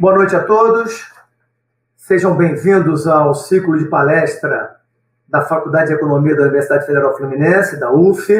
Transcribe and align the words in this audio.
Boa 0.00 0.14
noite 0.14 0.36
a 0.36 0.44
todos. 0.44 1.10
Sejam 1.96 2.36
bem-vindos 2.36 3.08
ao 3.08 3.34
ciclo 3.34 3.76
de 3.76 3.86
palestra 3.86 4.76
da 5.28 5.42
Faculdade 5.42 5.88
de 5.88 5.94
Economia 5.94 6.36
da 6.36 6.42
Universidade 6.42 6.86
Federal 6.86 7.16
Fluminense, 7.16 7.80
da 7.80 7.90
UF. 7.90 8.32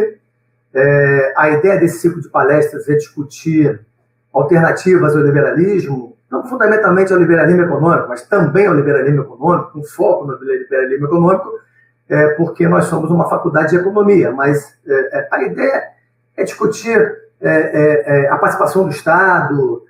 É, 0.73 1.35
a 1.37 1.51
ideia 1.51 1.81
desse 1.81 1.99
ciclo 1.99 2.23
de 2.23 2.29
palestras 2.29 2.89
é 2.89 2.95
discutir 2.95 3.85
alternativas 4.33 5.17
ao 5.17 5.23
liberalismo, 5.23 6.17
não 6.31 6.47
fundamentalmente 6.47 7.13
ao 7.13 7.19
liberalismo 7.19 7.63
econômico, 7.63 8.09
mas 8.09 8.22
também 8.22 8.69
ao 8.69 8.75
liberalismo 8.75 9.22
econômico, 9.22 9.72
com 9.72 9.83
foco 9.83 10.27
no 10.29 10.35
liberalismo 10.35 11.06
econômico, 11.06 11.51
é, 12.09 12.35
porque 12.35 12.69
nós 12.69 12.85
somos 12.85 13.11
uma 13.11 13.29
faculdade 13.29 13.71
de 13.71 13.79
economia, 13.79 14.31
mas 14.31 14.79
é, 14.87 15.19
é 15.19 15.29
a 15.29 15.43
ideia 15.43 15.88
é 16.37 16.45
discutir 16.45 17.01
é, 17.41 17.51
é, 17.51 18.27
é, 18.27 18.29
a 18.29 18.37
participação 18.37 18.84
do 18.84 18.91
Estado, 18.91 19.83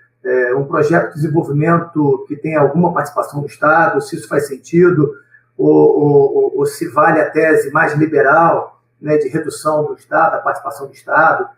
um 0.56 0.64
projeto 0.64 1.08
de 1.08 1.14
desenvolvimento 1.14 2.24
que 2.26 2.36
tenha 2.36 2.60
alguma 2.60 2.92
participação 2.92 3.40
do 3.40 3.46
Estado, 3.46 4.00
se 4.00 4.16
isso 4.16 4.28
faz 4.28 4.46
sentido, 4.48 5.14
ou, 5.56 6.00
ou, 6.00 6.58
ou 6.58 6.66
se 6.66 6.88
vale 6.88 7.20
a 7.20 7.30
tese 7.30 7.70
mais 7.70 7.94
liberal 7.94 8.80
né, 9.00 9.16
de 9.16 9.28
redução 9.28 9.84
do 9.84 9.94
Estado, 9.94 10.32
da 10.32 10.38
participação 10.38 10.86
do 10.86 10.92
Estado 10.92 11.48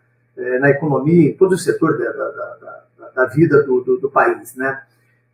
na 0.59 0.69
economia, 0.69 1.29
em 1.29 1.33
todos 1.33 1.59
os 1.59 1.65
setores 1.65 1.99
da, 1.99 2.11
da, 2.11 2.29
da, 2.29 3.09
da 3.15 3.25
vida 3.25 3.63
do, 3.63 3.81
do, 3.81 3.97
do, 3.99 4.09
país. 4.09 4.55
Né? 4.55 4.81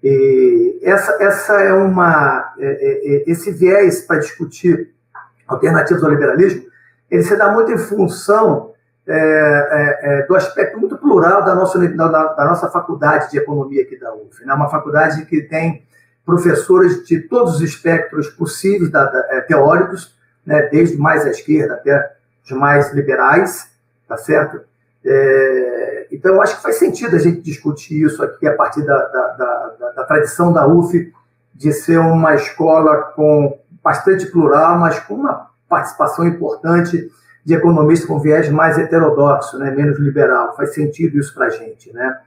E 0.04 0.80
essa, 0.82 1.24
essa 1.24 1.62
é 1.62 1.74
uma, 1.74 2.54
esse 2.58 3.52
viés 3.52 4.02
para 4.02 4.20
discutir 4.20 4.94
alternativas 5.48 6.04
ao 6.04 6.10
liberalismo, 6.10 6.66
ele 7.10 7.24
se 7.24 7.36
dá 7.38 7.52
muito 7.52 7.72
em 7.72 7.78
função 7.78 8.74
é, 9.08 9.14
é, 9.14 10.00
é, 10.02 10.28
do 10.28 10.36
aspecto 10.36 10.78
muito 10.78 10.98
plural 10.98 11.44
da 11.46 11.56
nossa, 11.56 11.80
da, 11.80 12.08
da, 12.08 12.46
nossa 12.46 12.70
faculdade 12.70 13.32
de 13.32 13.38
economia 13.38 13.84
aqui 13.84 13.98
da 13.98 14.14
UF. 14.14 14.44
Né? 14.46 14.54
uma 14.54 14.70
faculdade 14.70 15.26
que 15.26 15.42
tem 15.44 15.86
professores 16.26 17.06
de 17.06 17.22
todos 17.22 17.56
os 17.56 17.62
espectros 17.62 18.28
possíveis 18.30 18.92
da, 18.92 19.06
da, 19.06 19.20
é, 19.30 19.42
teóricos, 19.42 20.14
né? 20.46 20.64
desde 20.64 20.98
mais 20.98 21.26
à 21.26 21.30
esquerda 21.30 21.76
até 21.76 22.16
os 22.44 22.52
mais 22.52 22.94
liberais, 22.94 23.72
tá 24.10 24.18
certo? 24.18 24.60
É, 25.06 26.08
então, 26.12 26.42
acho 26.42 26.58
que 26.58 26.64
faz 26.64 26.76
sentido 26.76 27.16
a 27.16 27.20
gente 27.20 27.40
discutir 27.40 28.06
isso 28.06 28.22
aqui 28.22 28.46
a 28.46 28.56
partir 28.56 28.86
da, 28.86 28.98
da 29.96 30.04
tradição 30.04 30.52
da 30.52 30.68
UF 30.68 31.14
de 31.56 31.72
ser 31.72 31.98
uma 31.98 32.36
escola 32.36 33.04
com 33.16 33.58
bastante 33.82 34.26
plural, 34.26 34.78
mas 34.78 35.00
com 35.00 35.16
uma 35.16 35.50
participação 35.70 36.28
importante 36.28 37.10
de 37.48 37.54
economistas 37.54 38.06
com 38.06 38.20
viés 38.20 38.50
mais 38.50 38.78
heterodoxo, 38.78 39.58
né, 39.58 39.72
menos 39.72 39.98
liberal. 39.98 40.54
Faz 40.58 40.74
sentido 40.74 41.18
isso 41.18 41.34
para 41.34 41.46
a 41.46 41.50
gente. 41.50 41.94
Né? 41.94 42.20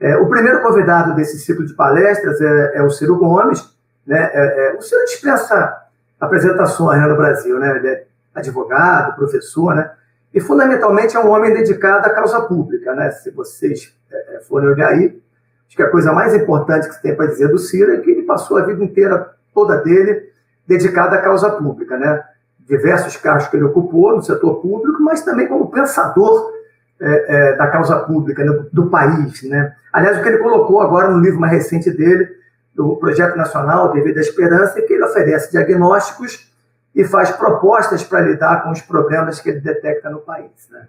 É, 0.00 0.16
o 0.16 0.26
primeiro 0.30 0.62
convidado 0.62 1.14
desse 1.14 1.38
ciclo 1.40 1.66
de 1.66 1.74
palestras 1.74 2.40
é, 2.40 2.78
é 2.78 2.82
o 2.82 2.88
Ciro 2.88 3.18
Gomes. 3.18 3.62
Né? 4.06 4.30
É, 4.32 4.68
é 4.70 4.74
o 4.74 4.80
Ciro 4.80 5.04
dispensa 5.04 5.76
apresentações 6.18 6.98
né, 7.02 7.06
no 7.06 7.18
Brasil. 7.18 7.58
Né? 7.58 7.76
Ele 7.76 7.86
é 7.86 8.04
advogado, 8.34 9.14
professor, 9.14 9.74
né? 9.74 9.90
e 10.32 10.40
fundamentalmente 10.40 11.18
é 11.18 11.20
um 11.20 11.28
homem 11.28 11.52
dedicado 11.52 12.06
à 12.06 12.10
causa 12.10 12.40
pública. 12.40 12.94
Né? 12.94 13.10
Se 13.10 13.30
vocês 13.30 13.94
é, 14.10 14.36
é, 14.36 14.40
forem 14.40 14.70
olhar 14.70 14.88
aí, 14.88 15.20
acho 15.68 15.76
que 15.76 15.82
a 15.82 15.90
coisa 15.90 16.14
mais 16.14 16.34
importante 16.34 16.88
que 16.88 16.94
se 16.94 17.02
tem 17.02 17.14
para 17.14 17.26
dizer 17.26 17.48
do 17.48 17.58
Ciro 17.58 17.92
é 17.92 17.98
que 17.98 18.10
ele 18.10 18.22
passou 18.22 18.56
a 18.56 18.62
vida 18.62 18.82
inteira 18.82 19.32
toda 19.52 19.76
dele 19.76 20.32
dedicada 20.66 21.16
à 21.16 21.20
causa 21.20 21.50
pública, 21.50 21.98
né? 21.98 22.24
Diversos 22.68 23.16
cargos 23.16 23.48
que 23.48 23.56
ele 23.56 23.64
ocupou 23.64 24.14
no 24.14 24.22
setor 24.22 24.60
público, 24.60 25.02
mas 25.02 25.22
também 25.22 25.48
como 25.48 25.70
pensador 25.70 26.52
é, 27.00 27.52
é, 27.52 27.56
da 27.56 27.66
causa 27.66 27.96
pública 28.00 28.44
né? 28.44 28.64
do 28.72 28.88
país, 28.88 29.42
né? 29.42 29.74
Aliás, 29.92 30.18
o 30.18 30.22
que 30.22 30.28
ele 30.28 30.38
colocou 30.38 30.80
agora 30.80 31.10
no 31.10 31.20
livro 31.20 31.38
mais 31.38 31.52
recente 31.52 31.90
dele, 31.90 32.28
do 32.74 32.96
Projeto 32.96 33.36
Nacional 33.36 33.92
Devido 33.92 34.16
à 34.18 34.20
Esperança, 34.20 34.78
é 34.78 34.82
que 34.82 34.92
ele 34.92 35.04
oferece 35.04 35.50
diagnósticos 35.50 36.50
e 36.94 37.04
faz 37.04 37.30
propostas 37.30 38.02
para 38.04 38.20
lidar 38.20 38.62
com 38.62 38.70
os 38.70 38.80
problemas 38.80 39.40
que 39.40 39.50
ele 39.50 39.60
detecta 39.60 40.08
no 40.08 40.20
país, 40.20 40.68
né? 40.70 40.86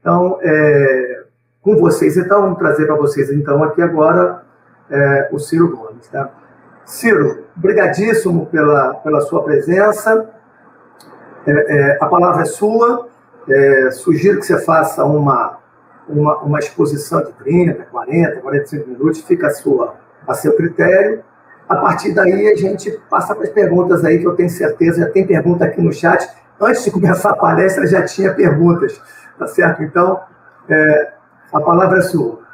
Então, 0.00 0.38
é, 0.42 1.24
com 1.60 1.76
vocês, 1.76 2.16
então, 2.16 2.42
vamos 2.42 2.58
trazer 2.58 2.86
para 2.86 2.94
vocês, 2.94 3.30
então, 3.30 3.62
aqui 3.64 3.82
agora 3.82 4.42
é, 4.90 5.28
o 5.32 5.38
Ciro 5.38 5.76
Gomes, 5.76 6.06
tá? 6.08 6.30
Ciro, 6.84 7.44
brigadíssimo 7.56 8.46
pela, 8.46 8.94
pela 8.94 9.20
sua 9.22 9.42
presença. 9.42 10.30
É, 11.46 11.50
é, 11.52 11.98
a 12.00 12.06
palavra 12.06 12.42
é 12.42 12.46
sua. 12.46 13.08
É, 13.48 13.90
sugiro 13.92 14.40
que 14.40 14.46
você 14.46 14.64
faça 14.64 15.04
uma, 15.04 15.58
uma, 16.08 16.38
uma, 16.38 16.58
exposição 16.58 17.22
de 17.22 17.32
30, 17.32 17.84
40, 17.84 18.40
45 18.40 18.90
minutos, 18.90 19.20
fica 19.20 19.46
a, 19.46 19.50
sua, 19.50 19.94
a 20.26 20.34
seu 20.34 20.56
critério. 20.56 21.22
A 21.68 21.76
partir 21.76 22.12
daí, 22.12 22.48
a 22.48 22.56
gente 22.56 22.90
passa 23.08 23.34
para 23.34 23.44
as 23.44 23.50
perguntas 23.50 24.04
aí, 24.04 24.18
que 24.18 24.26
eu 24.26 24.34
tenho 24.34 24.50
certeza, 24.50 25.00
já 25.00 25.10
tem 25.10 25.26
pergunta 25.26 25.64
aqui 25.64 25.80
no 25.80 25.92
chat. 25.92 26.28
Antes 26.60 26.84
de 26.84 26.90
começar 26.90 27.30
a 27.30 27.36
palestra, 27.36 27.86
já 27.86 28.02
tinha 28.02 28.32
perguntas, 28.34 29.00
tá 29.38 29.46
certo? 29.46 29.82
Então, 29.82 30.20
é, 30.68 31.12
a 31.52 31.60
palavra 31.60 31.98
é 31.98 32.02
sua. 32.02 32.45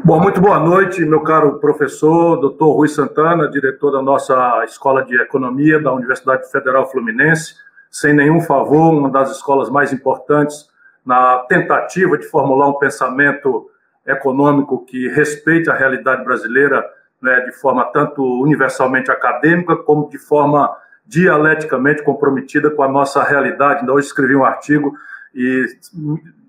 Bom, 0.00 0.18
muito 0.18 0.40
boa 0.40 0.58
noite, 0.58 1.04
meu 1.04 1.20
caro 1.20 1.60
professor, 1.60 2.36
doutor 2.36 2.72
Rui 2.72 2.88
Santana, 2.88 3.48
diretor 3.48 3.92
da 3.92 4.02
nossa 4.02 4.64
Escola 4.64 5.04
de 5.04 5.14
Economia 5.20 5.80
da 5.80 5.92
Universidade 5.92 6.50
Federal 6.50 6.90
Fluminense. 6.90 7.54
Sem 7.90 8.12
nenhum 8.12 8.40
favor, 8.40 8.92
uma 8.92 9.10
das 9.10 9.30
escolas 9.36 9.68
mais 9.70 9.92
importantes 9.92 10.68
na 11.04 11.38
tentativa 11.48 12.18
de 12.18 12.26
formular 12.26 12.68
um 12.68 12.78
pensamento 12.78 13.70
econômico 14.06 14.84
que 14.84 15.08
respeite 15.08 15.70
a 15.70 15.74
realidade 15.74 16.24
brasileira 16.24 16.84
né, 17.20 17.40
de 17.40 17.52
forma 17.52 17.84
tanto 17.84 18.24
universalmente 18.42 19.10
acadêmica 19.10 19.76
como 19.76 20.08
de 20.08 20.18
forma 20.18 20.74
dialeticamente 21.06 22.02
comprometida 22.02 22.70
com 22.70 22.82
a 22.82 22.88
nossa 22.88 23.22
realidade. 23.22 23.80
Ainda 23.80 23.92
hoje 23.92 24.06
escrevi 24.06 24.34
um 24.34 24.44
artigo 24.44 24.94
e 25.34 25.66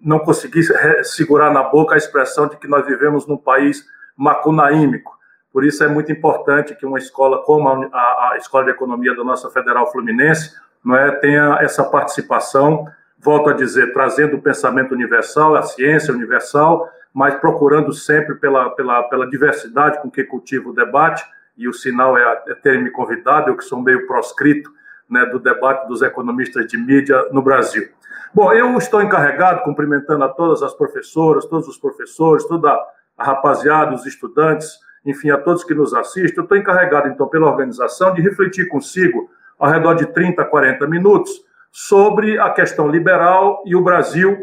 não 0.02 0.20
consegui 0.20 0.62
segurar 1.04 1.52
na 1.52 1.64
boca 1.64 1.96
a 1.96 1.98
expressão 1.98 2.48
de 2.48 2.58
que 2.58 2.68
nós 2.68 2.86
vivemos 2.86 3.26
num 3.28 3.38
país 3.38 3.86
macunaímico. 4.16 5.18
Por 5.52 5.64
isso 5.64 5.84
é 5.84 5.88
muito 5.88 6.12
importante 6.12 6.76
que 6.76 6.86
uma 6.86 6.98
escola 6.98 7.44
como 7.44 7.70
a, 7.70 8.32
a 8.32 8.38
Escola 8.38 8.66
de 8.66 8.72
Economia 8.72 9.16
da 9.16 9.24
nossa 9.24 9.50
Federal 9.52 9.92
Fluminense 9.92 10.56
não 10.84 10.96
é, 10.96 11.12
tenha 11.12 11.60
essa 11.62 11.84
participação, 11.84 12.88
volto 13.20 13.50
a 13.50 13.54
dizer, 13.54 13.94
trazendo 13.94 14.36
o 14.36 14.42
pensamento 14.42 14.94
universal, 14.94 15.56
a 15.56 15.62
ciência 15.62 16.14
universal, 16.14 16.90
mas 17.14 17.36
procurando 17.36 17.94
sempre 17.94 18.36
pela, 18.36 18.72
pela, 18.72 19.04
pela 19.04 19.30
diversidade 19.30 20.02
com 20.02 20.10
que 20.10 20.24
cultiva 20.24 20.70
o 20.70 20.74
debate, 20.74 21.24
e 21.56 21.68
o 21.68 21.74
sinal 21.74 22.18
é, 22.18 22.44
é 22.48 22.56
ter 22.56 22.82
me 22.82 22.90
convidado, 22.90 23.52
eu 23.52 23.56
que 23.56 23.64
sou 23.64 23.80
meio 23.80 24.08
proscrito 24.08 24.72
né, 25.14 25.26
do 25.28 25.40
debate 25.40 25.88
dos 25.88 26.02
economistas 26.02 26.66
de 26.68 26.78
mídia 26.78 27.30
no 27.32 27.42
Brasil. 27.42 27.88
Bom, 28.34 28.52
eu 28.52 28.76
estou 28.78 29.02
encarregado, 29.02 29.62
cumprimentando 29.62 30.24
a 30.24 30.30
todas 30.30 30.64
as 30.64 30.74
professoras, 30.74 31.46
todos 31.46 31.68
os 31.68 31.78
professores, 31.78 32.44
toda 32.46 32.76
a 33.16 33.24
rapaziada, 33.24 33.94
os 33.94 34.08
estudantes, 34.08 34.80
enfim, 35.06 35.30
a 35.30 35.38
todos 35.38 35.64
que 35.64 35.76
nos 35.76 35.94
assistem. 35.94 36.34
Eu 36.36 36.44
estou 36.44 36.58
encarregado, 36.58 37.10
então, 37.10 37.28
pela 37.28 37.48
organização, 37.48 38.12
de 38.14 38.22
refletir 38.22 38.68
consigo, 38.68 39.30
ao 39.60 39.70
redor 39.70 39.94
de 39.94 40.08
30, 40.08 40.44
40 40.46 40.88
minutos, 40.88 41.32
sobre 41.72 42.40
a 42.40 42.50
questão 42.50 42.88
liberal 42.88 43.62
e 43.66 43.76
o 43.76 43.84
Brasil, 43.84 44.36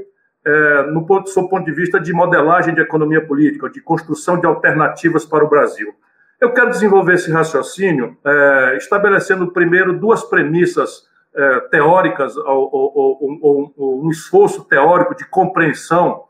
é, 0.47 0.83
no 0.91 1.05
ponto, 1.05 1.33
ponto 1.49 1.65
de 1.65 1.73
vista 1.73 2.01
de 2.01 2.13
modelagem 2.13 2.75
de 2.75 2.81
economia 2.81 3.25
política, 3.25 3.69
de 3.69 3.81
construção 3.81 4.39
de 4.39 4.47
alternativas 4.47 5.25
para 5.25 5.45
o 5.45 5.49
Brasil. 5.49 5.93
Eu 6.41 6.53
quero 6.55 6.71
desenvolver 6.71 7.15
esse 7.15 7.31
raciocínio 7.31 8.17
é, 8.25 8.77
estabelecendo 8.79 9.53
primeiro 9.53 9.93
duas 9.93 10.25
premissas 10.25 11.07
é, 11.35 11.61
teóricas 11.71 12.35
ou, 12.35 12.71
ou, 12.73 13.39
ou, 13.43 13.75
ou, 13.77 14.05
um 14.07 14.11
esforço 14.11 14.65
teórico 14.65 15.15
de 15.15 15.27
compreensão 15.27 16.25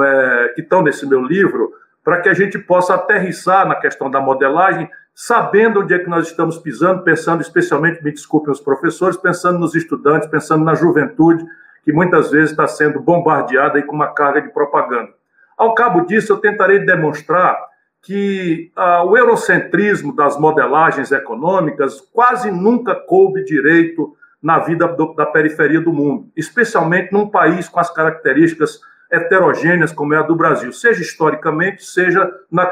é, 0.00 0.52
que 0.54 0.60
estão 0.60 0.82
nesse 0.82 1.04
meu 1.04 1.20
livro, 1.20 1.72
para 2.04 2.20
que 2.20 2.28
a 2.28 2.34
gente 2.34 2.56
possa 2.60 2.94
aterrissar 2.94 3.66
na 3.66 3.74
questão 3.74 4.08
da 4.08 4.20
modelagem, 4.20 4.88
sabendo 5.12 5.80
onde 5.80 5.94
é 5.94 5.98
que 5.98 6.08
nós 6.08 6.28
estamos 6.28 6.58
pisando, 6.58 7.02
pensando 7.02 7.42
especialmente, 7.42 8.04
me 8.04 8.12
desculpem 8.12 8.52
os 8.52 8.60
professores, 8.60 9.16
pensando 9.16 9.58
nos 9.58 9.74
estudantes, 9.74 10.28
pensando 10.28 10.64
na 10.64 10.76
juventude, 10.76 11.44
que 11.84 11.92
muitas 11.92 12.30
vezes 12.30 12.50
está 12.50 12.68
sendo 12.68 13.00
bombardeada 13.00 13.82
com 13.82 13.96
uma 13.96 14.14
carga 14.14 14.40
de 14.40 14.48
propaganda. 14.50 15.12
Ao 15.58 15.74
cabo 15.74 16.02
disso, 16.02 16.32
eu 16.32 16.36
tentarei 16.36 16.78
demonstrar 16.78 17.56
que 18.06 18.70
ah, 18.76 19.02
o 19.02 19.16
eurocentrismo 19.16 20.14
das 20.14 20.38
modelagens 20.38 21.10
econômicas 21.10 22.00
quase 22.00 22.52
nunca 22.52 22.94
coube 22.94 23.42
direito 23.42 24.16
na 24.40 24.60
vida 24.60 24.86
do, 24.86 25.12
da 25.12 25.26
periferia 25.26 25.80
do 25.80 25.92
mundo, 25.92 26.30
especialmente 26.36 27.12
num 27.12 27.28
país 27.28 27.68
com 27.68 27.80
as 27.80 27.92
características 27.92 28.80
heterogêneas 29.10 29.92
como 29.92 30.14
é 30.14 30.18
a 30.18 30.22
do 30.22 30.36
Brasil, 30.36 30.72
seja 30.72 31.02
historicamente, 31.02 31.84
seja 31.84 32.32
na 32.48 32.70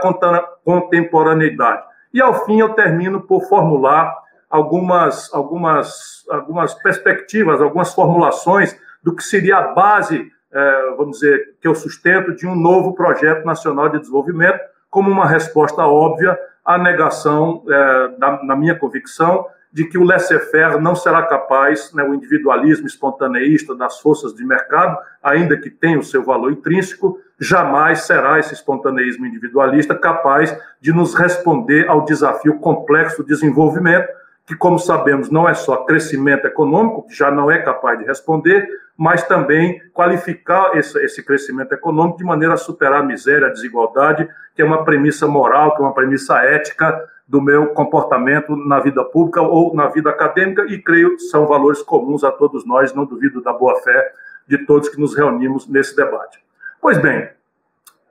contemporaneidade. 0.65 1.83
E 2.13 2.23
ao 2.23 2.47
fim 2.47 2.61
eu 2.61 2.69
termino 2.75 3.21
por 3.21 3.49
formular 3.49 4.15
algumas, 4.49 5.35
algumas, 5.35 6.25
algumas 6.31 6.75
perspectivas, 6.75 7.61
algumas 7.61 7.93
formulações 7.93 8.79
do 9.03 9.13
que 9.13 9.25
seria 9.25 9.57
a 9.57 9.73
base, 9.73 10.31
eh, 10.53 10.95
vamos 10.97 11.19
dizer, 11.19 11.57
que 11.61 11.67
eu 11.67 11.75
sustento 11.75 12.37
de 12.37 12.47
um 12.47 12.55
novo 12.55 12.95
projeto 12.95 13.45
nacional 13.45 13.89
de 13.89 13.99
desenvolvimento, 13.99 14.61
como 14.95 15.11
uma 15.11 15.27
resposta 15.27 15.85
óbvia 15.85 16.39
à 16.65 16.79
negação, 16.79 17.65
é, 17.69 18.09
da, 18.17 18.45
na 18.45 18.55
minha 18.55 18.77
convicção, 18.77 19.45
de 19.73 19.85
que 19.85 19.99
o 19.99 20.05
laissez-faire 20.05 20.81
não 20.81 20.95
será 20.95 21.21
capaz, 21.25 21.93
né, 21.93 22.05
o 22.05 22.15
individualismo 22.15 22.87
espontaneísta 22.87 23.75
das 23.75 23.99
forças 23.99 24.33
de 24.33 24.45
mercado, 24.45 24.97
ainda 25.21 25.57
que 25.57 25.69
tenha 25.69 25.99
o 25.99 26.05
seu 26.05 26.23
valor 26.23 26.53
intrínseco, 26.53 27.19
jamais 27.41 28.03
será 28.03 28.39
esse 28.39 28.55
espontaneísmo 28.55 29.27
individualista 29.27 29.97
capaz 29.97 30.57
de 30.81 30.93
nos 30.93 31.13
responder 31.13 31.89
ao 31.89 32.05
desafio 32.05 32.61
complexo 32.61 33.25
do 33.25 33.27
desenvolvimento, 33.27 34.07
que, 34.47 34.55
como 34.55 34.79
sabemos, 34.79 35.29
não 35.29 35.49
é 35.49 35.55
só 35.55 35.79
crescimento 35.79 36.47
econômico, 36.47 37.09
que 37.09 37.17
já 37.17 37.33
não 37.33 37.51
é 37.51 37.59
capaz 37.59 37.99
de 37.99 38.05
responder, 38.05 38.69
mas 38.97 39.27
também 39.27 39.81
qualificar 39.93 40.77
esse, 40.77 40.99
esse 41.05 41.23
crescimento 41.23 41.73
econômico 41.73 42.19
de 42.19 42.25
maneira 42.25 42.55
a 42.55 42.59
superar 42.59 43.01
a 43.01 43.05
miséria, 43.05 43.49
a 43.49 43.53
desigualdade, 43.53 44.29
que 44.55 44.63
é 44.63 44.65
uma 44.65 44.85
premissa 44.85 45.27
moral, 45.27 45.75
que 45.75 45.83
é 45.83 45.85
uma 45.85 45.95
premissa 45.95 46.39
ética 46.39 47.05
do 47.27 47.41
meu 47.41 47.69
comportamento 47.69 48.55
na 48.55 48.79
vida 48.79 49.03
pública 49.03 49.43
ou 49.43 49.75
na 49.75 49.89
vida 49.89 50.11
acadêmica, 50.11 50.65
e 50.69 50.81
creio 50.81 51.17
que 51.17 51.23
são 51.23 51.47
valores 51.47 51.83
comuns 51.83 52.23
a 52.23 52.31
todos 52.31 52.67
nós, 52.67 52.95
não 52.95 53.05
duvido 53.05 53.43
da 53.43 53.53
boa-fé 53.53 54.13
de 54.47 54.59
todos 54.59 54.89
que 54.89 55.01
nos 55.01 55.17
reunimos 55.17 55.67
nesse 55.69 55.97
debate. 55.97 56.39
Pois 56.81 56.99
bem, 56.99 57.29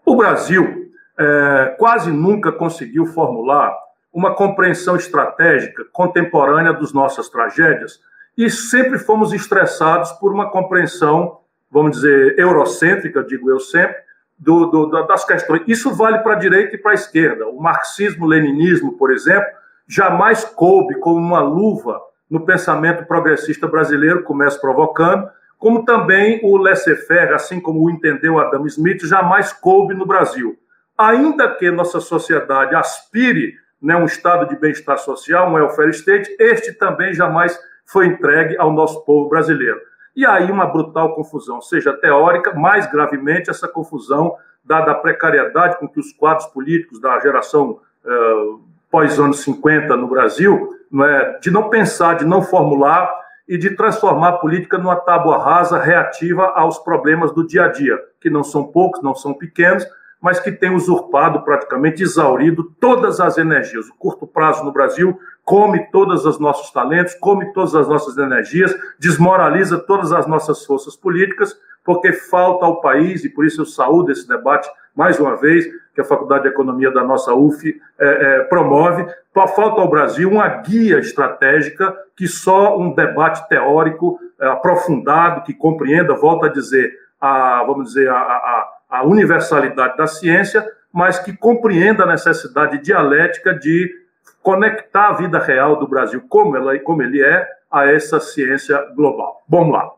o 0.05 0.15
Brasil 0.15 0.91
é, 1.17 1.75
quase 1.77 2.11
nunca 2.11 2.51
conseguiu 2.51 3.05
formular 3.05 3.73
uma 4.11 4.35
compreensão 4.35 4.95
estratégica 4.95 5.85
contemporânea 5.91 6.73
das 6.73 6.91
nossas 6.91 7.29
tragédias 7.29 7.99
e 8.37 8.49
sempre 8.49 8.99
fomos 8.99 9.31
estressados 9.33 10.11
por 10.13 10.33
uma 10.33 10.49
compreensão, 10.49 11.39
vamos 11.69 11.97
dizer, 11.97 12.37
eurocêntrica, 12.37 13.23
digo 13.23 13.49
eu 13.49 13.59
sempre, 13.59 13.97
do, 14.37 14.65
do, 14.65 15.05
das 15.05 15.23
questões. 15.25 15.61
Isso 15.67 15.93
vale 15.93 16.19
para 16.19 16.33
a 16.33 16.39
direita 16.39 16.75
e 16.75 16.79
para 16.79 16.91
a 16.91 16.95
esquerda. 16.95 17.47
O 17.47 17.61
marxismo-leninismo, 17.61 18.93
por 18.93 19.11
exemplo, 19.11 19.47
jamais 19.87 20.43
coube 20.43 20.95
como 20.95 21.17
uma 21.17 21.41
luva 21.41 22.01
no 22.29 22.45
pensamento 22.45 23.05
progressista 23.05 23.67
brasileiro, 23.67 24.23
começa 24.23 24.59
provocando, 24.59 25.29
como 25.57 25.85
também 25.85 26.41
o 26.43 26.57
laissez-faire, 26.57 27.33
assim 27.33 27.59
como 27.59 27.85
o 27.85 27.89
entendeu 27.89 28.39
Adam 28.39 28.65
Smith, 28.65 29.05
jamais 29.05 29.53
coube 29.53 29.93
no 29.93 30.05
Brasil. 30.05 30.57
Ainda 30.97 31.53
que 31.55 31.71
nossa 31.71 31.99
sociedade 31.99 32.75
aspire 32.75 33.55
né, 33.81 33.95
um 33.95 34.05
estado 34.05 34.47
de 34.47 34.59
bem-estar 34.59 34.97
social, 34.97 35.49
um 35.49 35.53
welfare 35.53 35.89
state, 35.91 36.35
este 36.39 36.73
também 36.73 37.13
jamais 37.13 37.57
foi 37.85 38.07
entregue 38.07 38.57
ao 38.57 38.71
nosso 38.71 39.03
povo 39.05 39.29
brasileiro. 39.29 39.79
E 40.15 40.25
aí 40.25 40.51
uma 40.51 40.65
brutal 40.65 41.15
confusão, 41.15 41.61
seja 41.61 41.93
teórica, 41.93 42.53
mais 42.53 42.89
gravemente 42.91 43.49
essa 43.49 43.67
confusão 43.67 44.35
dada 44.63 44.91
a 44.91 44.95
precariedade 44.95 45.77
com 45.77 45.87
que 45.87 45.99
os 45.99 46.13
quadros 46.13 46.45
políticos 46.47 47.01
da 47.01 47.19
geração 47.19 47.79
uh, 48.05 48.61
pós-anos 48.89 49.41
50 49.41 49.95
no 49.97 50.07
Brasil, 50.07 50.69
não 50.89 51.03
é, 51.03 51.39
de 51.39 51.49
não 51.51 51.69
pensar, 51.69 52.15
de 52.15 52.25
não 52.25 52.41
formular 52.41 53.11
e 53.47 53.57
de 53.57 53.71
transformar 53.71 54.29
a 54.29 54.37
política 54.37 54.77
numa 54.77 54.95
tábua 54.95 55.43
rasa 55.43 55.79
reativa 55.79 56.45
aos 56.55 56.77
problemas 56.77 57.33
do 57.33 57.45
dia 57.45 57.65
a 57.65 57.67
dia, 57.67 57.99
que 58.21 58.29
não 58.29 58.43
são 58.43 58.63
poucos, 58.63 59.01
não 59.01 59.15
são 59.15 59.33
pequenos, 59.33 59.85
mas 60.21 60.39
que 60.39 60.51
tem 60.51 60.73
usurpado, 60.73 61.41
praticamente 61.41 62.01
exaurido 62.01 62.71
todas 62.79 63.19
as 63.19 63.37
energias. 63.37 63.89
O 63.89 63.95
curto 63.95 64.25
prazo 64.25 64.63
no 64.63 64.71
Brasil 64.71 65.19
come 65.43 65.91
todos 65.91 66.25
os 66.25 66.39
nossos 66.39 66.71
talentos, 66.71 67.13
come 67.15 67.51
todas 67.53 67.75
as 67.75 67.87
nossas 67.87 68.17
energias, 68.17 68.73
desmoraliza 68.99 69.77
todas 69.77 70.11
as 70.11 70.25
nossas 70.25 70.65
forças 70.65 70.95
políticas, 70.95 71.57
porque 71.83 72.13
falta 72.13 72.65
ao 72.65 72.79
país, 72.79 73.25
e 73.25 73.29
por 73.29 73.45
isso 73.45 73.61
eu 73.61 73.65
saúdo 73.65 74.11
esse 74.11 74.27
debate 74.27 74.69
mais 74.95 75.19
uma 75.19 75.35
vez, 75.35 75.65
que 75.93 76.01
a 76.01 76.03
Faculdade 76.03 76.43
de 76.43 76.49
Economia 76.49 76.91
da 76.91 77.03
nossa 77.03 77.33
UF 77.33 77.79
é, 77.99 78.05
é, 78.07 78.39
promove, 78.43 79.05
falta 79.33 79.81
ao 79.81 79.89
Brasil 79.89 80.29
uma 80.29 80.47
guia 80.47 80.99
estratégica 80.99 81.95
que 82.15 82.27
só 82.27 82.77
um 82.77 82.93
debate 82.93 83.47
teórico 83.47 84.19
é, 84.39 84.47
aprofundado, 84.47 85.43
que 85.43 85.53
compreenda, 85.53 86.15
volta 86.15 86.47
a 86.47 86.51
dizer, 86.51 86.93
a, 87.19 87.63
vamos 87.65 87.89
dizer, 87.89 88.09
a, 88.09 88.15
a, 88.15 88.69
a 88.89 89.03
universalidade 89.03 89.97
da 89.97 90.07
ciência, 90.07 90.65
mas 90.91 91.19
que 91.19 91.35
compreenda 91.35 92.03
a 92.03 92.07
necessidade 92.07 92.79
dialética 92.79 93.53
de 93.53 94.02
conectar 94.43 95.07
a 95.07 95.13
vida 95.13 95.39
real 95.39 95.79
do 95.79 95.87
Brasil, 95.87 96.21
como, 96.27 96.55
ela, 96.57 96.77
como 96.79 97.01
ele 97.01 97.23
é, 97.23 97.47
a 97.71 97.89
essa 97.89 98.19
ciência 98.19 98.77
global. 98.93 99.41
Vamos 99.47 99.73
lá. 99.73 99.89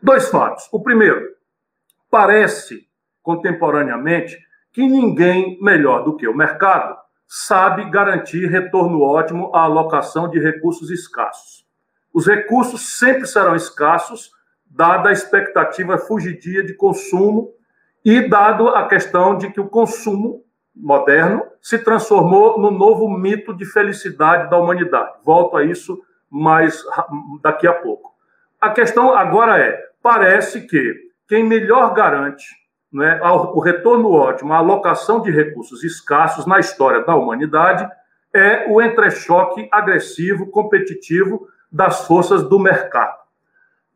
Dois 0.00 0.28
fatos. 0.30 0.68
O 0.72 0.80
primeiro, 0.80 1.20
parece 2.08 2.88
contemporaneamente 3.20 4.38
que 4.72 4.86
ninguém 4.86 5.58
melhor 5.60 6.04
do 6.04 6.16
que 6.16 6.26
o 6.26 6.36
mercado 6.36 6.96
sabe 7.26 7.90
garantir 7.90 8.46
retorno 8.46 9.02
ótimo 9.02 9.54
à 9.54 9.62
alocação 9.62 10.30
de 10.30 10.38
recursos 10.38 10.90
escassos. 10.90 11.66
Os 12.14 12.26
recursos 12.26 12.98
sempre 12.98 13.26
serão 13.26 13.54
escassos, 13.54 14.30
dada 14.64 15.10
a 15.10 15.12
expectativa 15.12 15.98
fugidia 15.98 16.64
de 16.64 16.74
consumo 16.74 17.52
e 18.04 18.26
dado 18.26 18.68
a 18.68 18.86
questão 18.88 19.36
de 19.36 19.50
que 19.50 19.60
o 19.60 19.68
consumo 19.68 20.42
moderno 20.78 21.42
se 21.60 21.78
transformou 21.78 22.58
no 22.58 22.70
novo 22.70 23.08
mito 23.08 23.52
de 23.54 23.64
felicidade 23.64 24.48
da 24.48 24.56
humanidade. 24.56 25.12
Volto 25.24 25.56
a 25.56 25.64
isso 25.64 26.00
mais 26.30 26.82
daqui 27.42 27.66
a 27.66 27.72
pouco. 27.72 28.12
A 28.60 28.70
questão 28.70 29.12
agora 29.14 29.58
é: 29.58 29.78
parece 30.02 30.62
que 30.66 30.94
quem 31.28 31.44
melhor 31.44 31.92
garante 31.92 32.46
né, 32.92 33.20
o 33.22 33.60
retorno 33.60 34.10
ótimo, 34.10 34.52
a 34.52 34.58
alocação 34.58 35.20
de 35.20 35.30
recursos 35.30 35.84
escassos 35.84 36.46
na 36.46 36.58
história 36.58 37.04
da 37.04 37.14
humanidade 37.14 37.88
é 38.34 38.66
o 38.68 38.80
entrechoque 38.80 39.68
agressivo, 39.70 40.46
competitivo 40.46 41.48
das 41.70 42.06
forças 42.06 42.42
do 42.42 42.58
mercado. 42.58 43.18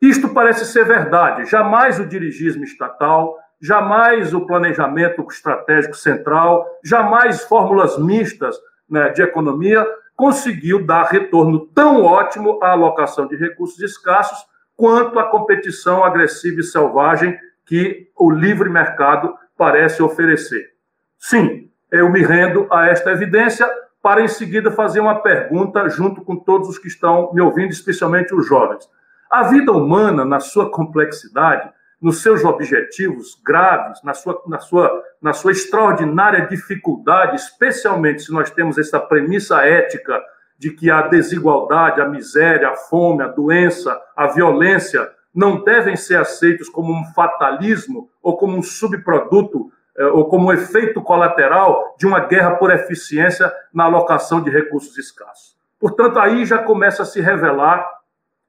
Isto 0.01 0.29
parece 0.29 0.65
ser 0.65 0.85
verdade. 0.85 1.45
Jamais 1.45 1.99
o 1.99 2.05
dirigismo 2.05 2.63
estatal, 2.63 3.37
jamais 3.63 4.33
o 4.33 4.45
planejamento 4.45 5.25
estratégico 5.31 5.95
central, 5.95 6.67
jamais 6.83 7.43
fórmulas 7.45 7.97
mistas 7.97 8.57
né, 8.89 9.07
de 9.09 9.21
economia 9.21 9.87
conseguiu 10.17 10.85
dar 10.85 11.03
retorno 11.05 11.65
tão 11.67 12.03
ótimo 12.03 12.59
à 12.61 12.71
alocação 12.71 13.25
de 13.25 13.37
recursos 13.37 13.79
escassos 13.79 14.37
quanto 14.75 15.17
a 15.17 15.29
competição 15.29 16.03
agressiva 16.03 16.59
e 16.59 16.63
selvagem 16.63 17.39
que 17.65 18.09
o 18.17 18.29
livre 18.29 18.69
mercado 18.69 19.33
parece 19.57 20.03
oferecer. 20.03 20.73
Sim, 21.17 21.69
eu 21.89 22.11
me 22.11 22.21
rendo 22.21 22.67
a 22.69 22.87
esta 22.87 23.11
evidência 23.11 23.65
para 24.01 24.21
em 24.21 24.27
seguida 24.27 24.71
fazer 24.71 24.99
uma 24.99 25.21
pergunta 25.21 25.87
junto 25.87 26.21
com 26.21 26.35
todos 26.35 26.67
os 26.67 26.77
que 26.77 26.89
estão 26.89 27.31
me 27.33 27.39
ouvindo, 27.39 27.71
especialmente 27.71 28.35
os 28.35 28.45
jovens. 28.45 28.89
A 29.31 29.43
vida 29.43 29.71
humana, 29.71 30.25
na 30.25 30.41
sua 30.41 30.69
complexidade, 30.69 31.71
nos 32.03 32.21
seus 32.21 32.43
objetivos 32.43 33.39
graves, 33.45 34.03
na 34.03 34.13
sua, 34.13 34.43
na, 34.45 34.59
sua, 34.59 35.03
na 35.21 35.31
sua 35.31 35.53
extraordinária 35.53 36.45
dificuldade, 36.47 37.37
especialmente 37.37 38.23
se 38.23 38.33
nós 38.33 38.51
temos 38.51 38.77
essa 38.77 38.99
premissa 38.99 39.61
ética 39.61 40.21
de 40.59 40.71
que 40.71 40.91
a 40.91 41.03
desigualdade, 41.03 42.01
a 42.01 42.09
miséria, 42.09 42.67
a 42.67 42.75
fome, 42.75 43.23
a 43.23 43.29
doença, 43.29 43.97
a 44.17 44.27
violência 44.27 45.09
não 45.33 45.63
devem 45.63 45.95
ser 45.95 46.17
aceitos 46.17 46.67
como 46.67 46.93
um 46.93 47.05
fatalismo 47.13 48.09
ou 48.21 48.35
como 48.35 48.57
um 48.57 48.61
subproduto 48.61 49.71
eh, 49.97 50.05
ou 50.07 50.25
como 50.25 50.47
um 50.49 50.53
efeito 50.53 51.01
colateral 51.01 51.95
de 51.97 52.05
uma 52.05 52.19
guerra 52.19 52.55
por 52.55 52.69
eficiência 52.69 53.49
na 53.73 53.85
alocação 53.85 54.41
de 54.43 54.49
recursos 54.49 54.97
escassos. 54.97 55.55
Portanto, 55.79 56.19
aí 56.19 56.45
já 56.45 56.57
começa 56.57 57.03
a 57.03 57.05
se 57.05 57.21
revelar 57.21 57.89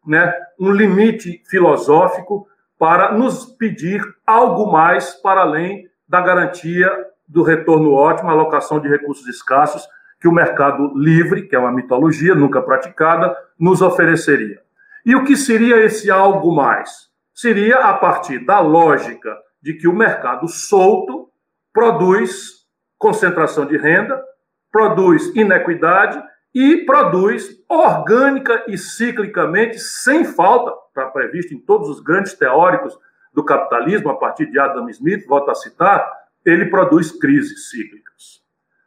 né, 0.04 0.34
um 0.58 0.72
limite 0.72 1.40
filosófico 1.48 2.48
para 2.84 3.12
nos 3.12 3.46
pedir 3.46 4.02
algo 4.26 4.70
mais 4.70 5.14
para 5.14 5.40
além 5.40 5.88
da 6.06 6.20
garantia 6.20 6.92
do 7.26 7.42
retorno 7.42 7.94
ótimo, 7.94 8.28
alocação 8.28 8.78
de 8.78 8.86
recursos 8.86 9.26
escassos 9.26 9.88
que 10.20 10.28
o 10.28 10.32
mercado 10.32 10.92
livre, 10.94 11.48
que 11.48 11.56
é 11.56 11.58
uma 11.58 11.72
mitologia 11.72 12.34
nunca 12.34 12.60
praticada, 12.60 13.34
nos 13.58 13.80
ofereceria. 13.80 14.60
E 15.02 15.16
o 15.16 15.24
que 15.24 15.34
seria 15.34 15.82
esse 15.82 16.10
algo 16.10 16.54
mais? 16.54 17.08
Seria 17.32 17.78
a 17.78 17.94
partir 17.94 18.44
da 18.44 18.60
lógica 18.60 19.34
de 19.62 19.72
que 19.72 19.88
o 19.88 19.94
mercado 19.94 20.46
solto 20.46 21.30
produz 21.72 22.66
concentração 22.98 23.64
de 23.64 23.78
renda, 23.78 24.22
produz 24.70 25.34
inequidade 25.34 26.22
e 26.54 26.84
produz 26.84 27.48
orgânica 27.66 28.62
e 28.68 28.76
ciclicamente, 28.76 29.78
sem 29.78 30.22
falta, 30.22 30.83
está 30.94 31.06
previsto 31.06 31.52
em 31.52 31.58
todos 31.58 31.88
os 31.88 32.00
grandes 32.00 32.34
teóricos 32.34 32.96
do 33.32 33.44
capitalismo, 33.44 34.10
a 34.10 34.16
partir 34.16 34.46
de 34.46 34.58
Adam 34.60 34.88
Smith, 34.90 35.26
volto 35.26 35.50
a 35.50 35.54
citar, 35.54 36.08
ele 36.46 36.66
produz 36.66 37.10
crises 37.10 37.68
cíclicas. 37.68 38.40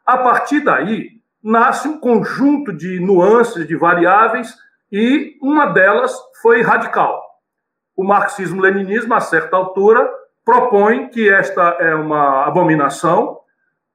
A 0.06 0.16
partir 0.16 0.60
daí, 0.60 1.20
nasce 1.42 1.86
um 1.86 2.00
conjunto 2.00 2.72
de 2.72 2.98
nuances, 2.98 3.66
de 3.68 3.76
variáveis, 3.76 4.56
e 4.90 5.36
uma 5.42 5.66
delas 5.66 6.16
foi 6.40 6.62
radical. 6.62 7.22
O 7.94 8.02
marxismo-leninismo, 8.02 9.12
a 9.12 9.20
certa 9.20 9.56
altura, 9.56 10.08
propõe 10.44 11.08
que 11.08 11.28
esta 11.28 11.76
é 11.78 11.94
uma 11.94 12.46
abominação, 12.46 13.38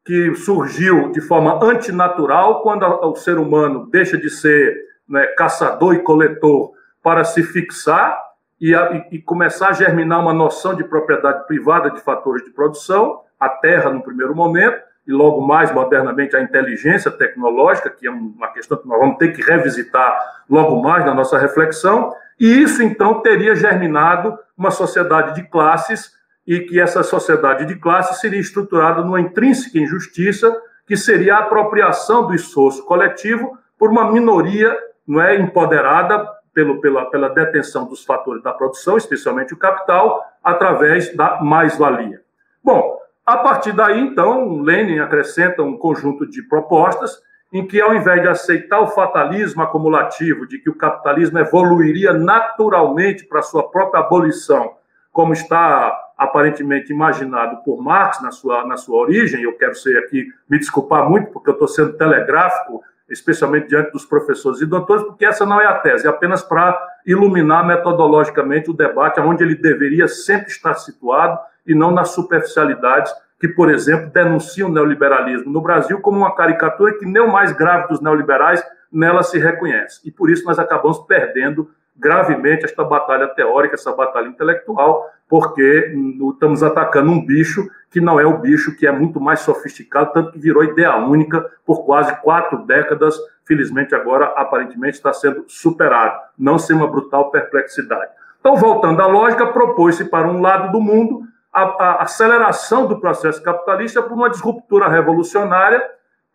que 0.05 0.35
surgiu 0.35 1.11
de 1.11 1.21
forma 1.21 1.63
antinatural 1.63 2.61
quando 2.61 2.85
o 2.85 3.15
ser 3.15 3.39
humano 3.39 3.89
deixa 3.89 4.17
de 4.17 4.29
ser 4.29 4.77
né, 5.07 5.25
caçador 5.37 5.95
e 5.95 6.03
coletor 6.03 6.73
para 7.03 7.25
se 7.25 7.43
fixar 7.43 8.17
e, 8.59 8.73
a, 8.73 9.07
e, 9.11 9.21
começar 9.21 9.69
a 9.69 9.73
germinar 9.73 10.21
uma 10.21 10.33
noção 10.33 10.73
de 10.73 10.85
propriedade 10.85 11.45
privada 11.45 11.91
de 11.91 11.99
fatores 11.99 12.43
de 12.45 12.51
produção, 12.51 13.19
a 13.37 13.49
terra 13.49 13.91
no 13.91 14.01
primeiro 14.01 14.33
momento, 14.33 14.81
e 15.05 15.11
logo 15.11 15.41
mais 15.41 15.69
modernamente 15.73 16.33
a 16.33 16.41
inteligência 16.41 17.11
tecnológica, 17.11 17.89
que 17.89 18.07
é 18.07 18.09
uma 18.09 18.47
questão 18.53 18.77
que 18.77 18.87
nós 18.87 18.97
vamos 18.97 19.17
ter 19.17 19.33
que 19.33 19.41
revisitar 19.41 20.17
logo 20.49 20.81
mais 20.81 21.05
na 21.05 21.13
nossa 21.13 21.37
reflexão, 21.37 22.15
e 22.39 22.61
isso 22.61 22.81
então 22.81 23.21
teria 23.21 23.53
germinado 23.53 24.39
uma 24.57 24.71
sociedade 24.71 25.35
de 25.35 25.43
classes 25.49 26.13
e 26.47 26.61
que 26.61 26.79
essa 26.79 27.03
sociedade 27.03 27.65
de 27.65 27.75
classes 27.75 28.21
seria 28.21 28.39
estruturada 28.39 29.01
numa 29.01 29.19
intrínseca 29.19 29.77
injustiça, 29.77 30.55
que 30.87 30.95
seria 30.95 31.35
a 31.35 31.39
apropriação 31.39 32.25
do 32.25 32.33
esforço 32.33 32.85
coletivo 32.85 33.57
por 33.77 33.89
uma 33.89 34.09
minoria 34.09 34.73
não 35.07 35.21
é 35.21 35.35
empoderada 35.35 36.25
pelo, 36.53 36.79
pela, 36.79 37.05
pela 37.05 37.29
detenção 37.29 37.85
dos 37.85 38.05
fatores 38.05 38.43
da 38.43 38.53
produção, 38.53 38.97
especialmente 38.97 39.53
o 39.53 39.57
capital, 39.57 40.23
através 40.43 41.15
da 41.15 41.41
mais-valia. 41.41 42.21
Bom, 42.63 42.97
a 43.25 43.37
partir 43.37 43.71
daí, 43.71 43.99
então, 43.99 44.61
Lenin 44.61 44.99
acrescenta 44.99 45.63
um 45.63 45.77
conjunto 45.77 46.29
de 46.29 46.43
propostas 46.43 47.21
em 47.51 47.65
que, 47.65 47.79
ao 47.79 47.93
invés 47.93 48.21
de 48.21 48.27
aceitar 48.27 48.81
o 48.81 48.87
fatalismo 48.87 49.61
acumulativo 49.61 50.47
de 50.47 50.57
que 50.57 50.69
o 50.69 50.75
capitalismo 50.75 51.37
evoluiria 51.39 52.11
naturalmente 52.11 53.25
para 53.25 53.41
sua 53.41 53.69
própria 53.69 54.01
abolição, 54.01 54.73
como 55.11 55.33
está 55.33 55.95
aparentemente 56.17 56.91
imaginado 56.91 57.63
por 57.63 57.81
Marx 57.81 58.21
na 58.21 58.31
sua, 58.31 58.65
na 58.65 58.75
sua 58.75 58.99
origem, 58.99 59.43
eu 59.43 59.55
quero 59.57 59.75
ser 59.75 59.97
aqui, 59.99 60.27
me 60.49 60.57
desculpar 60.57 61.07
muito, 61.07 61.31
porque 61.31 61.49
eu 61.49 61.53
estou 61.53 61.67
sendo 61.67 61.93
telegráfico, 61.93 62.81
especialmente 63.09 63.67
diante 63.67 63.91
dos 63.91 64.05
professores 64.05 64.61
e 64.61 64.65
doutores, 64.65 65.03
porque 65.03 65.25
essa 65.25 65.45
não 65.45 65.59
é 65.59 65.65
a 65.65 65.79
tese, 65.79 66.07
é 66.07 66.09
apenas 66.09 66.41
para 66.41 66.79
iluminar 67.05 67.65
metodologicamente 67.65 68.69
o 68.69 68.73
debate 68.73 69.19
onde 69.19 69.43
ele 69.43 69.55
deveria 69.55 70.07
sempre 70.07 70.47
estar 70.47 70.73
situado 70.75 71.37
e 71.65 71.75
não 71.75 71.91
nas 71.91 72.09
superficialidades 72.09 73.13
que, 73.39 73.47
por 73.47 73.69
exemplo, 73.69 74.09
denunciam 74.09 74.69
o 74.69 74.71
neoliberalismo 74.71 75.51
no 75.51 75.61
Brasil 75.61 75.99
como 75.99 76.19
uma 76.19 76.33
caricatura 76.33 76.97
que 76.97 77.05
nem 77.05 77.21
o 77.21 77.31
mais 77.31 77.51
grave 77.51 77.89
dos 77.89 78.01
neoliberais 78.01 78.63
nela 78.91 79.21
se 79.21 79.37
reconhece. 79.37 79.99
E 80.05 80.11
por 80.11 80.29
isso 80.29 80.45
nós 80.45 80.57
acabamos 80.57 80.99
perdendo 80.99 81.69
gravemente 81.95 82.65
esta 82.65 82.83
batalha 82.83 83.27
teórica, 83.27 83.75
essa 83.75 83.91
batalha 83.91 84.27
intelectual, 84.27 85.09
porque 85.33 85.91
estamos 86.31 86.61
atacando 86.61 87.11
um 87.11 87.25
bicho 87.25 87.67
que 87.89 87.99
não 87.99 88.19
é 88.19 88.23
o 88.23 88.37
bicho 88.37 88.77
que 88.77 88.85
é 88.85 88.91
muito 88.91 89.19
mais 89.19 89.39
sofisticado, 89.39 90.13
tanto 90.13 90.31
que 90.31 90.37
virou 90.37 90.63
ideia 90.63 90.95
única 90.95 91.43
por 91.65 91.87
quase 91.87 92.15
quatro 92.21 92.63
décadas. 92.67 93.17
Felizmente, 93.43 93.95
agora, 93.95 94.25
aparentemente, 94.35 94.97
está 94.97 95.11
sendo 95.11 95.43
superado, 95.47 96.19
não 96.37 96.59
sem 96.59 96.75
uma 96.75 96.85
brutal 96.85 97.31
perplexidade. 97.31 98.11
Então, 98.39 98.55
voltando 98.55 99.01
à 99.01 99.07
lógica, 99.07 99.47
propôs-se 99.47 100.05
para 100.05 100.27
um 100.27 100.39
lado 100.39 100.71
do 100.71 100.79
mundo 100.79 101.23
a, 101.51 101.63
a 101.63 102.03
aceleração 102.03 102.85
do 102.85 102.99
processo 102.99 103.41
capitalista 103.41 104.03
por 104.03 104.13
uma 104.13 104.29
disruptura 104.29 104.87
revolucionária 104.87 105.81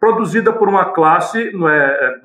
produzida 0.01 0.53
por 0.53 0.69
uma 0.69 0.87
classe 0.87 1.39
é, 1.39 1.51
é 1.53 2.19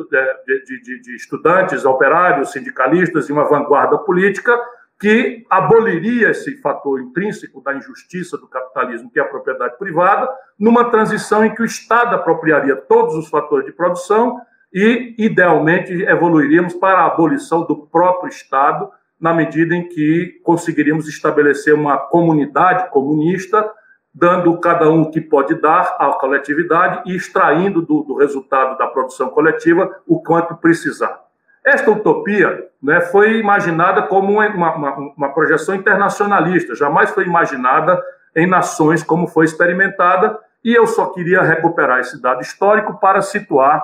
de, 0.65 0.81
de, 0.81 1.01
de, 1.01 1.15
estudantes, 1.15 1.85
operários, 1.85 2.51
sindicalistas 2.51 3.29
e 3.29 3.31
uma 3.31 3.45
vanguarda 3.45 3.95
política 3.99 4.59
que 4.99 5.45
aboliria 5.49 6.29
esse 6.29 6.61
fator 6.61 7.01
intrínseco 7.01 7.61
da 7.61 7.75
injustiça 7.75 8.37
do 8.37 8.47
capitalismo, 8.47 9.11
que 9.11 9.19
é 9.19 9.21
a 9.21 9.27
propriedade 9.27 9.77
privada, 9.77 10.29
numa 10.57 10.89
transição 10.89 11.43
em 11.43 11.53
que 11.53 11.61
o 11.61 11.65
Estado 11.65 12.15
apropriaria 12.15 12.75
todos 12.75 13.15
os 13.15 13.27
fatores 13.27 13.65
de 13.65 13.71
produção 13.71 14.39
e, 14.73 15.13
idealmente, 15.17 15.91
evoluiríamos 16.03 16.73
para 16.75 16.99
a 16.99 17.07
abolição 17.07 17.65
do 17.65 17.87
próprio 17.87 18.29
Estado, 18.29 18.89
na 19.19 19.33
medida 19.33 19.75
em 19.75 19.87
que 19.87 20.39
conseguiríamos 20.43 21.07
estabelecer 21.07 21.73
uma 21.73 21.97
comunidade 21.97 22.89
comunista 22.89 23.69
dando 24.13 24.55
cada 24.59 24.89
um 24.89 25.01
o 25.01 25.11
que 25.11 25.19
pode 25.19 25.55
dar 25.55 25.95
à 25.99 26.11
coletividade 26.19 27.09
e 27.09 27.15
extraindo 27.15 27.81
do, 27.81 28.03
do 28.03 28.15
resultado 28.15 28.77
da 28.77 28.85
produção 28.87 29.29
coletiva 29.29 29.89
o 30.07 30.21
quanto 30.21 30.55
precisar. 30.55 31.22
Esta 31.65 31.89
utopia 31.91 32.67
né, 32.81 32.99
foi 32.99 33.39
imaginada 33.39 34.03
como 34.03 34.33
uma, 34.33 34.47
uma, 34.49 34.95
uma, 35.15 35.33
projeção 35.33 35.73
internacionalista, 35.75 36.75
jamais 36.75 37.09
foi 37.11 37.23
imaginada 37.25 38.01
em 38.35 38.45
nações 38.45 39.01
como 39.01 39.27
foi 39.27 39.45
experimentada, 39.45 40.37
e 40.63 40.73
eu 40.73 40.85
só 40.85 41.07
queria 41.07 41.41
recuperar 41.41 41.99
esse 41.99 42.21
dado 42.21 42.41
histórico 42.41 42.99
para 42.99 43.21
situar 43.21 43.81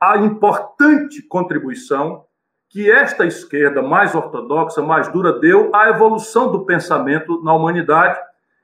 a 0.00 0.16
importante 0.18 1.22
contribuição 1.22 2.24
que 2.68 2.88
esta 2.90 3.26
esquerda 3.26 3.82
mais 3.82 4.14
ortodoxa, 4.14 4.80
mais 4.80 5.08
dura, 5.08 5.40
deu 5.40 5.74
à 5.74 5.88
evolução 5.88 6.52
do 6.52 6.64
pensamento 6.64 7.42
na 7.42 7.52
humanidade 7.52 8.18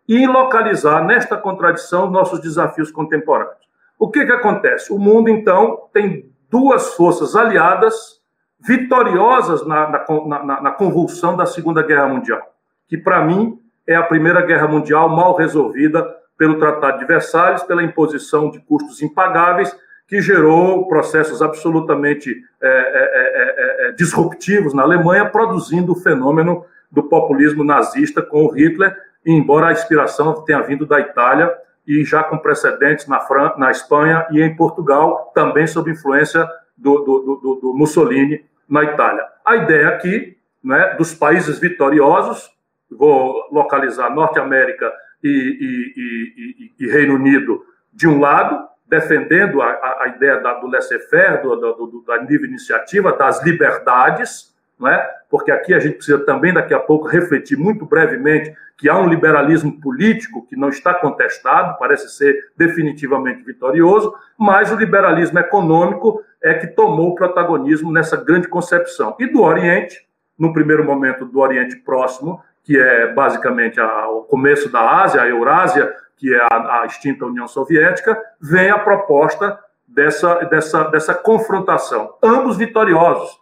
e 0.08 0.26
localizar 0.26 1.04
nesta 1.04 1.36
contradição 1.36 2.08
nossos 2.08 2.40
desafios 2.40 2.92
contemporâneos. 2.92 3.66
O 3.98 4.08
que, 4.08 4.24
que 4.24 4.32
acontece? 4.32 4.92
O 4.92 4.98
mundo, 4.98 5.28
então, 5.28 5.88
tem 5.92 6.30
duas 6.50 6.94
forças 6.94 7.34
aliadas 7.34 8.20
vitoriosas 8.58 9.66
na, 9.66 9.88
na, 9.90 10.44
na, 10.44 10.60
na 10.62 10.70
convulsão 10.70 11.36
da 11.36 11.46
Segunda 11.46 11.82
Guerra 11.82 12.08
Mundial, 12.08 12.40
que, 12.88 12.96
para 12.96 13.24
mim, 13.24 13.58
é 13.86 13.94
a 13.94 14.02
Primeira 14.02 14.40
Guerra 14.40 14.66
Mundial 14.66 15.08
mal 15.08 15.36
resolvida 15.36 16.06
pelo 16.36 16.58
Tratado 16.58 16.98
de 16.98 17.04
Versalhes, 17.04 17.62
pela 17.62 17.82
imposição 17.82 18.50
de 18.50 18.60
custos 18.60 19.02
impagáveis, 19.02 19.76
que 20.08 20.20
gerou 20.20 20.86
processos 20.88 21.42
absolutamente 21.42 22.34
é, 22.62 22.68
é, 22.68 23.88
é, 23.88 23.92
disruptivos 23.92 24.72
na 24.72 24.82
Alemanha, 24.82 25.28
produzindo 25.28 25.92
o 25.92 25.96
fenômeno 25.96 26.64
do 26.90 27.02
populismo 27.02 27.64
nazista 27.64 28.22
com 28.22 28.44
o 28.44 28.52
Hitler 28.52 28.96
embora 29.26 29.68
a 29.68 29.72
inspiração 29.72 30.44
tenha 30.44 30.62
vindo 30.62 30.86
da 30.86 31.00
Itália 31.00 31.52
e 31.86 32.04
já 32.04 32.24
com 32.24 32.38
precedentes 32.38 33.06
na, 33.06 33.20
Fran 33.20 33.52
na 33.56 33.70
Espanha 33.70 34.26
e 34.30 34.42
em 34.42 34.56
Portugal, 34.56 35.30
também 35.34 35.66
sob 35.66 35.90
influência 35.90 36.46
do, 36.76 36.98
do, 36.98 37.40
do, 37.42 37.54
do 37.62 37.74
Mussolini 37.74 38.44
na 38.68 38.82
Itália. 38.82 39.24
A 39.44 39.56
ideia 39.56 39.88
aqui, 39.88 40.36
né, 40.62 40.94
dos 40.98 41.14
países 41.14 41.58
vitoriosos, 41.58 42.50
vou 42.90 43.48
localizar 43.52 44.10
Norte 44.10 44.38
América 44.38 44.92
e, 45.22 45.28
e, 45.28 46.80
e, 46.80 46.84
e 46.84 46.90
Reino 46.90 47.14
Unido 47.14 47.62
de 47.92 48.06
um 48.06 48.20
lado, 48.20 48.68
defendendo 48.86 49.62
a, 49.62 50.02
a 50.02 50.08
ideia 50.14 50.38
da, 50.40 50.54
do 50.54 50.66
laissez-faire, 50.66 51.42
do, 51.42 52.04
da 52.06 52.18
livre 52.18 52.46
iniciativa, 52.46 53.12
das 53.12 53.42
liberdades, 53.42 54.54
não 54.78 54.88
é? 54.88 55.16
porque 55.30 55.50
aqui 55.50 55.74
a 55.74 55.78
gente 55.78 55.96
precisa 55.96 56.18
também, 56.24 56.52
daqui 56.52 56.72
a 56.72 56.78
pouco, 56.78 57.08
refletir 57.08 57.58
muito 57.58 57.84
brevemente 57.84 58.54
que 58.76 58.88
há 58.88 58.98
um 58.98 59.08
liberalismo 59.08 59.80
político 59.80 60.46
que 60.46 60.56
não 60.56 60.68
está 60.68 60.92
contestado, 60.94 61.78
parece 61.78 62.08
ser 62.10 62.50
definitivamente 62.56 63.42
vitorioso, 63.42 64.14
mas 64.38 64.70
o 64.70 64.76
liberalismo 64.76 65.38
econômico 65.38 66.22
é 66.42 66.54
que 66.54 66.66
tomou 66.66 67.10
o 67.10 67.14
protagonismo 67.14 67.90
nessa 67.90 68.16
grande 68.16 68.48
concepção. 68.48 69.16
E 69.18 69.26
do 69.26 69.42
Oriente, 69.42 70.06
no 70.38 70.52
primeiro 70.52 70.84
momento 70.84 71.24
do 71.24 71.40
Oriente 71.40 71.76
Próximo, 71.76 72.42
que 72.62 72.78
é 72.78 73.12
basicamente 73.12 73.80
a, 73.80 74.08
o 74.08 74.22
começo 74.22 74.68
da 74.68 75.02
Ásia, 75.02 75.22
a 75.22 75.28
Eurásia, 75.28 75.92
que 76.16 76.34
é 76.34 76.46
a, 76.50 76.82
a 76.82 76.86
extinta 76.86 77.24
União 77.24 77.48
Soviética, 77.48 78.20
vem 78.40 78.70
a 78.70 78.78
proposta 78.78 79.58
dessa, 79.88 80.34
dessa, 80.44 80.84
dessa 80.84 81.14
confrontação. 81.14 82.14
Ambos 82.22 82.56
vitoriosos 82.56 83.38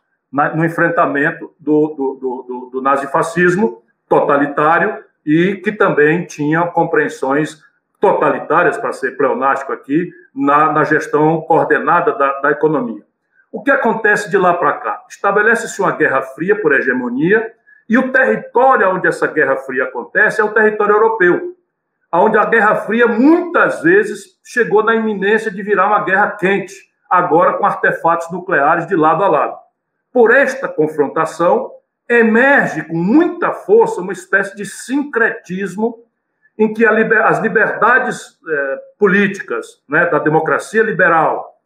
no 0.55 0.65
enfrentamento 0.65 1.55
do, 1.61 1.89
do, 1.89 2.19
do, 2.21 2.71
do 2.73 2.83
nazifascismo 2.83 3.83
totalitário 4.09 5.03
e 5.25 5.57
que 5.57 5.71
também 5.71 6.27
tinha 6.27 6.67
compreensões 6.67 7.63
totalitárias, 8.01 8.77
para 8.77 8.93
ser 8.93 9.17
pleonástico 9.17 9.73
aqui, 9.73 10.11
na, 10.35 10.73
na 10.73 10.85
gestão 10.85 11.41
coordenada 11.43 12.13
da, 12.13 12.41
da 12.41 12.51
economia. 12.51 13.03
O 13.51 13.63
que 13.63 13.71
acontece 13.71 14.29
de 14.29 14.37
lá 14.37 14.53
para 14.53 14.73
cá? 14.75 15.05
Estabelece-se 15.09 15.81
uma 15.81 15.93
guerra 15.93 16.21
fria 16.21 16.61
por 16.61 16.75
hegemonia, 16.75 17.53
e 17.89 17.97
o 17.97 18.11
território 18.13 18.91
onde 18.91 19.07
essa 19.07 19.27
guerra 19.27 19.57
fria 19.57 19.85
acontece 19.85 20.41
é 20.41 20.45
o 20.45 20.53
território 20.53 20.97
europeu, 20.97 21.55
onde 22.13 22.37
a 22.37 22.45
guerra 22.45 22.77
fria 22.77 23.07
muitas 23.07 23.83
vezes 23.83 24.39
chegou 24.45 24.83
na 24.83 24.95
iminência 24.95 25.51
de 25.51 25.63
virar 25.63 25.87
uma 25.87 26.05
guerra 26.05 26.33
quente, 26.33 26.75
agora 27.09 27.55
com 27.55 27.65
artefatos 27.65 28.31
nucleares 28.31 28.87
de 28.87 28.97
lado 28.97 29.23
a 29.23 29.29
lado. 29.29 29.64
Por 30.15 30.31
esta 30.31 30.69
confrontação, 30.69 31.73
emerge 32.09 32.85
com 32.85 32.97
muita 32.97 33.53
força 33.53 34.01
uma 34.01 34.13
espécie 34.13 34.55
de 34.55 34.65
sincretismo 34.65 36.05
em 36.57 36.73
que 36.73 36.89
liber, 36.89 37.21
as 37.21 37.41
liberdades 37.41 38.39
eh, 38.49 38.79
políticas 38.97 39.83
né, 39.89 40.07
da 40.07 40.21
democracia 40.21 40.85
liberal, 40.85 41.59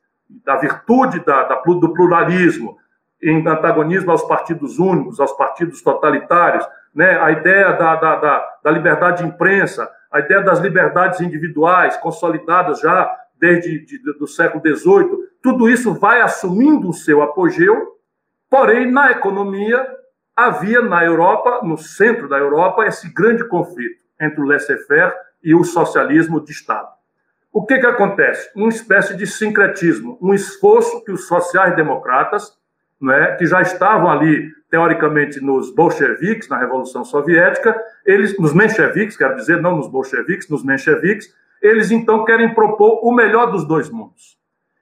da 0.46 0.56
virtude 0.56 1.22
da, 1.26 1.42
da, 1.42 1.56
do 1.56 1.92
pluralismo, 1.92 2.78
em 3.22 3.46
antagonismo 3.46 4.12
aos 4.12 4.22
partidos 4.22 4.78
únicos, 4.78 5.20
aos 5.20 5.32
partidos 5.32 5.82
totalitários, 5.82 6.66
né, 6.94 7.20
a 7.20 7.30
ideia 7.30 7.72
da, 7.72 7.96
da, 7.96 8.60
da, 8.64 8.70
liberdade 8.70 9.22
de 9.22 9.28
imprensa, 9.28 9.86
a 10.10 10.20
ideia 10.20 10.40
das 10.40 10.58
liberdades 10.58 11.20
individuais, 11.20 11.98
consolidadas 11.98 12.80
já 12.80 13.14
desde 13.38 13.84
de, 13.84 13.98
do 14.18 14.26
século 14.26 14.62
XVIII, 14.64 15.18
tudo 15.42 15.68
isso 15.68 15.92
vai 15.92 16.22
assumindo 16.22 16.88
o 16.88 16.94
seu 16.94 17.20
apogeu, 17.20 17.97
porém, 18.50 18.90
na 18.90 19.12
economia, 19.12 19.86
havia 20.36 20.80
na 20.80 21.04
Europa, 21.04 21.60
no 21.64 21.76
centro 21.76 22.28
da 22.28 22.38
Europa, 22.38 22.86
esse 22.86 23.12
grande 23.12 23.46
conflito 23.48 23.98
entre 24.20 24.40
o 24.40 24.44
laissez-faire 24.44 25.12
e 25.42 25.54
o 25.54 25.64
socialismo 25.64 26.40
de 26.40 26.52
Estado. 26.52 26.88
O 27.52 27.64
que, 27.64 27.78
que 27.78 27.86
acontece? 27.86 28.50
Uma 28.54 28.68
espécie 28.68 29.16
de 29.16 29.26
sincretismo, 29.26 30.18
um 30.20 30.34
esforço 30.34 31.02
que 31.04 31.10
os 31.10 31.26
sociais-democratas, 31.26 32.56
né, 33.00 33.36
que 33.36 33.46
já 33.46 33.62
estavam 33.62 34.10
ali, 34.10 34.52
teoricamente, 34.70 35.40
nos 35.40 35.74
bolcheviques, 35.74 36.48
na 36.48 36.58
Revolução 36.58 37.04
Soviética, 37.04 37.80
eles, 38.04 38.38
nos 38.38 38.52
mencheviques, 38.52 39.16
quero 39.16 39.34
dizer, 39.34 39.62
não 39.62 39.76
nos 39.76 39.88
bolcheviques, 39.88 40.48
nos 40.48 40.62
mencheviques, 40.62 41.34
eles 41.62 41.90
então 41.90 42.24
querem 42.24 42.54
propor 42.54 43.00
o 43.02 43.12
melhor 43.12 43.50
dos 43.50 43.66
dois 43.66 43.88
mundos. 43.90 44.38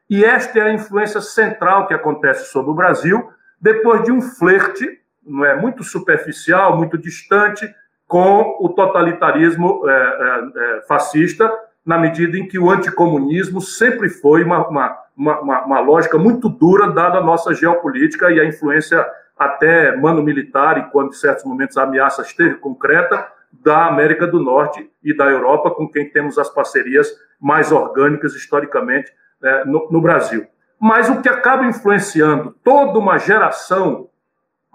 E 0.08 0.25
esta 0.25 0.58
é 0.58 0.62
a 0.62 0.73
influência 0.73 1.20
central 1.20 1.87
que 1.87 1.94
acontece 1.94 2.50
sobre 2.50 2.70
o 2.70 2.75
Brasil, 2.75 3.28
depois 3.66 4.04
de 4.04 4.12
um 4.12 4.23
flerte, 4.23 4.88
não 5.26 5.44
é, 5.44 5.61
muito 5.61 5.82
superficial, 5.82 6.76
muito 6.76 6.96
distante, 6.96 7.68
com 8.06 8.56
o 8.61 8.68
totalitarismo 8.68 9.82
é, 9.88 9.92
é, 9.92 10.76
é 10.76 10.82
fascista, 10.82 11.52
na 11.85 11.99
medida 11.99 12.38
em 12.38 12.46
que 12.46 12.61
o 12.61 12.70
anticomunismo 12.70 13.61
sempre 13.61 14.08
foi 14.08 14.44
uma, 14.44 14.68
uma, 14.68 14.99
uma, 15.16 15.64
uma, 15.64 15.80
lógica 15.80 16.16
muito 16.16 16.49
dura, 16.49 16.92
dada 16.92 17.18
a 17.18 17.25
nossa 17.25 17.52
geopolítica 17.52 18.30
e 18.30 18.38
a 18.38 18.44
influência 18.44 19.04
até 19.37 19.96
mano-militar, 19.96 20.78
e 20.78 20.90
quando 20.92 21.08
em 21.08 21.14
certos 21.14 21.44
momentos 21.44 21.76
a 21.76 21.82
ameaça 21.82 22.23
esteve 22.23 22.54
concreta, 22.58 23.26
da 23.50 23.87
América 23.87 24.28
do 24.28 24.40
Norte 24.40 24.88
e 25.02 25.16
da 25.16 25.25
Europa, 25.25 25.73
com 25.73 25.90
quem 25.90 26.08
temos 26.08 26.38
as 26.38 26.49
parcerias 26.49 27.08
mais 27.40 27.73
orgânicas 27.73 28.32
historicamente 28.37 29.11
né, 29.42 29.64
no, 29.64 29.88
no 29.90 30.00
Brasil. 30.00 30.46
Mas 30.80 31.09
o 31.09 31.23
que 31.23 31.28
acaba 31.28 31.64
influenciando 31.64 32.54
toda 32.62 32.99
uma 32.99 33.18
geração 33.18 34.11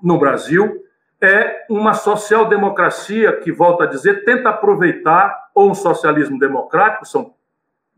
no 0.01 0.17
Brasil 0.17 0.83
é 1.21 1.65
uma 1.69 1.93
social-democracia 1.93 3.37
que, 3.37 3.51
volta 3.51 3.83
a 3.83 3.87
dizer, 3.87 4.25
tenta 4.25 4.49
aproveitar, 4.49 5.49
ou 5.53 5.69
um 5.69 5.75
socialismo 5.75 6.39
democrático, 6.39 7.05
são 7.05 7.35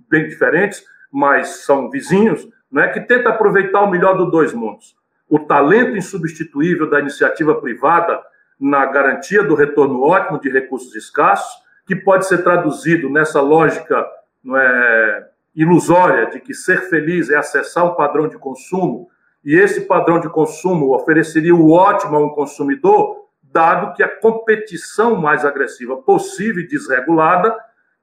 bem 0.10 0.27
diferentes, 0.27 0.83
mas 1.10 1.63
são 1.63 1.89
vizinhos, 1.89 2.48
é 2.75 2.88
que 2.88 3.00
tenta 3.01 3.29
aproveitar 3.29 3.81
o 3.81 3.89
melhor 3.89 4.17
dos 4.17 4.29
dois 4.31 4.53
mundos. 4.53 4.95
O 5.29 5.39
talento 5.39 5.95
insubstituível 5.95 6.89
da 6.89 7.00
iniciativa 7.00 7.55
privada 7.62 8.22
na 8.60 8.86
garantia 8.86 9.43
do 9.43 9.55
retorno 9.55 10.01
ótimo 10.01 10.39
de 10.39 10.50
recursos 10.50 10.93
escassos, 10.95 11.63
que 11.86 11.95
pode 11.95 12.25
ser 12.27 12.43
traduzido 12.43 13.10
nessa 13.10 13.41
lógica 13.41 14.05
não 14.43 14.57
é, 14.57 15.29
ilusória 15.55 16.29
de 16.29 16.39
que 16.39 16.53
ser 16.53 16.89
feliz 16.89 17.29
é 17.29 17.36
acessar 17.36 17.86
um 17.86 17.95
padrão 17.95 18.27
de 18.27 18.38
consumo 18.38 19.10
e 19.43 19.55
esse 19.55 19.81
padrão 19.81 20.19
de 20.19 20.29
consumo 20.29 20.95
ofereceria 20.95 21.53
o 21.53 21.72
ótimo 21.72 22.15
a 22.15 22.19
um 22.19 22.29
consumidor, 22.29 23.27
dado 23.43 23.93
que 23.93 24.01
a 24.01 24.07
competição 24.07 25.15
mais 25.15 25.43
agressiva 25.45 25.98
possível 25.98 26.63
e 26.63 26.67
desregulada 26.67 27.55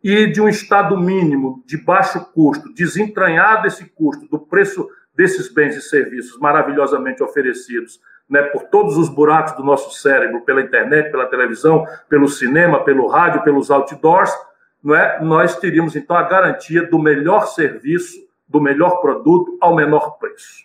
e 0.02 0.26
de 0.26 0.40
um 0.40 0.49
estado 0.49 0.97
mínimo 0.99 1.62
de 1.66 1.76
baixo 1.76 2.25
custo, 2.33 2.73
desentranhado 2.73 3.66
esse 3.66 3.85
custo 3.85 4.26
do 4.28 4.38
preço 4.38 4.88
desses 5.14 5.52
bens 5.52 5.76
e 5.76 5.83
serviços 5.83 6.38
maravilhosamente 6.38 7.23
oferecidos 7.23 8.00
né, 8.28 8.42
por 8.42 8.64
todos 8.64 8.97
os 8.97 9.09
buracos 9.09 9.54
do 9.54 9.64
nosso 9.64 9.90
cérebro, 9.99 10.42
pela 10.42 10.62
internet, 10.62 11.11
pela 11.11 11.26
televisão, 11.26 11.85
pelo 12.09 12.28
cinema, 12.28 12.85
pelo 12.85 13.09
rádio, 13.09 13.42
pelos 13.42 13.71
outdoors, 13.71 14.30
não 14.83 14.95
é? 14.95 15.21
nós 15.23 15.57
teríamos 15.57 15.95
então 15.95 16.17
a 16.17 16.23
garantia 16.23 16.87
do 16.87 16.99
melhor 16.99 17.47
serviço, 17.47 18.19
do 18.49 18.61
melhor 18.61 19.01
produto 19.01 19.57
ao 19.61 19.75
menor 19.75 20.19
preço. 20.19 20.65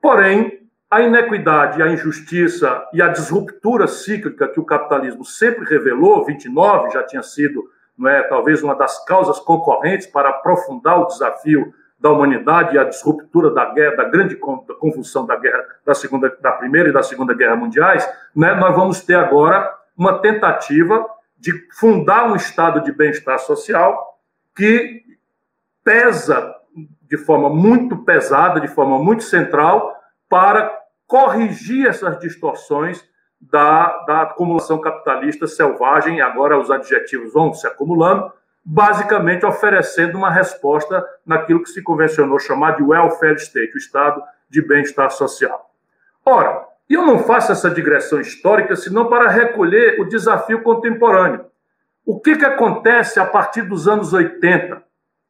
Porém, 0.00 0.60
a 0.90 1.00
inequidade, 1.00 1.82
a 1.82 1.88
injustiça 1.88 2.86
e 2.92 3.02
a 3.02 3.08
disruptura 3.08 3.88
cíclica 3.88 4.46
que 4.46 4.60
o 4.60 4.64
capitalismo 4.64 5.24
sempre 5.24 5.64
revelou, 5.64 6.24
29 6.24 6.90
já 6.90 7.02
tinha 7.02 7.22
sido, 7.22 7.68
não 7.98 8.08
é, 8.08 8.22
talvez 8.22 8.62
uma 8.62 8.74
das 8.74 9.04
causas 9.04 9.40
concorrentes 9.40 10.06
para 10.06 10.28
aprofundar 10.28 11.00
o 11.00 11.06
desafio 11.06 11.72
da 11.98 12.10
humanidade 12.10 12.76
e 12.76 12.78
a 12.78 12.84
disruptura 12.84 13.50
da 13.50 13.64
guerra, 13.72 13.96
da 13.96 14.04
grande 14.04 14.36
convulsão 14.36 15.24
da 15.24 15.36
guerra 15.36 15.64
da 15.84 15.94
segunda, 15.94 16.36
da 16.40 16.52
primeira 16.52 16.90
e 16.90 16.92
da 16.92 17.02
segunda 17.02 17.32
guerra 17.32 17.56
mundiais, 17.56 18.06
né, 18.36 18.54
nós 18.54 18.76
vamos 18.76 19.00
ter 19.00 19.14
agora 19.14 19.74
uma 19.96 20.18
tentativa 20.18 21.06
de 21.44 21.52
fundar 21.74 22.32
um 22.32 22.36
estado 22.36 22.80
de 22.80 22.90
bem-estar 22.90 23.38
social 23.38 24.18
que 24.56 25.02
pesa 25.84 26.54
de 27.02 27.18
forma 27.18 27.50
muito 27.50 27.98
pesada, 27.98 28.58
de 28.58 28.66
forma 28.66 28.98
muito 28.98 29.24
central, 29.24 29.94
para 30.26 30.74
corrigir 31.06 31.86
essas 31.86 32.18
distorções 32.18 33.04
da, 33.38 34.04
da 34.06 34.22
acumulação 34.22 34.80
capitalista 34.80 35.46
selvagem, 35.46 36.22
agora 36.22 36.58
os 36.58 36.70
adjetivos 36.70 37.34
vão 37.34 37.52
se 37.52 37.66
acumulando, 37.66 38.32
basicamente 38.64 39.44
oferecendo 39.44 40.16
uma 40.16 40.30
resposta 40.30 41.06
naquilo 41.26 41.62
que 41.62 41.68
se 41.68 41.82
convencionou 41.82 42.38
chamar 42.38 42.78
de 42.78 42.82
welfare 42.82 43.36
state, 43.36 43.74
o 43.74 43.78
estado 43.78 44.22
de 44.48 44.62
bem-estar 44.66 45.10
social. 45.10 45.70
Ora, 46.24 46.66
eu 46.92 47.06
não 47.06 47.20
faço 47.20 47.52
essa 47.52 47.70
digressão 47.70 48.20
histórica 48.20 48.76
senão 48.76 49.08
para 49.08 49.30
recolher 49.30 50.00
o 50.00 50.04
desafio 50.04 50.62
contemporâneo. 50.62 51.46
O 52.04 52.20
que, 52.20 52.36
que 52.36 52.44
acontece 52.44 53.18
a 53.18 53.24
partir 53.24 53.62
dos 53.62 53.88
anos 53.88 54.12
80, 54.12 54.82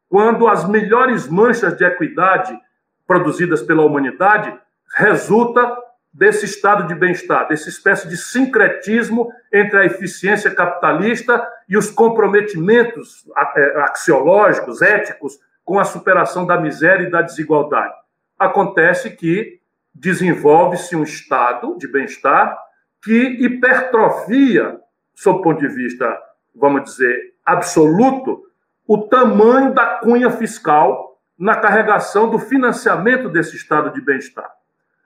quando 0.09 0.49
as 0.49 0.69
melhores 0.69 1.29
manchas 1.29 1.77
de 1.77 1.85
equidade 1.85 2.59
produzidas 3.07 3.63
pela 3.63 3.85
humanidade 3.85 4.53
resulta 4.97 5.77
desse 6.13 6.45
estado 6.45 6.87
de 6.87 6.95
bem-estar, 6.95 7.49
dessa 7.49 7.69
espécie 7.69 8.09
de 8.09 8.17
sincretismo 8.17 9.33
entre 9.53 9.79
a 9.79 9.85
eficiência 9.85 10.53
capitalista 10.55 11.47
e 11.69 11.77
os 11.77 11.91
comprometimentos 11.91 13.25
é, 13.57 13.81
axiológicos, 13.83 14.81
éticos, 14.81 15.39
com 15.65 15.79
a 15.79 15.85
superação 15.85 16.47
da 16.47 16.61
miséria 16.61 17.07
e 17.07 17.11
da 17.11 17.23
desigualdade. 17.23 17.95
Acontece 18.39 19.11
que 19.11 19.61
desenvolve-se 19.95 20.97
um 20.97 21.03
estado 21.03 21.77
de 21.79 21.87
bem-estar 21.87 22.59
que 23.03 23.45
hipertrofia, 23.45 24.81
sob 25.15 25.39
o 25.39 25.43
ponto 25.43 25.61
de 25.61 25.69
vista, 25.69 26.19
vamos 26.55 26.85
dizer, 26.85 27.35
absoluto, 27.45 28.43
o 28.87 29.07
tamanho 29.09 29.73
da 29.73 29.99
cunha 29.99 30.31
fiscal 30.31 31.21
na 31.39 31.57
carregação 31.57 32.31
do 32.31 32.39
financiamento 32.39 33.29
desse 33.29 33.57
estado 33.57 33.93
de 33.93 34.01
bem-estar. 34.01 34.51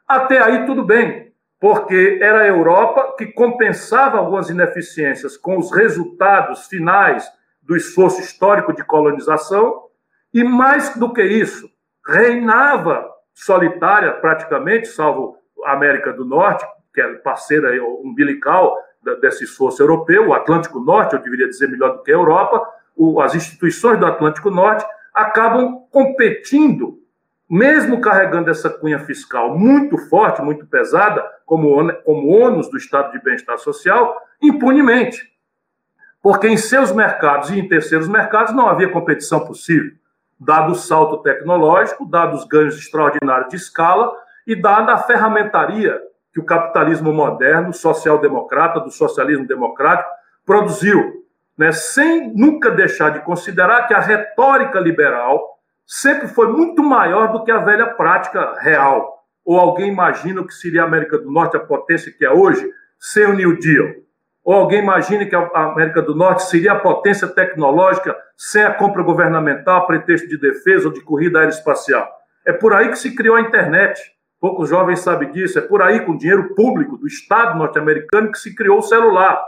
Até 0.07 0.41
aí 0.41 0.65
tudo 0.65 0.85
bem, 0.85 1.33
porque 1.61 2.19
era 2.23 2.43
a 2.43 2.47
Europa 2.47 3.15
que 3.17 3.27
compensava 3.27 4.19
algumas 4.19 4.49
ineficiências 4.49 5.37
com 5.37 5.59
os 5.59 5.73
resultados 5.73 6.67
finais 6.67 7.29
do 7.63 7.77
esforço 7.77 8.21
histórico 8.21 8.73
de 8.73 8.85
colonização, 8.85 9.89
e 10.33 10.45
mais 10.45 10.95
do 10.97 11.13
que 11.13 11.23
isso, 11.23 11.69
reinava 12.07 13.18
solitária 13.45 14.13
praticamente, 14.13 14.89
salvo 14.89 15.37
a 15.65 15.73
América 15.73 16.13
do 16.13 16.25
Norte, 16.25 16.67
que 16.93 17.01
é 17.01 17.15
parceira 17.15 17.71
umbilical 18.03 18.77
desse 19.21 19.45
esforço 19.45 19.83
europeu, 19.83 20.29
o 20.29 20.35
Atlântico 20.35 20.81
Norte, 20.81 21.15
eu 21.15 21.23
deveria 21.23 21.49
dizer 21.49 21.69
melhor 21.69 21.97
do 21.97 22.03
que 22.03 22.11
a 22.11 22.15
Europa, 22.15 22.67
as 23.23 23.35
instituições 23.35 23.99
do 23.99 24.07
Atlântico 24.07 24.51
Norte 24.51 24.85
acabam 25.15 25.85
competindo 25.91 26.99
mesmo 27.49 28.01
carregando 28.01 28.51
essa 28.51 28.69
cunha 28.69 28.99
fiscal 28.99 29.57
muito 29.57 29.97
forte, 29.97 30.43
muito 30.43 30.67
pesada, 30.67 31.25
como, 31.47 31.91
como 32.03 32.29
ônus 32.29 32.69
do 32.69 32.77
estado 32.77 33.13
de 33.13 33.25
bem-estar 33.25 33.57
social, 33.59 34.21
impunemente. 34.43 35.33
Porque 36.23 36.47
em 36.47 36.59
seus 36.59 36.93
mercados 36.93 37.49
e 37.51 37.59
em 37.59 37.67
terceiros 37.67 38.07
mercados 38.07 38.55
não 38.55 38.69
havia 38.69 38.91
competição 38.91 39.47
possível, 39.47 39.93
dado 40.39 40.73
o 40.73 40.77
salto 40.77 41.19
tecnológico, 41.19 42.09
dado 42.09 42.37
os 42.37 42.45
ganhos 42.45 42.77
extraordinários 42.77 43.49
de 43.51 43.57
escala 43.57 44.13
e 44.47 44.55
dada 44.55 44.93
a 44.93 44.99
ferramentaria 44.99 46.01
que 46.33 46.41
o 46.41 46.45
capitalismo 46.45 47.13
moderno, 47.13 47.73
social-democrata, 47.73 48.81
do 48.81 48.91
socialismo 48.91 49.47
democrático, 49.47 50.09
produziu, 50.47 51.25
né, 51.57 51.73
sem 51.73 52.33
nunca 52.35 52.71
deixar 52.71 53.11
de 53.11 53.21
considerar 53.21 53.87
que 53.89 53.95
a 53.95 54.01
retórica 54.01 54.79
liberal 54.79 55.59
sempre 55.87 56.29
foi 56.29 56.49
muito 56.53 56.83
maior 56.83 57.33
do 57.33 57.43
que 57.43 57.51
a 57.51 57.59
velha 57.59 57.87
prática 57.87 58.55
real. 58.59 59.25
Ou 59.45 59.59
alguém 59.59 59.91
imagina 59.91 60.41
o 60.41 60.47
que 60.47 60.55
seria 60.55 60.83
a 60.83 60.87
América 60.87 61.19
do 61.19 61.31
Norte, 61.31 61.57
a 61.57 61.61
potência 61.61 62.13
que 62.13 62.25
é 62.25 62.31
hoje, 62.31 62.71
sem 62.99 63.27
o 63.27 63.35
New 63.35 63.59
Deal? 63.59 63.95
Ou 64.49 64.55
alguém 64.55 64.79
imagina 64.79 65.27
que 65.27 65.37
a 65.37 65.47
América 65.53 66.01
do 66.01 66.15
Norte 66.15 66.45
seria 66.45 66.73
a 66.73 66.81
potência 66.81 67.29
tecnológica 67.29 68.17
sem 68.35 68.63
a 68.63 68.73
compra 68.73 69.03
governamental, 69.03 69.87
pretexto 69.87 70.27
de 70.27 70.39
defesa 70.39 70.89
ou 70.89 70.95
de 70.95 71.03
corrida 71.03 71.41
aeroespacial? 71.41 72.11
É 72.47 72.53
por 72.55 72.73
aí 72.73 72.89
que 72.89 72.97
se 72.97 73.15
criou 73.15 73.37
a 73.37 73.43
internet. 73.43 74.01
Poucos 74.41 74.71
jovens 74.71 75.01
sabem 75.01 75.31
disso. 75.33 75.59
É 75.59 75.61
por 75.61 75.83
aí, 75.83 76.01
com 76.01 76.17
dinheiro 76.17 76.55
público 76.55 76.97
do 76.97 77.07
Estado 77.07 77.59
norte-americano, 77.59 78.33
que 78.33 78.39
se 78.39 78.55
criou 78.55 78.79
o 78.79 78.83
celular. 78.83 79.39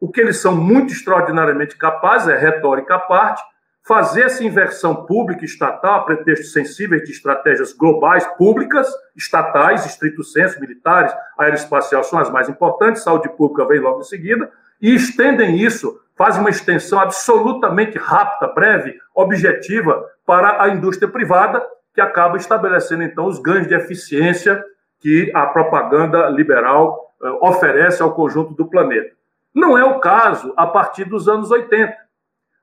o 0.00 0.10
que 0.10 0.20
eles 0.20 0.38
são 0.38 0.56
muito 0.56 0.92
extraordinariamente 0.92 1.76
capazes, 1.76 2.26
é 2.26 2.36
retórica 2.36 2.96
à 2.96 2.98
parte, 2.98 3.40
fazer 3.86 4.22
essa 4.22 4.44
inversão 4.44 5.06
pública 5.06 5.44
estatal 5.44 5.96
a 5.96 6.04
pretexto 6.04 6.46
sensíveis 6.46 7.02
de 7.02 7.10
estratégias 7.10 7.72
globais 7.72 8.24
públicas, 8.38 8.88
estatais, 9.16 9.84
estrito 9.84 10.22
senso, 10.22 10.60
militares, 10.60 11.12
aeroespacial 11.36 12.04
são 12.04 12.18
as 12.18 12.30
mais 12.30 12.48
importantes, 12.48 13.02
saúde 13.02 13.28
pública 13.30 13.66
vem 13.66 13.80
logo 13.80 14.00
em 14.00 14.04
seguida, 14.04 14.50
e 14.80 14.94
estendem 14.94 15.56
isso, 15.56 16.00
fazem 16.16 16.40
uma 16.40 16.50
extensão 16.50 17.00
absolutamente 17.00 17.98
rápida, 17.98 18.52
breve, 18.52 18.98
objetiva 19.14 20.04
para 20.24 20.62
a 20.62 20.68
indústria 20.68 21.08
privada, 21.08 21.64
que 21.94 22.00
acaba 22.00 22.36
estabelecendo 22.36 23.02
então 23.02 23.26
os 23.26 23.38
ganhos 23.38 23.66
de 23.66 23.74
eficiência 23.74 24.64
que 25.00 25.30
a 25.34 25.46
propaganda 25.46 26.28
liberal 26.30 27.12
eh, 27.22 27.28
oferece 27.40 28.00
ao 28.00 28.14
conjunto 28.14 28.54
do 28.54 28.66
planeta. 28.66 29.10
Não 29.54 29.76
é 29.76 29.84
o 29.84 29.98
caso 29.98 30.54
a 30.56 30.66
partir 30.66 31.04
dos 31.04 31.28
anos 31.28 31.50
80 31.50 31.94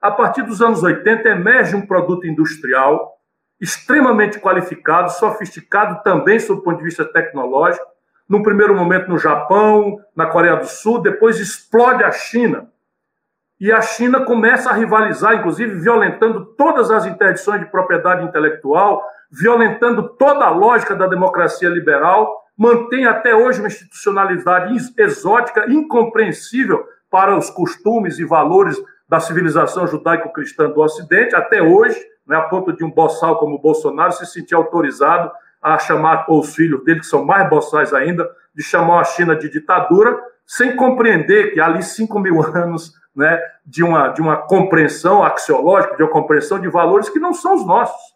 a 0.02 0.12
partir 0.12 0.44
dos 0.44 0.62
anos 0.62 0.82
80, 0.82 1.28
emerge 1.28 1.76
um 1.76 1.86
produto 1.86 2.26
industrial 2.26 3.18
extremamente 3.60 4.40
qualificado, 4.40 5.12
sofisticado 5.12 6.02
também 6.04 6.40
sob 6.40 6.62
o 6.62 6.64
ponto 6.64 6.78
de 6.78 6.86
vista 6.86 7.04
tecnológico. 7.04 7.86
No 8.28 8.42
primeiro 8.42 8.76
momento 8.76 9.10
no 9.10 9.18
Japão, 9.18 10.00
na 10.16 10.28
Coreia 10.28 10.56
do 10.56 10.68
Sul, 10.68 11.02
depois 11.02 11.40
explode 11.40 12.04
a 12.04 12.12
China. 12.12 12.70
E 13.60 13.72
a 13.74 13.82
China 13.82 14.24
começa 14.24 14.70
a 14.70 14.74
rivalizar, 14.74 15.36
inclusive 15.36 15.80
violentando 15.80 16.46
todas 16.56 16.90
as 16.90 17.06
interdições 17.06 17.60
de 17.60 17.70
propriedade 17.70 18.24
intelectual, 18.24 19.04
violentando 19.30 20.08
toda 20.16 20.46
a 20.46 20.50
lógica 20.50 20.96
da 20.96 21.08
democracia 21.08 21.68
liberal, 21.68 22.34
mantém 22.58 23.06
até 23.06 23.36
hoje 23.36 23.60
uma 23.60 23.68
institucionalidade 23.68 24.74
exótica, 24.98 25.70
incompreensível 25.70 26.86
para 27.10 27.36
os 27.36 27.50
costumes 27.50 28.18
e 28.20 28.26
valores 28.26 28.82
da 29.10 29.20
civilização 29.20 29.88
judaico-cristã 29.88 30.70
do 30.70 30.82
Ocidente, 30.82 31.36
até 31.36 31.62
hoje, 31.62 32.00
né, 32.28 32.38
a 32.38 32.44
ponto 32.44 32.72
de 32.72 32.84
um 32.84 32.92
boçal 32.92 33.40
como 33.40 33.56
o 33.56 33.62
Bolsonaro 33.62 34.12
se 34.12 34.26
sentir 34.28 34.54
autorizado 34.54 35.32
a 35.60 35.80
chamar 35.80 36.26
os 36.30 36.56
filhos 36.56 36.84
dele, 36.86 37.00
que 37.00 37.08
são 37.08 37.26
mais 37.26 37.50
boçais 37.50 37.92
ainda, 37.92 38.30
de 38.54 38.64
chamar 38.64 39.02
a 39.02 39.04
China 39.04 39.36
de 39.36 39.50
ditadura, 39.50 40.18
sem 40.46 40.76
compreender 40.76 41.54
que 41.54 41.60
ali 41.60 41.82
5 41.82 42.20
mil 42.20 42.40
anos 42.56 42.94
né, 43.16 43.42
de, 43.66 43.84
uma, 43.84 44.10
de 44.10 44.22
uma 44.22 44.38
compreensão 44.38 45.24
axiológica, 45.24 45.98
de 45.98 46.04
uma 46.04 46.12
compreensão 46.12 46.60
de 46.60 46.70
valores 46.70 47.10
que 47.10 47.20
não 47.20 47.34
são 47.34 47.56
os 47.56 47.66
nossos. 47.66 48.16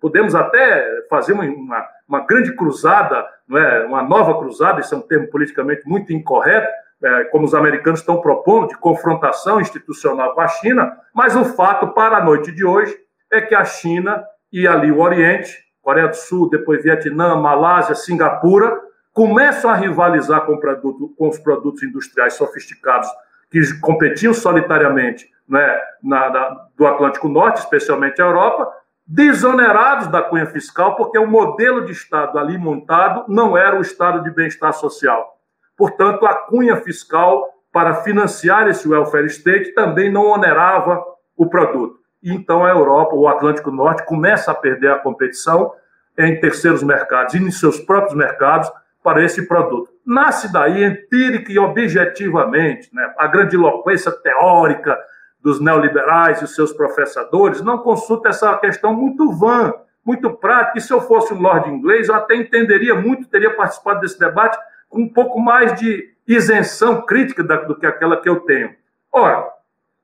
Podemos 0.00 0.34
até 0.34 1.06
fazer 1.08 1.34
uma, 1.34 1.44
uma, 1.44 1.86
uma 2.08 2.20
grande 2.26 2.54
cruzada, 2.56 3.26
não 3.46 3.58
é? 3.58 3.84
uma 3.86 4.02
nova 4.02 4.38
cruzada, 4.38 4.80
isso 4.80 4.94
é 4.94 4.98
um 4.98 5.02
termo 5.02 5.28
politicamente 5.28 5.82
muito 5.86 6.12
incorreto, 6.12 6.68
é, 7.04 7.24
como 7.24 7.44
os 7.44 7.54
americanos 7.54 8.00
estão 8.00 8.20
propondo, 8.20 8.68
de 8.68 8.78
confrontação 8.78 9.60
institucional 9.60 10.34
com 10.34 10.40
a 10.40 10.48
China, 10.48 10.96
mas 11.14 11.36
o 11.36 11.44
fato 11.44 11.88
para 11.88 12.16
a 12.16 12.24
noite 12.24 12.50
de 12.50 12.64
hoje 12.64 12.96
é 13.30 13.42
que 13.42 13.54
a 13.54 13.64
China 13.64 14.24
e 14.50 14.66
ali 14.66 14.90
o 14.90 15.00
Oriente, 15.00 15.64
Coreia 15.82 16.08
do 16.08 16.16
Sul, 16.16 16.48
depois 16.48 16.82
Vietnã, 16.82 17.36
Malásia, 17.36 17.94
Singapura, 17.94 18.80
começam 19.12 19.70
a 19.70 19.74
rivalizar 19.74 20.46
com, 20.46 20.56
produto, 20.56 21.14
com 21.18 21.28
os 21.28 21.38
produtos 21.38 21.82
industriais 21.82 22.34
sofisticados 22.34 23.08
que 23.50 23.60
competiam 23.80 24.32
solitariamente 24.32 25.28
né, 25.46 25.78
na, 26.02 26.30
na, 26.30 26.66
do 26.74 26.86
Atlântico 26.86 27.28
Norte, 27.28 27.58
especialmente 27.58 28.22
a 28.22 28.24
Europa, 28.24 28.72
desonerados 29.06 30.06
da 30.06 30.22
cunha 30.22 30.46
fiscal, 30.46 30.96
porque 30.96 31.18
o 31.18 31.26
modelo 31.26 31.84
de 31.84 31.92
Estado 31.92 32.38
ali 32.38 32.56
montado 32.56 33.26
não 33.28 33.58
era 33.58 33.76
o 33.76 33.82
Estado 33.82 34.22
de 34.22 34.30
bem-estar 34.30 34.72
social 34.72 35.33
Portanto, 35.76 36.26
a 36.26 36.34
cunha 36.34 36.76
fiscal 36.76 37.48
para 37.72 37.96
financiar 37.96 38.68
esse 38.68 38.88
welfare 38.88 39.26
state 39.26 39.74
também 39.74 40.10
não 40.10 40.26
onerava 40.26 41.04
o 41.36 41.48
produto. 41.48 41.98
Então 42.22 42.64
a 42.64 42.70
Europa, 42.70 43.14
o 43.14 43.28
Atlântico 43.28 43.70
Norte, 43.70 44.06
começa 44.06 44.50
a 44.50 44.54
perder 44.54 44.92
a 44.92 44.98
competição 44.98 45.72
em 46.16 46.38
terceiros 46.40 46.82
mercados 46.82 47.34
e 47.34 47.38
em 47.38 47.50
seus 47.50 47.80
próprios 47.80 48.14
mercados 48.14 48.70
para 49.02 49.22
esse 49.22 49.46
produto. 49.46 49.90
Nasce 50.06 50.50
daí, 50.50 50.82
empírica 50.84 51.52
e 51.52 51.58
objetivamente, 51.58 52.88
né, 52.94 53.12
a 53.18 53.26
grandiloquência 53.26 54.10
teórica 54.10 54.98
dos 55.42 55.60
neoliberais 55.60 56.40
e 56.40 56.48
seus 56.48 56.72
professadores 56.72 57.60
não 57.60 57.78
consulta 57.78 58.30
essa 58.30 58.56
questão 58.56 58.94
muito 58.94 59.30
vã, 59.32 59.74
muito 60.02 60.30
prática. 60.30 60.78
E 60.78 60.80
se 60.80 60.92
eu 60.92 61.02
fosse 61.02 61.34
um 61.34 61.40
lord 61.40 61.68
inglês, 61.68 62.08
eu 62.08 62.14
até 62.14 62.34
entenderia 62.34 62.94
muito, 62.94 63.28
teria 63.28 63.54
participado 63.54 64.00
desse 64.00 64.18
debate, 64.18 64.56
com 64.94 65.02
um 65.02 65.08
pouco 65.08 65.40
mais 65.40 65.74
de 65.78 66.08
isenção 66.26 67.02
crítica 67.02 67.42
do 67.42 67.76
que 67.76 67.84
aquela 67.84 68.20
que 68.20 68.28
eu 68.28 68.40
tenho. 68.40 68.72
Ora, 69.12 69.44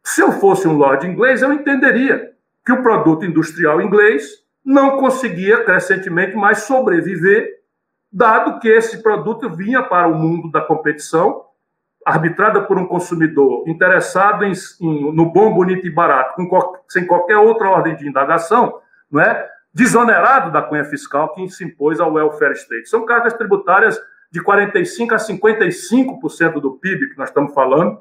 se 0.02 0.20
eu 0.20 0.32
fosse 0.32 0.66
um 0.66 0.76
lord 0.76 1.06
inglês, 1.06 1.40
eu 1.40 1.52
entenderia 1.52 2.32
que 2.66 2.72
o 2.72 2.82
produto 2.82 3.24
industrial 3.24 3.80
inglês 3.80 4.44
não 4.64 4.98
conseguia 4.98 5.64
crescentemente 5.64 6.36
mais 6.36 6.62
sobreviver, 6.62 7.60
dado 8.12 8.58
que 8.58 8.68
esse 8.68 9.00
produto 9.00 9.48
vinha 9.48 9.82
para 9.82 10.08
o 10.08 10.14
mundo 10.14 10.50
da 10.50 10.60
competição, 10.60 11.44
arbitrada 12.04 12.62
por 12.62 12.76
um 12.76 12.86
consumidor 12.86 13.68
interessado 13.68 14.44
em, 14.44 14.52
em, 14.80 15.14
no 15.14 15.30
bom, 15.30 15.54
bonito 15.54 15.86
e 15.86 15.90
barato, 15.90 16.34
com, 16.34 16.76
sem 16.88 17.06
qualquer 17.06 17.36
outra 17.36 17.70
ordem 17.70 17.94
de 17.94 18.08
indagação, 18.08 18.80
não 19.10 19.20
é? 19.20 19.48
desonerado 19.72 20.50
da 20.50 20.62
cunha 20.62 20.84
fiscal 20.84 21.32
que 21.32 21.48
se 21.48 21.64
impôs 21.64 22.00
ao 22.00 22.12
welfare 22.12 22.54
state. 22.54 22.88
São 22.88 23.06
cargas 23.06 23.34
tributárias 23.34 24.00
de 24.30 24.42
45% 24.42 25.12
a 25.12 25.16
55% 25.16 26.60
do 26.60 26.72
PIB 26.72 27.10
que 27.10 27.18
nós 27.18 27.28
estamos 27.28 27.52
falando, 27.52 28.00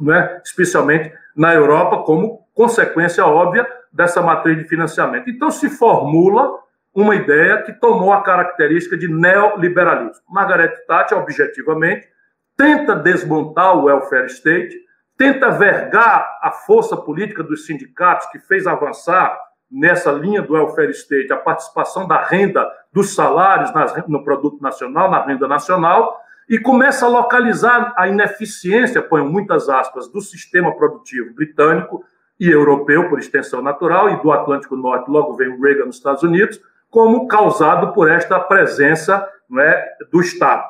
né, 0.00 0.40
especialmente 0.44 1.12
na 1.36 1.54
Europa, 1.54 2.02
como 2.04 2.46
consequência 2.54 3.26
óbvia 3.26 3.66
dessa 3.92 4.22
matriz 4.22 4.56
de 4.56 4.64
financiamento. 4.64 5.28
Então, 5.28 5.50
se 5.50 5.68
formula 5.68 6.58
uma 6.94 7.14
ideia 7.14 7.62
que 7.62 7.72
tomou 7.72 8.12
a 8.12 8.22
característica 8.22 8.96
de 8.96 9.08
neoliberalismo. 9.08 10.22
Margaret 10.28 10.74
Thatcher, 10.86 11.18
objetivamente, 11.18 12.08
tenta 12.56 12.96
desmontar 12.96 13.76
o 13.76 13.84
welfare 13.84 14.26
state, 14.26 14.76
tenta 15.16 15.50
vergar 15.50 16.38
a 16.42 16.50
força 16.50 16.96
política 16.96 17.42
dos 17.42 17.66
sindicatos 17.66 18.26
que 18.30 18.38
fez 18.40 18.66
avançar 18.66 19.38
nessa 19.70 20.10
linha 20.10 20.42
do 20.42 20.54
welfare 20.54 20.90
state, 20.90 21.32
a 21.32 21.36
participação 21.36 22.06
da 22.06 22.22
renda, 22.24 22.66
dos 22.92 23.14
salários 23.14 23.70
no 24.06 24.24
produto 24.24 24.60
nacional, 24.62 25.10
na 25.10 25.24
renda 25.24 25.46
nacional, 25.46 26.20
e 26.48 26.58
começa 26.58 27.04
a 27.04 27.08
localizar 27.08 27.92
a 27.96 28.08
ineficiência, 28.08 29.02
ponho 29.02 29.26
muitas 29.26 29.68
aspas, 29.68 30.08
do 30.08 30.20
sistema 30.20 30.74
produtivo 30.74 31.34
britânico 31.34 32.02
e 32.40 32.48
europeu, 32.48 33.08
por 33.08 33.18
extensão 33.18 33.60
natural, 33.60 34.08
e 34.10 34.22
do 34.22 34.32
Atlântico 34.32 34.76
Norte, 34.76 35.10
logo 35.10 35.34
vem 35.34 35.48
o 35.48 35.60
Reagan 35.60 35.86
nos 35.86 35.96
Estados 35.96 36.22
Unidos, 36.22 36.58
como 36.88 37.28
causado 37.28 37.92
por 37.92 38.10
esta 38.10 38.40
presença 38.40 39.28
é, 39.58 39.96
do 40.10 40.20
Estado. 40.20 40.64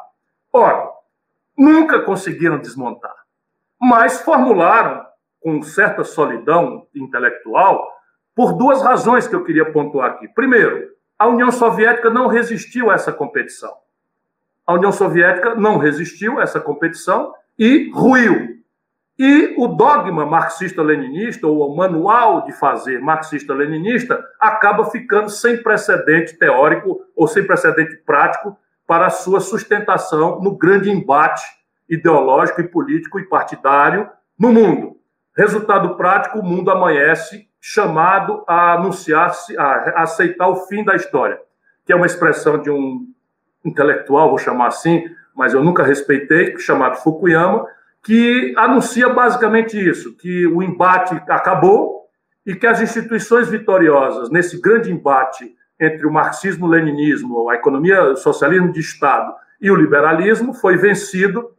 Ora, 0.53 0.89
nunca 1.57 2.01
conseguiram 2.01 2.59
desmontar, 2.59 3.15
mas 3.81 4.21
formularam, 4.23 5.07
com 5.41 5.63
certa 5.63 6.03
solidão 6.03 6.89
intelectual, 6.93 7.87
por 8.39 8.53
duas 8.53 8.81
razões 8.85 9.27
que 9.27 9.35
eu 9.35 9.43
queria 9.43 9.73
pontuar 9.73 10.13
aqui. 10.13 10.29
Primeiro, 10.29 10.91
a 11.19 11.27
União 11.27 11.51
Soviética 11.51 12.09
não 12.09 12.29
resistiu 12.29 12.89
a 12.89 12.95
essa 12.95 13.13
competição. 13.13 13.73
A 14.65 14.75
União 14.75 14.93
Soviética 14.93 15.57
não 15.57 15.77
resistiu 15.77 16.39
a 16.39 16.45
essa 16.45 16.61
competição 16.61 17.35
e 17.59 17.91
ruiu. 17.93 18.61
E 19.19 19.57
o 19.59 19.67
dogma 19.67 20.25
marxista-leninista, 20.25 21.49
ou 21.49 21.69
o 21.69 21.77
manual 21.77 22.45
de 22.45 22.53
fazer 22.53 23.01
marxista-leninista, 23.01 24.25
acaba 24.39 24.85
ficando 24.85 25.31
sem 25.31 25.61
precedente 25.61 26.39
teórico 26.39 27.01
ou 27.17 27.27
sem 27.27 27.45
precedente 27.45 27.97
prático 28.07 28.57
para 28.87 29.07
a 29.07 29.11
sua 29.11 29.41
sustentação 29.41 30.41
no 30.41 30.57
grande 30.57 30.89
embate 30.89 31.43
ideológico 31.89 32.61
e 32.61 32.69
político 32.69 33.19
e 33.19 33.29
partidário 33.29 34.09
no 34.39 34.53
mundo. 34.53 34.97
Resultado 35.37 35.97
prático: 35.97 36.39
o 36.39 36.45
mundo 36.45 36.71
amanhece 36.71 37.48
chamado 37.71 38.43
a 38.49 38.73
anunciar-se, 38.73 39.55
a 39.59 40.03
aceitar 40.03 40.49
o 40.49 40.57
fim 40.57 40.83
da 40.83 40.97
história, 40.97 41.39
que 41.85 41.93
é 41.93 41.97
uma 41.97 42.07
expressão 42.07 42.59
de 42.63 42.71
um 42.71 43.07
intelectual, 43.63 44.31
vou 44.31 44.39
chamar 44.39 44.69
assim, 44.69 45.05
mas 45.37 45.53
eu 45.53 45.63
nunca 45.63 45.83
respeitei, 45.83 46.59
chamado 46.59 46.97
Fukuyama, 46.97 47.67
que 48.03 48.55
anuncia 48.57 49.11
basicamente 49.11 49.77
isso, 49.79 50.17
que 50.17 50.47
o 50.47 50.63
embate 50.63 51.15
acabou 51.29 52.09
e 52.47 52.55
que 52.55 52.67
as 52.67 52.81
instituições 52.81 53.51
vitoriosas 53.51 54.31
nesse 54.31 54.59
grande 54.59 54.91
embate 54.91 55.55
entre 55.79 56.07
o 56.07 56.11
marxismo-leninismo, 56.11 57.51
a 57.51 57.55
economia, 57.55 58.03
o 58.03 58.17
socialismo 58.17 58.73
de 58.73 58.81
Estado 58.81 59.31
e 59.61 59.71
o 59.71 59.77
liberalismo 59.77 60.55
foi 60.55 60.79
vencido 60.79 61.51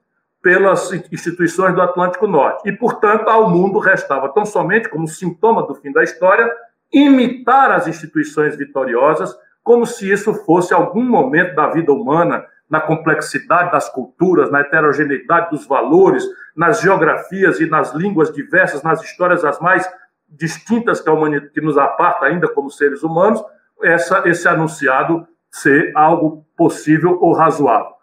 pelas 0.42 0.92
instituições 1.12 1.76
do 1.76 1.82
Atlântico 1.82 2.28
Norte. 2.28 2.68
E, 2.68 2.72
portanto, 2.72 3.28
ao 3.28 3.50
mundo 3.50 3.80
restava 3.80 4.30
tão 4.30 4.46
somente, 4.46 4.90
como 4.90 5.08
sintoma 5.08 5.66
do 5.66 5.76
fim 5.76 5.92
da 5.92 6.04
história, 6.04 6.50
imitar 6.92 7.72
as 7.72 7.88
instituições 7.88 8.56
vitoriosas, 8.56 9.36
como 9.64 9.86
se 9.86 10.10
isso 10.10 10.34
fosse 10.46 10.74
algum 10.74 11.04
momento 11.04 11.56
da 11.56 11.68
vida 11.68 11.92
humana 11.92 12.46
na 12.70 12.80
complexidade 12.80 13.72
das 13.72 13.90
culturas, 13.90 14.52
na 14.52 14.62
heterogeneidade 14.62 15.50
dos 15.50 15.68
valores, 15.68 16.24
nas 16.56 16.82
geografias 16.82 17.60
e 17.60 17.66
nas 17.66 17.94
línguas 17.94 18.32
diversas, 18.32 18.84
nas 18.84 19.02
histórias 19.04 19.44
as 19.44 19.60
mais 19.60 19.90
distintas 20.28 21.02
que 21.02 21.10
a 21.10 21.14
humanidade 21.14 21.52
que 21.52 21.62
nos 21.62 21.78
aparta 21.78 22.26
ainda 22.26 22.48
como 22.48 22.70
seres 22.70 23.02
humanos, 23.02 23.44
essa, 23.82 24.22
esse 24.28 24.48
anunciado 24.48 25.28
ser 25.52 25.92
algo 25.96 26.46
possível 26.56 27.18
ou 27.20 27.34
razoável. 27.34 27.99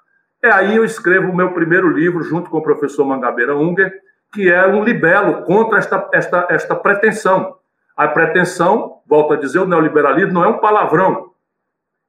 É 0.46 0.52
aí 0.52 0.76
eu 0.76 0.84
escrevo 0.84 1.32
o 1.32 1.34
meu 1.34 1.50
primeiro 1.52 1.88
livro, 1.88 2.22
junto 2.22 2.48
com 2.48 2.58
o 2.58 2.62
professor 2.62 3.04
Mangabeira 3.04 3.56
Unger, 3.56 3.92
que 4.32 4.48
é 4.48 4.64
um 4.64 4.84
libelo 4.84 5.42
contra 5.42 5.76
esta, 5.76 6.08
esta, 6.14 6.46
esta 6.48 6.76
pretensão. 6.76 7.56
A 7.96 8.06
pretensão, 8.06 9.00
volto 9.04 9.32
a 9.32 9.36
dizer, 9.36 9.58
o 9.58 9.66
neoliberalismo 9.66 10.32
não 10.32 10.44
é 10.44 10.46
um 10.46 10.58
palavrão, 10.58 11.32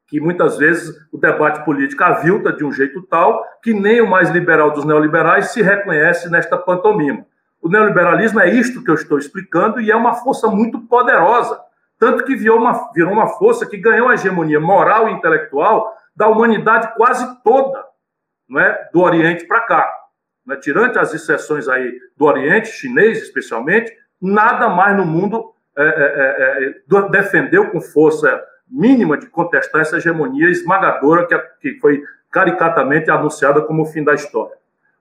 que 0.05 0.19
muitas 0.19 0.55
vezes 0.55 0.95
o 1.11 1.17
debate 1.17 1.65
político 1.65 2.03
avilta 2.03 2.53
de 2.53 2.63
um 2.63 2.71
jeito 2.71 3.01
tal 3.07 3.43
que 3.63 3.73
nem 3.73 4.01
o 4.01 4.07
mais 4.07 4.29
liberal 4.29 4.69
dos 4.69 4.85
neoliberais 4.85 5.47
se 5.47 5.63
reconhece 5.63 6.29
nesta 6.29 6.59
pantomima. 6.59 7.25
O 7.59 7.67
neoliberalismo 7.67 8.39
é 8.39 8.47
isto 8.47 8.83
que 8.83 8.91
eu 8.91 8.95
estou 8.95 9.17
explicando 9.17 9.81
e 9.81 9.89
é 9.89 9.95
uma 9.95 10.13
força 10.13 10.47
muito 10.47 10.79
poderosa, 10.81 11.59
tanto 11.97 12.23
que 12.23 12.35
virou 12.35 12.59
uma, 12.59 12.91
virou 12.93 13.13
uma 13.13 13.29
força 13.29 13.65
que 13.65 13.77
ganhou 13.77 14.09
a 14.09 14.13
hegemonia 14.13 14.59
moral 14.59 15.09
e 15.09 15.13
intelectual 15.13 15.91
da 16.15 16.27
humanidade 16.27 16.93
quase 16.95 17.25
toda, 17.43 17.86
não 18.47 18.59
é? 18.59 18.89
do 18.93 19.01
Oriente 19.01 19.45
para 19.45 19.61
cá. 19.61 19.93
Não 20.45 20.55
é? 20.55 20.59
Tirante 20.59 20.97
as 20.97 21.13
exceções 21.13 21.67
aí 21.67 21.99
do 22.15 22.25
Oriente, 22.25 22.69
chinês 22.69 23.21
especialmente, 23.21 23.91
nada 24.21 24.69
mais 24.69 24.95
no 24.95 25.05
mundo 25.05 25.53
é, 25.75 25.83
é, 25.83 26.65
é, 26.65 26.97
é 26.97 27.09
defendeu 27.09 27.69
com 27.69 27.79
força 27.79 28.43
mínima 28.69 29.17
de 29.17 29.27
contestar 29.27 29.81
essa 29.81 29.97
hegemonia 29.97 30.49
esmagadora 30.49 31.25
que, 31.27 31.37
que 31.61 31.79
foi 31.79 32.03
caricatamente 32.31 33.09
anunciada 33.09 33.61
como 33.61 33.83
o 33.83 33.85
fim 33.85 34.03
da 34.03 34.13
história. 34.13 34.55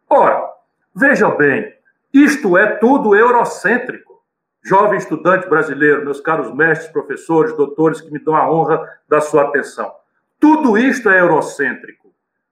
Ora, 0.09 0.49
veja 0.95 1.29
bem, 1.31 1.75
isto 2.13 2.57
é 2.57 2.67
tudo 2.77 3.17
eurocêntrico. 3.17 4.23
Jovem 4.65 4.99
estudante 4.99 5.49
brasileiro, 5.49 6.05
meus 6.05 6.21
caros 6.21 6.53
mestres, 6.53 6.91
professores, 6.91 7.57
doutores 7.57 8.01
que 8.01 8.11
me 8.11 8.19
dão 8.19 8.35
a 8.35 8.51
honra 8.51 8.89
da 9.09 9.21
sua 9.21 9.43
atenção. 9.43 9.93
Tudo 10.41 10.77
isto 10.77 11.09
é 11.09 11.21
eurocêntrico. 11.21 12.06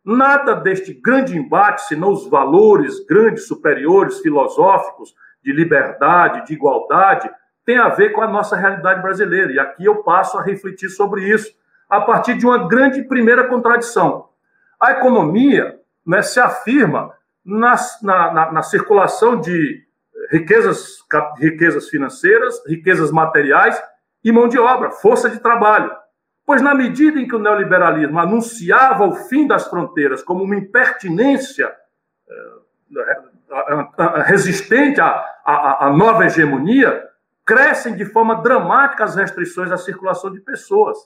Nada 0.04 0.54
deste 0.54 0.92
grande 0.92 1.36
embate, 1.36 1.86
senão 1.86 2.12
os 2.12 2.28
valores 2.28 3.04
grandes, 3.06 3.46
superiores, 3.46 4.20
filosóficos, 4.20 5.14
de 5.42 5.52
liberdade, 5.52 6.46
de 6.46 6.54
igualdade, 6.54 7.30
tem 7.64 7.78
a 7.78 7.88
ver 7.88 8.10
com 8.10 8.20
a 8.20 8.26
nossa 8.26 8.56
realidade 8.56 9.00
brasileira. 9.00 9.52
E 9.52 9.58
aqui 9.58 9.84
eu 9.84 10.02
passo 10.02 10.38
a 10.38 10.42
refletir 10.42 10.88
sobre 10.88 11.28
isso, 11.28 11.50
a 11.88 12.00
partir 12.00 12.34
de 12.34 12.46
uma 12.46 12.66
grande 12.68 13.02
primeira 13.02 13.46
contradição. 13.46 14.28
A 14.80 14.92
economia 14.92 15.78
né, 16.06 16.20
se 16.22 16.40
afirma 16.40 17.12
na, 17.44 17.74
na, 18.02 18.52
na 18.52 18.62
circulação 18.62 19.40
de 19.40 19.82
riquezas, 20.30 20.98
riquezas 21.38 21.88
financeiras, 21.88 22.62
riquezas 22.66 23.10
materiais 23.10 23.80
e 24.22 24.32
mão 24.32 24.48
de 24.48 24.58
obra, 24.58 24.90
força 24.90 25.28
de 25.28 25.38
trabalho. 25.38 25.90
Pois, 26.46 26.60
na 26.60 26.74
medida 26.74 27.18
em 27.18 27.26
que 27.26 27.34
o 27.34 27.38
neoliberalismo 27.38 28.18
anunciava 28.18 29.06
o 29.06 29.14
fim 29.14 29.46
das 29.46 29.66
fronteiras 29.66 30.22
como 30.22 30.44
uma 30.44 30.56
impertinência 30.56 31.74
eh, 32.28 32.64
resistente 34.26 35.00
à, 35.00 35.24
à, 35.44 35.86
à 35.86 35.90
nova 35.90 36.26
hegemonia, 36.26 37.02
crescem 37.44 37.94
de 37.94 38.04
forma 38.04 38.42
dramática 38.42 39.04
as 39.04 39.16
restrições 39.16 39.70
à 39.70 39.76
circulação 39.76 40.32
de 40.32 40.40
pessoas, 40.40 40.96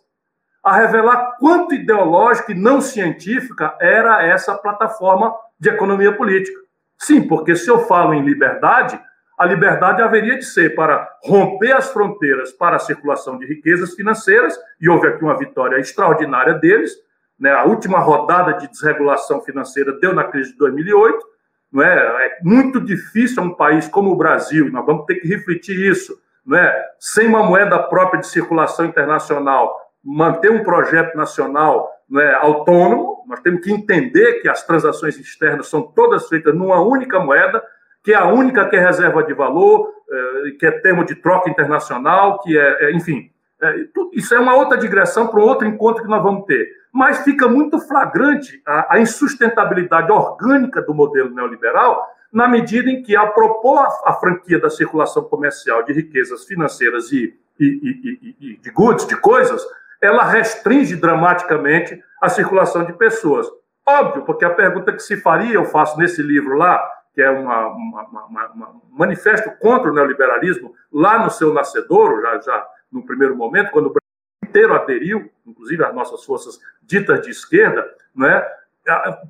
a 0.62 0.72
revelar 0.72 1.36
quanto 1.38 1.74
ideológica 1.74 2.52
e 2.52 2.54
não 2.54 2.80
científica 2.80 3.76
era 3.80 4.24
essa 4.24 4.54
plataforma 4.54 5.34
de 5.58 5.68
economia 5.68 6.12
política. 6.12 6.58
Sim, 6.96 7.26
porque 7.26 7.54
se 7.54 7.70
eu 7.70 7.86
falo 7.86 8.12
em 8.12 8.22
liberdade, 8.22 9.00
a 9.38 9.46
liberdade 9.46 10.02
haveria 10.02 10.36
de 10.36 10.44
ser 10.44 10.74
para 10.74 11.08
romper 11.22 11.72
as 11.72 11.92
fronteiras 11.92 12.50
para 12.50 12.76
a 12.76 12.80
circulação 12.80 13.38
de 13.38 13.46
riquezas 13.46 13.94
financeiras, 13.94 14.58
e 14.80 14.88
houve 14.88 15.06
aqui 15.06 15.22
uma 15.22 15.38
vitória 15.38 15.78
extraordinária 15.78 16.54
deles. 16.54 16.92
Né? 17.38 17.52
A 17.52 17.64
última 17.64 18.00
rodada 18.00 18.54
de 18.54 18.68
desregulação 18.68 19.40
financeira 19.40 19.92
deu 20.00 20.12
na 20.12 20.24
crise 20.24 20.52
de 20.52 20.58
2008. 20.58 21.24
Não 21.72 21.82
é? 21.82 22.26
é 22.26 22.38
muito 22.42 22.80
difícil 22.80 23.42
um 23.42 23.54
país 23.54 23.86
como 23.86 24.10
o 24.10 24.16
Brasil, 24.16 24.66
e 24.66 24.70
nós 24.70 24.84
vamos 24.84 25.06
ter 25.06 25.16
que 25.16 25.28
refletir 25.28 25.78
isso, 25.88 26.18
né, 26.44 26.72
sem 26.98 27.28
uma 27.28 27.42
moeda 27.42 27.78
própria 27.78 28.20
de 28.20 28.26
circulação 28.26 28.86
internacional, 28.86 29.78
manter 30.02 30.50
um 30.50 30.64
projeto 30.64 31.14
nacional 31.14 31.90
né, 32.08 32.32
autônomo, 32.40 33.22
nós 33.28 33.40
temos 33.40 33.60
que 33.60 33.70
entender 33.70 34.40
que 34.40 34.48
as 34.48 34.64
transações 34.64 35.18
externas 35.18 35.68
são 35.68 35.82
todas 35.82 36.26
feitas 36.26 36.54
numa 36.54 36.80
única 36.80 37.20
moeda, 37.20 37.62
que 38.02 38.12
é 38.12 38.16
a 38.16 38.26
única 38.26 38.68
que 38.68 38.76
é 38.76 38.80
reserva 38.80 39.22
de 39.22 39.34
valor, 39.34 39.90
eh, 40.10 40.50
que 40.58 40.66
é 40.66 40.70
termo 40.70 41.04
de 41.04 41.14
troca 41.14 41.50
internacional, 41.50 42.38
que 42.40 42.58
é, 42.58 42.86
é 42.86 42.92
enfim, 42.92 43.30
é, 43.60 43.74
isso 44.12 44.34
é 44.34 44.38
uma 44.38 44.54
outra 44.54 44.78
digressão 44.78 45.26
para 45.26 45.40
um 45.40 45.44
outro 45.44 45.66
encontro 45.66 46.02
que 46.02 46.08
nós 46.08 46.22
vamos 46.22 46.46
ter. 46.46 46.68
Mas 46.92 47.22
fica 47.22 47.48
muito 47.48 47.78
flagrante 47.80 48.62
a, 48.64 48.98
insustentabilidade 48.98 50.10
orgânica 50.10 50.80
do 50.80 50.94
modelo 50.94 51.30
neoliberal 51.30 52.06
na 52.32 52.46
medida 52.46 52.90
em 52.90 53.02
que, 53.02 53.16
ao 53.16 53.32
propor 53.32 53.78
a, 53.78 54.10
a 54.10 54.12
franquia 54.14 54.58
da 54.58 54.70
circulação 54.70 55.24
comercial 55.24 55.82
de 55.82 55.92
riquezas 55.92 56.44
financeiras 56.44 57.10
e, 57.12 57.34
e, 57.58 57.66
e, 57.66 58.36
e, 58.40 58.56
de 58.56 58.70
goods, 58.70 59.06
de 59.06 59.16
coisas, 59.16 59.62
ela 60.00 60.24
restringe 60.24 60.96
dramaticamente 60.96 62.00
a 62.22 62.28
circulação 62.28 62.84
de 62.84 62.92
pessoas. 62.92 63.46
Óbvio, 63.86 64.24
porque 64.24 64.44
a 64.44 64.50
pergunta 64.50 64.92
que 64.92 65.02
se 65.02 65.16
faria, 65.16 65.54
eu 65.54 65.64
faço 65.64 65.98
nesse 65.98 66.22
livro 66.22 66.56
lá, 66.56 66.80
que 67.18 67.22
é 67.22 67.30
uma, 67.30 67.66
uma, 67.66 68.26
uma, 68.26 68.70
um 68.70 68.96
manifesto 68.96 69.50
contra 69.58 69.90
o 69.90 69.92
neoliberalismo, 69.92 70.72
lá 70.92 71.18
no 71.18 71.28
seu 71.28 71.52
nascedouro, 71.52 72.22
já, 72.22 72.40
já 72.40 72.66
no 72.92 73.04
primeiro 73.04 73.34
momento, 73.34 73.72
quando 73.72 73.86
o 73.86 73.92
Brasil 73.92 74.08
inteiro 74.44 74.72
aderiu, 74.72 75.28
inclusive 75.44 75.84
as 75.84 75.92
nossas 75.92 76.24
forças 76.24 76.60
ditas 76.80 77.20
de 77.22 77.30
esquerda, 77.30 77.84
não 78.14 78.28
é? 78.28 78.48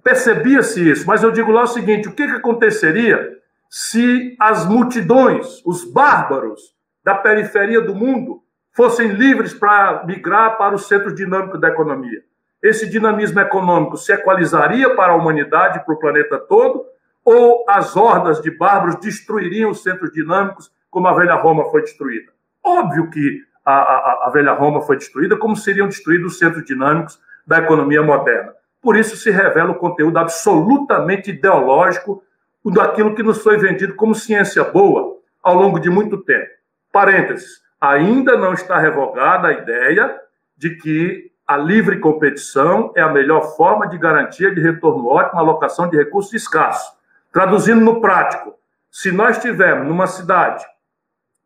percebia-se 0.04 0.86
isso, 0.90 1.06
mas 1.06 1.22
eu 1.22 1.30
digo 1.30 1.50
lá 1.50 1.62
o 1.62 1.66
seguinte: 1.66 2.08
o 2.08 2.12
que, 2.12 2.26
que 2.26 2.36
aconteceria 2.36 3.38
se 3.70 4.36
as 4.38 4.66
multidões, 4.66 5.62
os 5.64 5.82
bárbaros 5.82 6.76
da 7.02 7.14
periferia 7.14 7.80
do 7.80 7.94
mundo, 7.94 8.42
fossem 8.70 9.12
livres 9.12 9.54
para 9.54 10.04
migrar 10.04 10.58
para 10.58 10.74
o 10.74 10.78
centro 10.78 11.14
dinâmico 11.14 11.56
da 11.56 11.68
economia? 11.68 12.22
Esse 12.62 12.86
dinamismo 12.86 13.40
econômico 13.40 13.96
se 13.96 14.12
equalizaria 14.12 14.94
para 14.94 15.14
a 15.14 15.16
humanidade, 15.16 15.82
para 15.86 15.94
o 15.94 15.98
planeta 15.98 16.38
todo, 16.38 16.84
ou 17.28 17.62
as 17.68 17.94
hordas 17.94 18.40
de 18.40 18.50
bárbaros 18.50 18.96
destruiriam 19.00 19.70
os 19.70 19.82
centros 19.82 20.10
dinâmicos 20.12 20.72
como 20.88 21.08
a 21.08 21.12
velha 21.12 21.34
Roma 21.34 21.70
foi 21.70 21.82
destruída? 21.82 22.32
Óbvio 22.64 23.10
que 23.10 23.42
a, 23.62 23.72
a, 23.72 24.26
a 24.26 24.30
velha 24.30 24.54
Roma 24.54 24.80
foi 24.80 24.96
destruída, 24.96 25.36
como 25.36 25.54
seriam 25.54 25.88
destruídos 25.88 26.32
os 26.32 26.38
centros 26.38 26.64
dinâmicos 26.64 27.20
da 27.46 27.58
economia 27.58 28.02
moderna. 28.02 28.54
Por 28.80 28.96
isso 28.96 29.14
se 29.14 29.30
revela 29.30 29.72
o 29.72 29.78
conteúdo 29.78 30.16
absolutamente 30.16 31.28
ideológico 31.30 32.22
daquilo 32.64 33.14
que 33.14 33.22
nos 33.22 33.42
foi 33.42 33.58
vendido 33.58 33.94
como 33.94 34.14
ciência 34.14 34.64
boa 34.64 35.18
ao 35.42 35.54
longo 35.54 35.78
de 35.78 35.90
muito 35.90 36.16
tempo. 36.16 36.48
Parênteses, 36.90 37.60
ainda 37.78 38.38
não 38.38 38.54
está 38.54 38.78
revogada 38.78 39.48
a 39.48 39.52
ideia 39.52 40.18
de 40.56 40.76
que 40.76 41.30
a 41.46 41.58
livre 41.58 41.98
competição 41.98 42.90
é 42.96 43.02
a 43.02 43.12
melhor 43.12 43.54
forma 43.54 43.86
de 43.86 43.98
garantia 43.98 44.54
de 44.54 44.62
retorno 44.62 45.08
ótimo 45.08 45.38
à 45.38 45.42
alocação 45.42 45.90
de 45.90 45.96
recursos 45.98 46.32
escassos. 46.32 46.97
Traduzindo 47.38 47.80
no 47.80 48.00
prático, 48.00 48.52
se 48.90 49.12
nós 49.12 49.38
tivermos 49.38 49.86
numa 49.86 50.08
cidade 50.08 50.66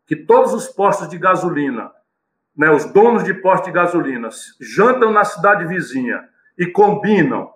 que 0.06 0.16
todos 0.16 0.54
os 0.54 0.66
postos 0.66 1.06
de 1.06 1.18
gasolina, 1.18 1.92
né, 2.56 2.70
os 2.70 2.86
donos 2.86 3.22
de 3.24 3.34
postos 3.34 3.66
de 3.66 3.74
gasolina, 3.74 4.30
jantam 4.58 5.12
na 5.12 5.22
cidade 5.22 5.66
vizinha 5.66 6.24
e 6.58 6.64
combinam 6.64 7.50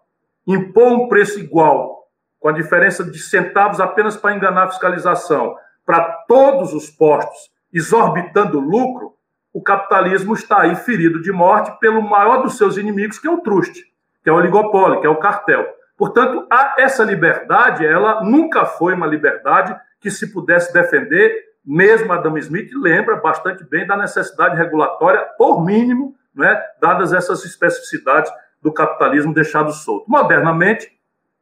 impor 0.46 0.92
um 0.92 1.08
preço 1.08 1.40
igual, 1.40 2.10
com 2.38 2.50
a 2.50 2.52
diferença 2.52 3.02
de 3.02 3.18
centavos 3.18 3.80
apenas 3.80 4.18
para 4.18 4.36
enganar 4.36 4.64
a 4.64 4.68
fiscalização, 4.68 5.56
para 5.86 6.02
todos 6.28 6.74
os 6.74 6.90
postos, 6.90 7.50
exorbitando 7.72 8.58
o 8.58 8.60
lucro, 8.60 9.14
o 9.50 9.62
capitalismo 9.62 10.34
está 10.34 10.60
aí 10.60 10.76
ferido 10.76 11.22
de 11.22 11.32
morte 11.32 11.74
pelo 11.80 12.02
maior 12.02 12.42
dos 12.42 12.58
seus 12.58 12.76
inimigos, 12.76 13.18
que 13.18 13.26
é 13.26 13.30
o 13.30 13.40
truste, 13.40 13.82
que 14.22 14.28
é 14.28 14.32
o 14.34 14.36
oligopólio, 14.36 15.00
que 15.00 15.06
é 15.06 15.10
o 15.10 15.16
cartel. 15.16 15.75
Portanto, 15.96 16.46
essa 16.76 17.02
liberdade, 17.04 17.86
ela 17.86 18.22
nunca 18.22 18.66
foi 18.66 18.92
uma 18.94 19.06
liberdade 19.06 19.74
que 19.98 20.10
se 20.10 20.30
pudesse 20.32 20.72
defender, 20.72 21.46
mesmo 21.64 22.12
Adam 22.12 22.36
Smith 22.38 22.70
lembra 22.74 23.16
bastante 23.16 23.64
bem 23.64 23.86
da 23.86 23.96
necessidade 23.96 24.56
regulatória, 24.56 25.24
por 25.38 25.64
mínimo, 25.64 26.14
né, 26.34 26.62
dadas 26.80 27.14
essas 27.14 27.44
especificidades 27.44 28.30
do 28.60 28.72
capitalismo 28.72 29.32
deixado 29.32 29.72
solto. 29.72 30.08
Modernamente, 30.08 30.92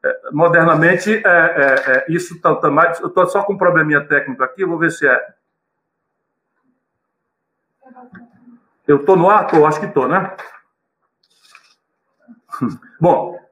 é, 0.04 0.30
modernamente 0.30 1.14
é, 1.14 1.20
é, 1.26 1.96
é, 1.96 2.04
isso 2.08 2.34
está 2.34 2.54
tá 2.54 2.70
mais. 2.70 3.00
Eu 3.00 3.08
estou 3.08 3.26
só 3.26 3.42
com 3.42 3.54
um 3.54 3.58
probleminha 3.58 4.06
técnico 4.06 4.44
aqui, 4.44 4.64
vou 4.64 4.78
ver 4.78 4.92
se 4.92 5.06
é. 5.06 5.34
Eu 8.86 8.96
estou 8.98 9.16
no 9.16 9.28
ar? 9.28 9.46
Tô, 9.46 9.66
acho 9.66 9.80
que 9.80 9.86
estou, 9.86 10.06
né? 10.06 10.36
Bom, 13.00 13.43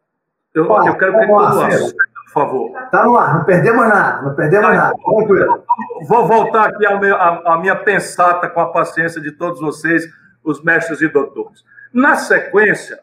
Eu, 0.55 0.65
eu 0.65 0.99
quero 0.99 1.19
que 1.19 1.27
todo 1.27 1.39
assunto, 1.39 1.97
por 2.25 2.33
favor. 2.33 2.83
Está 2.85 3.05
no 3.05 3.17
ar, 3.17 3.39
não 3.39 3.45
perdemos 3.45 3.89
nada, 3.89 4.23
não 4.23 4.35
perdemos 4.35 4.67
tá, 4.67 4.75
nada. 4.75 4.95
Tranquilo. 4.97 5.65
Vou 6.07 6.27
voltar 6.27 6.69
aqui 6.69 6.87
à 6.87 7.59
minha 7.59 7.77
pensata 7.77 8.49
com 8.49 8.61
a 8.61 8.71
paciência 8.71 9.21
de 9.21 9.33
todos 9.33 9.61
vocês, 9.61 10.05
os 10.45 10.63
mestres 10.63 11.01
e 11.01 11.09
doutores. 11.09 11.65
Na 11.93 12.17
sequência, 12.17 12.99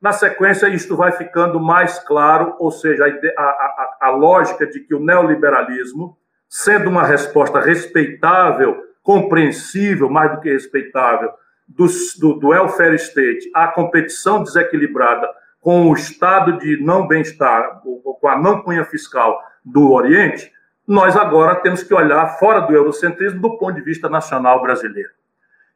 na 0.00 0.12
sequência, 0.12 0.68
isto 0.68 0.96
vai 0.96 1.12
ficando 1.12 1.60
mais 1.60 1.98
claro, 2.00 2.56
ou 2.58 2.70
seja, 2.70 3.04
a, 3.06 3.42
a, 3.42 3.96
a 4.02 4.10
lógica 4.10 4.66
de 4.66 4.80
que 4.80 4.94
o 4.94 5.00
neoliberalismo, 5.00 6.16
sendo 6.48 6.90
uma 6.90 7.04
resposta 7.04 7.60
respeitável, 7.60 8.76
compreensível, 9.02 10.08
mais 10.08 10.32
do 10.32 10.40
que 10.40 10.52
respeitável, 10.52 11.30
do, 11.68 11.86
do, 12.20 12.34
do 12.34 12.48
welfare 12.48 12.94
state 12.96 13.50
à 13.54 13.68
competição 13.68 14.42
desequilibrada 14.42 15.28
com 15.62 15.88
o 15.88 15.94
estado 15.94 16.58
de 16.58 16.82
não 16.82 17.06
bem-estar, 17.06 17.80
com 17.82 18.28
a 18.28 18.36
não 18.36 18.60
cunha 18.62 18.84
fiscal 18.84 19.40
do 19.64 19.92
Oriente, 19.92 20.52
nós 20.86 21.16
agora 21.16 21.54
temos 21.54 21.84
que 21.84 21.94
olhar 21.94 22.26
fora 22.36 22.60
do 22.60 22.74
eurocentrismo 22.74 23.40
do 23.40 23.56
ponto 23.56 23.76
de 23.76 23.80
vista 23.80 24.08
nacional 24.08 24.60
brasileiro. 24.60 25.10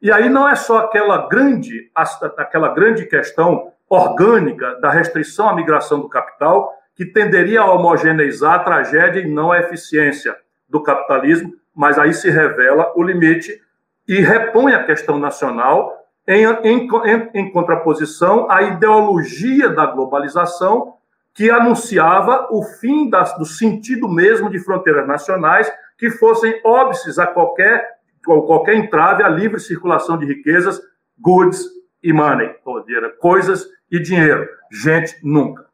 E 0.01 0.11
aí 0.11 0.27
não 0.27 0.47
é 0.47 0.55
só 0.55 0.79
aquela 0.79 1.29
grande, 1.29 1.89
aquela 1.95 2.67
grande 2.67 3.05
questão 3.05 3.71
orgânica 3.89 4.75
da 4.81 4.91
restrição 4.91 5.49
à 5.49 5.55
migração 5.55 6.01
do 6.01 6.09
capital, 6.09 6.73
que 6.93 7.05
tenderia 7.05 7.61
a 7.61 7.71
homogeneizar 7.71 8.55
a 8.55 8.59
tragédia 8.59 9.21
e 9.21 9.31
não 9.31 9.53
a 9.53 9.59
eficiência 9.59 10.35
do 10.67 10.83
capitalismo, 10.83 11.53
mas 11.73 11.97
aí 11.97 12.13
se 12.13 12.29
revela 12.29 12.91
o 12.93 13.01
limite 13.01 13.61
e 14.05 14.19
repõe 14.19 14.73
a 14.73 14.83
questão 14.83 15.17
nacional 15.17 15.96
em, 16.27 16.45
em, 16.45 16.89
em, 17.33 17.51
contraposição 17.51 18.49
à 18.51 18.61
ideologia 18.61 19.69
da 19.69 19.85
globalização 19.85 20.95
que 21.33 21.49
anunciava 21.49 22.47
o 22.51 22.63
fim 22.63 23.09
das, 23.09 23.37
do 23.37 23.45
sentido 23.45 24.09
mesmo 24.09 24.49
de 24.49 24.59
fronteiras 24.59 25.07
nacionais 25.07 25.71
que 25.97 26.09
fossem 26.09 26.59
óbices 26.65 27.17
a 27.17 27.27
qualquer, 27.27 27.97
qualquer 28.25 28.75
entrave 28.75 29.23
à 29.23 29.29
livre 29.29 29.59
circulação 29.59 30.17
de 30.17 30.25
riquezas, 30.25 30.81
goods 31.17 31.63
e 32.03 32.11
money, 32.11 32.53
ou 32.65 32.83
seja, 32.83 33.09
coisas 33.19 33.67
e 33.89 33.99
dinheiro. 33.99 34.47
Gente, 34.71 35.15
nunca. 35.23 35.65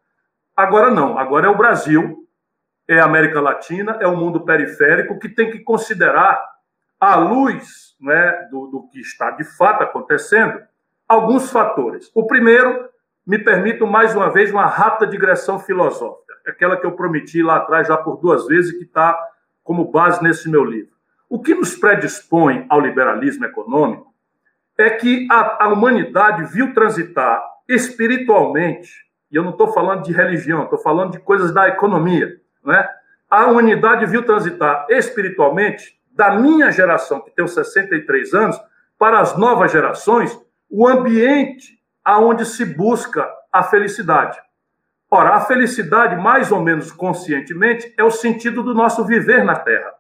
Agora 0.56 0.92
não, 0.92 1.18
agora 1.18 1.48
é 1.48 1.50
o 1.50 1.58
Brasil, 1.58 2.28
é 2.88 3.00
a 3.00 3.06
América 3.06 3.42
Latina, 3.42 3.98
é 4.00 4.08
o 4.08 4.16
mundo 4.16 4.46
periférico 4.46 5.18
que 5.18 5.30
tem 5.30 5.50
que 5.50 5.60
considerar, 5.60 6.40
à 7.12 7.16
luz 7.16 7.96
né, 8.00 8.48
do, 8.52 8.68
do 8.68 8.88
que 8.90 9.00
está 9.00 9.32
de 9.32 9.44
fato 9.44 9.84
acontecendo, 9.84 10.62
alguns 11.08 11.52
fatores. 11.52 12.12
O 12.14 12.26
primeiro, 12.26 12.90
me 13.26 13.40
permito 13.40 13.88
mais 13.88 14.16
uma 14.16 14.30
vez 14.30 14.52
uma 14.52 14.66
rápida 14.66 15.10
digressão 15.10 15.60
filosófica, 15.60 16.34
aquela 16.46 16.78
que 16.78 16.86
eu 16.86 16.92
prometi 16.92 17.42
lá 17.42 17.58
atrás 17.58 17.88
já 17.88 17.98
por 17.98 18.18
duas 18.18 18.46
vezes 18.48 18.74
e 18.74 18.78
que 18.78 18.84
está 18.84 19.18
como 19.64 19.92
base 19.92 20.22
nesse 20.22 20.50
meu 20.50 20.64
livro. 20.66 20.94
O 21.30 21.42
que 21.42 21.56
nos 21.56 21.76
predispõe 21.76 22.66
ao 22.70 22.80
liberalismo 22.80 23.46
econômico 23.46 24.14
é 24.78 24.90
que 24.90 25.28
a, 25.32 25.66
a 25.66 25.68
humanidade 25.70 26.46
viu 26.46 26.74
transitar 26.74 27.42
espiritualmente, 27.68 28.92
e 29.32 29.36
eu 29.36 29.44
não 29.44 29.52
estou 29.52 29.72
falando 29.72 30.04
de 30.04 30.12
religião, 30.12 30.64
estou 30.64 30.80
falando 30.80 31.12
de 31.12 31.20
coisas 31.20 31.54
da 31.54 31.68
economia, 31.68 32.40
né? 32.64 32.88
a 33.30 33.48
humanidade 33.48 34.06
viu 34.06 34.24
transitar 34.24 34.86
espiritualmente, 34.90 35.98
da 36.14 36.36
minha 36.36 36.72
geração, 36.72 37.22
que 37.22 37.32
tem 37.32 37.46
63 37.48 38.34
anos, 38.34 38.60
para 38.98 39.20
as 39.20 39.38
novas 39.38 39.72
gerações, 39.72 40.38
o 40.70 40.88
ambiente 40.88 41.80
aonde 42.04 42.46
se 42.46 42.66
busca 42.66 43.30
a 43.52 43.64
felicidade. 43.64 44.38
Ora, 45.10 45.36
a 45.36 45.42
felicidade, 45.42 46.16
mais 46.16 46.52
ou 46.52 46.62
menos 46.62 46.92
conscientemente, 46.92 47.94
é 47.98 48.04
o 48.04 48.12
sentido 48.12 48.64
do 48.64 48.74
nosso 48.74 49.06
viver 49.06 49.44
na 49.44 49.56
Terra. 49.56 49.92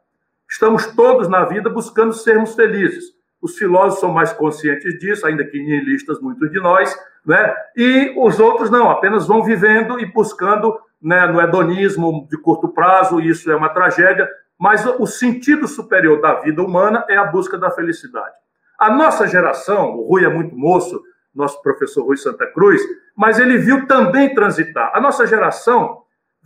Estamos 0.49 0.87
todos 0.87 1.27
na 1.27 1.45
vida 1.45 1.69
buscando 1.69 2.13
sermos 2.13 2.55
felizes. 2.55 3.05
Os 3.41 3.57
filósofos 3.57 3.99
são 3.99 4.11
mais 4.11 4.31
conscientes 4.33 4.97
disso, 4.99 5.27
ainda 5.27 5.43
que 5.43 5.59
nihilistas, 5.59 6.19
muitos 6.19 6.49
de 6.49 6.59
nós, 6.59 6.95
né? 7.25 7.53
e 7.75 8.13
os 8.17 8.39
outros 8.39 8.69
não, 8.69 8.89
apenas 8.89 9.27
vão 9.27 9.43
vivendo 9.43 9.99
e 9.99 10.05
buscando 10.05 10.75
né, 11.01 11.27
no 11.27 11.41
hedonismo 11.41 12.27
de 12.29 12.37
curto 12.37 12.69
prazo, 12.69 13.19
isso 13.19 13.51
é 13.51 13.55
uma 13.55 13.69
tragédia, 13.69 14.29
mas 14.59 14.85
o 14.85 15.05
sentido 15.05 15.67
superior 15.67 16.21
da 16.21 16.35
vida 16.35 16.61
humana 16.61 17.05
é 17.09 17.17
a 17.17 17.25
busca 17.25 17.57
da 17.57 17.71
felicidade. 17.71 18.35
A 18.79 18.89
nossa 18.89 19.27
geração, 19.27 19.95
o 19.95 20.07
Rui 20.07 20.25
é 20.25 20.29
muito 20.29 20.55
moço, 20.55 21.01
nosso 21.33 21.61
professor 21.61 22.05
Rui 22.05 22.17
Santa 22.17 22.45
Cruz, 22.47 22.81
mas 23.15 23.39
ele 23.39 23.57
viu 23.57 23.87
também 23.87 24.33
transitar. 24.33 24.91
A 24.93 25.01
nossa 25.01 25.25
geração 25.25 26.03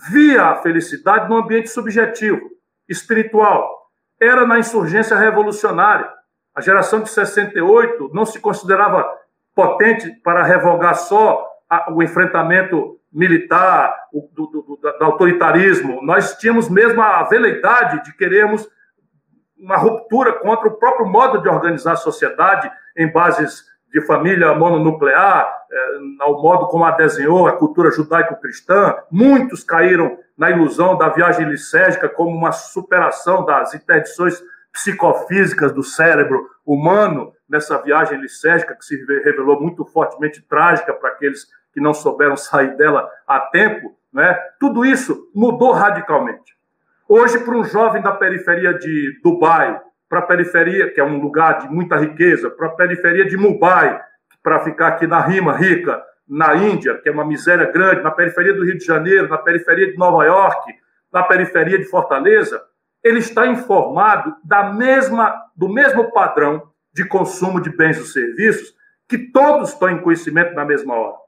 via 0.10 0.46
a 0.46 0.56
felicidade 0.56 1.30
no 1.30 1.38
ambiente 1.38 1.70
subjetivo, 1.70 2.50
espiritual. 2.88 3.90
Era 4.20 4.46
na 4.46 4.60
insurgência 4.60 5.18
revolucionária. 5.18 6.10
A 6.56 6.62
geração 6.62 7.02
de 7.02 7.10
68 7.10 8.12
não 8.14 8.26
se 8.26 8.40
considerava 8.40 9.06
potente 9.56 10.10
para 10.24 10.44
revogar 10.44 10.96
só 10.96 11.46
o 11.92 12.02
enfrentamento 12.02 12.97
militar, 13.12 13.96
o, 14.14 14.30
do, 14.34 14.48
do, 14.48 14.80
do, 14.80 15.04
autoritarismo. 15.06 16.02
Nós 16.02 16.38
tínhamos 16.38 16.70
mesmo 16.70 17.02
a 17.02 17.24
veleidade 17.24 18.04
de 18.04 18.16
querermos 18.16 18.68
uma 19.58 19.78
ruptura 19.78 20.34
contra 20.34 20.68
o 20.68 20.76
próprio 20.78 21.08
modo 21.08 21.42
de 21.42 21.50
organizar 21.50 21.94
a 21.94 21.98
sociedade 21.98 22.70
em 22.96 23.12
bases 23.12 23.66
de 23.92 24.06
família 24.06 24.54
mononuclear, 24.54 25.52
eh, 25.72 26.00
ao 26.20 26.42
modo 26.42 26.68
como 26.68 26.84
a 26.84 26.92
desenhou 26.92 27.48
a 27.48 27.54
cultura 27.54 27.90
judaico-cristã. 27.90 28.96
Muitos 29.10 29.64
caíram 29.64 30.20
na 30.38 30.52
ilusão 30.52 30.98
da 30.98 31.10
viagem 31.10 31.48
licérgica 31.48 32.08
como 32.08 32.36
uma 32.36 32.52
superação 32.52 33.44
das 33.46 33.74
interdições 33.74 34.40
psicofísicas 34.72 35.72
do 35.72 35.82
cérebro 35.82 36.48
humano 36.66 37.34
nessa 37.50 37.82
viagem 37.82 38.20
licérgica 38.20 38.76
que 38.76 38.86
se 38.86 38.96
revelou 39.24 39.60
muito 39.60 39.86
fortemente 39.86 40.42
trágica 40.42 40.94
para 40.94 41.10
aqueles 41.10 41.48
que 41.78 41.82
não 41.82 41.94
souberam 41.94 42.36
sair 42.36 42.76
dela 42.76 43.08
a 43.28 43.40
tempo, 43.40 43.96
né? 44.12 44.36
Tudo 44.60 44.84
isso 44.84 45.30
mudou 45.36 45.74
radicalmente. 45.74 46.58
Hoje, 47.08 47.38
para 47.38 47.56
um 47.56 47.64
jovem 47.64 48.02
da 48.02 48.14
periferia 48.14 48.74
de 48.74 49.20
Dubai, 49.24 49.80
para 50.10 50.18
a 50.18 50.24
periferia, 50.24 50.92
que 50.92 51.00
é 51.00 51.04
um 51.04 51.22
lugar 51.22 51.60
de 51.60 51.70
muita 51.70 51.96
riqueza, 51.96 52.50
para 52.50 52.66
a 52.66 52.72
periferia 52.72 53.26
de 53.26 53.38
Mumbai, 53.38 54.02
para 54.42 54.62
ficar 54.62 54.88
aqui 54.88 55.06
na 55.06 55.20
rima 55.20 55.56
rica, 55.56 56.04
na 56.28 56.56
Índia, 56.56 56.98
que 56.98 57.10
é 57.10 57.12
uma 57.12 57.24
miséria 57.24 57.72
grande, 57.72 58.02
na 58.02 58.10
periferia 58.10 58.56
do 58.56 58.66
Rio 58.66 58.80
de 58.80 58.84
Janeiro, 58.84 59.30
na 59.30 59.38
periferia 59.38 59.92
de 59.92 59.98
Nova 60.00 60.26
York, 60.26 60.74
na 61.14 61.22
periferia 61.22 61.78
de 61.78 61.86
Fortaleza, 61.86 62.60
ele 63.04 63.20
está 63.20 63.46
informado 63.46 64.36
da 64.44 64.74
mesma, 64.74 65.32
do 65.56 65.70
mesmo 65.70 66.12
padrão 66.12 66.72
de 66.92 67.06
consumo 67.06 67.62
de 67.62 67.70
bens 67.70 68.00
e 68.00 68.08
serviços 68.08 68.74
que 69.08 69.32
todos 69.32 69.74
estão 69.74 69.92
em 69.92 70.02
conhecimento 70.02 70.56
na 70.56 70.66
mesma 70.66 70.96
hora 70.96 71.27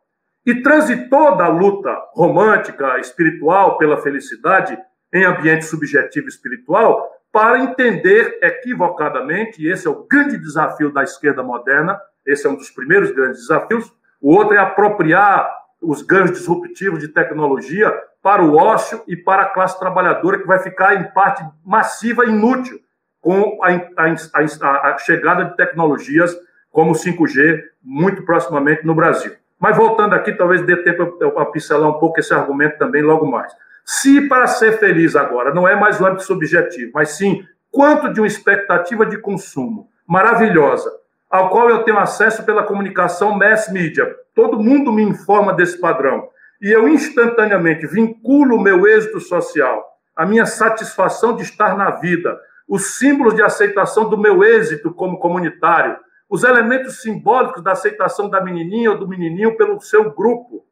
e 0.49 0.63
transitou 0.63 1.37
da 1.37 1.47
luta 1.47 1.95
romântica, 2.13 2.97
espiritual 2.97 3.77
pela 3.77 4.01
felicidade 4.01 4.75
em 5.13 5.23
ambiente 5.23 5.65
subjetivo 5.65 6.27
espiritual 6.27 7.07
para 7.31 7.59
entender 7.59 8.39
equivocadamente, 8.41 9.61
e 9.61 9.71
esse 9.71 9.85
é 9.85 9.91
o 9.91 10.07
grande 10.09 10.39
desafio 10.39 10.91
da 10.91 11.03
esquerda 11.03 11.43
moderna, 11.43 12.01
esse 12.25 12.47
é 12.47 12.49
um 12.49 12.55
dos 12.55 12.71
primeiros 12.71 13.11
grandes 13.11 13.41
desafios, 13.41 13.93
o 14.19 14.35
outro 14.35 14.55
é 14.55 14.57
apropriar 14.57 15.47
os 15.79 16.01
ganhos 16.01 16.31
disruptivos 16.31 16.99
de 16.99 17.09
tecnologia 17.09 17.93
para 18.19 18.43
o 18.43 18.57
ócio 18.57 19.03
e 19.07 19.15
para 19.15 19.43
a 19.43 19.49
classe 19.49 19.77
trabalhadora, 19.77 20.39
que 20.39 20.47
vai 20.47 20.57
ficar 20.57 20.99
em 20.99 21.13
parte 21.13 21.43
massiva 21.63 22.25
inútil 22.25 22.79
com 23.21 23.59
a, 23.63 23.69
a, 23.69 24.15
a, 24.33 24.93
a 24.93 24.97
chegada 24.97 25.45
de 25.45 25.55
tecnologias 25.55 26.35
como 26.71 26.91
o 26.91 26.95
5G 26.95 27.61
muito 27.83 28.25
proximamente 28.25 28.83
no 28.83 28.95
Brasil. 28.95 29.38
Mas 29.59 29.75
voltando 29.75 30.13
aqui, 30.13 30.31
talvez 30.31 30.61
dê 30.61 30.77
tempo 30.77 31.19
a 31.37 31.45
pincelar 31.45 31.89
um 31.89 31.99
pouco 31.99 32.19
esse 32.19 32.33
argumento 32.33 32.77
também 32.77 33.01
logo 33.01 33.25
mais. 33.25 33.51
Se 33.85 34.27
para 34.27 34.47
ser 34.47 34.79
feliz 34.79 35.15
agora 35.15 35.53
não 35.53 35.67
é 35.67 35.75
mais 35.75 35.99
o 35.99 36.05
âmbito 36.05 36.23
subjetivo, 36.23 36.91
mas 36.93 37.11
sim 37.11 37.43
quanto 37.71 38.13
de 38.13 38.21
uma 38.21 38.27
expectativa 38.27 39.05
de 39.05 39.17
consumo 39.17 39.89
maravilhosa, 40.07 40.91
ao 41.29 41.49
qual 41.49 41.69
eu 41.69 41.83
tenho 41.83 41.99
acesso 41.99 42.43
pela 42.43 42.63
comunicação 42.63 43.37
mass 43.37 43.71
media, 43.71 44.15
todo 44.33 44.59
mundo 44.59 44.91
me 44.91 45.03
informa 45.03 45.53
desse 45.53 45.79
padrão, 45.79 46.29
e 46.61 46.71
eu 46.71 46.87
instantaneamente 46.87 47.85
vinculo 47.85 48.55
o 48.55 48.61
meu 48.61 48.87
êxito 48.87 49.19
social, 49.19 49.85
a 50.15 50.25
minha 50.25 50.45
satisfação 50.45 51.35
de 51.35 51.43
estar 51.43 51.77
na 51.77 51.91
vida, 51.91 52.39
os 52.67 52.97
símbolos 52.97 53.35
de 53.35 53.41
aceitação 53.41 54.09
do 54.09 54.17
meu 54.17 54.43
êxito 54.43 54.93
como 54.93 55.19
comunitário, 55.19 55.97
os 56.29 56.43
elementos 56.43 57.01
simbólicos 57.01 57.63
da 57.63 57.71
aceitação 57.71 58.29
da 58.29 58.39
menininha 58.39 58.91
ou 58.91 58.97
do 58.99 59.07
menininho 59.07 59.57
pelo 59.57 59.81
seu 59.81 60.11
grupo. 60.13 60.63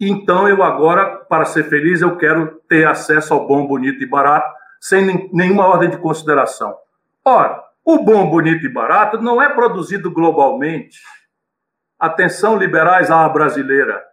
Então, 0.00 0.48
eu 0.48 0.62
agora, 0.62 1.16
para 1.24 1.44
ser 1.44 1.64
feliz, 1.64 2.00
eu 2.00 2.16
quero 2.16 2.62
ter 2.68 2.86
acesso 2.86 3.34
ao 3.34 3.48
bom, 3.48 3.66
bonito 3.66 4.00
e 4.00 4.06
barato, 4.06 4.48
sem 4.80 5.28
nenhuma 5.32 5.66
ordem 5.66 5.90
de 5.90 5.98
consideração. 5.98 6.76
Ora, 7.24 7.64
o 7.84 8.04
bom, 8.04 8.30
bonito 8.30 8.64
e 8.64 8.68
barato 8.68 9.20
não 9.20 9.42
é 9.42 9.48
produzido 9.48 10.08
globalmente. 10.10 11.00
Atenção, 11.98 12.56
liberais 12.56 13.10
à 13.10 13.28
brasileira. 13.28 14.04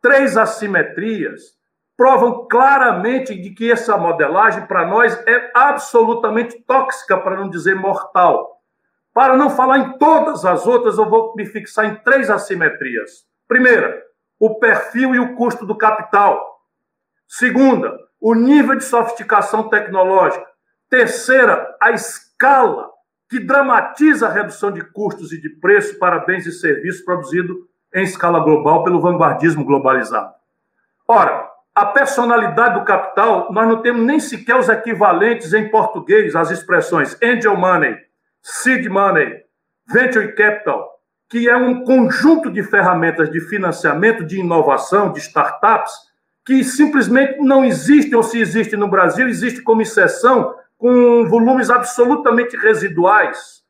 três 0.00 0.36
assimetrias 0.36 1.42
provam 1.94 2.48
claramente 2.48 3.34
de 3.34 3.50
que 3.50 3.70
essa 3.70 3.98
modelagem 3.98 4.66
para 4.66 4.86
nós 4.86 5.14
é 5.26 5.52
absolutamente 5.54 6.58
tóxica, 6.62 7.18
para 7.18 7.36
não 7.36 7.50
dizer 7.50 7.76
mortal. 7.76 8.51
Para 9.14 9.36
não 9.36 9.50
falar 9.50 9.78
em 9.78 9.98
todas 9.98 10.44
as 10.44 10.66
outras, 10.66 10.96
eu 10.96 11.08
vou 11.08 11.34
me 11.36 11.44
fixar 11.44 11.84
em 11.84 11.96
três 11.96 12.30
assimetrias. 12.30 13.26
Primeira, 13.46 14.02
o 14.38 14.58
perfil 14.58 15.14
e 15.14 15.20
o 15.20 15.34
custo 15.34 15.66
do 15.66 15.76
capital. 15.76 16.60
Segunda, 17.28 17.98
o 18.20 18.34
nível 18.34 18.74
de 18.74 18.84
sofisticação 18.84 19.68
tecnológica. 19.68 20.46
Terceira, 20.88 21.76
a 21.80 21.90
escala 21.90 22.90
que 23.28 23.40
dramatiza 23.40 24.26
a 24.26 24.32
redução 24.32 24.70
de 24.70 24.82
custos 24.92 25.32
e 25.32 25.40
de 25.40 25.48
preço 25.48 25.98
para 25.98 26.18
bens 26.18 26.46
e 26.46 26.52
serviços 26.52 27.04
produzidos 27.04 27.56
em 27.94 28.04
escala 28.04 28.40
global 28.40 28.84
pelo 28.84 29.00
vanguardismo 29.00 29.64
globalizado. 29.64 30.32
Ora, 31.06 31.50
a 31.74 31.86
personalidade 31.86 32.78
do 32.78 32.84
capital, 32.84 33.50
nós 33.52 33.66
não 33.66 33.80
temos 33.80 34.02
nem 34.02 34.20
sequer 34.20 34.56
os 34.56 34.68
equivalentes 34.68 35.54
em 35.54 35.70
português, 35.70 36.36
as 36.36 36.50
expressões 36.50 37.16
angel 37.22 37.56
money, 37.56 37.96
seed 38.42 38.86
money, 38.88 39.42
venture 39.86 40.34
capital, 40.34 40.90
que 41.30 41.48
é 41.48 41.56
um 41.56 41.84
conjunto 41.84 42.50
de 42.50 42.62
ferramentas 42.62 43.30
de 43.30 43.40
financiamento, 43.40 44.24
de 44.24 44.40
inovação, 44.40 45.12
de 45.12 45.20
startups, 45.20 45.92
que 46.44 46.64
simplesmente 46.64 47.38
não 47.38 47.64
existem, 47.64 48.14
ou 48.14 48.22
se 48.22 48.38
existem 48.38 48.78
no 48.78 48.88
Brasil, 48.88 49.28
existe 49.28 49.62
como 49.62 49.80
exceção, 49.80 50.54
com 50.76 51.26
volumes 51.28 51.70
absolutamente 51.70 52.56
residuais. 52.56 53.62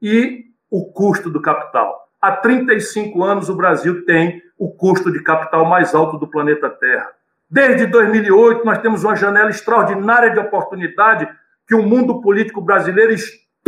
E 0.00 0.44
o 0.70 0.92
custo 0.92 1.28
do 1.30 1.40
capital. 1.40 2.08
Há 2.20 2.32
35 2.32 3.22
anos 3.24 3.48
o 3.48 3.56
Brasil 3.56 4.04
tem 4.04 4.42
o 4.58 4.70
custo 4.70 5.10
de 5.10 5.22
capital 5.22 5.64
mais 5.64 5.94
alto 5.94 6.18
do 6.18 6.28
planeta 6.28 6.68
Terra. 6.68 7.10
Desde 7.50 7.86
2008, 7.86 8.64
nós 8.64 8.78
temos 8.78 9.02
uma 9.02 9.16
janela 9.16 9.50
extraordinária 9.50 10.30
de 10.30 10.38
oportunidade 10.38 11.28
que 11.66 11.74
o 11.74 11.82
mundo 11.82 12.20
político 12.20 12.60
brasileiro, 12.60 13.14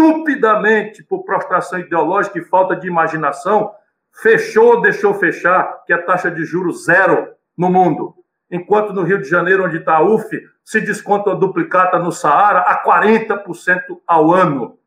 estupidamente, 0.03 1.03
por 1.05 1.24
prostração 1.24 1.78
ideológica 1.78 2.38
e 2.38 2.44
falta 2.44 2.74
de 2.74 2.88
imaginação, 2.88 3.72
fechou, 4.12 4.80
deixou 4.80 5.14
fechar, 5.14 5.82
que 5.86 5.92
a 5.92 6.03
taxa 6.03 6.30
de 6.30 6.44
juros 6.44 6.84
zero 6.84 7.28
no 7.57 7.70
mundo. 7.70 8.14
Enquanto 8.50 8.92
no 8.92 9.03
Rio 9.03 9.18
de 9.18 9.28
Janeiro, 9.28 9.64
onde 9.64 9.78
está 9.78 9.96
a 9.96 10.03
UF, 10.03 10.28
se 10.64 10.80
desconta 10.80 11.30
a 11.30 11.34
duplicata 11.34 11.98
no 11.98 12.12
Saara 12.12 12.61
a 12.61 12.82
40% 12.84 13.44
ao 14.07 14.32
ano. 14.32 14.78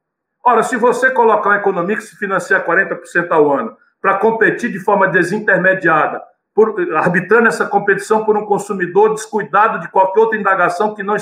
Ora, 0.44 0.62
se 0.62 0.78
você 0.78 1.10
colocar 1.10 1.50
uma 1.50 1.58
economia 1.58 1.96
que 1.96 2.04
se 2.04 2.16
financia 2.16 2.64
40% 2.64 3.32
ao 3.32 3.52
ano 3.52 3.76
para 4.00 4.20
competir 4.20 4.72
de 4.72 4.80
forma 4.80 5.08
desintermediada 5.08 6.22
por, 6.54 6.76
arbitrando 6.96 7.48
essa 7.48 7.66
competição 7.66 8.24
por 8.24 8.38
um 8.38 8.46
consumidor 8.46 9.14
descuidado 9.14 9.80
de 9.80 9.90
qualquer 9.90 10.20
outra 10.20 10.38
indagação 10.38 10.94
que 10.94 11.02
não, 11.02 11.16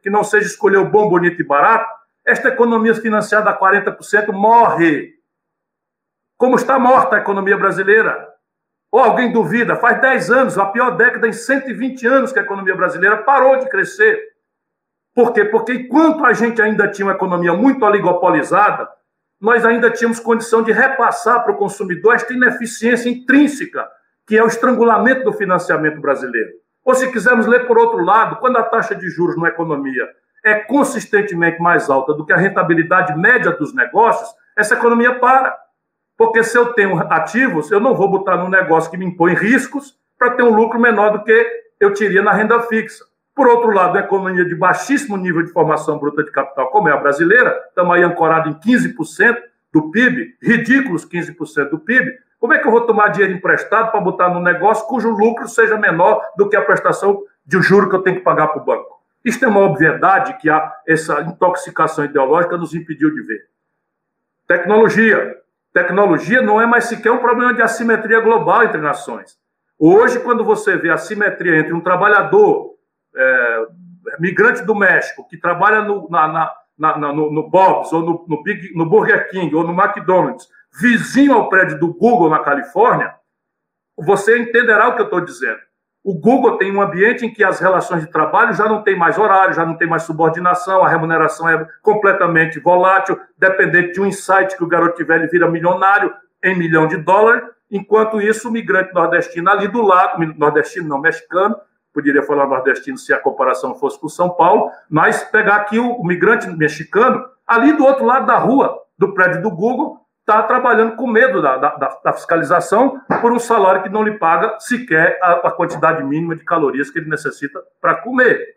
que 0.00 0.08
não 0.08 0.22
seja 0.22 0.46
escolher 0.46 0.78
o 0.78 0.88
bom, 0.88 1.10
bonito 1.10 1.42
e 1.42 1.44
barato, 1.44 1.98
esta 2.28 2.48
economia 2.48 2.94
financiada 2.94 3.50
a 3.50 3.58
40% 3.58 4.32
morre. 4.32 5.14
Como 6.36 6.56
está 6.56 6.78
morta 6.78 7.16
a 7.16 7.20
economia 7.20 7.56
brasileira? 7.56 8.28
Ou 8.92 9.00
alguém 9.00 9.32
duvida? 9.32 9.76
Faz 9.76 10.00
10 10.00 10.30
anos, 10.30 10.58
a 10.58 10.66
pior 10.66 10.96
década 10.96 11.26
em 11.26 11.32
120 11.32 12.06
anos 12.06 12.32
que 12.32 12.38
a 12.38 12.42
economia 12.42 12.74
brasileira 12.74 13.18
parou 13.18 13.58
de 13.58 13.68
crescer. 13.68 14.20
Por 15.14 15.32
quê? 15.32 15.44
Porque 15.44 15.72
enquanto 15.72 16.24
a 16.24 16.32
gente 16.32 16.60
ainda 16.62 16.86
tinha 16.88 17.06
uma 17.06 17.14
economia 17.14 17.54
muito 17.54 17.84
oligopolizada, 17.84 18.88
nós 19.40 19.64
ainda 19.64 19.90
tínhamos 19.90 20.20
condição 20.20 20.62
de 20.62 20.70
repassar 20.70 21.42
para 21.42 21.52
o 21.52 21.56
consumidor 21.56 22.14
esta 22.14 22.32
ineficiência 22.32 23.08
intrínseca 23.08 23.88
que 24.26 24.36
é 24.36 24.44
o 24.44 24.46
estrangulamento 24.46 25.24
do 25.24 25.32
financiamento 25.32 26.00
brasileiro. 26.02 26.50
Ou 26.84 26.94
se 26.94 27.10
quisermos 27.10 27.46
ler 27.46 27.66
por 27.66 27.78
outro 27.78 28.04
lado, 28.04 28.36
quando 28.36 28.58
a 28.58 28.62
taxa 28.62 28.94
de 28.94 29.08
juros 29.08 29.38
na 29.38 29.48
economia 29.48 30.06
é 30.44 30.54
consistentemente 30.54 31.60
mais 31.60 31.90
alta 31.90 32.14
do 32.14 32.24
que 32.24 32.32
a 32.32 32.36
rentabilidade 32.36 33.16
média 33.16 33.52
dos 33.52 33.74
negócios, 33.74 34.28
essa 34.56 34.74
economia 34.74 35.14
para. 35.14 35.56
Porque 36.16 36.42
se 36.42 36.56
eu 36.56 36.72
tenho 36.72 36.98
ativos, 37.12 37.70
eu 37.70 37.80
não 37.80 37.94
vou 37.94 38.08
botar 38.08 38.36
num 38.36 38.48
negócio 38.48 38.90
que 38.90 38.96
me 38.96 39.06
impõe 39.06 39.34
riscos 39.34 39.96
para 40.18 40.30
ter 40.30 40.42
um 40.42 40.54
lucro 40.54 40.78
menor 40.78 41.12
do 41.12 41.22
que 41.22 41.46
eu 41.78 41.94
teria 41.94 42.22
na 42.22 42.32
renda 42.32 42.60
fixa. 42.62 43.04
Por 43.34 43.46
outro 43.46 43.70
lado, 43.70 43.96
a 43.96 44.00
economia 44.00 44.44
de 44.44 44.54
baixíssimo 44.54 45.16
nível 45.16 45.44
de 45.44 45.52
formação 45.52 45.96
bruta 45.96 46.24
de 46.24 46.32
capital, 46.32 46.70
como 46.70 46.88
é 46.88 46.92
a 46.92 46.96
brasileira, 46.96 47.56
estamos 47.68 47.94
aí 47.94 48.02
ancorados 48.02 48.50
em 48.50 48.58
15% 48.58 49.36
do 49.72 49.92
PIB, 49.92 50.36
ridículos 50.42 51.06
15% 51.06 51.70
do 51.70 51.78
PIB, 51.78 52.10
como 52.40 52.52
é 52.52 52.58
que 52.58 52.66
eu 52.66 52.72
vou 52.72 52.80
tomar 52.80 53.08
dinheiro 53.08 53.34
emprestado 53.34 53.92
para 53.92 54.00
botar 54.00 54.28
no 54.28 54.40
negócio 54.40 54.86
cujo 54.86 55.10
lucro 55.10 55.48
seja 55.48 55.76
menor 55.76 56.20
do 56.36 56.48
que 56.48 56.56
a 56.56 56.62
prestação 56.62 57.22
de 57.44 57.60
juro 57.62 57.88
que 57.88 57.94
eu 57.96 58.02
tenho 58.02 58.16
que 58.16 58.22
pagar 58.22 58.48
para 58.48 58.62
o 58.62 58.64
banco? 58.64 58.97
Isto 59.24 59.44
é 59.44 59.48
uma 59.48 59.60
obviedade 59.60 60.38
que 60.38 60.48
a, 60.48 60.72
essa 60.86 61.20
intoxicação 61.22 62.04
ideológica 62.04 62.56
nos 62.56 62.74
impediu 62.74 63.12
de 63.12 63.22
ver. 63.22 63.48
Tecnologia. 64.46 65.36
Tecnologia 65.72 66.40
não 66.40 66.60
é 66.60 66.66
mais 66.66 66.84
sequer 66.84 67.12
um 67.12 67.18
problema 67.18 67.52
de 67.52 67.62
assimetria 67.62 68.20
global 68.20 68.64
entre 68.64 68.80
nações. 68.80 69.38
Hoje, 69.78 70.18
quando 70.20 70.44
você 70.44 70.76
vê 70.76 70.90
a 70.90 70.94
assimetria 70.94 71.58
entre 71.58 71.72
um 71.72 71.80
trabalhador 71.80 72.74
é, 73.14 73.66
migrante 74.18 74.64
do 74.64 74.74
México 74.74 75.26
que 75.28 75.36
trabalha 75.36 75.82
no, 75.82 76.08
na, 76.10 76.28
na, 76.28 76.54
na, 76.76 77.12
no, 77.12 77.30
no 77.30 77.48
Bob's 77.48 77.92
ou 77.92 78.02
no, 78.02 78.24
no, 78.26 78.42
Big, 78.42 78.74
no 78.74 78.88
Burger 78.88 79.28
King 79.30 79.54
ou 79.54 79.64
no 79.64 79.72
McDonald's 79.72 80.48
vizinho 80.80 81.34
ao 81.34 81.48
prédio 81.48 81.78
do 81.78 81.92
Google 81.92 82.30
na 82.30 82.40
Califórnia, 82.40 83.14
você 83.96 84.38
entenderá 84.38 84.88
o 84.88 84.94
que 84.94 85.02
eu 85.02 85.06
estou 85.06 85.20
dizendo. 85.20 85.60
O 86.08 86.14
Google 86.14 86.56
tem 86.56 86.74
um 86.74 86.80
ambiente 86.80 87.26
em 87.26 87.30
que 87.30 87.44
as 87.44 87.60
relações 87.60 88.00
de 88.00 88.10
trabalho 88.10 88.54
já 88.54 88.66
não 88.66 88.82
tem 88.82 88.96
mais 88.96 89.18
horário, 89.18 89.52
já 89.52 89.66
não 89.66 89.76
tem 89.76 89.86
mais 89.86 90.04
subordinação, 90.04 90.82
a 90.82 90.88
remuneração 90.88 91.46
é 91.46 91.68
completamente 91.82 92.58
volátil, 92.58 93.20
dependente 93.36 93.92
de 93.92 94.00
um 94.00 94.06
insight 94.06 94.56
que 94.56 94.64
o 94.64 94.66
garoto 94.66 94.96
tiver, 94.96 95.16
ele 95.16 95.28
vira 95.28 95.50
milionário 95.50 96.10
em 96.42 96.56
milhão 96.56 96.86
de 96.86 96.96
dólares, 96.96 97.42
enquanto 97.70 98.22
isso 98.22 98.48
o 98.48 98.50
migrante 98.50 98.94
nordestino 98.94 99.50
ali 99.50 99.68
do 99.68 99.82
lado, 99.82 100.18
nordestino 100.38 100.88
não, 100.88 100.98
mexicano, 100.98 101.54
poderia 101.92 102.22
falar 102.22 102.46
nordestino 102.46 102.96
se 102.96 103.12
a 103.12 103.18
comparação 103.18 103.74
fosse 103.74 104.00
com 104.00 104.08
São 104.08 104.30
Paulo, 104.30 104.70
mas 104.88 105.22
pegar 105.24 105.56
aqui 105.56 105.78
o, 105.78 105.90
o 105.90 106.06
migrante 106.06 106.48
mexicano 106.48 107.22
ali 107.46 107.74
do 107.74 107.84
outro 107.84 108.06
lado 108.06 108.24
da 108.24 108.38
rua, 108.38 108.80
do 108.96 109.12
prédio 109.12 109.42
do 109.42 109.50
Google, 109.50 110.00
está 110.28 110.42
trabalhando 110.42 110.94
com 110.94 111.06
medo 111.06 111.40
da, 111.40 111.56
da, 111.56 112.00
da, 112.04 112.12
fiscalização 112.12 113.00
por 113.22 113.32
um 113.32 113.38
salário 113.38 113.82
que 113.82 113.88
não 113.88 114.02
lhe 114.02 114.18
paga 114.18 114.60
sequer 114.60 115.18
a, 115.22 115.48
a 115.48 115.50
quantidade 115.50 116.04
mínima 116.04 116.36
de 116.36 116.44
calorias 116.44 116.90
que 116.90 116.98
ele 116.98 117.08
necessita 117.08 117.58
para 117.80 117.94
comer. 117.94 118.56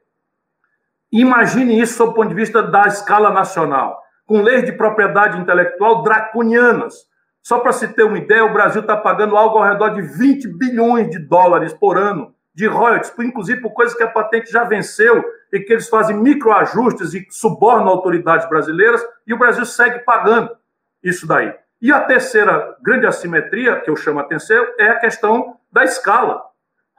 Imagine 1.10 1.80
isso 1.80 1.96
sob 1.96 2.12
o 2.12 2.14
ponto 2.14 2.28
de 2.28 2.36
vista 2.36 2.62
da 2.62 2.88
escala 2.88 3.32
nacional, 3.32 4.02
com 4.26 4.42
leis 4.42 4.66
de 4.66 4.74
propriedade 4.74 5.40
intelectual 5.40 6.04
draconianas. 6.04 7.10
Só 7.42 7.60
para 7.60 7.72
se 7.72 7.88
ter 7.88 8.04
uma 8.04 8.18
ideia, 8.18 8.46
o 8.46 8.54
Brasil 8.54 8.82
está 8.82 8.98
pagando 8.98 9.38
algo 9.38 9.58
ao 9.58 9.64
redor 9.64 9.90
de 9.90 10.02
20 10.02 10.50
bilhões 10.58 11.10
de 11.10 11.20
dólares 11.20 11.74
por 11.74 11.98
ano 11.98 12.36
de 12.54 12.68
royalties, 12.68 13.14
inclusive 13.20 13.62
por 13.62 13.72
coisas 13.72 13.96
que 13.96 14.04
a 14.04 14.10
patente 14.10 14.52
já 14.52 14.66
venceu 14.66 15.24
e 15.54 15.60
que 15.62 15.72
eles 15.72 15.88
fazem 15.88 16.18
microajustes 16.18 17.14
e 17.14 17.26
subornam 17.30 17.88
autoridades 17.88 18.48
brasileiras, 18.50 19.02
e 19.26 19.34
o 19.34 19.38
Brasil 19.38 19.66
segue 19.66 20.00
pagando 20.00 20.52
isso 21.04 21.28
daí. 21.28 21.54
E 21.82 21.92
a 21.92 22.00
terceira 22.02 22.78
grande 22.82 23.08
assimetria 23.08 23.80
que 23.80 23.90
eu 23.90 23.96
chamo 23.96 24.20
a 24.20 24.22
atenção 24.22 24.64
é 24.80 24.90
a 24.90 25.00
questão 25.00 25.58
da 25.72 25.84
escala. 25.84 26.44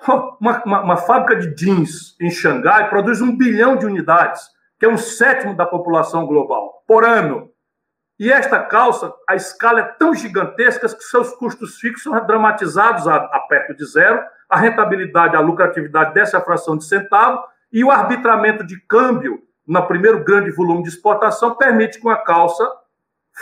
Uma, 0.41 0.61
uma, 0.65 0.83
uma, 0.83 0.97
fábrica 0.97 1.37
de 1.37 1.55
jeans 1.55 2.17
em 2.21 2.29
Xangai 2.29 2.91
produz 2.91 3.21
um 3.21 3.37
bilhão 3.37 3.77
de 3.77 3.87
unidades, 3.87 4.43
que 4.77 4.85
é 4.85 4.89
um 4.89 4.97
sétimo 4.97 5.57
da 5.57 5.65
população 5.65 6.27
global, 6.27 6.83
por 6.89 7.05
ano. 7.05 7.53
E 8.19 8.33
esta 8.33 8.59
calça, 8.59 9.15
a 9.29 9.37
escala 9.37 9.79
é 9.79 9.85
tão 9.85 10.13
gigantesca 10.13 10.89
que 10.89 11.05
seus 11.05 11.33
custos 11.37 11.77
fixos 11.77 12.03
são 12.03 12.27
dramatizados 12.27 13.07
a, 13.07 13.15
a 13.15 13.41
perto 13.49 13.77
de 13.77 13.85
zero, 13.85 14.21
a 14.49 14.59
rentabilidade, 14.59 15.37
a 15.37 15.41
lucratividade 15.41 16.15
dessa 16.15 16.41
fração 16.41 16.77
de 16.77 16.85
centavo 16.85 17.41
e 17.73 17.85
o 17.85 17.91
arbitramento 17.91 18.67
de 18.67 18.81
câmbio 18.89 19.41
no 19.67 19.87
primeiro 19.87 20.25
grande 20.25 20.51
volume 20.51 20.83
de 20.83 20.89
exportação 20.89 21.55
permite 21.55 22.01
que 22.01 22.07
uma 22.07 22.17
calça 22.17 22.69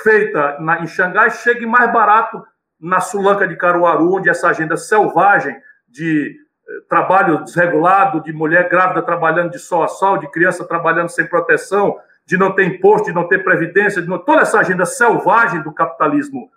feita 0.03 0.59
na, 0.61 0.81
em 0.81 0.87
Xangai 0.87 1.31
chegue 1.31 1.67
mais 1.67 1.93
barato 1.93 2.43
na 2.81 3.01
Sulanca 3.01 3.47
de 3.47 3.57
Caruaru, 3.57 4.15
onde 4.15 4.31
essa 4.31 4.49
agenda 4.49 4.77
selvagem 4.77 5.55
de 5.89 6.35
eh, 6.69 6.73
trabalho 6.89 7.45
desregulado, 7.45 8.23
de 8.23 8.33
mulher 8.33 8.69
grávida 8.69 9.03
trabalhando 9.03 9.51
de 9.51 9.59
sol 9.59 9.83
a 9.83 9.89
sol, 9.89 10.19
de 10.19 10.31
criança 10.31 10.67
trabalhando 10.67 11.11
sem 11.11 11.27
proteção, 11.27 11.99
de 12.25 12.39
não 12.39 12.55
ter 12.55 12.65
imposto, 12.65 13.09
de 13.09 13.15
não 13.15 13.29
ter 13.29 13.45
previdência, 13.45 14.01
de 14.01 14.09
não... 14.09 14.19
toda 14.19 14.43
essa 14.43 14.61
agenda 14.61 14.87
selvagem 14.87 15.63
do 15.63 15.73
capitalismo 15.73 16.51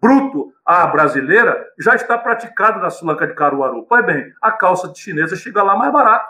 bruto 0.00 0.52
à 0.64 0.86
brasileira 0.86 1.68
já 1.78 1.94
está 1.94 2.16
praticada 2.16 2.78
na 2.80 2.90
Sulanca 2.90 3.26
de 3.26 3.34
Caruaru. 3.34 3.84
Pois 3.86 4.04
bem, 4.04 4.32
a 4.40 4.50
calça 4.50 4.88
de 4.88 4.98
chinesa 4.98 5.36
chega 5.36 5.62
lá 5.62 5.76
mais 5.76 5.92
barato, 5.92 6.26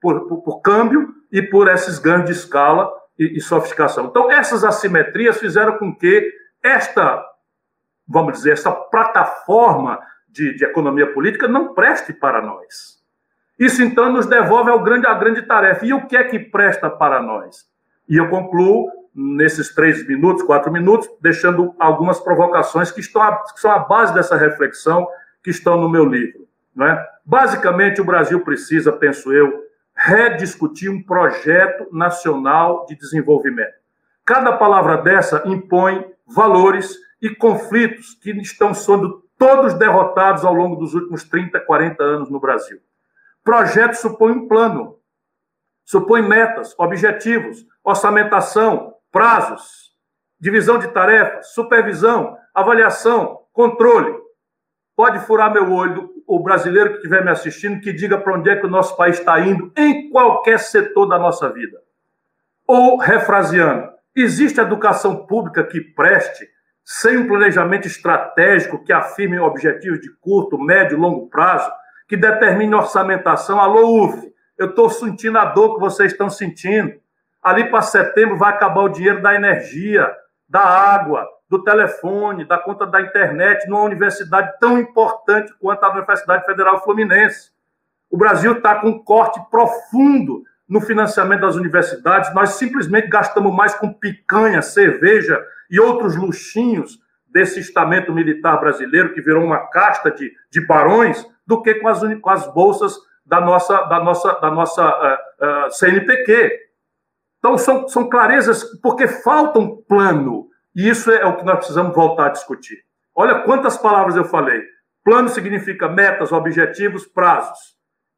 por, 0.00 0.26
por, 0.28 0.42
por 0.42 0.60
câmbio 0.60 1.14
e 1.32 1.40
por 1.40 1.68
esses 1.68 1.98
ganhos 1.98 2.26
de 2.26 2.32
escala 2.32 2.92
e, 3.18 3.38
e 3.38 3.40
sofisticação. 3.40 4.06
Então, 4.06 4.30
essas 4.30 4.64
assimetrias 4.64 5.38
fizeram 5.38 5.78
com 5.78 5.94
que 5.94 6.32
esta, 6.62 7.24
vamos 8.06 8.34
dizer, 8.34 8.52
essa 8.52 8.72
plataforma 8.72 10.00
de, 10.28 10.54
de 10.56 10.64
economia 10.64 11.12
política 11.12 11.46
não 11.46 11.74
preste 11.74 12.12
para 12.12 12.42
nós. 12.42 13.02
Isso 13.58 13.82
então 13.82 14.12
nos 14.12 14.26
devolve 14.26 14.70
ao 14.70 14.82
grande, 14.82 15.06
à 15.06 15.14
grande 15.14 15.42
tarefa. 15.42 15.86
E 15.86 15.92
o 15.92 16.06
que 16.06 16.16
é 16.16 16.24
que 16.24 16.38
presta 16.38 16.90
para 16.90 17.22
nós? 17.22 17.64
E 18.08 18.16
eu 18.16 18.28
concluo 18.28 18.90
nesses 19.14 19.72
três 19.72 20.06
minutos, 20.06 20.42
quatro 20.42 20.72
minutos, 20.72 21.08
deixando 21.20 21.74
algumas 21.78 22.18
provocações 22.18 22.90
que, 22.90 23.00
estão 23.00 23.22
que 23.54 23.60
são 23.60 23.70
a 23.70 23.78
base 23.78 24.12
dessa 24.12 24.36
reflexão 24.36 25.06
que 25.42 25.50
estão 25.50 25.80
no 25.80 25.88
meu 25.88 26.04
livro. 26.04 26.48
Não 26.74 26.86
é? 26.86 27.08
Basicamente, 27.24 28.00
o 28.00 28.04
Brasil 28.04 28.40
precisa, 28.40 28.90
penso 28.92 29.32
eu, 29.32 29.63
rediscutir 29.96 30.90
um 30.90 31.02
projeto 31.02 31.88
nacional 31.92 32.84
de 32.86 32.96
desenvolvimento. 32.96 33.74
Cada 34.24 34.56
palavra 34.56 34.96
dessa 34.98 35.42
impõe 35.46 36.04
valores 36.26 36.96
e 37.20 37.30
conflitos 37.30 38.14
que 38.14 38.30
estão 38.40 38.74
sendo 38.74 39.22
todos 39.38 39.74
derrotados 39.74 40.44
ao 40.44 40.54
longo 40.54 40.76
dos 40.76 40.94
últimos 40.94 41.24
30, 41.24 41.60
40 41.60 42.02
anos 42.02 42.30
no 42.30 42.40
Brasil. 42.40 42.80
Projeto 43.42 43.94
supõe 43.94 44.32
um 44.32 44.48
plano, 44.48 44.98
supõe 45.84 46.22
metas, 46.22 46.74
objetivos, 46.78 47.66
orçamentação, 47.82 48.94
prazos, 49.12 49.94
divisão 50.40 50.78
de 50.78 50.88
tarefas, 50.88 51.52
supervisão, 51.52 52.36
avaliação, 52.54 53.42
controle. 53.52 54.23
Pode 54.96 55.18
furar 55.26 55.52
meu 55.52 55.72
olho 55.72 56.10
o 56.26 56.40
brasileiro 56.40 56.90
que 56.90 56.96
estiver 56.96 57.24
me 57.24 57.30
assistindo 57.30 57.80
que 57.80 57.92
diga 57.92 58.16
para 58.16 58.34
onde 58.34 58.48
é 58.48 58.56
que 58.56 58.66
o 58.66 58.70
nosso 58.70 58.96
país 58.96 59.18
está 59.18 59.40
indo 59.40 59.72
em 59.76 60.08
qualquer 60.08 60.58
setor 60.58 61.06
da 61.06 61.18
nossa 61.18 61.52
vida. 61.52 61.80
Ou, 62.66 62.96
refraseando, 62.98 63.90
existe 64.14 64.60
educação 64.60 65.26
pública 65.26 65.64
que 65.64 65.80
preste 65.80 66.48
sem 66.84 67.16
um 67.16 67.26
planejamento 67.26 67.86
estratégico 67.86 68.84
que 68.84 68.92
afirme 68.92 69.38
objetivos 69.38 70.00
de 70.00 70.10
curto, 70.20 70.58
médio 70.58 70.96
e 70.96 71.00
longo 71.00 71.28
prazo, 71.28 71.70
que 72.06 72.16
determine 72.16 72.74
orçamentação. 72.74 73.58
Alô, 73.58 74.04
UF, 74.04 74.32
eu 74.58 74.68
estou 74.68 74.88
sentindo 74.90 75.38
a 75.38 75.46
dor 75.46 75.74
que 75.74 75.80
vocês 75.80 76.12
estão 76.12 76.30
sentindo. 76.30 76.94
Ali 77.42 77.68
para 77.70 77.82
setembro 77.82 78.36
vai 78.36 78.52
acabar 78.52 78.82
o 78.82 78.88
dinheiro 78.88 79.20
da 79.20 79.34
energia, 79.34 80.10
da 80.48 80.60
água, 80.60 81.26
do 81.54 81.62
telefone, 81.62 82.44
da 82.44 82.58
conta 82.58 82.84
da 82.84 83.00
internet, 83.00 83.68
numa 83.68 83.82
universidade 83.82 84.52
tão 84.58 84.78
importante 84.78 85.52
quanto 85.60 85.84
a 85.84 85.92
Universidade 85.92 86.44
Federal 86.44 86.82
Fluminense. 86.82 87.52
O 88.10 88.16
Brasil 88.16 88.54
está 88.54 88.74
com 88.76 88.88
um 88.88 88.98
corte 88.98 89.40
profundo 89.50 90.42
no 90.68 90.80
financiamento 90.80 91.42
das 91.42 91.54
universidades. 91.54 92.34
Nós 92.34 92.50
simplesmente 92.50 93.08
gastamos 93.08 93.54
mais 93.54 93.74
com 93.74 93.92
picanha, 93.92 94.62
cerveja 94.62 95.40
e 95.70 95.78
outros 95.78 96.16
luxinhos 96.16 96.98
desse 97.28 97.60
estamento 97.60 98.12
militar 98.12 98.58
brasileiro, 98.58 99.12
que 99.12 99.20
virou 99.20 99.44
uma 99.44 99.68
casta 99.68 100.10
de, 100.10 100.32
de 100.50 100.60
barões, 100.66 101.24
do 101.46 101.62
que 101.62 101.74
com 101.74 101.88
as, 101.88 102.00
com 102.20 102.30
as 102.30 102.52
bolsas 102.52 102.96
da 103.24 103.40
nossa, 103.40 103.82
da 103.82 104.02
nossa, 104.02 104.32
da 104.40 104.50
nossa 104.50 104.88
uh, 104.88 105.66
uh, 105.66 105.70
CNPq. 105.70 106.52
Então, 107.38 107.58
são, 107.58 107.86
são 107.86 108.08
clarezas, 108.08 108.64
porque 108.80 109.06
falta 109.06 109.58
um 109.58 109.76
plano. 109.76 110.48
E 110.74 110.88
isso 110.88 111.10
é 111.10 111.24
o 111.24 111.36
que 111.36 111.44
nós 111.44 111.56
precisamos 111.56 111.94
voltar 111.94 112.26
a 112.26 112.30
discutir. 112.30 112.78
Olha 113.14 113.42
quantas 113.42 113.76
palavras 113.76 114.16
eu 114.16 114.24
falei. 114.24 114.62
Plano 115.04 115.28
significa 115.28 115.88
metas, 115.88 116.32
objetivos, 116.32 117.06
prazos. 117.06 117.58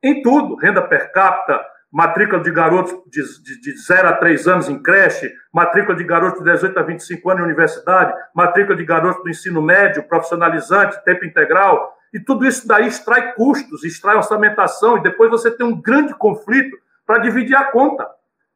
Em 0.02 0.22
tudo, 0.22 0.54
renda 0.54 0.80
per 0.80 1.12
capita, 1.12 1.64
matrícula 1.92 2.42
de 2.42 2.50
garotos 2.50 2.92
de, 3.10 3.22
de, 3.42 3.60
de 3.60 3.78
0 3.78 4.08
a 4.08 4.12
3 4.14 4.48
anos 4.48 4.68
em 4.68 4.82
creche, 4.82 5.32
matrícula 5.52 5.96
de 5.96 6.04
garotos 6.04 6.42
de 6.42 6.50
18 6.50 6.78
a 6.78 6.82
25 6.82 7.30
anos 7.30 7.42
em 7.42 7.46
universidade, 7.46 8.14
matrícula 8.34 8.76
de 8.76 8.84
garotos 8.84 9.22
do 9.22 9.30
ensino 9.30 9.60
médio, 9.62 10.06
profissionalizante, 10.06 11.02
tempo 11.04 11.24
integral, 11.24 11.94
e 12.12 12.20
tudo 12.20 12.46
isso 12.46 12.66
daí 12.66 12.86
extrai 12.86 13.32
custos, 13.34 13.84
extrai 13.84 14.16
orçamentação, 14.16 14.96
e 14.96 15.02
depois 15.02 15.30
você 15.30 15.50
tem 15.50 15.66
um 15.66 15.80
grande 15.80 16.14
conflito 16.14 16.76
para 17.06 17.18
dividir 17.18 17.56
a 17.56 17.64
conta. 17.64 18.06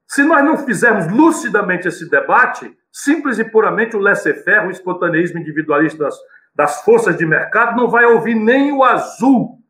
Se 0.06 0.22
nós 0.22 0.44
não 0.44 0.58
fizermos 0.58 1.06
lucidamente 1.08 1.86
esse 1.86 2.08
debate, 2.10 2.76
simples 2.92 3.38
e 3.38 3.44
puramente 3.44 3.96
o 3.96 4.00
laissez-faire, 4.00 4.66
o 4.66 4.70
espontaneísmo 4.70 5.38
individualista 5.38 6.04
das, 6.04 6.16
das 6.54 6.82
forças 6.82 7.16
de 7.16 7.24
mercado, 7.24 7.76
não 7.76 7.88
vai 7.88 8.04
ouvir 8.04 8.34
nem 8.34 8.72
o 8.72 8.82
azul 8.82 9.60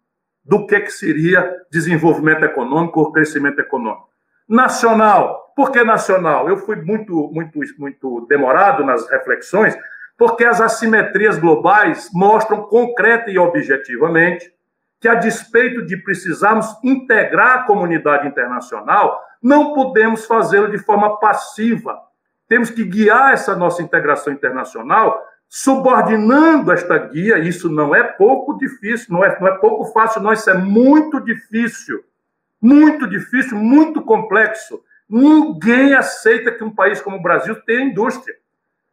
do 0.44 0.66
que, 0.66 0.80
que 0.80 0.90
seria 0.90 1.54
desenvolvimento 1.70 2.44
econômico 2.44 3.00
ou 3.00 3.12
crescimento 3.12 3.60
econômico. 3.60 4.08
Nacional. 4.48 5.52
Por 5.54 5.70
que 5.70 5.84
nacional? 5.84 6.48
Eu 6.48 6.56
fui 6.56 6.76
muito, 6.76 7.30
muito, 7.32 7.58
muito 7.78 8.26
demorado 8.28 8.84
nas 8.84 9.08
reflexões, 9.08 9.76
porque 10.18 10.44
as 10.44 10.60
assimetrias 10.60 11.38
globais 11.38 12.08
mostram 12.12 12.62
concreta 12.62 13.30
e 13.30 13.38
objetivamente 13.38 14.52
que, 15.00 15.08
a 15.08 15.14
despeito 15.14 15.84
de 15.86 15.96
precisarmos 15.96 16.66
integrar 16.82 17.58
a 17.58 17.62
comunidade 17.62 18.26
internacional, 18.28 19.20
não 19.42 19.72
podemos 19.72 20.26
fazê-lo 20.26 20.70
de 20.70 20.78
forma 20.78 21.18
passiva. 21.18 21.98
Temos 22.50 22.68
que 22.68 22.82
guiar 22.82 23.32
essa 23.32 23.54
nossa 23.54 23.80
integração 23.80 24.32
internacional, 24.32 25.24
subordinando 25.48 26.72
esta 26.72 26.98
guia. 26.98 27.38
Isso 27.38 27.70
não 27.70 27.94
é 27.94 28.02
pouco 28.02 28.58
difícil, 28.58 29.06
não 29.14 29.24
é, 29.24 29.38
não 29.40 29.46
é 29.46 29.56
pouco 29.58 29.84
fácil, 29.92 30.20
não. 30.20 30.32
Isso 30.32 30.50
é 30.50 30.54
muito 30.54 31.20
difícil. 31.20 32.02
Muito 32.60 33.06
difícil, 33.06 33.56
muito 33.56 34.02
complexo. 34.02 34.82
Ninguém 35.08 35.94
aceita 35.94 36.50
que 36.50 36.64
um 36.64 36.74
país 36.74 37.00
como 37.00 37.18
o 37.18 37.22
Brasil 37.22 37.54
tenha 37.64 37.82
indústria. 37.82 38.34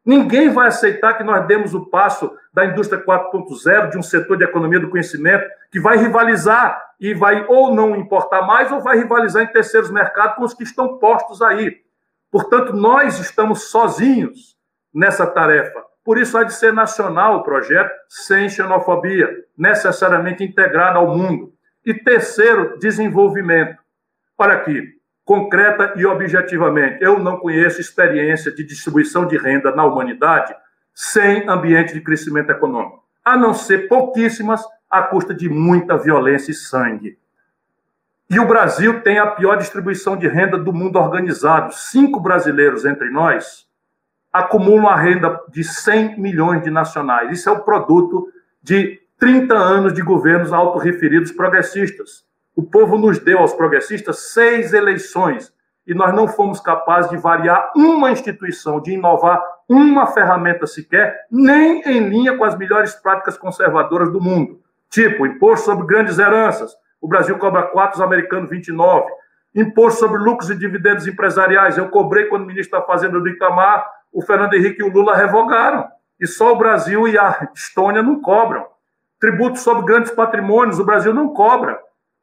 Ninguém 0.06 0.50
vai 0.50 0.68
aceitar 0.68 1.18
que 1.18 1.24
nós 1.24 1.48
demos 1.48 1.74
o 1.74 1.88
passo 1.88 2.32
da 2.54 2.64
indústria 2.64 3.04
4.0, 3.04 3.90
de 3.90 3.98
um 3.98 4.04
setor 4.04 4.38
de 4.38 4.44
economia 4.44 4.80
do 4.80 4.92
conhecimento, 4.92 5.50
que 5.72 5.80
vai 5.80 5.98
rivalizar 5.98 6.80
e 7.00 7.12
vai 7.16 7.44
ou 7.48 7.74
não 7.74 7.96
importar 7.96 8.44
mais, 8.44 8.72
ou 8.72 8.82
vai 8.82 9.00
rivalizar 9.00 9.42
em 9.42 9.48
terceiros 9.52 9.90
mercados 9.90 10.36
com 10.36 10.44
os 10.44 10.54
que 10.54 10.64
estão 10.64 11.00
postos 11.00 11.42
aí. 11.42 11.87
Portanto, 12.32 12.74
nós 12.74 13.20
estamos 13.20 13.70
sozinhos 13.70 14.56
nessa 14.94 15.26
tarefa. 15.26 15.84
Por 16.04 16.18
isso, 16.18 16.38
há 16.38 16.44
de 16.44 16.54
ser 16.54 16.74
nacional 16.74 17.38
o 17.38 17.44
projeto, 17.44 17.92
sem 18.08 18.50
xenofobia, 18.50 19.30
necessariamente 19.58 20.44
integrado 20.44 21.00
ao 21.00 21.16
mundo. 21.16 21.54
E 21.86 21.94
terceiro, 21.94 22.78
desenvolvimento. 22.80 23.78
Olha 24.38 24.54
aqui, 24.54 24.82
concreta 25.26 25.94
e 25.98 26.06
objetivamente. 26.06 27.04
Eu 27.04 27.20
não 27.20 27.38
conheço 27.38 27.82
experiência 27.82 28.52
de 28.52 28.64
distribuição 28.64 29.26
de 29.26 29.38
renda 29.38 29.76
na 29.76 29.84
humanidade 29.84 30.56
sem 30.94 31.48
ambiente 31.48 31.94
de 31.94 32.02
crescimento 32.02 32.50
econômico, 32.50 33.04
a 33.24 33.38
não 33.38 33.54
ser 33.54 33.88
pouquíssimas 33.88 34.64
à 34.90 35.04
custa 35.04 35.34
de 35.34 35.48
muita 35.48 35.98
violência 35.98 36.52
e 36.52 36.56
sangue. 36.56 37.20
E 38.30 38.40
o 38.40 38.48
Brasil 38.48 39.02
tem 39.02 39.20
a 39.20 39.28
pior 39.28 39.56
distribuição 39.58 40.18
de 40.18 40.28
renda 40.28 40.58
do 40.58 40.74
mundo 40.74 41.00
organizado. 41.00 41.74
Cinco 41.74 42.20
brasileiros 42.20 42.84
entre 42.84 43.10
nós 43.10 43.66
acumulam 44.32 44.88
a 44.88 44.96
renda 44.96 45.40
de 45.50 45.64
100 45.64 46.20
milhões 46.20 46.62
de 46.62 46.70
nacionais. 46.70 47.32
Isso 47.32 47.50
é 47.50 47.52
o 47.52 47.64
produto 47.64 48.28
de 48.62 49.00
30 49.18 49.54
anos 49.56 49.94
de 49.94 50.02
governos 50.02 50.52
autorreferidos 50.52 51.32
progressistas. 51.32 52.26
O 52.56 52.64
povo 52.64 52.98
nos 52.98 53.18
deu 53.20 53.40
aos 53.40 53.54
progressistas 53.54 54.34
seis 54.34 54.74
eleições 54.74 55.54
e 55.88 55.94
nós 55.94 56.14
não 56.14 56.28
fomos 56.28 56.60
capazes 56.60 57.10
de 57.10 57.18
variar 57.18 57.72
uma 57.76 58.12
instituição, 58.12 58.82
de 58.82 58.92
inovar 58.92 59.42
uma 59.70 60.06
ferramenta 60.08 60.68
sequer, 60.68 61.16
nem 61.32 61.82
em 61.84 62.10
linha 62.10 62.38
com 62.38 62.44
as 62.44 62.58
melhores 62.58 62.94
práticas 62.94 63.38
conservadoras 63.38 64.12
do 64.12 64.20
mundo. 64.20 64.60
Tipo, 64.90 65.26
imposto 65.26 65.66
sobre 65.66 65.88
grandes 65.88 66.20
heranças. 66.20 66.76
O 67.02 67.08
Brasil 67.08 67.38
cobra 67.38 67.64
4, 67.64 67.98
os 67.98 68.02
americanos 68.02 68.50
29. 68.50 69.06
Imposto 69.56 70.00
sobre 70.00 70.18
lucros 70.20 70.50
e 70.50 70.56
dividendos 70.56 71.08
empresariais. 71.08 71.78
Eu 71.78 71.90
cobrei 71.90 72.26
quando 72.26 72.44
o 72.44 72.48
ministro 72.48 72.80
da 72.80 72.86
Fazenda 72.86 73.20
do 73.20 73.28
Itamar, 73.28 73.86
o 74.12 74.22
Fernando 74.22 74.54
Henrique 74.54 74.82
e 74.82 74.84
o 74.84 74.92
Lula 74.92 75.16
revogaram. 75.16 75.88
E 76.20 76.28
só 76.28 76.54
o 76.54 76.58
Brasil 76.58 77.08
e 77.08 77.18
a 77.18 77.50
Estônia 77.56 78.02
não 78.02 78.22
cobram. 78.22 78.66
Tributo 79.20 79.60
sobre 79.60 79.86
grandes 79.86 80.12
patrimônios, 80.12 80.80
o 80.80 80.86
Brasil 80.86 81.14
não 81.14 81.34
cobra. 81.34 81.80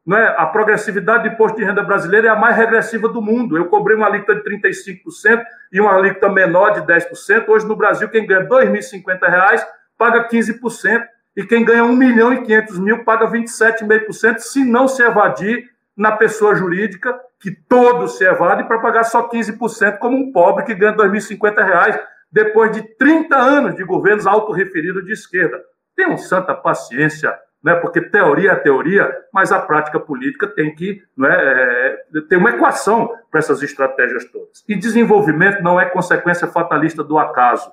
Não 0.06 0.18
é? 0.18 0.34
A 0.36 0.46
progressividade 0.46 1.28
do 1.28 1.34
imposto 1.34 1.56
de 1.56 1.64
renda 1.64 1.82
brasileira 1.82 2.28
é 2.28 2.30
a 2.30 2.36
mais 2.36 2.56
regressiva 2.56 3.08
do 3.08 3.22
mundo. 3.22 3.56
Eu 3.56 3.66
cobrei 3.66 3.96
uma 3.96 4.06
alíquota 4.06 4.34
de 4.34 4.42
35% 4.42 5.42
e 5.72 5.80
uma 5.80 5.94
alíquota 5.94 6.28
menor 6.28 6.72
de 6.72 6.82
10%. 6.82 7.48
Hoje, 7.48 7.66
no 7.66 7.74
Brasil, 7.74 8.08
quem 8.08 8.26
ganha 8.26 8.40
R$ 8.40 8.48
2.050 8.48 9.64
paga 9.96 10.28
15%. 10.28 11.02
E 11.36 11.44
quem 11.44 11.64
ganha 11.64 11.84
1 11.84 11.96
milhão 11.96 12.32
e 12.32 12.42
500 12.42 12.78
mil 12.78 13.04
paga 13.04 13.26
27,5%, 13.26 14.38
se 14.38 14.64
não 14.64 14.86
se 14.86 15.02
evadir 15.02 15.68
na 15.96 16.12
pessoa 16.12 16.54
jurídica, 16.54 17.18
que 17.40 17.50
todos 17.50 18.16
se 18.16 18.24
evadem, 18.24 18.66
para 18.66 18.80
pagar 18.80 19.04
só 19.04 19.28
15%, 19.28 19.98
como 19.98 20.16
um 20.16 20.32
pobre 20.32 20.64
que 20.64 20.74
ganha 20.74 20.92
R$ 20.92 20.98
2.050 20.98 22.00
depois 22.30 22.72
de 22.72 22.82
30 22.96 23.36
anos 23.36 23.76
de 23.76 23.84
governos 23.84 24.26
autorreferidos 24.26 25.04
de 25.04 25.12
esquerda. 25.12 25.62
Tenham 25.94 26.16
santa 26.16 26.54
paciência 26.54 27.38
né? 27.64 27.74
porque 27.76 28.02
teoria 28.02 28.52
é 28.52 28.56
teoria, 28.56 29.10
mas 29.32 29.50
a 29.50 29.58
prática 29.58 29.98
política 29.98 30.46
tem 30.46 30.74
que 30.74 31.02
né, 31.16 31.30
é, 31.30 32.04
ter 32.28 32.36
uma 32.36 32.50
equação 32.50 33.16
para 33.30 33.38
essas 33.38 33.62
estratégias 33.62 34.26
todas. 34.26 34.62
E 34.68 34.76
desenvolvimento 34.76 35.62
não 35.62 35.80
é 35.80 35.86
consequência 35.86 36.46
fatalista 36.46 37.02
do 37.02 37.18
acaso. 37.18 37.72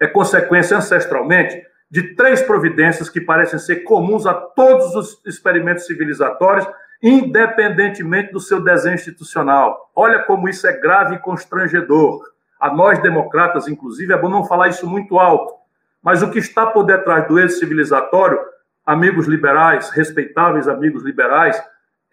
É 0.00 0.06
consequência 0.06 0.78
ancestralmente 0.78 1.62
de 1.90 2.14
três 2.14 2.42
providências 2.42 3.08
que 3.08 3.20
parecem 3.20 3.58
ser 3.58 3.76
comuns 3.76 4.26
a 4.26 4.34
todos 4.34 4.94
os 4.94 5.20
experimentos 5.24 5.86
civilizatórios, 5.86 6.66
independentemente 7.02 8.32
do 8.32 8.40
seu 8.40 8.62
desenho 8.62 8.94
institucional. 8.94 9.90
Olha 9.94 10.22
como 10.24 10.48
isso 10.48 10.66
é 10.66 10.72
grave 10.72 11.14
e 11.14 11.18
constrangedor. 11.18 12.20
A 12.60 12.74
nós, 12.74 13.00
democratas, 13.00 13.68
inclusive, 13.68 14.12
é 14.12 14.18
bom 14.18 14.28
não 14.28 14.44
falar 14.44 14.68
isso 14.68 14.86
muito 14.86 15.18
alto, 15.18 15.54
mas 16.02 16.22
o 16.22 16.30
que 16.30 16.38
está 16.38 16.66
por 16.66 16.82
detrás 16.84 17.26
do 17.26 17.38
êxito 17.38 17.60
civilizatório, 17.60 18.38
amigos 18.84 19.26
liberais, 19.26 19.90
respeitáveis 19.90 20.68
amigos 20.68 21.04
liberais, 21.04 21.62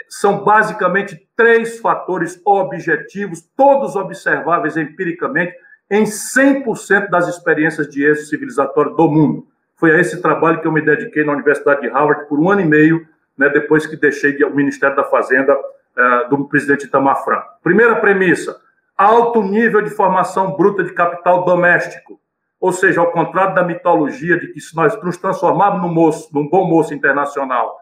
são 0.07 0.43
basicamente 0.43 1.27
três 1.35 1.79
fatores 1.79 2.39
objetivos, 2.45 3.41
todos 3.57 3.95
observáveis 3.95 4.77
empiricamente, 4.77 5.53
em 5.89 6.03
100% 6.03 7.09
das 7.09 7.27
experiências 7.27 7.89
de 7.89 8.05
êxito 8.05 8.29
civilizatório 8.29 8.95
do 8.95 9.09
mundo. 9.09 9.47
Foi 9.75 9.93
a 9.93 9.99
esse 9.99 10.21
trabalho 10.21 10.61
que 10.61 10.67
eu 10.67 10.71
me 10.71 10.81
dediquei 10.81 11.23
na 11.23 11.33
Universidade 11.33 11.81
de 11.81 11.89
Harvard 11.89 12.27
por 12.27 12.39
um 12.39 12.49
ano 12.49 12.61
e 12.61 12.65
meio, 12.65 13.05
né, 13.37 13.49
depois 13.49 13.85
que 13.85 13.97
deixei 13.97 14.41
o 14.43 14.55
Ministério 14.55 14.95
da 14.95 15.03
Fazenda 15.03 15.53
uh, 15.55 16.29
do 16.29 16.45
presidente 16.45 16.85
Itamar 16.85 17.23
Franco. 17.23 17.45
Primeira 17.61 17.95
premissa: 17.97 18.57
alto 18.97 19.41
nível 19.41 19.81
de 19.81 19.89
formação 19.89 20.55
bruta 20.55 20.83
de 20.83 20.93
capital 20.93 21.43
doméstico. 21.43 22.19
Ou 22.59 22.71
seja, 22.71 23.01
ao 23.01 23.11
contrário 23.11 23.53
da 23.53 23.63
mitologia 23.63 24.39
de 24.39 24.47
que 24.47 24.59
se 24.59 24.75
nós 24.75 24.99
nos 25.03 25.17
transformarmos 25.17 25.81
num, 25.81 25.93
moço, 25.93 26.29
num 26.33 26.49
bom 26.49 26.65
moço 26.67 26.93
internacional, 26.93 27.79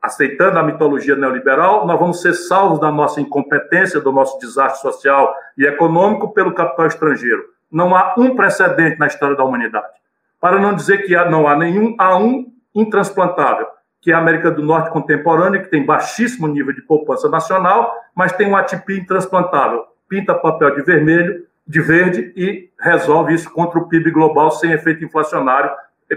aceitando 0.00 0.58
a 0.58 0.62
mitologia 0.62 1.16
neoliberal, 1.16 1.86
nós 1.86 1.98
vamos 1.98 2.20
ser 2.20 2.34
salvos 2.34 2.78
da 2.78 2.92
nossa 2.92 3.20
incompetência, 3.20 4.00
do 4.00 4.12
nosso 4.12 4.38
desastre 4.38 4.80
social 4.82 5.34
e 5.56 5.64
econômico 5.64 6.32
pelo 6.32 6.54
capital 6.54 6.86
estrangeiro. 6.86 7.42
Não 7.72 7.96
há 7.96 8.14
um 8.16 8.36
precedente 8.36 8.98
na 8.98 9.06
história 9.06 9.34
da 9.34 9.44
humanidade. 9.44 9.88
Para 10.40 10.58
não 10.58 10.74
dizer 10.74 10.98
que 10.98 11.14
não 11.26 11.46
há 11.46 11.56
nenhum, 11.56 11.94
há 11.98 12.16
um 12.16 12.52
intransplantável, 12.74 13.66
que 14.00 14.12
é 14.12 14.14
a 14.14 14.18
América 14.18 14.50
do 14.50 14.62
Norte 14.62 14.90
contemporânea, 14.90 15.60
que 15.60 15.70
tem 15.70 15.84
baixíssimo 15.84 16.46
nível 16.46 16.74
de 16.74 16.82
poupança 16.82 17.28
nacional, 17.28 17.94
mas 18.14 18.32
tem 18.32 18.46
um 18.46 18.56
ATP 18.56 18.98
intransplantável. 18.98 19.84
Pinta 20.08 20.34
papel 20.34 20.74
de 20.76 20.82
vermelho, 20.82 21.46
de 21.66 21.80
verde 21.80 22.32
e 22.36 22.70
resolve 22.78 23.34
isso 23.34 23.50
contra 23.50 23.78
o 23.78 23.88
PIB 23.88 24.10
global 24.10 24.50
sem 24.50 24.72
efeito 24.72 25.04
inflacionário, 25.04 25.70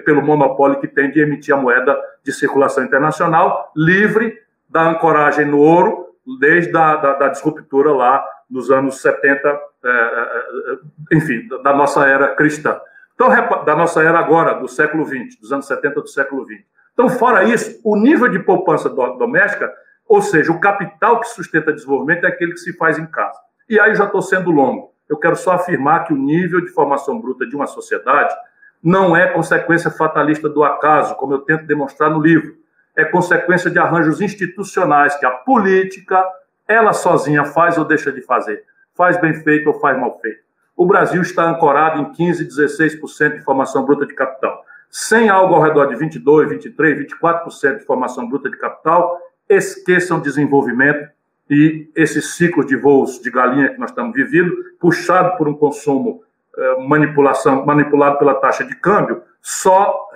pelo 0.05 0.21
monopólio 0.21 0.79
que 0.79 0.87
tem 0.87 1.09
de 1.09 1.19
emitir 1.19 1.53
a 1.53 1.57
moeda 1.57 1.97
de 2.23 2.31
circulação 2.31 2.83
internacional, 2.83 3.71
livre 3.75 4.37
da 4.69 4.87
ancoragem 4.87 5.45
no 5.45 5.57
ouro, 5.57 6.09
desde 6.39 6.77
a 6.77 6.95
da, 6.95 7.13
da 7.13 7.27
disruptura 7.29 7.91
lá 7.91 8.23
nos 8.49 8.69
anos 8.69 9.01
70, 9.01 9.47
é, 9.47 9.89
é, 9.89 9.91
é, 9.91 11.17
enfim, 11.17 11.47
da 11.63 11.73
nossa 11.73 12.07
era 12.07 12.35
cristã. 12.35 12.79
Então, 13.21 13.65
da 13.65 13.75
nossa 13.75 14.01
era 14.01 14.17
agora, 14.17 14.53
do 14.53 14.69
século 14.69 15.05
XX, 15.05 15.37
dos 15.41 15.51
anos 15.51 15.67
70 15.67 15.99
do 15.99 16.07
século 16.07 16.45
XX. 16.45 16.63
Então, 16.93 17.09
fora 17.09 17.43
isso, 17.43 17.77
o 17.83 17.97
nível 17.97 18.29
de 18.29 18.39
poupança 18.39 18.89
doméstica, 18.89 19.69
ou 20.07 20.21
seja, 20.21 20.53
o 20.53 20.59
capital 20.61 21.19
que 21.19 21.27
sustenta 21.27 21.73
desenvolvimento 21.73 22.23
é 22.23 22.29
aquele 22.29 22.53
que 22.53 22.59
se 22.59 22.71
faz 22.77 22.97
em 22.97 23.05
casa. 23.05 23.37
E 23.67 23.77
aí 23.77 23.93
já 23.93 24.05
estou 24.05 24.21
sendo 24.21 24.51
longo. 24.51 24.93
Eu 25.09 25.17
quero 25.17 25.35
só 25.35 25.51
afirmar 25.51 26.05
que 26.05 26.13
o 26.13 26.17
nível 26.17 26.61
de 26.61 26.69
formação 26.69 27.19
bruta 27.19 27.45
de 27.45 27.57
uma 27.57 27.67
sociedade 27.67 28.33
não 28.81 29.17
é 29.17 29.27
consequência 29.27 29.91
fatalista 29.91 30.47
do 30.47 30.63
acaso, 30.63 31.15
como 31.15 31.33
eu 31.33 31.39
tento 31.39 31.65
demonstrar 31.65 32.09
no 32.09 32.21
livro. 32.21 32.55
É 32.95 33.03
consequência 33.03 33.69
de 33.69 33.79
arranjos 33.79 34.21
institucionais 34.21 35.17
que 35.17 35.25
a 35.25 35.31
política, 35.31 36.25
ela 36.65 36.93
sozinha 36.93 37.43
faz 37.43 37.77
ou 37.77 37.83
deixa 37.83 38.13
de 38.13 38.21
fazer. 38.21 38.63
Faz 38.95 39.19
bem 39.19 39.33
feito 39.33 39.67
ou 39.67 39.73
faz 39.77 39.99
mal 39.99 40.17
feito. 40.19 40.48
O 40.79 40.85
Brasil 40.85 41.21
está 41.21 41.43
ancorado 41.43 41.99
em 41.99 42.09
15, 42.13 42.47
16% 42.47 43.35
de 43.35 43.41
formação 43.41 43.83
bruta 43.83 44.05
de 44.05 44.13
capital. 44.13 44.63
Sem 44.89 45.27
algo 45.27 45.55
ao 45.55 45.61
redor 45.61 45.87
de 45.87 45.95
22, 45.97 46.47
23, 46.51 47.05
24% 47.05 47.79
de 47.79 47.83
formação 47.83 48.29
bruta 48.29 48.49
de 48.49 48.57
capital, 48.57 49.19
esqueçam 49.49 50.21
desenvolvimento 50.21 51.09
e 51.49 51.91
esses 51.93 52.35
ciclos 52.35 52.65
de 52.65 52.77
voos 52.77 53.19
de 53.19 53.29
galinha 53.29 53.67
que 53.67 53.77
nós 53.77 53.89
estamos 53.89 54.13
vivendo, 54.13 54.55
puxado 54.79 55.37
por 55.37 55.49
um 55.49 55.53
consumo 55.53 56.23
eh, 56.57 56.75
manipulação, 56.87 57.65
manipulado 57.65 58.17
pela 58.17 58.35
taxa 58.35 58.63
de 58.63 58.73
câmbio, 58.73 59.21
só 59.41 60.07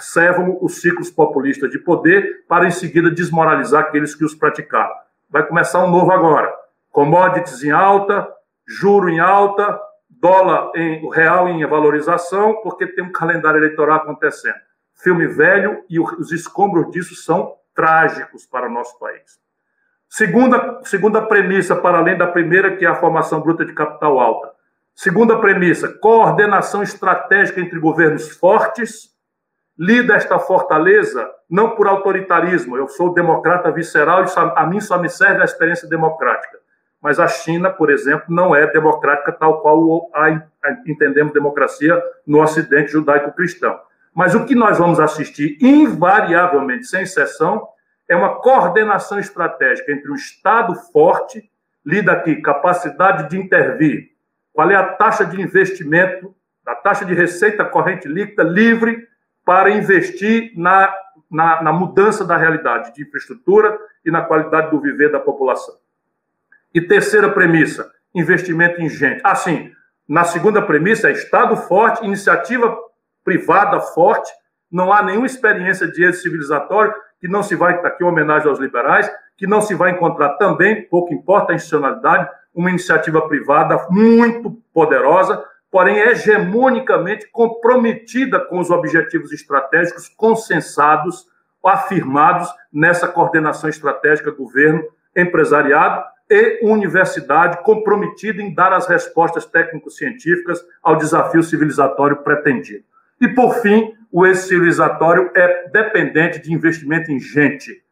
servam 0.00 0.58
os 0.60 0.80
ciclos 0.80 1.12
populistas 1.12 1.70
de 1.70 1.78
poder 1.78 2.44
para 2.48 2.66
em 2.66 2.72
seguida 2.72 3.08
desmoralizar 3.08 3.82
aqueles 3.82 4.16
que 4.16 4.24
os 4.24 4.34
praticaram. 4.34 4.96
Vai 5.30 5.46
começar 5.46 5.84
um 5.84 5.90
novo 5.92 6.10
agora. 6.10 6.52
Commodities 6.90 7.62
em 7.62 7.70
alta, 7.70 8.26
juro 8.66 9.08
em 9.08 9.20
alta, 9.20 9.78
dólar 10.20 10.72
em 10.74 11.04
o 11.04 11.08
real 11.08 11.48
em 11.48 11.64
valorização, 11.66 12.60
porque 12.62 12.86
tem 12.86 13.04
um 13.04 13.12
calendário 13.12 13.58
eleitoral 13.58 13.98
acontecendo. 13.98 14.56
Filme 14.94 15.26
velho 15.26 15.84
e 15.88 16.00
os 16.00 16.32
escombros 16.32 16.90
disso 16.90 17.14
são 17.14 17.54
trágicos 17.74 18.44
para 18.46 18.66
o 18.66 18.72
nosso 18.72 18.98
país. 18.98 19.38
Segunda, 20.08 20.80
segunda 20.84 21.22
premissa, 21.22 21.76
para 21.76 21.98
além 21.98 22.16
da 22.16 22.26
primeira, 22.26 22.76
que 22.76 22.84
é 22.84 22.88
a 22.88 22.94
formação 22.94 23.40
bruta 23.40 23.64
de 23.64 23.74
capital 23.74 24.18
alta. 24.18 24.50
Segunda 24.94 25.38
premissa, 25.38 25.88
coordenação 26.00 26.82
estratégica 26.82 27.60
entre 27.60 27.78
governos 27.78 28.30
fortes. 28.30 29.16
Lida 29.78 30.16
esta 30.16 30.40
fortaleza 30.40 31.30
não 31.48 31.76
por 31.76 31.86
autoritarismo, 31.86 32.76
eu 32.76 32.88
sou 32.88 33.14
democrata 33.14 33.70
visceral 33.70 34.24
e 34.24 34.26
a 34.56 34.66
mim 34.66 34.80
só 34.80 34.98
me 34.98 35.08
serve 35.08 35.40
a 35.40 35.44
experiência 35.44 35.88
democrática. 35.88 36.57
Mas 37.00 37.20
a 37.20 37.28
China, 37.28 37.70
por 37.70 37.90
exemplo, 37.90 38.26
não 38.28 38.54
é 38.54 38.66
democrática 38.66 39.32
tal 39.32 39.60
qual 39.60 40.10
a, 40.12 40.42
entendemos 40.86 41.32
democracia 41.32 42.02
no 42.26 42.42
Ocidente 42.42 42.92
judaico-cristão. 42.92 43.78
Mas 44.14 44.34
o 44.34 44.44
que 44.44 44.54
nós 44.54 44.78
vamos 44.78 44.98
assistir, 44.98 45.56
invariavelmente, 45.60 46.86
sem 46.86 47.02
exceção, 47.02 47.68
é 48.08 48.16
uma 48.16 48.40
coordenação 48.40 49.18
estratégica 49.18 49.92
entre 49.92 50.10
o 50.10 50.14
Estado 50.14 50.74
forte, 50.92 51.48
lida 51.84 52.12
aqui 52.12 52.36
capacidade 52.36 53.28
de 53.28 53.38
intervir, 53.38 54.08
qual 54.52 54.70
é 54.70 54.74
a 54.74 54.82
taxa 54.82 55.24
de 55.24 55.40
investimento, 55.40 56.34
a 56.66 56.74
taxa 56.74 57.04
de 57.04 57.14
receita 57.14 57.64
corrente 57.64 58.08
líquida 58.08 58.42
livre 58.42 59.06
para 59.44 59.70
investir 59.70 60.52
na, 60.56 60.92
na, 61.30 61.62
na 61.62 61.72
mudança 61.72 62.24
da 62.24 62.36
realidade 62.36 62.92
de 62.92 63.02
infraestrutura 63.02 63.78
e 64.04 64.10
na 64.10 64.22
qualidade 64.22 64.70
do 64.70 64.80
viver 64.80 65.12
da 65.12 65.20
população. 65.20 65.74
E 66.74 66.80
terceira 66.80 67.30
premissa, 67.30 67.90
investimento 68.14 68.80
em 68.80 68.88
gente. 68.88 69.20
Assim, 69.24 69.70
na 70.08 70.24
segunda 70.24 70.62
premissa 70.62 71.08
é 71.08 71.12
Estado 71.12 71.56
forte, 71.56 72.04
iniciativa 72.04 72.76
privada 73.24 73.80
forte, 73.80 74.30
não 74.70 74.92
há 74.92 75.02
nenhuma 75.02 75.26
experiência 75.26 75.86
de 75.86 76.04
êxito 76.04 76.24
civilizatório 76.24 76.94
que 77.20 77.28
não 77.28 77.42
se 77.42 77.54
vai, 77.56 77.80
tá 77.80 77.88
aqui 77.88 78.04
uma 78.04 78.12
homenagem 78.12 78.48
aos 78.48 78.58
liberais, 78.58 79.10
que 79.36 79.46
não 79.46 79.60
se 79.60 79.74
vai 79.74 79.90
encontrar 79.90 80.30
também, 80.36 80.82
pouco 80.88 81.12
importa 81.12 81.52
a 81.52 81.56
institucionalidade, 81.56 82.28
uma 82.54 82.70
iniciativa 82.70 83.26
privada 83.28 83.86
muito 83.90 84.52
poderosa, 84.72 85.42
porém 85.70 85.98
hegemonicamente 85.98 87.28
comprometida 87.30 88.40
com 88.40 88.58
os 88.58 88.70
objetivos 88.70 89.32
estratégicos 89.32 90.08
consensados, 90.08 91.26
afirmados 91.64 92.48
nessa 92.72 93.06
coordenação 93.06 93.68
estratégica 93.68 94.30
governo, 94.30 94.82
empresariado 95.14 96.02
e 96.30 96.60
universidade 96.62 97.62
comprometida 97.62 98.42
em 98.42 98.52
dar 98.52 98.72
as 98.72 98.86
respostas 98.86 99.46
técnico-científicas 99.46 100.64
ao 100.82 100.96
desafio 100.96 101.42
civilizatório 101.42 102.18
pretendido. 102.18 102.84
E, 103.20 103.28
por 103.28 103.54
fim, 103.62 103.94
o 104.12 104.26
êxito 104.26 104.48
civilizatório 104.48 105.30
é 105.34 105.68
dependente 105.70 106.40
de 106.40 106.52
investimento 106.52 107.10
em 107.10 107.18
gente, 107.18 107.82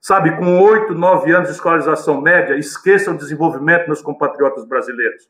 Sabe, 0.00 0.34
com 0.34 0.58
oito, 0.62 0.94
nove 0.94 1.30
anos 1.30 1.48
de 1.48 1.54
escolarização 1.54 2.22
média, 2.22 2.56
esqueçam 2.56 3.12
o 3.12 3.18
desenvolvimento, 3.18 3.86
meus 3.86 4.00
compatriotas 4.00 4.64
brasileiros. 4.64 5.28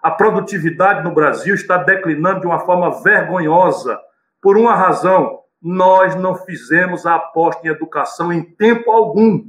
A 0.00 0.12
produtividade 0.12 1.02
no 1.02 1.12
Brasil 1.12 1.56
está 1.56 1.76
declinando 1.76 2.40
de 2.40 2.46
uma 2.46 2.60
forma 2.60 3.02
vergonhosa. 3.02 3.98
Por 4.40 4.56
uma 4.56 4.76
razão, 4.76 5.40
nós 5.60 6.14
não 6.14 6.36
fizemos 6.36 7.04
a 7.04 7.16
aposta 7.16 7.66
em 7.66 7.70
educação 7.70 8.32
em 8.32 8.44
tempo 8.44 8.92
algum. 8.92 9.44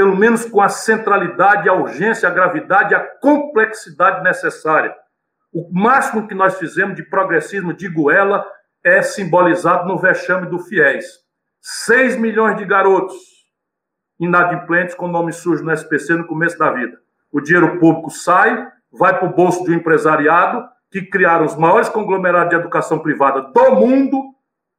Pelo 0.00 0.16
menos 0.16 0.46
com 0.46 0.62
a 0.62 0.68
centralidade, 0.70 1.68
a 1.68 1.74
urgência, 1.74 2.26
a 2.26 2.32
gravidade, 2.32 2.94
a 2.94 3.00
complexidade 3.20 4.24
necessária. 4.24 4.96
O 5.52 5.68
máximo 5.70 6.26
que 6.26 6.34
nós 6.34 6.58
fizemos 6.58 6.96
de 6.96 7.02
progressismo 7.02 7.74
de 7.74 7.86
goela 7.86 8.42
é 8.82 9.02
simbolizado 9.02 9.86
no 9.86 9.98
vexame 9.98 10.46
do 10.46 10.58
FIES. 10.58 11.04
6 11.60 12.16
milhões 12.16 12.56
de 12.56 12.64
garotos 12.64 13.14
inadimplentes 14.18 14.94
com 14.94 15.06
nome 15.06 15.34
sujo 15.34 15.62
no 15.62 15.70
SPC 15.70 16.14
no 16.14 16.26
começo 16.26 16.58
da 16.58 16.72
vida. 16.72 16.98
O 17.30 17.38
dinheiro 17.38 17.78
público 17.78 18.08
sai, 18.08 18.68
vai 18.90 19.18
para 19.18 19.28
o 19.28 19.34
bolso 19.34 19.62
de 19.64 19.70
um 19.70 19.74
empresariado 19.74 20.66
que 20.90 21.02
criaram 21.02 21.44
os 21.44 21.56
maiores 21.56 21.90
conglomerados 21.90 22.48
de 22.48 22.56
educação 22.56 23.00
privada 23.00 23.42
do 23.42 23.74
mundo, 23.74 24.34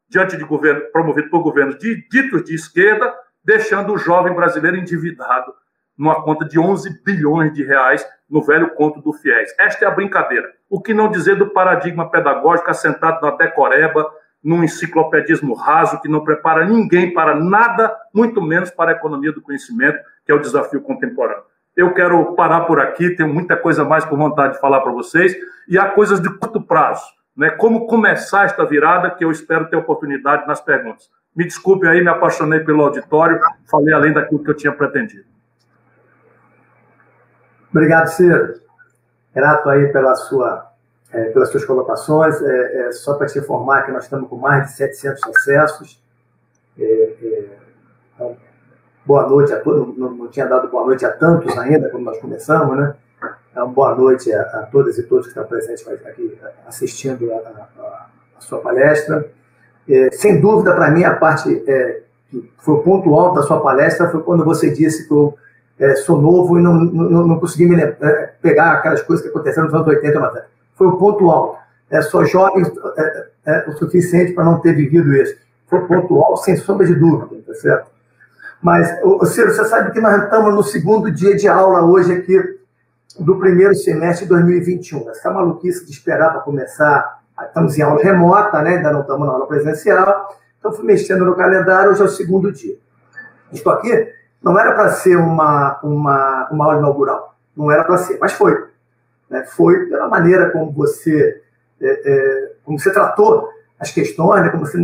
diante 0.09 0.35
de 0.35 0.43
governo, 0.43 0.81
promovido 0.91 1.29
por 1.29 1.43
governos 1.43 1.77
ditos 1.77 2.43
de 2.43 2.55
esquerda, 2.55 3.13
deixando 3.43 3.93
o 3.93 3.97
jovem 3.97 4.33
brasileiro 4.33 4.77
endividado 4.77 5.53
numa 5.97 6.23
conta 6.23 6.45
de 6.45 6.59
11 6.59 7.03
bilhões 7.03 7.53
de 7.53 7.63
reais 7.63 8.05
no 8.29 8.41
velho 8.41 8.73
conto 8.73 9.01
do 9.01 9.13
FIES. 9.13 9.53
Esta 9.59 9.85
é 9.85 9.87
a 9.87 9.91
brincadeira. 9.91 10.49
O 10.69 10.81
que 10.81 10.93
não 10.93 11.11
dizer 11.11 11.35
do 11.35 11.49
paradigma 11.49 12.09
pedagógico 12.09 12.71
assentado 12.71 13.25
na 13.25 13.35
decoreba 13.35 14.09
num 14.43 14.63
enciclopedismo 14.63 15.53
raso 15.53 16.01
que 16.01 16.07
não 16.07 16.23
prepara 16.23 16.65
ninguém 16.65 17.13
para 17.13 17.35
nada, 17.35 17.95
muito 18.13 18.41
menos 18.41 18.71
para 18.71 18.91
a 18.91 18.95
economia 18.95 19.31
do 19.31 19.41
conhecimento, 19.41 19.99
que 20.25 20.31
é 20.31 20.35
o 20.35 20.39
desafio 20.39 20.81
contemporâneo. 20.81 21.43
Eu 21.75 21.93
quero 21.93 22.33
parar 22.33 22.61
por 22.61 22.79
aqui, 22.79 23.11
tenho 23.11 23.31
muita 23.31 23.55
coisa 23.55 23.85
mais 23.85 24.03
por 24.03 24.17
vontade 24.17 24.55
de 24.55 24.59
falar 24.59 24.81
para 24.81 24.91
vocês, 24.91 25.35
e 25.67 25.77
há 25.77 25.85
coisas 25.89 26.19
de 26.19 26.29
curto 26.29 26.61
prazo, 26.61 27.05
né? 27.37 27.51
Como 27.51 27.87
começar 27.87 28.45
esta 28.45 28.65
virada, 28.65 29.11
que 29.11 29.23
eu 29.23 29.31
espero 29.31 29.69
ter 29.69 29.77
oportunidade 29.77 30.47
nas 30.47 30.59
perguntas. 30.59 31.09
Me 31.35 31.45
desculpe 31.45 31.87
aí, 31.87 32.01
me 32.01 32.09
apaixonei 32.09 32.59
pelo 32.59 32.83
auditório, 32.83 33.39
falei 33.65 33.93
além 33.93 34.13
daquilo 34.13 34.43
que 34.43 34.49
eu 34.49 34.55
tinha 34.55 34.73
pretendido. 34.73 35.25
Obrigado, 37.69 38.07
Ciro. 38.07 38.59
Grato 39.33 39.69
aí 39.69 39.87
pela 39.93 40.13
sua, 40.15 40.71
é, 41.13 41.25
pelas 41.29 41.49
suas 41.49 41.63
colocações. 41.63 42.41
É, 42.41 42.87
é, 42.87 42.91
só 42.91 43.13
para 43.13 43.27
te 43.27 43.39
informar 43.39 43.83
que 43.85 43.91
nós 43.91 44.03
estamos 44.03 44.29
com 44.29 44.35
mais 44.35 44.65
de 44.65 44.73
700 44.73 45.23
acessos. 45.23 46.03
É, 46.77 46.83
é, 46.83 47.57
então, 48.13 48.37
boa 49.05 49.25
noite 49.29 49.53
a 49.53 49.59
todos. 49.61 49.97
Não, 49.97 50.11
não, 50.11 50.27
tinha 50.27 50.45
dado 50.45 50.67
boa 50.67 50.85
noite 50.85 51.05
a 51.05 51.11
tantos 51.13 51.57
ainda, 51.57 51.89
quando 51.89 52.03
nós 52.03 52.19
começamos, 52.19 52.77
né? 52.77 52.93
Então, 53.51 53.71
boa 53.71 53.95
noite 53.95 54.33
a, 54.33 54.41
a 54.41 54.63
todas 54.63 54.97
e 54.97 55.03
todos 55.03 55.27
que 55.27 55.31
estão 55.31 55.45
presentes 55.45 55.87
aqui 55.87 56.37
assistindo 56.67 57.31
a, 57.31 57.37
a, 57.37 58.07
a 58.37 58.41
sua 58.41 58.59
palestra. 58.59 59.31
É, 59.89 60.11
sem 60.11 60.39
dúvida, 60.39 60.73
para 60.73 60.91
mim, 60.91 61.03
a 61.03 61.15
parte 61.15 61.63
é, 61.67 62.01
que 62.29 62.51
foi 62.57 62.75
o 62.75 62.79
ponto 62.79 63.13
alto 63.13 63.35
da 63.35 63.43
sua 63.43 63.59
palestra 63.59 64.09
foi 64.09 64.21
quando 64.21 64.45
você 64.45 64.71
disse 64.71 65.07
que 65.07 65.13
eu 65.13 65.37
é, 65.79 65.95
sou 65.95 66.21
novo 66.21 66.59
e 66.59 66.61
não, 66.61 66.75
não, 66.75 67.27
não 67.27 67.39
consegui 67.39 67.65
me 67.65 67.81
é, 67.81 68.33
pegar 68.41 68.73
aquelas 68.73 69.01
coisas 69.01 69.23
que 69.23 69.29
aconteceram 69.31 69.65
nos 69.65 69.73
anos 69.73 69.87
80 69.87 70.07
e 70.07 70.19
90. 70.19 70.45
Foi 70.75 70.87
o 70.87 70.97
ponto 70.97 71.29
alto. 71.29 71.59
É, 71.89 72.01
sou 72.01 72.25
jovem 72.25 72.63
é, 72.97 73.27
é, 73.45 73.69
o 73.69 73.73
suficiente 73.73 74.33
para 74.33 74.45
não 74.45 74.59
ter 74.59 74.73
vivido 74.73 75.13
isso. 75.13 75.35
Foi 75.67 75.79
o 75.79 75.87
ponto 75.87 76.21
alto, 76.21 76.43
sem 76.43 76.55
sombra 76.55 76.85
de 76.85 76.95
dúvida, 76.95 77.41
tá 77.45 77.53
certo? 77.55 77.89
Mas, 78.61 78.87
Ciro, 79.33 79.51
você 79.51 79.65
sabe 79.65 79.91
que 79.91 79.99
nós 79.99 80.23
estamos 80.23 80.53
no 80.53 80.63
segundo 80.63 81.11
dia 81.11 81.35
de 81.35 81.47
aula 81.47 81.83
hoje 81.83 82.13
aqui 82.13 82.39
do 83.19 83.37
primeiro 83.39 83.73
semestre 83.73 84.25
de 84.25 84.29
2021. 84.29 85.09
Essa 85.09 85.31
maluquice 85.31 85.83
de 85.85 85.91
esperar 85.91 86.29
para 86.29 86.41
começar, 86.41 87.20
estamos 87.47 87.77
em 87.77 87.81
aula 87.81 88.01
remota, 88.01 88.61
né? 88.61 88.77
ainda 88.77 88.91
não 88.91 89.01
estamos 89.01 89.27
na 89.27 89.33
aula 89.33 89.47
presencial, 89.47 90.37
então 90.59 90.71
fui 90.71 90.85
mexendo 90.85 91.25
no 91.25 91.35
calendário, 91.35 91.91
hoje 91.91 92.01
é 92.01 92.05
o 92.05 92.09
segundo 92.09 92.51
dia. 92.51 92.77
Estou 93.51 93.73
aqui 93.73 94.11
não 94.41 94.57
era 94.57 94.73
para 94.73 94.89
ser 94.89 95.15
uma, 95.17 95.79
uma, 95.83 96.49
uma 96.51 96.65
aula 96.65 96.79
inaugural, 96.79 97.35
não 97.55 97.71
era 97.71 97.83
para 97.83 97.97
ser, 97.97 98.17
mas 98.19 98.33
foi. 98.33 98.67
Né? 99.29 99.43
Foi 99.43 99.85
pela 99.85 100.07
maneira 100.07 100.49
como 100.49 100.71
você, 100.71 101.41
é, 101.79 102.11
é, 102.11 102.51
como 102.63 102.79
você 102.79 102.91
tratou 102.91 103.49
as 103.79 103.91
questões, 103.91 104.41
né? 104.41 104.49
como 104.49 104.65
você 104.65 104.79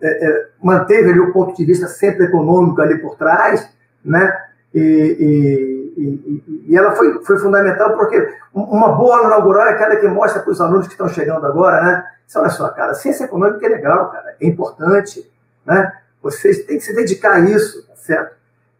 é, 0.00 0.26
é, 0.26 0.46
manteve 0.62 1.10
ali 1.10 1.20
o 1.20 1.32
ponto 1.32 1.54
de 1.54 1.64
vista 1.64 1.86
sempre 1.86 2.24
econômico 2.24 2.80
ali 2.80 2.98
por 2.98 3.16
trás, 3.16 3.70
né? 4.04 4.36
E, 4.74 4.80
e, 4.80 5.73
e, 5.96 6.64
e, 6.68 6.76
ela 6.76 6.92
foi, 6.92 7.24
foi 7.24 7.38
fundamental 7.38 7.94
porque 7.96 8.34
uma 8.52 8.92
boa 8.92 9.16
aula 9.16 9.28
inaugural 9.28 9.66
é 9.66 9.70
aquela 9.70 9.96
que 9.96 10.08
mostra 10.08 10.42
para 10.42 10.52
os 10.52 10.60
alunos 10.60 10.86
que 10.86 10.94
estão 10.94 11.08
chegando 11.08 11.46
agora, 11.46 11.82
né? 11.82 12.04
Olha 12.36 12.48
só, 12.48 12.68
cara, 12.70 12.94
ciência 12.94 13.24
econômica 13.24 13.64
é 13.64 13.68
legal, 13.68 14.10
cara, 14.10 14.34
é 14.40 14.46
importante, 14.46 15.30
né? 15.64 15.92
Vocês 16.22 16.64
têm 16.64 16.78
que 16.78 16.84
se 16.84 16.94
dedicar 16.94 17.34
a 17.34 17.40
isso, 17.40 17.86
tá 17.86 17.94
certo? 17.96 18.34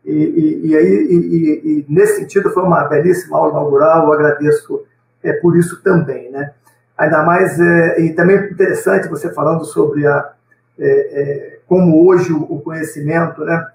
E, 0.04 0.12
e, 0.12 0.66
e 0.68 0.76
aí, 0.76 0.86
e, 0.86 1.86
nesse 1.88 2.20
sentido, 2.20 2.50
foi 2.50 2.62
uma 2.62 2.84
belíssima 2.84 3.38
aula 3.38 3.52
inaugural, 3.52 4.06
eu 4.06 4.12
agradeço 4.12 4.84
é, 5.22 5.32
por 5.34 5.56
isso 5.56 5.82
também. 5.82 6.30
Né? 6.30 6.52
Ainda 6.96 7.22
mais, 7.22 7.58
é, 7.58 8.00
e 8.00 8.12
também 8.12 8.36
interessante 8.36 9.08
você 9.08 9.32
falando 9.32 9.64
sobre 9.64 10.06
a, 10.06 10.32
é, 10.78 10.88
é 10.88 11.58
como 11.66 12.06
hoje 12.06 12.32
o, 12.32 12.42
o 12.42 12.60
conhecimento 12.60 13.42
né, 13.44 13.66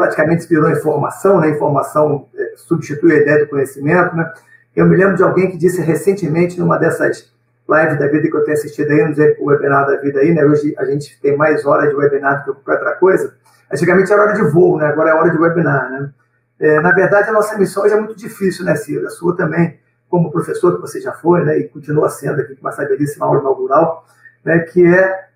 praticamente 0.00 0.48
virou 0.48 0.70
informação, 0.70 1.40
né? 1.40 1.50
informação 1.50 2.26
é, 2.34 2.54
substitui 2.56 3.12
a 3.12 3.16
ideia 3.16 3.44
do 3.44 3.50
conhecimento. 3.50 4.16
Né? 4.16 4.32
Eu 4.74 4.86
me 4.86 4.96
lembro 4.96 5.14
de 5.14 5.22
alguém 5.22 5.50
que 5.50 5.58
disse 5.58 5.82
recentemente, 5.82 6.58
numa 6.58 6.78
dessas 6.78 7.30
lives 7.68 7.98
da 7.98 8.06
vida 8.08 8.30
que 8.30 8.34
eu 8.34 8.44
tenho 8.44 8.56
assistido 8.56 8.90
aí, 8.90 9.04
no 9.04 9.44
webinar 9.44 9.86
da 9.86 9.96
vida 9.96 10.20
aí, 10.20 10.32
né? 10.32 10.42
hoje 10.42 10.74
a 10.78 10.86
gente 10.86 11.20
tem 11.20 11.36
mais 11.36 11.66
horas 11.66 11.90
de 11.90 11.94
webinar 11.94 12.46
do 12.46 12.54
que 12.54 12.62
qualquer 12.62 12.82
outra 12.82 12.96
coisa, 12.98 13.34
Antigamente 13.72 14.12
era 14.12 14.22
hora 14.22 14.32
de 14.32 14.42
voo, 14.50 14.78
né? 14.78 14.86
agora 14.86 15.10
é 15.10 15.14
hora 15.14 15.30
de 15.30 15.38
webinar. 15.38 15.90
Né? 15.90 16.10
É, 16.58 16.80
na 16.80 16.90
verdade, 16.92 17.28
a 17.28 17.32
nossa 17.32 17.56
missão 17.56 17.84
hoje 17.84 17.94
é 17.94 18.00
muito 18.00 18.16
difícil, 18.16 18.64
né, 18.64 18.74
Ciro? 18.74 19.06
A 19.06 19.10
sua 19.10 19.36
também, 19.36 19.78
como 20.08 20.32
professor 20.32 20.74
que 20.74 20.80
você 20.80 21.00
já 21.00 21.12
foi, 21.12 21.44
né, 21.44 21.56
e 21.56 21.68
continua 21.68 22.08
sendo 22.08 22.40
aqui 22.40 22.56
com 22.56 22.68
essa 22.68 22.84
belíssima 22.84 23.26
aula 23.26 23.38
inaugural, 23.38 24.04
né, 24.44 24.58
que 24.58 24.84
é 24.84 25.28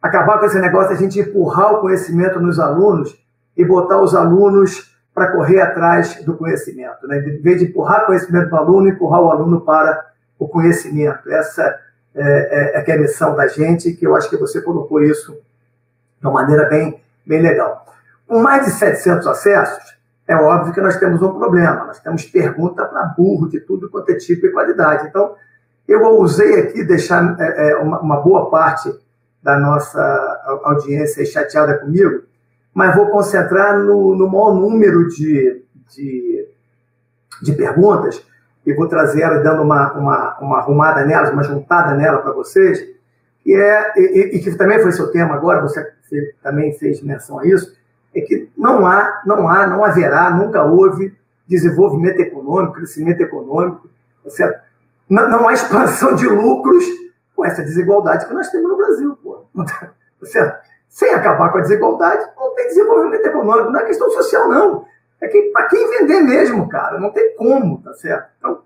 acabar 0.00 0.38
com 0.38 0.46
esse 0.46 0.60
negócio 0.60 0.90
de 0.90 0.94
a 0.94 0.96
gente 0.96 1.18
empurrar 1.18 1.74
o 1.74 1.80
conhecimento 1.80 2.38
nos 2.38 2.60
alunos 2.60 3.20
e 3.56 3.64
botar 3.64 4.00
os 4.00 4.14
alunos 4.14 4.92
para 5.14 5.30
correr 5.30 5.60
atrás 5.60 6.24
do 6.24 6.36
conhecimento. 6.36 7.06
Né? 7.06 7.18
Em 7.18 7.40
vez 7.40 7.58
de 7.58 7.66
empurrar 7.66 8.04
o 8.04 8.06
conhecimento 8.06 8.48
do 8.48 8.56
aluno, 8.56 8.88
empurrar 8.88 9.20
o 9.20 9.30
aluno 9.30 9.60
para 9.60 10.06
o 10.38 10.48
conhecimento. 10.48 11.30
Essa 11.30 11.78
é, 12.14 12.22
é, 12.22 12.80
é, 12.80 12.90
é 12.90 12.94
a 12.94 12.98
missão 12.98 13.34
da 13.36 13.46
gente, 13.46 13.92
que 13.92 14.06
eu 14.06 14.16
acho 14.16 14.28
que 14.28 14.36
você 14.36 14.60
colocou 14.60 15.02
isso 15.02 15.32
de 16.20 16.26
uma 16.26 16.32
maneira 16.32 16.68
bem, 16.68 17.00
bem 17.26 17.40
legal. 17.40 17.86
Com 18.26 18.40
mais 18.40 18.64
de 18.64 18.70
700 18.72 19.26
acessos, 19.26 19.96
é 20.26 20.36
óbvio 20.36 20.72
que 20.72 20.80
nós 20.80 20.96
temos 20.96 21.20
um 21.22 21.34
problema. 21.38 21.84
Nós 21.84 22.00
temos 22.00 22.24
pergunta 22.24 22.84
para 22.84 23.04
burro 23.04 23.48
de 23.48 23.60
tudo 23.60 23.90
quanto 23.90 24.10
é 24.10 24.16
tipo 24.16 24.46
e 24.46 24.52
qualidade. 24.52 25.08
Então, 25.08 25.34
eu 25.86 26.02
ousei 26.04 26.60
aqui 26.60 26.84
deixar 26.84 27.36
é, 27.40 27.70
é, 27.70 27.76
uma, 27.76 28.00
uma, 28.00 28.20
boa 28.20 28.50
parte 28.50 28.92
da 29.42 29.58
nossa 29.58 30.60
audiência 30.64 31.24
chateada 31.26 31.78
comigo, 31.78 32.22
mas 32.74 32.94
vou 32.94 33.06
concentrar 33.08 33.78
no, 33.78 34.16
no 34.16 34.28
maior 34.28 34.54
número 34.54 35.08
de, 35.08 35.62
de, 35.90 36.48
de 37.42 37.52
perguntas 37.52 38.24
e 38.64 38.72
vou 38.74 38.88
trazer 38.88 39.22
ela 39.22 39.38
dando 39.38 39.62
uma, 39.62 39.92
uma, 39.92 40.38
uma 40.40 40.58
arrumada 40.58 41.04
nelas, 41.04 41.30
uma 41.30 41.42
juntada 41.42 41.94
nela 41.94 42.18
para 42.18 42.32
vocês, 42.32 42.80
e, 43.44 43.54
é, 43.54 43.92
e, 43.96 44.36
e, 44.36 44.40
que 44.40 44.54
também 44.54 44.80
foi 44.80 44.92
seu 44.92 45.10
tema 45.10 45.34
agora, 45.34 45.60
você 45.60 45.92
você 46.12 46.34
também 46.42 46.76
fez 46.78 47.00
menção 47.02 47.38
a 47.38 47.46
isso, 47.46 47.74
é 48.14 48.20
que 48.20 48.50
não 48.56 48.86
há, 48.86 49.22
não 49.24 49.48
há, 49.48 49.66
não 49.66 49.82
haverá, 49.82 50.30
nunca 50.30 50.62
houve 50.62 51.16
desenvolvimento 51.48 52.20
econômico, 52.20 52.74
crescimento 52.74 53.22
econômico, 53.22 53.88
certo? 54.28 54.60
Não, 55.08 55.28
não 55.28 55.48
há 55.48 55.54
expansão 55.54 56.14
de 56.14 56.28
lucros 56.28 56.84
com 57.34 57.44
essa 57.44 57.62
desigualdade 57.62 58.26
que 58.26 58.34
nós 58.34 58.50
temos 58.50 58.70
no 58.70 58.76
Brasil, 58.76 59.18
pô. 59.22 59.44
Certo? 60.24 60.71
Sem 60.92 61.10
acabar 61.14 61.50
com 61.50 61.56
a 61.56 61.62
desigualdade, 61.62 62.22
não 62.36 62.54
tem 62.54 62.68
desenvolvimento 62.68 63.24
econômico, 63.24 63.70
não 63.70 63.80
é 63.80 63.86
questão 63.86 64.10
social, 64.10 64.46
não. 64.46 64.84
É 65.22 65.26
que 65.26 65.40
para 65.44 65.66
quem 65.66 65.88
vender 65.88 66.20
mesmo, 66.20 66.68
cara, 66.68 67.00
não 67.00 67.10
tem 67.10 67.34
como, 67.34 67.80
tá 67.82 67.94
certo? 67.94 68.28
Então, 68.38 68.58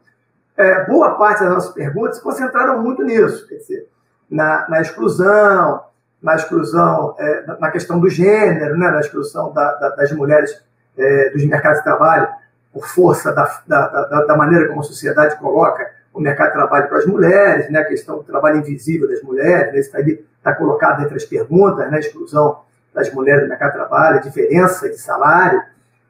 é, 0.57 0.85
boa 0.87 1.17
parte 1.17 1.45
das 1.45 1.55
nossas 1.55 1.73
perguntas 1.73 2.17
se 2.17 2.23
concentraram 2.23 2.83
muito 2.83 3.05
nisso, 3.05 3.47
quer 3.47 3.55
dizer, 3.55 3.89
na, 4.29 4.69
na 4.69 4.81
exclusão, 4.81 5.85
na 6.21 6.35
exclusão, 6.35 7.15
é, 7.17 7.45
na 7.61 7.71
questão 7.71 8.01
do 8.01 8.11
gênero, 8.11 8.77
né, 8.77 8.91
na 8.91 8.99
exclusão 8.99 9.53
da, 9.53 9.75
da, 9.75 9.91
das 9.91 10.11
mulheres 10.11 10.61
é, 10.99 11.31
dos 11.31 11.45
mercados 11.45 11.79
de 11.79 11.85
trabalho, 11.85 12.29
por 12.73 12.89
força 12.89 13.33
da, 13.33 13.61
da, 13.69 14.25
da, 14.25 14.37
maneira 14.37 14.67
como 14.67 14.81
a 14.81 14.83
sociedade 14.85 15.39
coloca 15.39 15.89
o 16.13 16.21
mercado 16.21 16.49
de 16.49 16.55
trabalho 16.55 16.89
para 16.89 16.99
as 16.99 17.07
mulheres, 17.07 17.71
né, 17.71 17.79
a 17.79 17.85
questão 17.85 18.17
do 18.17 18.25
trabalho 18.25 18.59
invisível 18.59 19.09
das 19.09 19.23
mulheres, 19.23 19.73
né, 19.73 19.79
isso 19.79 19.97
está 19.97 20.01
tá 20.47 20.55
colocado 20.55 21.03
entre 21.03 21.17
as 21.17 21.25
perguntas, 21.25 21.91
né, 21.91 21.99
exclusão 21.99 22.61
das 22.95 23.13
mulheres 23.13 23.43
do 23.43 23.49
mercado 23.49 23.73
de 23.73 23.79
trabalho, 23.79 24.23
diferença 24.23 24.89
de 24.89 24.97
salário, 24.97 25.61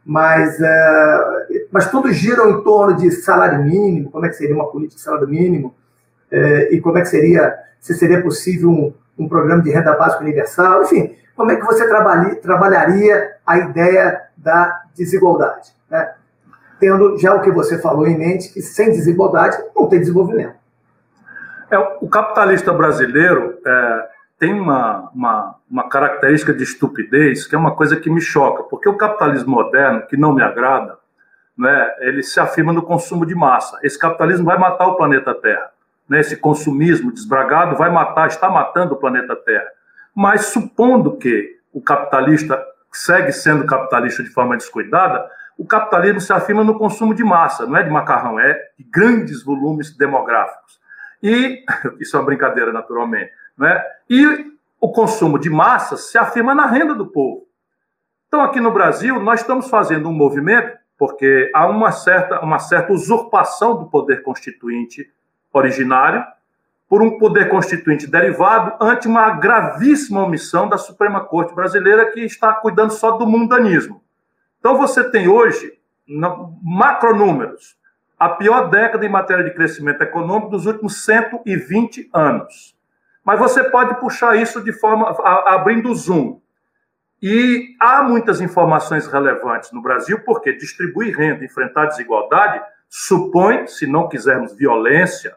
mas, 0.05 0.61
é, 0.61 1.67
mas 1.73 1.91
tudo 1.91 2.13
gira 2.13 2.45
em 2.45 2.63
torno 2.63 2.97
de 2.97 3.11
salário 3.11 3.65
mínimo, 3.65 4.11
como 4.11 4.27
é 4.27 4.29
que 4.29 4.37
seria 4.37 4.55
uma 4.55 4.71
política 4.71 4.97
de 4.97 5.03
salário 5.03 5.27
mínimo, 5.27 5.75
é, 6.31 6.75
e 6.75 6.81
como 6.83 6.99
é 6.99 7.01
que 7.01 7.09
seria, 7.09 7.57
se 7.81 7.95
seria 7.95 8.23
possível 8.23 8.69
um, 8.69 8.95
um 9.19 9.27
programa 9.27 9.63
de 9.63 9.71
renda 9.71 9.97
básica 9.97 10.23
universal, 10.23 10.83
enfim, 10.83 11.17
como 11.35 11.51
é 11.51 11.57
que 11.57 11.65
você 11.65 11.89
trabalha, 11.89 12.37
trabalharia 12.37 13.37
a 13.47 13.59
ideia 13.59 14.21
da 14.37 14.83
desigualdade? 14.95 15.73
Né? 15.91 16.13
Tendo 16.79 17.17
já 17.19 17.35
o 17.35 17.41
que 17.41 17.51
você 17.51 17.79
falou 17.79 18.07
em 18.07 18.19
mente, 18.19 18.53
que 18.53 18.61
sem 18.61 18.91
desigualdade 18.91 19.57
não 19.75 19.89
tem 19.89 19.99
desenvolvimento. 19.99 20.57
É, 21.71 21.79
o 22.01 22.09
capitalista 22.09 22.73
brasileiro 22.73 23.59
é, 23.67 24.16
tem 24.39 24.53
uma, 24.53 25.11
uma, 25.15 25.57
uma 25.71 25.89
característica 25.89 26.53
de 26.53 26.63
estupidez 26.63 27.47
que 27.47 27.55
é 27.55 27.59
uma 27.59 27.75
coisa 27.75 27.97
que 27.97 28.11
me 28.11 28.21
choca, 28.21 28.63
porque 28.65 28.89
o 28.89 28.97
capitalismo 28.97 29.57
moderno, 29.57 30.07
que 30.07 30.17
não 30.17 30.33
me 30.33 30.43
agrada, 30.43 30.99
né, 31.57 31.95
ele 32.01 32.23
se 32.23 32.39
afirma 32.39 32.73
no 32.73 32.83
consumo 32.83 33.25
de 33.25 33.35
massa. 33.35 33.79
Esse 33.83 33.99
capitalismo 33.99 34.45
vai 34.45 34.59
matar 34.59 34.87
o 34.87 34.97
planeta 34.97 35.35
Terra 35.35 35.71
né, 36.09 36.21
esse 36.21 36.37
consumismo 36.37 37.13
desbragado 37.13 37.77
vai 37.77 37.91
matar, 37.91 38.29
está 38.29 38.49
matando 38.49 38.95
o 38.95 38.97
planeta 38.97 39.35
Terra. 39.37 39.69
Mas 40.15 40.47
supondo 40.47 41.17
que 41.17 41.57
o 41.73 41.81
capitalista 41.81 42.63
segue 42.93 43.33
sendo 43.33 43.67
capitalista 43.67 44.23
de 44.23 44.31
forma 44.31 44.57
descuidada, 44.57 45.29
o 45.59 45.67
capitalismo 45.67 46.21
se 46.21 46.33
afirma 46.33 46.65
no 46.65 46.79
consumo 46.79 47.15
de 47.15 47.25
massa, 47.25 47.67
não 47.67 47.77
é 47.77 47.83
de 47.83 47.91
macarrão, 47.91 48.39
é 48.39 48.55
de 48.79 48.85
grandes 48.85 49.43
volumes 49.43 49.95
demográficos. 49.97 50.79
E 51.23 51.65
isso 52.01 52.17
é 52.17 52.21
uma 52.21 52.27
brincadeira, 52.27 52.73
naturalmente, 52.73 53.31
né? 53.57 53.83
E 54.09 54.47
o 54.81 54.91
consumo 54.91 55.39
de 55.39 55.49
massas 55.51 56.11
se 56.11 56.19
afirma 56.19 56.55
na 56.55 56.67
renda 56.67 56.95
do 56.95 57.07
povo. 57.07 57.47
Então, 58.29 58.41
aqui 58.41 58.61
no 58.61 58.73
Brasil, 58.73 59.21
nós 59.21 59.41
estamos 59.41 59.69
fazendo 59.69 60.09
um 60.09 60.13
movimento, 60.13 60.77
porque 60.99 61.51
há 61.55 61.67
uma 61.67 61.93
certa, 61.93 62.41
uma 62.41 62.59
certa 62.59 62.93
usurpação 62.93 63.77
do 63.77 63.87
poder 63.87 64.23
constituinte 64.23 65.11
originário 65.53 66.25
por 66.89 67.03
um 67.03 67.19
poder 67.19 67.49
constituinte 67.49 68.07
derivado 68.07 68.75
ante 68.81 69.09
uma 69.09 69.31
gravíssima 69.31 70.23
omissão 70.23 70.69
da 70.69 70.79
Suprema 70.79 71.25
Corte 71.25 71.55
Brasileira, 71.55 72.13
que 72.13 72.21
está 72.21 72.53
cuidando 72.53 72.93
só 72.93 73.13
do 73.13 73.27
mundanismo. 73.27 74.03
Então, 74.61 74.77
você 74.77 75.09
tem 75.11 75.29
hoje, 75.29 75.73
macronúmeros, 76.63 77.77
a 78.19 78.29
pior 78.29 78.71
década 78.71 79.05
em 79.05 79.09
matéria 79.09 79.45
de 79.45 79.53
crescimento 79.53 80.03
econômico 80.03 80.51
dos 80.51 80.67
últimos 80.67 81.05
120 81.05 82.09
anos. 82.13 82.76
Mas 83.27 83.41
você 83.41 83.65
pode 83.65 83.99
puxar 83.99 84.37
isso 84.37 84.63
de 84.63 84.73
forma 84.73 85.11
abrindo 85.49 85.91
o 85.91 85.95
zoom. 85.97 86.41
E 87.21 87.75
há 87.81 88.01
muitas 88.05 88.41
informações 88.41 89.09
relevantes 89.09 89.73
no 89.73 89.83
Brasil, 89.83 90.23
porque 90.25 90.53
distribuir 90.53 91.17
renda, 91.17 91.45
enfrentar 91.45 91.87
desigualdade, 91.87 92.63
supõe, 92.89 93.67
se 93.67 93.85
não 93.85 94.09
quisermos 94.09 94.55
violência, 94.55 95.37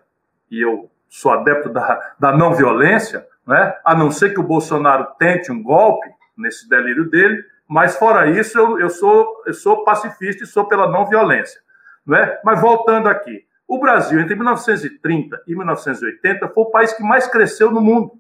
e 0.51 0.61
eu 0.63 0.87
sou 1.09 1.31
adepto 1.31 1.69
da, 1.69 2.13
da 2.19 2.31
não 2.31 2.53
violência, 2.53 3.25
né? 3.47 3.75
a 3.83 3.95
não 3.95 4.11
ser 4.11 4.35
que 4.35 4.39
o 4.39 4.43
Bolsonaro 4.43 5.07
tente 5.17 5.51
um 5.51 5.63
golpe 5.63 6.07
nesse 6.37 6.69
delírio 6.69 7.09
dele, 7.09 7.43
mas 7.67 7.95
fora 7.95 8.29
isso, 8.29 8.59
eu, 8.59 8.79
eu, 8.79 8.89
sou, 8.89 9.43
eu 9.47 9.53
sou 9.53 9.83
pacifista 9.83 10.43
e 10.43 10.47
sou 10.47 10.67
pela 10.67 10.91
não 10.91 11.07
violência. 11.07 11.59
Né? 12.05 12.37
Mas 12.43 12.61
voltando 12.61 13.09
aqui, 13.09 13.43
o 13.69 13.77
Brasil, 13.77 14.19
entre 14.19 14.33
1930 14.33 15.43
e 15.45 15.55
1980, 15.55 16.47
foi 16.47 16.63
o 16.63 16.71
país 16.71 16.91
que 16.91 17.03
mais 17.03 17.27
cresceu 17.27 17.69
no 17.69 17.79
mundo. 17.79 18.13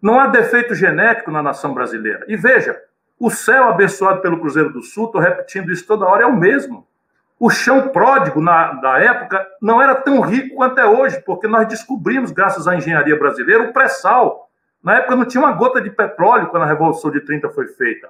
Não 0.00 0.20
há 0.20 0.28
defeito 0.28 0.72
genético 0.72 1.32
na 1.32 1.42
nação 1.42 1.74
brasileira. 1.74 2.24
E 2.28 2.36
veja, 2.36 2.80
o 3.18 3.28
céu 3.28 3.68
abençoado 3.68 4.20
pelo 4.20 4.38
Cruzeiro 4.38 4.72
do 4.72 4.82
Sul, 4.82 5.06
estou 5.06 5.20
repetindo 5.20 5.72
isso 5.72 5.84
toda 5.84 6.06
hora, 6.06 6.22
é 6.22 6.26
o 6.26 6.36
mesmo. 6.36 6.86
O 7.40 7.50
chão 7.50 7.88
pródigo 7.88 8.40
na, 8.40 8.74
da 8.74 9.00
época 9.00 9.44
não 9.60 9.82
era 9.82 9.96
tão 9.96 10.20
rico 10.20 10.54
quanto 10.54 10.78
é 10.78 10.86
hoje, 10.86 11.20
porque 11.26 11.48
nós 11.48 11.66
descobrimos, 11.66 12.30
graças 12.30 12.68
à 12.68 12.76
engenharia 12.76 13.18
brasileira, 13.18 13.64
o 13.64 13.72
pré-sal. 13.72 14.48
Na 14.80 14.98
época 14.98 15.16
não 15.16 15.24
tinha 15.24 15.42
uma 15.42 15.52
gota 15.52 15.80
de 15.80 15.90
petróleo 15.90 16.46
quando 16.50 16.62
a 16.62 16.66
Revolução 16.66 17.10
de 17.10 17.20
30 17.20 17.50
foi 17.50 17.66
feita. 17.66 18.08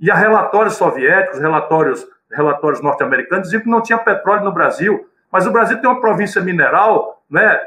E 0.00 0.10
há 0.10 0.16
relatórios 0.16 0.74
soviéticos, 0.74 1.38
relatórios 1.38 2.04
relatórios 2.32 2.82
norte-americanos 2.82 3.44
diziam 3.44 3.62
que 3.62 3.70
não 3.70 3.80
tinha 3.80 3.96
petróleo 3.96 4.44
no 4.44 4.52
Brasil, 4.52 5.08
mas 5.30 5.46
o 5.46 5.52
Brasil 5.52 5.80
tem 5.80 5.88
uma 5.88 6.00
província 6.00 6.40
mineral 6.40 7.22
né, 7.30 7.58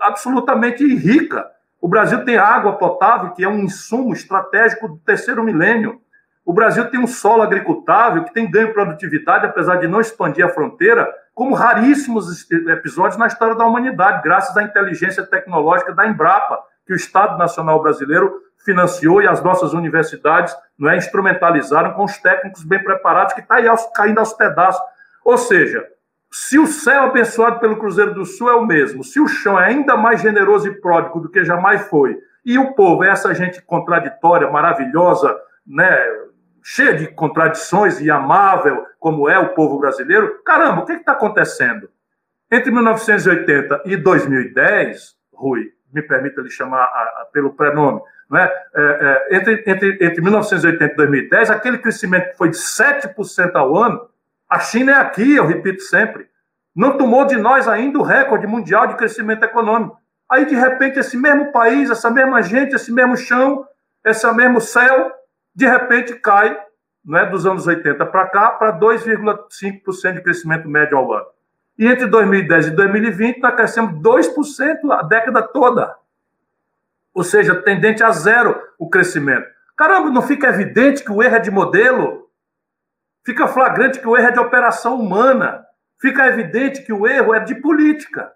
absolutamente 0.00 0.84
rica. 0.94 1.50
O 1.80 1.88
Brasil 1.88 2.24
tem 2.24 2.36
água 2.36 2.76
potável, 2.76 3.30
que 3.30 3.44
é 3.44 3.48
um 3.48 3.60
insumo 3.60 4.12
estratégico 4.12 4.88
do 4.88 4.98
terceiro 4.98 5.42
milênio. 5.42 6.00
O 6.44 6.52
Brasil 6.52 6.90
tem 6.90 7.00
um 7.00 7.06
solo 7.06 7.42
agricultável 7.42 8.24
que 8.24 8.34
tem 8.34 8.50
ganho 8.50 8.68
de 8.68 8.72
produtividade, 8.72 9.46
apesar 9.46 9.76
de 9.76 9.88
não 9.88 10.00
expandir 10.00 10.44
a 10.44 10.48
fronteira, 10.48 11.08
como 11.34 11.54
raríssimos 11.54 12.50
episódios 12.50 13.16
na 13.16 13.26
história 13.26 13.54
da 13.54 13.64
humanidade, 13.64 14.22
graças 14.22 14.56
à 14.56 14.62
inteligência 14.62 15.24
tecnológica 15.24 15.94
da 15.94 16.06
Embrapa, 16.06 16.58
que 16.86 16.92
o 16.92 16.96
Estado 16.96 17.38
Nacional 17.38 17.80
Brasileiro 17.80 18.40
financiou 18.64 19.22
e 19.22 19.26
as 19.26 19.42
nossas 19.42 19.72
universidades 19.72 20.54
não 20.78 20.90
é, 20.90 20.96
instrumentalizaram 20.96 21.92
com 21.94 22.04
os 22.04 22.18
técnicos 22.18 22.62
bem 22.64 22.82
preparados 22.82 23.34
que 23.34 23.40
está 23.40 23.56
aí 23.56 23.66
aos, 23.66 23.84
caindo 23.94 24.18
aos 24.18 24.32
pedaços. 24.34 24.82
Ou 25.24 25.38
seja, 25.38 25.86
se 26.32 26.58
o 26.58 26.66
céu 26.66 27.02
abençoado 27.02 27.60
pelo 27.60 27.76
Cruzeiro 27.76 28.14
do 28.14 28.24
Sul 28.24 28.48
é 28.48 28.54
o 28.54 28.64
mesmo, 28.64 29.04
se 29.04 29.20
o 29.20 29.28
chão 29.28 29.60
é 29.60 29.66
ainda 29.66 29.98
mais 29.98 30.22
generoso 30.22 30.66
e 30.66 30.80
pródigo 30.80 31.20
do 31.20 31.28
que 31.28 31.44
jamais 31.44 31.86
foi, 31.88 32.18
e 32.42 32.58
o 32.58 32.72
povo 32.72 33.04
é 33.04 33.10
essa 33.10 33.34
gente 33.34 33.60
contraditória, 33.60 34.50
maravilhosa, 34.50 35.38
né, 35.66 35.94
cheia 36.62 36.94
de 36.94 37.08
contradições 37.08 38.00
e 38.00 38.10
amável, 38.10 38.86
como 38.98 39.28
é 39.28 39.38
o 39.38 39.50
povo 39.50 39.78
brasileiro, 39.78 40.42
caramba, 40.42 40.80
o 40.80 40.86
que 40.86 40.92
está 40.92 41.12
acontecendo? 41.12 41.90
Entre 42.50 42.70
1980 42.70 43.82
e 43.84 43.96
2010, 43.96 45.14
Rui, 45.34 45.70
me 45.92 46.00
permita 46.00 46.40
lhe 46.40 46.50
chamar 46.50 46.82
a, 46.82 46.84
a, 46.84 47.28
pelo 47.30 47.52
prenome, 47.52 48.00
né? 48.30 48.50
É, 48.74 49.26
é, 49.30 49.36
entre, 49.36 49.64
entre, 49.66 49.98
entre 50.00 50.22
1980 50.22 50.94
e 50.94 50.96
2010, 50.96 51.50
aquele 51.50 51.76
crescimento 51.76 52.30
que 52.30 52.38
foi 52.38 52.48
de 52.48 52.56
7% 52.56 53.54
ao 53.54 53.76
ano, 53.76 54.08
a 54.52 54.58
China 54.58 54.92
é 54.92 54.96
aqui, 54.96 55.34
eu 55.34 55.46
repito 55.46 55.80
sempre, 55.80 56.28
não 56.76 56.98
tomou 56.98 57.24
de 57.24 57.38
nós 57.38 57.66
ainda 57.66 57.98
o 57.98 58.02
recorde 58.02 58.46
mundial 58.46 58.86
de 58.86 58.96
crescimento 58.96 59.42
econômico. 59.42 59.96
Aí, 60.30 60.44
de 60.44 60.54
repente, 60.54 60.98
esse 60.98 61.16
mesmo 61.16 61.50
país, 61.52 61.90
essa 61.90 62.10
mesma 62.10 62.42
gente, 62.42 62.74
esse 62.74 62.92
mesmo 62.92 63.16
chão, 63.16 63.66
esse 64.04 64.30
mesmo 64.34 64.60
céu, 64.60 65.10
de 65.54 65.66
repente 65.66 66.14
cai 66.16 66.54
né, 67.02 67.24
dos 67.24 67.46
anos 67.46 67.66
80 67.66 68.04
para 68.04 68.26
cá 68.26 68.50
para 68.50 68.78
2,5% 68.78 70.14
de 70.16 70.20
crescimento 70.20 70.68
médio 70.68 70.98
ao 70.98 71.10
ano. 71.14 71.26
E 71.78 71.86
entre 71.86 72.04
2010 72.04 72.66
e 72.66 72.70
2020, 72.72 73.38
nós 73.40 73.54
crescemos 73.54 74.02
2% 74.02 74.90
a 74.90 75.02
década 75.02 75.40
toda. 75.40 75.96
Ou 77.14 77.24
seja, 77.24 77.54
tendente 77.54 78.04
a 78.04 78.10
zero 78.10 78.60
o 78.78 78.90
crescimento. 78.90 79.46
Caramba, 79.74 80.10
não 80.10 80.20
fica 80.20 80.48
evidente 80.48 81.02
que 81.02 81.10
o 81.10 81.22
erro 81.22 81.36
é 81.36 81.38
de 81.38 81.50
modelo? 81.50 82.21
Fica 83.24 83.46
flagrante 83.46 84.00
que 84.00 84.08
o 84.08 84.16
erro 84.16 84.28
é 84.28 84.32
de 84.32 84.40
operação 84.40 84.98
humana. 84.98 85.64
Fica 86.00 86.26
evidente 86.26 86.82
que 86.82 86.92
o 86.92 87.06
erro 87.06 87.34
é 87.34 87.40
de 87.40 87.54
política. 87.54 88.32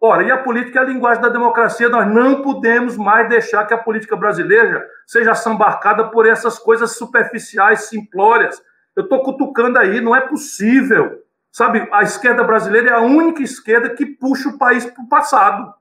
Ora, 0.00 0.22
e 0.22 0.30
a 0.30 0.38
política 0.38 0.80
é 0.80 0.82
a 0.82 0.86
linguagem 0.86 1.22
da 1.22 1.28
democracia. 1.28 1.88
Nós 1.88 2.06
não 2.12 2.42
podemos 2.42 2.96
mais 2.96 3.28
deixar 3.28 3.66
que 3.66 3.74
a 3.74 3.78
política 3.78 4.16
brasileira 4.16 4.86
seja 5.06 5.34
sambarcada 5.34 6.08
por 6.10 6.26
essas 6.26 6.58
coisas 6.58 6.96
superficiais, 6.96 7.82
simplórias. 7.82 8.60
Eu 8.96 9.04
estou 9.04 9.22
cutucando 9.22 9.78
aí, 9.78 10.00
não 10.00 10.16
é 10.16 10.20
possível. 10.22 11.22
Sabe, 11.52 11.88
a 11.92 12.02
esquerda 12.02 12.42
brasileira 12.44 12.90
é 12.90 12.94
a 12.94 13.00
única 13.00 13.42
esquerda 13.42 13.90
que 13.90 14.06
puxa 14.06 14.48
o 14.48 14.58
país 14.58 14.84
para 14.84 15.02
o 15.02 15.08
passado 15.08 15.74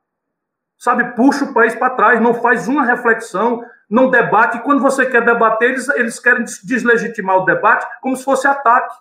sabe, 0.80 1.13
puxa 1.13 1.43
o 1.43 1.53
país 1.53 1.75
para 1.75 1.93
trás, 1.93 2.21
não 2.21 2.34
faz 2.34 2.69
uma 2.69 2.86
reflexão, 2.86 3.63
não 3.90 4.10
debate. 4.10 4.58
E 4.58 4.62
quando 4.62 4.82
você 4.82 5.06
quer 5.06 5.24
debater, 5.26 5.72
eles, 5.72 5.90
eles 5.90 6.20
querem 6.20 6.44
deslegitimar 6.64 7.38
o 7.38 7.46
debate 7.46 7.88
como 8.02 8.16
se 8.16 8.24
fosse 8.24 8.48
ataque. 8.48 8.96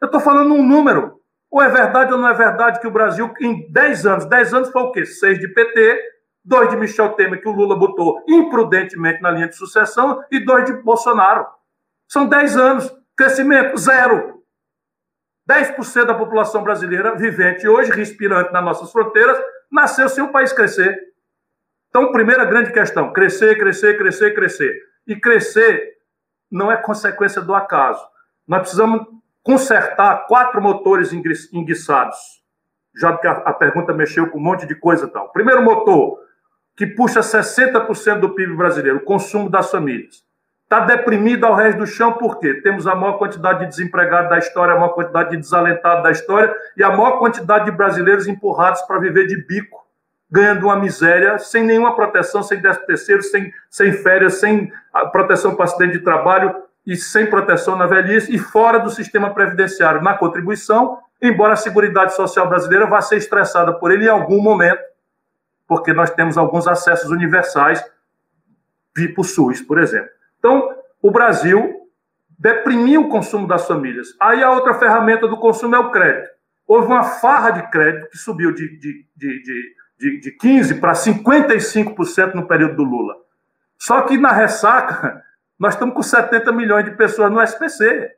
Eu 0.00 0.06
estou 0.06 0.20
falando 0.20 0.54
um 0.54 0.66
número. 0.66 1.20
Ou 1.50 1.60
é 1.60 1.68
verdade 1.68 2.12
ou 2.12 2.18
não 2.18 2.28
é 2.28 2.32
verdade 2.32 2.80
que 2.80 2.86
o 2.86 2.92
Brasil, 2.92 3.32
em 3.40 3.70
10 3.70 4.06
anos, 4.06 4.24
10 4.24 4.54
anos 4.54 4.70
foi 4.70 4.82
o 4.82 4.92
quê? 4.92 5.04
6 5.04 5.38
de 5.40 5.48
PT, 5.48 6.00
2 6.44 6.70
de 6.70 6.76
Michel 6.76 7.10
Temer, 7.10 7.40
que 7.40 7.48
o 7.48 7.52
Lula 7.52 7.76
botou 7.76 8.24
imprudentemente 8.28 9.20
na 9.20 9.32
linha 9.32 9.48
de 9.48 9.56
sucessão, 9.56 10.22
e 10.30 10.38
2 10.38 10.64
de 10.66 10.72
Bolsonaro. 10.74 11.44
São 12.08 12.26
10 12.26 12.56
anos. 12.56 12.96
Crescimento 13.16 13.76
zero. 13.76 14.40
10% 15.50 16.04
da 16.04 16.14
população 16.14 16.62
brasileira 16.62 17.16
vivente 17.16 17.66
hoje, 17.66 17.90
respirante 17.90 18.52
nas 18.52 18.64
nossas 18.64 18.92
fronteiras, 18.92 19.36
nasceu 19.70 20.08
sem 20.08 20.22
o 20.22 20.30
país 20.30 20.52
crescer. 20.52 20.96
Então, 21.90 22.12
primeira 22.12 22.44
grande 22.44 22.72
questão: 22.72 23.12
crescer, 23.12 23.58
crescer, 23.58 23.98
crescer, 23.98 24.34
crescer. 24.34 24.80
E 25.06 25.16
crescer 25.16 25.98
não 26.50 26.70
é 26.70 26.76
consequência 26.76 27.42
do 27.42 27.54
acaso. 27.54 28.02
Nós 28.46 28.60
precisamos 28.60 29.06
consertar 29.42 30.26
quatro 30.26 30.62
motores 30.62 31.12
enguiçados, 31.52 32.16
já 32.96 33.16
que 33.16 33.26
a, 33.26 33.52
pergunta 33.52 33.92
mexeu 33.92 34.28
com 34.28 34.38
um 34.38 34.42
monte 34.42 34.66
de 34.66 34.74
coisa 34.74 35.06
e 35.06 35.10
tal. 35.10 35.30
Primeiro 35.32 35.62
motor, 35.62 36.18
que 36.76 36.86
puxa 36.86 37.20
60% 37.20 38.20
do 38.20 38.34
PIB 38.34 38.54
brasileiro, 38.56 38.98
o 38.98 39.04
consumo 39.04 39.48
das 39.48 39.70
famílias. 39.70 40.24
Está 40.62 40.80
deprimido 40.80 41.44
ao 41.46 41.54
resto 41.54 41.78
do 41.78 41.86
chão, 41.86 42.12
por 42.12 42.38
quê? 42.38 42.54
Temos 42.62 42.86
a 42.86 42.94
maior 42.94 43.18
quantidade 43.18 43.60
de 43.60 43.66
desempregados 43.66 44.30
da 44.30 44.38
história, 44.38 44.74
a 44.74 44.78
maior 44.78 44.94
quantidade 44.94 45.30
de 45.30 45.38
desalentados 45.38 46.04
da 46.04 46.10
história 46.12 46.54
e 46.76 46.84
a 46.84 46.90
maior 46.90 47.18
quantidade 47.18 47.64
de 47.64 47.72
brasileiros 47.72 48.28
empurrados 48.28 48.80
para 48.82 49.00
viver 49.00 49.26
de 49.26 49.36
bico 49.44 49.79
ganhando 50.30 50.66
uma 50.66 50.76
miséria, 50.76 51.38
sem 51.38 51.64
nenhuma 51.64 51.96
proteção, 51.96 52.42
sem 52.42 52.60
décimo 52.60 52.86
terceiro, 52.86 53.22
sem, 53.22 53.52
sem 53.68 53.92
férias, 53.92 54.34
sem 54.34 54.72
proteção 55.10 55.54
para 55.54 55.64
acidente 55.64 55.98
de 55.98 56.04
trabalho 56.04 56.54
e 56.86 56.96
sem 56.96 57.26
proteção 57.26 57.76
na 57.76 57.86
velhice 57.86 58.34
e 58.34 58.38
fora 58.38 58.78
do 58.78 58.90
sistema 58.90 59.34
previdenciário 59.34 60.00
na 60.00 60.14
contribuição, 60.14 60.98
embora 61.20 61.54
a 61.54 61.56
Seguridade 61.56 62.14
Social 62.14 62.48
brasileira 62.48 62.86
vá 62.86 63.00
ser 63.00 63.16
estressada 63.16 63.72
por 63.72 63.90
ele 63.90 64.04
em 64.04 64.08
algum 64.08 64.40
momento, 64.40 64.80
porque 65.66 65.92
nós 65.92 66.10
temos 66.10 66.38
alguns 66.38 66.66
acessos 66.66 67.10
universais, 67.10 67.84
tipo 68.96 69.24
SUS, 69.24 69.60
por 69.60 69.78
exemplo. 69.78 70.10
Então, 70.38 70.74
o 71.02 71.10
Brasil 71.10 71.88
deprimiu 72.38 73.02
o 73.02 73.08
consumo 73.08 73.46
das 73.46 73.66
famílias. 73.66 74.08
Aí 74.18 74.42
a 74.42 74.50
outra 74.50 74.74
ferramenta 74.74 75.28
do 75.28 75.36
consumo 75.36 75.76
é 75.76 75.78
o 75.78 75.90
crédito. 75.90 76.30
Houve 76.66 76.86
uma 76.86 77.02
farra 77.02 77.50
de 77.50 77.70
crédito 77.70 78.08
que 78.10 78.16
subiu 78.16 78.52
de, 78.52 78.78
de, 78.78 79.06
de, 79.16 79.42
de 79.42 79.74
de, 80.00 80.18
de 80.18 80.36
15% 80.38 80.80
para 80.80 80.92
55% 80.92 82.34
no 82.34 82.48
período 82.48 82.76
do 82.76 82.84
Lula. 82.84 83.14
Só 83.78 84.00
que 84.02 84.16
na 84.16 84.32
ressaca, 84.32 85.22
nós 85.60 85.74
estamos 85.74 85.94
com 85.94 86.02
70 86.02 86.50
milhões 86.52 86.86
de 86.86 86.92
pessoas 86.92 87.30
no 87.30 87.40
SPC. 87.40 88.10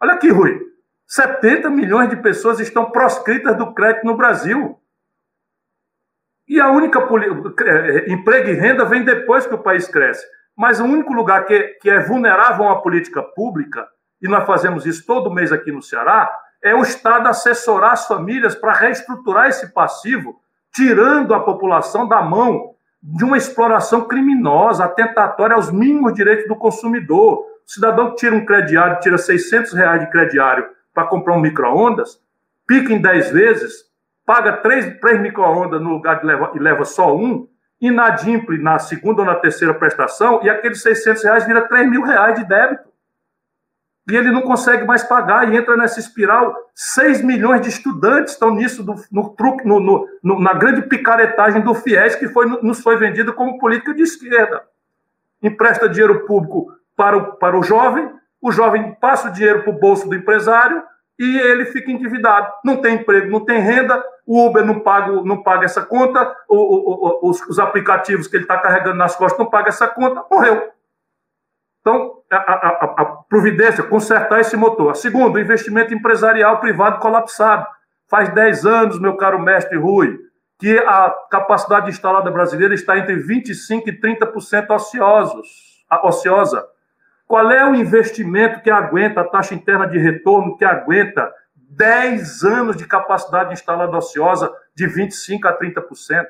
Olha 0.00 0.14
aqui, 0.14 0.30
Rui. 0.30 0.60
70 1.08 1.68
milhões 1.70 2.10
de 2.10 2.16
pessoas 2.16 2.60
estão 2.60 2.90
proscritas 2.90 3.56
do 3.56 3.74
crédito 3.74 4.06
no 4.06 4.16
Brasil. 4.16 4.80
E 6.48 6.60
a 6.60 6.70
única 6.70 7.00
é, 7.64 8.12
emprego 8.12 8.48
e 8.50 8.52
renda 8.52 8.84
vem 8.84 9.04
depois 9.04 9.46
que 9.46 9.54
o 9.54 9.62
país 9.62 9.88
cresce. 9.88 10.24
Mas 10.56 10.80
o 10.80 10.84
único 10.84 11.12
lugar 11.12 11.44
que, 11.44 11.60
que 11.80 11.90
é 11.90 12.00
vulnerável 12.00 12.64
a 12.64 12.72
uma 12.72 12.82
política 12.82 13.22
pública, 13.22 13.86
e 14.22 14.28
nós 14.28 14.46
fazemos 14.46 14.86
isso 14.86 15.04
todo 15.04 15.32
mês 15.32 15.52
aqui 15.52 15.72
no 15.72 15.82
Ceará, 15.82 16.30
é 16.62 16.74
o 16.74 16.82
Estado 16.82 17.28
assessorar 17.28 17.92
as 17.92 18.06
famílias 18.06 18.54
para 18.54 18.72
reestruturar 18.72 19.48
esse 19.48 19.72
passivo, 19.72 20.40
tirando 20.76 21.32
a 21.32 21.40
população 21.40 22.06
da 22.06 22.20
mão 22.20 22.74
de 23.02 23.24
uma 23.24 23.38
exploração 23.38 24.02
criminosa, 24.02 24.84
atentatória 24.84 25.56
aos 25.56 25.72
mínimos 25.72 26.12
direitos 26.12 26.46
do 26.46 26.54
consumidor. 26.54 27.38
O 27.38 27.46
cidadão 27.64 28.10
que 28.10 28.16
tira 28.16 28.36
um 28.36 28.44
crediário, 28.44 29.00
tira 29.00 29.16
600 29.16 29.72
reais 29.72 30.00
de 30.02 30.10
crediário 30.10 30.66
para 30.92 31.06
comprar 31.06 31.34
um 31.34 31.40
micro-ondas, 31.40 32.20
pica 32.66 32.92
em 32.92 33.00
10 33.00 33.30
vezes, 33.30 33.72
paga 34.26 34.52
3, 34.58 35.00
3 35.00 35.20
micro-ondas 35.22 35.80
no 35.80 35.88
lugar 35.88 36.20
de 36.20 36.26
leva, 36.26 36.52
e 36.54 36.58
leva 36.58 36.84
só 36.84 37.16
um, 37.16 37.48
inadimple 37.80 38.62
na 38.62 38.78
segunda 38.78 39.22
ou 39.22 39.26
na 39.26 39.34
terceira 39.34 39.72
prestação, 39.72 40.40
e 40.42 40.50
aqueles 40.50 40.82
600 40.82 41.24
reais 41.24 41.46
vira 41.46 41.66
3 41.66 41.88
mil 41.88 42.02
reais 42.02 42.38
de 42.38 42.44
débito 42.44 42.84
e 44.08 44.14
ele 44.14 44.30
não 44.30 44.42
consegue 44.42 44.84
mais 44.84 45.02
pagar 45.02 45.52
e 45.52 45.56
entra 45.56 45.76
nessa 45.76 45.98
espiral. 45.98 46.54
6 46.74 47.22
milhões 47.22 47.60
de 47.60 47.68
estudantes 47.68 48.34
estão 48.34 48.54
nisso, 48.54 48.84
do, 48.84 48.94
no 49.10 49.30
truque, 49.30 49.66
no, 49.66 49.80
no, 49.80 50.08
no, 50.22 50.40
na 50.40 50.54
grande 50.54 50.82
picaretagem 50.82 51.60
do 51.62 51.74
FIES, 51.74 52.14
que 52.14 52.28
foi, 52.28 52.46
nos 52.62 52.80
foi 52.80 52.96
vendida 52.96 53.32
como 53.32 53.58
política 53.58 53.92
de 53.92 54.02
esquerda. 54.02 54.62
Empresta 55.42 55.88
dinheiro 55.88 56.24
público 56.24 56.72
para 56.96 57.16
o, 57.16 57.32
para 57.34 57.58
o 57.58 57.62
jovem, 57.62 58.08
o 58.40 58.52
jovem 58.52 58.96
passa 59.00 59.28
o 59.28 59.32
dinheiro 59.32 59.62
para 59.62 59.70
o 59.70 59.78
bolso 59.78 60.08
do 60.08 60.14
empresário 60.14 60.82
e 61.18 61.38
ele 61.38 61.64
fica 61.66 61.90
endividado. 61.90 62.46
Não 62.64 62.76
tem 62.76 62.94
emprego, 62.94 63.28
não 63.28 63.44
tem 63.44 63.58
renda, 63.60 64.04
o 64.24 64.46
Uber 64.46 64.64
não 64.64 64.80
paga, 64.80 65.12
não 65.22 65.42
paga 65.42 65.64
essa 65.64 65.82
conta, 65.82 66.32
o, 66.48 66.56
o, 66.56 67.30
os, 67.30 67.40
os 67.48 67.58
aplicativos 67.58 68.28
que 68.28 68.36
ele 68.36 68.44
está 68.44 68.58
carregando 68.58 68.96
nas 68.96 69.16
costas 69.16 69.38
não 69.38 69.50
pagam 69.50 69.68
essa 69.68 69.88
conta, 69.88 70.24
morreu. 70.30 70.75
Então, 71.86 72.14
a, 72.32 72.36
a, 72.36 72.94
a, 72.98 73.04
providência, 73.28 73.84
consertar 73.84 74.40
esse 74.40 74.56
motor. 74.56 74.96
Segundo, 74.96 75.38
investimento 75.38 75.94
empresarial 75.94 76.58
privado 76.58 76.98
colapsado. 76.98 77.64
Faz 78.10 78.28
10 78.34 78.66
anos, 78.66 78.98
meu 78.98 79.16
caro 79.16 79.40
mestre 79.40 79.78
Rui, 79.78 80.18
que 80.58 80.76
a 80.78 81.14
capacidade 81.30 81.88
instalada 81.88 82.28
brasileira 82.28 82.74
está 82.74 82.98
entre 82.98 83.14
25% 83.14 83.86
e 83.86 84.00
30% 84.00 84.68
ociosos, 84.74 85.46
ociosa. 86.02 86.66
Qual 87.24 87.52
é 87.52 87.64
o 87.64 87.76
investimento 87.76 88.62
que 88.62 88.70
aguenta 88.70 89.20
a 89.20 89.28
taxa 89.28 89.54
interna 89.54 89.86
de 89.86 89.96
retorno, 89.96 90.56
que 90.56 90.64
aguenta 90.64 91.32
10 91.54 92.42
anos 92.42 92.76
de 92.76 92.84
capacidade 92.84 93.52
instalada 93.52 93.96
ociosa 93.96 94.52
de 94.74 94.88
25% 94.88 95.44
a 95.44 95.56
30%? 95.56 96.26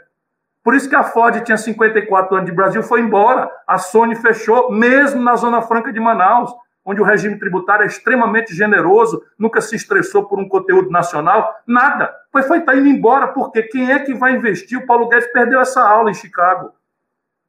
Por 0.66 0.74
isso 0.74 0.88
que 0.88 0.96
a 0.96 1.04
Ford 1.04 1.40
tinha 1.44 1.56
54 1.56 2.34
anos 2.34 2.50
de 2.50 2.56
Brasil, 2.56 2.82
foi 2.82 3.00
embora. 3.00 3.48
A 3.68 3.78
Sony 3.78 4.16
fechou, 4.16 4.72
mesmo 4.72 5.22
na 5.22 5.36
Zona 5.36 5.62
Franca 5.62 5.92
de 5.92 6.00
Manaus, 6.00 6.52
onde 6.84 7.00
o 7.00 7.04
regime 7.04 7.38
tributário 7.38 7.84
é 7.84 7.86
extremamente 7.86 8.52
generoso, 8.52 9.22
nunca 9.38 9.60
se 9.60 9.76
estressou 9.76 10.24
por 10.24 10.40
um 10.40 10.48
conteúdo 10.48 10.90
nacional, 10.90 11.54
nada. 11.64 12.12
Foi, 12.48 12.60
tá 12.62 12.74
indo 12.74 12.88
embora, 12.88 13.28
porque 13.28 13.62
quem 13.62 13.92
é 13.92 14.00
que 14.00 14.12
vai 14.12 14.34
investir? 14.34 14.76
O 14.76 14.84
Paulo 14.84 15.08
Guedes 15.08 15.32
perdeu 15.32 15.60
essa 15.60 15.88
aula 15.88 16.10
em 16.10 16.14
Chicago. 16.14 16.72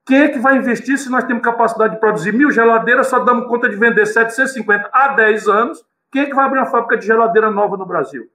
Quem 0.05 0.21
é 0.21 0.27
que 0.27 0.37
vai 0.37 0.55
investir 0.55 0.99
se 0.99 1.09
nós 1.09 1.23
temos 1.23 1.41
capacidade 1.41 1.95
de 1.95 1.99
produzir 1.99 2.31
mil 2.31 2.51
geladeiras, 2.51 3.07
só 3.07 3.17
damos 3.17 3.47
conta 3.47 3.67
de 3.67 3.77
vender 3.77 4.05
750 4.05 4.91
há 4.93 5.07
10 5.07 5.47
anos? 5.47 5.83
Quem 6.11 6.21
é 6.21 6.25
que 6.27 6.35
vai 6.35 6.45
abrir 6.45 6.59
uma 6.59 6.67
fábrica 6.67 6.95
de 6.95 7.07
geladeira 7.07 7.49
nova 7.49 7.77
no 7.77 7.85
Brasil? 7.87 8.29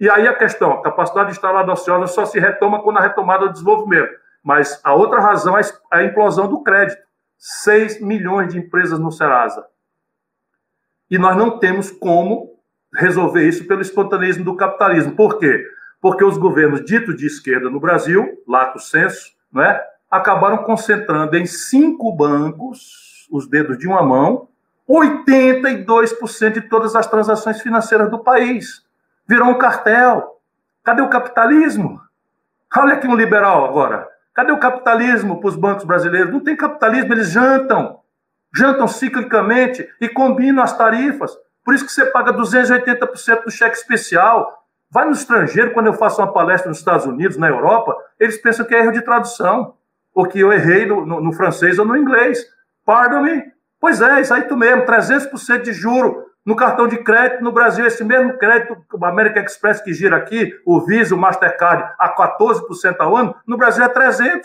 E 0.00 0.08
aí 0.08 0.26
a 0.26 0.34
questão, 0.34 0.72
a 0.72 0.82
capacidade 0.82 1.30
instalada 1.30 1.70
ociosa 1.70 2.06
só 2.06 2.24
se 2.24 2.40
retoma 2.40 2.82
com 2.82 2.90
a 2.96 3.02
retomada 3.02 3.46
do 3.46 3.52
desenvolvimento. 3.52 4.10
Mas 4.42 4.80
a 4.82 4.94
outra 4.94 5.20
razão 5.20 5.58
é 5.58 5.60
a 5.92 6.02
implosão 6.02 6.48
do 6.48 6.62
crédito. 6.62 7.02
6 7.36 8.00
milhões 8.00 8.52
de 8.52 8.58
empresas 8.58 8.98
no 8.98 9.12
Serasa. 9.12 9.66
E 11.10 11.18
nós 11.18 11.36
não 11.36 11.58
temos 11.58 11.90
como 11.90 12.58
resolver 12.94 13.46
isso 13.46 13.66
pelo 13.66 13.82
espontaneismo 13.82 14.42
do 14.42 14.56
capitalismo. 14.56 15.14
Por 15.14 15.38
quê? 15.38 15.66
Porque 16.00 16.24
os 16.24 16.38
governos 16.38 16.82
ditos 16.82 17.14
de 17.16 17.26
esquerda 17.26 17.68
no 17.68 17.78
Brasil, 17.78 18.42
lato 18.48 18.78
senso, 18.78 19.32
não 19.52 19.62
é? 19.62 19.86
acabaram 20.10 20.64
concentrando 20.64 21.36
em 21.36 21.46
cinco 21.46 22.10
bancos, 22.12 23.28
os 23.30 23.46
dedos 23.46 23.78
de 23.78 23.86
uma 23.86 24.02
mão, 24.02 24.48
82% 24.88 26.52
de 26.54 26.62
todas 26.62 26.96
as 26.96 27.06
transações 27.06 27.60
financeiras 27.60 28.10
do 28.10 28.18
país 28.18 28.82
virou 29.30 29.48
um 29.48 29.58
cartel. 29.58 30.40
Cadê 30.82 31.02
o 31.02 31.08
capitalismo? 31.08 32.00
Olha 32.76 32.94
aqui 32.94 33.06
um 33.06 33.14
liberal 33.14 33.64
agora. 33.64 34.08
Cadê 34.34 34.50
o 34.50 34.58
capitalismo 34.58 35.38
para 35.38 35.48
os 35.48 35.54
bancos 35.54 35.84
brasileiros? 35.84 36.32
Não 36.32 36.40
tem 36.40 36.56
capitalismo, 36.56 37.14
eles 37.14 37.30
jantam. 37.30 38.00
Jantam 38.52 38.88
ciclicamente 38.88 39.88
e 40.00 40.08
combinam 40.08 40.64
as 40.64 40.76
tarifas. 40.76 41.30
Por 41.64 41.74
isso 41.74 41.86
que 41.86 41.92
você 41.92 42.06
paga 42.06 42.32
280% 42.32 43.44
do 43.44 43.52
cheque 43.52 43.76
especial. 43.76 44.64
Vai 44.90 45.04
no 45.04 45.12
estrangeiro, 45.12 45.72
quando 45.72 45.86
eu 45.86 45.94
faço 45.94 46.20
uma 46.20 46.32
palestra 46.32 46.68
nos 46.68 46.78
Estados 46.78 47.06
Unidos, 47.06 47.36
na 47.36 47.46
Europa, 47.46 47.96
eles 48.18 48.36
pensam 48.36 48.66
que 48.66 48.74
é 48.74 48.80
erro 48.80 48.90
de 48.90 49.02
tradução. 49.02 49.74
Ou 50.12 50.26
que 50.26 50.40
eu 50.40 50.52
errei 50.52 50.86
no, 50.86 51.06
no, 51.06 51.20
no 51.20 51.32
francês 51.32 51.78
ou 51.78 51.84
no 51.84 51.96
inglês. 51.96 52.44
Pardon 52.84 53.22
me. 53.22 53.44
Pois 53.80 54.02
é, 54.02 54.20
isso 54.20 54.34
aí 54.34 54.42
tu 54.42 54.56
mesmo, 54.56 54.84
300% 54.84 55.62
de 55.62 55.72
juro 55.72 56.29
no 56.50 56.56
cartão 56.56 56.88
de 56.88 56.98
crédito, 56.98 57.44
no 57.44 57.52
Brasil, 57.52 57.86
esse 57.86 58.02
mesmo 58.02 58.36
crédito, 58.36 58.76
o 58.92 59.04
American 59.04 59.44
Express 59.44 59.80
que 59.80 59.94
gira 59.94 60.16
aqui, 60.16 60.52
o 60.66 60.80
Visa, 60.80 61.14
o 61.14 61.18
Mastercard, 61.18 61.94
a 61.96 62.12
14% 62.12 62.96
ao 62.98 63.16
ano, 63.16 63.36
no 63.46 63.56
Brasil 63.56 63.84
é 63.84 63.88
300%. 63.88 64.40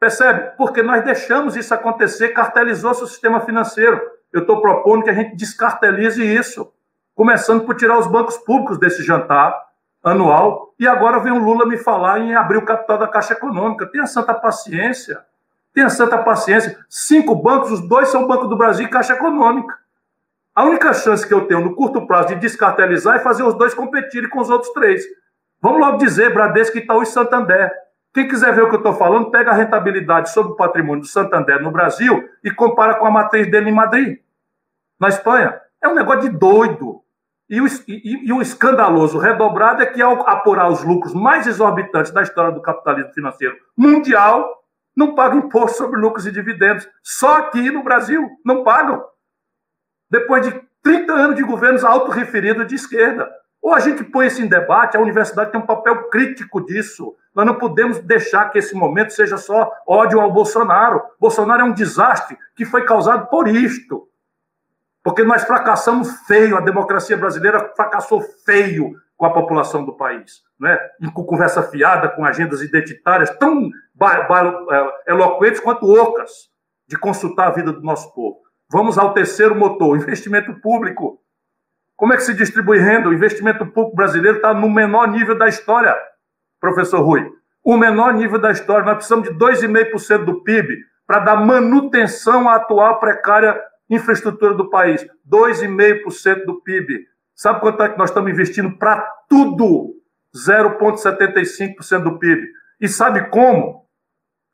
Percebe? 0.00 0.56
Porque 0.56 0.82
nós 0.82 1.04
deixamos 1.04 1.54
isso 1.54 1.72
acontecer, 1.72 2.30
cartelizou-se 2.30 3.04
o 3.04 3.06
sistema 3.06 3.40
financeiro. 3.42 4.00
Eu 4.32 4.40
estou 4.40 4.60
propondo 4.60 5.04
que 5.04 5.10
a 5.10 5.14
gente 5.14 5.36
descartelize 5.36 6.24
isso, 6.24 6.72
começando 7.14 7.64
por 7.64 7.76
tirar 7.76 8.00
os 8.00 8.08
bancos 8.08 8.36
públicos 8.38 8.80
desse 8.80 9.04
jantar 9.04 9.56
anual. 10.02 10.74
E 10.76 10.88
agora 10.88 11.20
vem 11.20 11.32
o 11.32 11.38
Lula 11.38 11.64
me 11.66 11.76
falar 11.76 12.18
em 12.18 12.34
abrir 12.34 12.56
o 12.56 12.64
capital 12.64 12.98
da 12.98 13.06
Caixa 13.06 13.34
Econômica. 13.34 13.86
Tenha 13.86 14.06
santa 14.06 14.34
paciência. 14.34 15.24
Tenha 15.74 15.88
santa 15.88 16.18
paciência. 16.18 16.78
Cinco 16.88 17.34
bancos, 17.34 17.72
os 17.72 17.88
dois 17.88 18.08
são 18.08 18.26
Banco 18.26 18.46
do 18.46 18.56
Brasil 18.56 18.86
e 18.86 18.90
Caixa 18.90 19.14
Econômica. 19.14 19.74
A 20.54 20.64
única 20.64 20.92
chance 20.92 21.26
que 21.26 21.32
eu 21.32 21.46
tenho 21.46 21.60
no 21.60 21.74
curto 21.74 22.06
prazo 22.06 22.28
de 22.28 22.34
descartelizar 22.36 23.16
é 23.16 23.20
fazer 23.20 23.42
os 23.42 23.54
dois 23.54 23.72
competirem 23.72 24.28
com 24.28 24.40
os 24.40 24.50
outros 24.50 24.70
três. 24.72 25.02
Vamos 25.62 25.80
logo 25.80 25.96
dizer, 25.96 26.34
Bradesco, 26.34 26.76
Itaú 26.76 27.02
e 27.02 27.06
Santander. 27.06 27.72
Quem 28.12 28.28
quiser 28.28 28.54
ver 28.54 28.62
o 28.62 28.68
que 28.68 28.74
eu 28.74 28.80
estou 28.80 28.92
falando, 28.92 29.30
pega 29.30 29.50
a 29.50 29.54
rentabilidade 29.54 30.30
sobre 30.30 30.52
o 30.52 30.56
patrimônio 30.56 31.00
do 31.00 31.06
Santander 31.06 31.62
no 31.62 31.70
Brasil 31.70 32.28
e 32.44 32.50
compara 32.50 32.96
com 32.96 33.06
a 33.06 33.10
matriz 33.10 33.50
dele 33.50 33.70
em 33.70 33.74
Madrid, 33.74 34.18
na 35.00 35.08
Espanha. 35.08 35.58
É 35.80 35.88
um 35.88 35.94
negócio 35.94 36.22
de 36.22 36.36
doido. 36.36 37.00
E 37.48 37.60
o, 37.60 37.66
e, 37.88 38.28
e 38.28 38.32
o 38.32 38.42
escandaloso 38.42 39.18
redobrado 39.18 39.82
é 39.82 39.86
que, 39.86 40.02
ao 40.02 40.28
apurar 40.28 40.68
os 40.70 40.84
lucros 40.84 41.14
mais 41.14 41.46
exorbitantes 41.46 42.12
da 42.12 42.22
história 42.22 42.52
do 42.52 42.60
capitalismo 42.60 43.12
financeiro 43.12 43.56
mundial, 43.76 44.61
não 44.96 45.14
pagam 45.14 45.38
imposto 45.38 45.78
sobre 45.78 46.00
lucros 46.00 46.26
e 46.26 46.32
dividendos. 46.32 46.88
Só 47.02 47.36
aqui 47.38 47.70
no 47.70 47.82
Brasil 47.82 48.28
não 48.44 48.62
pagam. 48.62 49.02
Depois 50.10 50.46
de 50.46 50.60
30 50.82 51.12
anos 51.12 51.36
de 51.36 51.42
governos 51.42 51.84
autorreferidos 51.84 52.66
de 52.66 52.74
esquerda. 52.74 53.30
Ou 53.60 53.72
a 53.72 53.78
gente 53.78 54.02
põe 54.02 54.26
isso 54.26 54.42
em 54.42 54.48
debate, 54.48 54.96
a 54.96 55.00
universidade 55.00 55.52
tem 55.52 55.60
um 55.60 55.66
papel 55.66 56.08
crítico 56.08 56.64
disso. 56.64 57.14
Nós 57.32 57.46
não 57.46 57.54
podemos 57.54 57.98
deixar 58.00 58.50
que 58.50 58.58
esse 58.58 58.74
momento 58.74 59.12
seja 59.12 59.36
só 59.36 59.70
ódio 59.86 60.20
ao 60.20 60.32
Bolsonaro. 60.32 61.00
Bolsonaro 61.18 61.62
é 61.62 61.64
um 61.64 61.72
desastre 61.72 62.36
que 62.56 62.64
foi 62.64 62.84
causado 62.84 63.28
por 63.28 63.46
isto. 63.46 64.08
Porque 65.02 65.22
nós 65.22 65.44
fracassamos 65.44 66.10
feio, 66.26 66.56
a 66.56 66.60
democracia 66.60 67.16
brasileira 67.16 67.72
fracassou 67.76 68.20
feio 68.44 68.94
com 69.22 69.26
a 69.26 69.32
população 69.32 69.84
do 69.84 69.92
país, 69.92 70.42
né? 70.58 70.76
E 71.00 71.08
com 71.08 71.22
conversa 71.22 71.62
fiada, 71.62 72.08
com 72.08 72.24
agendas 72.24 72.60
identitárias 72.60 73.30
tão 73.38 73.70
é, 73.70 75.12
eloquentes 75.12 75.60
quanto 75.60 75.88
ocas 75.88 76.50
de 76.88 76.98
consultar 76.98 77.46
a 77.46 77.50
vida 77.52 77.72
do 77.72 77.82
nosso 77.82 78.12
povo. 78.12 78.40
Vamos 78.68 78.98
ao 78.98 79.14
terceiro 79.14 79.54
motor, 79.54 79.96
investimento 79.96 80.52
público. 80.60 81.20
Como 81.94 82.12
é 82.12 82.16
que 82.16 82.24
se 82.24 82.34
distribui 82.34 82.78
renda? 82.78 83.10
O 83.10 83.14
investimento 83.14 83.64
público 83.64 83.94
brasileiro 83.94 84.38
está 84.38 84.52
no 84.52 84.68
menor 84.68 85.06
nível 85.06 85.38
da 85.38 85.46
história, 85.46 85.96
professor 86.60 87.00
Rui. 87.00 87.24
O 87.62 87.76
menor 87.76 88.14
nível 88.14 88.40
da 88.40 88.50
história. 88.50 88.84
Nós 88.84 88.96
precisamos 88.96 89.28
de 89.28 89.36
2,5% 89.36 90.24
do 90.24 90.42
PIB 90.42 90.78
para 91.06 91.20
dar 91.20 91.36
manutenção 91.36 92.48
à 92.48 92.56
atual 92.56 92.98
precária 92.98 93.56
infraestrutura 93.88 94.52
do 94.52 94.68
país. 94.68 95.06
2,5% 95.30 96.44
do 96.44 96.60
PIB. 96.60 97.11
Sabe 97.42 97.58
quanto 97.58 97.82
é 97.82 97.88
que 97.88 97.98
nós 97.98 98.10
estamos 98.10 98.30
investindo 98.30 98.78
para 98.78 99.00
tudo? 99.28 99.96
0,75% 100.32 102.04
do 102.04 102.16
PIB. 102.16 102.40
E 102.80 102.86
sabe 102.86 103.28
como? 103.30 103.84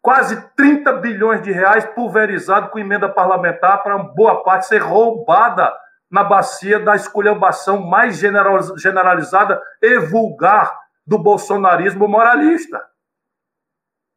Quase 0.01 0.41
30 0.57 0.95
bilhões 0.95 1.43
de 1.43 1.53
reais 1.53 1.85
pulverizado 1.85 2.71
com 2.71 2.79
emenda 2.79 3.07
parlamentar 3.07 3.83
para 3.83 3.99
boa 3.99 4.43
parte 4.43 4.69
ser 4.69 4.79
roubada 4.79 5.71
na 6.11 6.25
bacia 6.25 6.81
da 6.81 6.97
esculhambação 6.97 7.87
mais 7.87 8.17
generalizada 8.17 9.61
e 9.83 9.99
vulgar 9.99 10.75
do 11.07 11.19
bolsonarismo 11.19 12.09
moralista. 12.09 12.83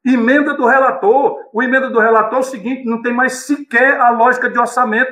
Emenda 0.06 0.54
do 0.54 0.66
relator. 0.66 1.50
O 1.54 1.62
emenda 1.62 1.90
do 1.90 2.00
relator 2.00 2.38
é 2.38 2.40
o 2.40 2.44
seguinte: 2.44 2.86
não 2.86 3.02
tem 3.02 3.12
mais 3.12 3.34
sequer 3.46 4.00
a 4.00 4.12
lógica 4.12 4.50
de 4.50 4.58
orçamento, 4.58 5.12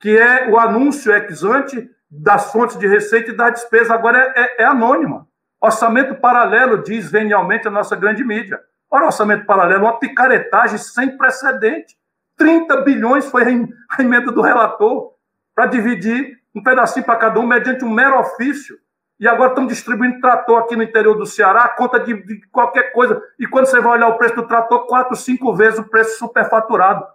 que 0.00 0.16
é 0.16 0.48
o 0.48 0.58
anúncio 0.58 1.12
ex 1.12 1.44
ante 1.44 1.99
das 2.10 2.50
fontes 2.50 2.76
de 2.78 2.86
receita 2.86 3.30
e 3.30 3.36
da 3.36 3.50
despesa. 3.50 3.94
Agora 3.94 4.18
é, 4.18 4.40
é, 4.40 4.62
é 4.62 4.64
anônima. 4.64 5.28
Orçamento 5.60 6.14
paralelo, 6.16 6.82
diz 6.82 7.10
venialmente 7.10 7.68
a 7.68 7.70
nossa 7.70 7.94
grande 7.94 8.24
mídia. 8.24 8.60
Ora, 8.90 9.06
orçamento 9.06 9.46
paralelo, 9.46 9.84
uma 9.84 9.98
picaretagem 9.98 10.78
sem 10.78 11.16
precedente. 11.16 11.96
30 12.36 12.80
bilhões 12.80 13.26
foi 13.26 13.44
a 13.44 14.02
emenda 14.02 14.32
do 14.32 14.40
relator 14.40 15.12
para 15.54 15.66
dividir 15.66 16.38
um 16.54 16.62
pedacinho 16.62 17.04
para 17.04 17.16
cada 17.16 17.38
um 17.38 17.46
mediante 17.46 17.84
um 17.84 17.90
mero 17.90 18.18
ofício. 18.18 18.76
E 19.20 19.28
agora 19.28 19.50
estão 19.50 19.66
distribuindo 19.66 20.18
trator 20.18 20.60
aqui 20.60 20.74
no 20.74 20.82
interior 20.82 21.14
do 21.14 21.26
Ceará, 21.26 21.64
a 21.64 21.68
conta 21.68 22.00
de, 22.00 22.14
de, 22.24 22.40
qualquer 22.48 22.92
coisa. 22.92 23.22
E 23.38 23.46
quando 23.46 23.66
você 23.66 23.78
vai 23.78 23.92
olhar 23.92 24.08
o 24.08 24.16
preço 24.16 24.34
do 24.34 24.48
trator, 24.48 24.86
quatro, 24.86 25.14
cinco 25.14 25.54
vezes 25.54 25.78
o 25.78 25.84
preço 25.84 26.18
superfaturado. 26.18 27.06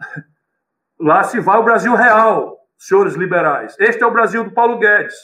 Lá 0.98 1.22
se 1.22 1.38
vai 1.40 1.58
o 1.58 1.62
Brasil 1.62 1.94
real, 1.94 2.61
senhores 2.82 3.14
liberais. 3.14 3.76
Este 3.78 4.02
é 4.02 4.06
o 4.06 4.10
Brasil 4.10 4.42
do 4.42 4.50
Paulo 4.50 4.76
Guedes. 4.76 5.14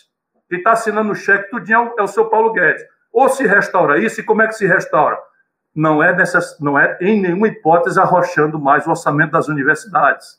Quem 0.49 0.59
está 0.59 0.73
assinando 0.73 1.11
o 1.11 1.15
cheque 1.15 1.51
tudinho 1.51 1.93
é 1.99 2.03
o 2.03 2.07
seu 2.07 2.27
Paulo 2.27 2.53
Guedes. 2.53 2.85
Ou 3.13 3.29
se 3.29 3.45
restaura 3.45 3.99
isso, 3.99 4.21
e 4.21 4.25
como 4.25 4.43
é 4.43 4.47
que 4.47 4.53
se 4.53 4.65
restaura? 4.65 5.19
Não 5.75 6.01
é, 6.01 6.15
necess... 6.15 6.57
não 6.61 6.79
é 6.79 6.97
em 7.01 7.21
nenhuma 7.21 7.49
hipótese 7.49 7.99
arrochando 7.99 8.61
mais 8.61 8.87
o 8.87 8.91
orçamento 8.91 9.33
das 9.33 9.49
universidades. 9.49 10.39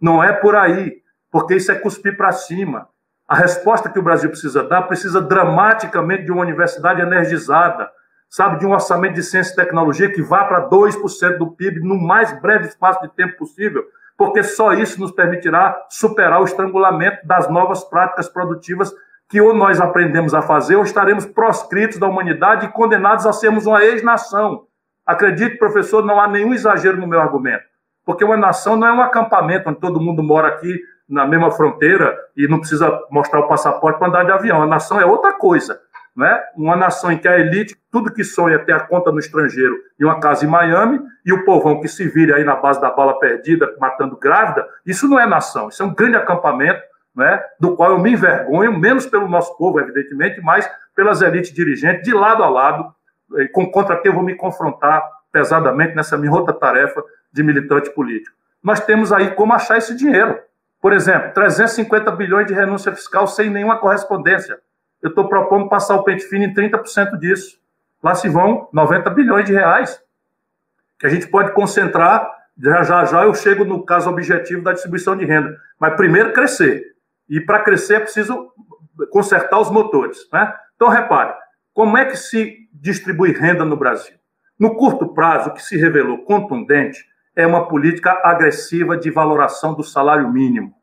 Não 0.00 0.24
é 0.24 0.32
por 0.32 0.56
aí, 0.56 1.02
porque 1.30 1.54
isso 1.54 1.70
é 1.70 1.74
cuspir 1.74 2.16
para 2.16 2.32
cima. 2.32 2.88
A 3.28 3.36
resposta 3.36 3.90
que 3.90 3.98
o 3.98 4.02
Brasil 4.02 4.30
precisa 4.30 4.62
dar 4.64 4.82
precisa 4.82 5.20
dramaticamente 5.20 6.24
de 6.24 6.32
uma 6.32 6.42
universidade 6.42 7.00
energizada, 7.02 7.90
sabe, 8.30 8.58
de 8.58 8.66
um 8.66 8.72
orçamento 8.72 9.14
de 9.14 9.22
ciência 9.22 9.52
e 9.52 9.56
tecnologia 9.56 10.10
que 10.10 10.22
vá 10.22 10.44
para 10.44 10.68
2% 10.68 11.36
do 11.36 11.50
PIB 11.50 11.80
no 11.80 12.00
mais 12.00 12.32
breve 12.40 12.68
espaço 12.68 13.02
de 13.02 13.08
tempo 13.10 13.36
possível, 13.36 13.84
porque 14.16 14.42
só 14.42 14.72
isso 14.72 15.00
nos 15.00 15.12
permitirá 15.12 15.76
superar 15.88 16.40
o 16.40 16.44
estrangulamento 16.44 17.26
das 17.26 17.48
novas 17.50 17.82
práticas 17.84 18.28
produtivas 18.28 18.92
que 19.28 19.40
ou 19.40 19.54
nós 19.54 19.80
aprendemos 19.80 20.34
a 20.34 20.42
fazer 20.42 20.76
ou 20.76 20.84
estaremos 20.84 21.26
proscritos 21.26 21.98
da 21.98 22.06
humanidade 22.06 22.66
e 22.66 22.72
condenados 22.72 23.26
a 23.26 23.32
sermos 23.32 23.66
uma 23.66 23.82
ex-nação. 23.82 24.66
Acredite, 25.06 25.58
professor, 25.58 26.04
não 26.04 26.20
há 26.20 26.28
nenhum 26.28 26.54
exagero 26.54 26.98
no 26.98 27.06
meu 27.06 27.20
argumento, 27.20 27.64
porque 28.04 28.24
uma 28.24 28.36
nação 28.36 28.76
não 28.76 28.86
é 28.86 28.92
um 28.92 29.02
acampamento 29.02 29.68
onde 29.68 29.80
todo 29.80 30.00
mundo 30.00 30.22
mora 30.22 30.48
aqui 30.48 30.78
na 31.08 31.26
mesma 31.26 31.50
fronteira 31.50 32.16
e 32.36 32.48
não 32.48 32.58
precisa 32.58 33.02
mostrar 33.10 33.40
o 33.40 33.48
passaporte 33.48 33.98
para 33.98 34.08
andar 34.08 34.24
de 34.24 34.32
avião. 34.32 34.62
A 34.62 34.66
nação 34.66 35.00
é 35.00 35.04
outra 35.04 35.32
coisa. 35.32 35.78
Né? 36.16 36.40
Uma 36.56 36.76
nação 36.76 37.10
em 37.10 37.18
que 37.18 37.26
a 37.26 37.38
elite, 37.38 37.76
tudo 37.90 38.12
que 38.12 38.22
sonha 38.22 38.56
é 38.56 38.58
ter 38.58 38.72
a 38.72 38.80
conta 38.80 39.10
no 39.10 39.18
estrangeiro 39.18 39.74
e 39.98 40.04
uma 40.04 40.20
casa 40.20 40.44
em 40.44 40.48
Miami, 40.48 41.00
e 41.26 41.32
o 41.32 41.44
povão 41.44 41.80
que 41.80 41.88
se 41.88 42.08
vire 42.08 42.32
aí 42.32 42.44
na 42.44 42.54
base 42.54 42.80
da 42.80 42.90
bala 42.90 43.18
perdida, 43.18 43.74
matando 43.80 44.16
grávida, 44.16 44.66
isso 44.86 45.08
não 45.08 45.18
é 45.18 45.26
nação, 45.26 45.68
isso 45.68 45.82
é 45.82 45.86
um 45.86 45.94
grande 45.94 46.16
acampamento, 46.16 46.80
né? 47.14 47.42
do 47.58 47.74
qual 47.76 47.90
eu 47.90 47.98
me 47.98 48.12
envergonho, 48.12 48.78
menos 48.78 49.06
pelo 49.06 49.28
nosso 49.28 49.56
povo, 49.56 49.80
evidentemente, 49.80 50.40
mas 50.40 50.70
pelas 50.94 51.20
elites 51.20 51.52
dirigentes, 51.52 52.02
de 52.04 52.12
lado 52.12 52.42
a 52.42 52.48
lado, 52.48 52.94
com, 53.52 53.70
contra 53.70 53.96
quem 53.96 54.10
eu 54.10 54.14
vou 54.14 54.24
me 54.24 54.34
confrontar 54.34 55.02
pesadamente 55.32 55.96
nessa 55.96 56.16
minha 56.16 56.32
outra 56.32 56.54
tarefa 56.54 57.02
de 57.32 57.42
militante 57.42 57.90
político. 57.90 58.36
Nós 58.62 58.80
temos 58.80 59.12
aí 59.12 59.32
como 59.32 59.52
achar 59.52 59.76
esse 59.76 59.96
dinheiro. 59.96 60.38
Por 60.80 60.92
exemplo, 60.92 61.32
350 61.32 62.10
bilhões 62.12 62.46
de 62.46 62.54
renúncia 62.54 62.94
fiscal 62.94 63.26
sem 63.26 63.50
nenhuma 63.50 63.78
correspondência. 63.78 64.58
Eu 65.04 65.10
estou 65.10 65.28
propondo 65.28 65.68
passar 65.68 65.96
o 65.96 66.02
pente 66.02 66.24
fino 66.24 66.44
em 66.44 66.54
30% 66.54 67.18
disso. 67.18 67.58
Lá 68.02 68.14
se 68.14 68.26
vão 68.26 68.70
90 68.72 69.10
bilhões 69.10 69.44
de 69.44 69.52
reais, 69.52 70.00
que 70.98 71.06
a 71.06 71.10
gente 71.10 71.28
pode 71.28 71.52
concentrar. 71.52 72.26
Já 72.56 72.82
já, 72.82 73.04
já 73.04 73.24
eu 73.24 73.34
chego 73.34 73.66
no 73.66 73.84
caso 73.84 74.08
objetivo 74.08 74.62
da 74.62 74.72
distribuição 74.72 75.14
de 75.14 75.26
renda. 75.26 75.58
Mas 75.78 75.94
primeiro 75.94 76.32
crescer. 76.32 76.94
E 77.28 77.38
para 77.38 77.60
crescer 77.60 77.96
é 77.96 78.00
preciso 78.00 78.50
consertar 79.10 79.60
os 79.60 79.70
motores. 79.70 80.26
Né? 80.32 80.54
Então, 80.74 80.88
repare, 80.88 81.34
como 81.74 81.98
é 81.98 82.06
que 82.06 82.16
se 82.16 82.66
distribui 82.72 83.32
renda 83.32 83.62
no 83.62 83.76
Brasil? 83.76 84.16
No 84.58 84.74
curto 84.74 85.12
prazo, 85.12 85.50
o 85.50 85.52
que 85.52 85.62
se 85.62 85.76
revelou 85.76 86.24
contundente 86.24 87.04
é 87.36 87.46
uma 87.46 87.68
política 87.68 88.22
agressiva 88.24 88.96
de 88.96 89.10
valoração 89.10 89.74
do 89.74 89.82
salário 89.82 90.32
mínimo. 90.32 90.74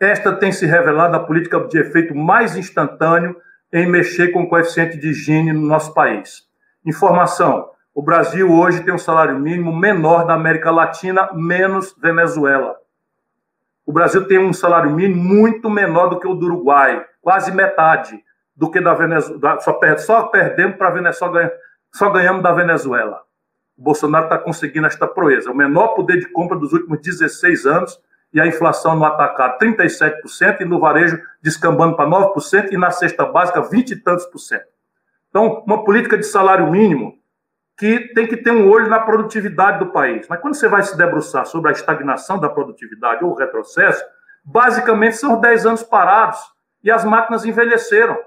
Esta 0.00 0.32
tem 0.34 0.50
se 0.50 0.64
revelado 0.64 1.14
a 1.14 1.20
política 1.20 1.60
de 1.60 1.78
efeito 1.78 2.14
mais 2.14 2.56
instantâneo 2.56 3.36
em 3.70 3.86
mexer 3.86 4.28
com 4.28 4.44
o 4.44 4.48
coeficiente 4.48 4.96
de 4.96 5.12
Gini 5.12 5.52
no 5.52 5.60
nosso 5.60 5.92
país. 5.92 6.48
Informação: 6.86 7.68
o 7.94 8.02
Brasil 8.02 8.50
hoje 8.50 8.82
tem 8.82 8.94
um 8.94 8.98
salário 8.98 9.38
mínimo 9.38 9.76
menor 9.76 10.26
da 10.26 10.32
América 10.32 10.70
Latina, 10.70 11.28
menos 11.34 11.94
Venezuela. 12.00 12.76
O 13.84 13.92
Brasil 13.92 14.26
tem 14.26 14.38
um 14.38 14.54
salário 14.54 14.90
mínimo 14.90 15.22
muito 15.22 15.68
menor 15.68 16.08
do 16.08 16.18
que 16.18 16.26
o 16.26 16.34
do 16.34 16.46
Uruguai, 16.46 17.04
quase 17.20 17.52
metade 17.52 18.24
do 18.56 18.70
que 18.70 18.80
da 18.80 18.94
Venezuela. 18.94 19.60
Só, 19.60 19.78
só 19.98 20.22
perdemos 20.28 20.76
para 20.76 20.88
a 20.88 20.92
Venezuela, 20.92 21.52
só 21.92 22.08
ganhamos 22.08 22.42
da 22.42 22.52
Venezuela. 22.52 23.20
O 23.76 23.82
Bolsonaro 23.82 24.24
está 24.24 24.38
conseguindo 24.38 24.86
esta 24.86 25.06
proeza. 25.06 25.50
O 25.50 25.54
menor 25.54 25.88
poder 25.88 26.20
de 26.20 26.26
compra 26.32 26.56
dos 26.56 26.72
últimos 26.72 27.02
16 27.02 27.66
anos 27.66 28.00
e 28.32 28.40
a 28.40 28.46
inflação 28.46 28.94
no 28.96 29.04
atacado 29.04 29.58
37% 29.58 30.60
e 30.60 30.64
no 30.64 30.78
varejo 30.78 31.20
descambando 31.42 31.96
para 31.96 32.08
9% 32.08 32.72
e 32.72 32.76
na 32.76 32.90
cesta 32.90 33.26
básica 33.26 33.60
20 33.60 33.90
e 33.90 33.96
tantos 33.96 34.26
por 34.26 34.38
cento. 34.38 34.66
Então, 35.28 35.62
uma 35.66 35.84
política 35.84 36.16
de 36.16 36.24
salário 36.24 36.70
mínimo 36.70 37.14
que 37.78 38.12
tem 38.14 38.26
que 38.26 38.36
ter 38.36 38.50
um 38.50 38.68
olho 38.68 38.88
na 38.88 39.00
produtividade 39.00 39.78
do 39.78 39.86
país. 39.86 40.26
Mas 40.28 40.40
quando 40.40 40.54
você 40.54 40.68
vai 40.68 40.82
se 40.82 40.96
debruçar 40.96 41.46
sobre 41.46 41.70
a 41.70 41.72
estagnação 41.72 42.38
da 42.38 42.48
produtividade 42.48 43.24
ou 43.24 43.30
o 43.30 43.34
retrocesso, 43.34 44.04
basicamente 44.44 45.16
são 45.16 45.40
10 45.40 45.66
anos 45.66 45.82
parados 45.82 46.38
e 46.84 46.90
as 46.90 47.04
máquinas 47.04 47.44
envelheceram 47.44 48.18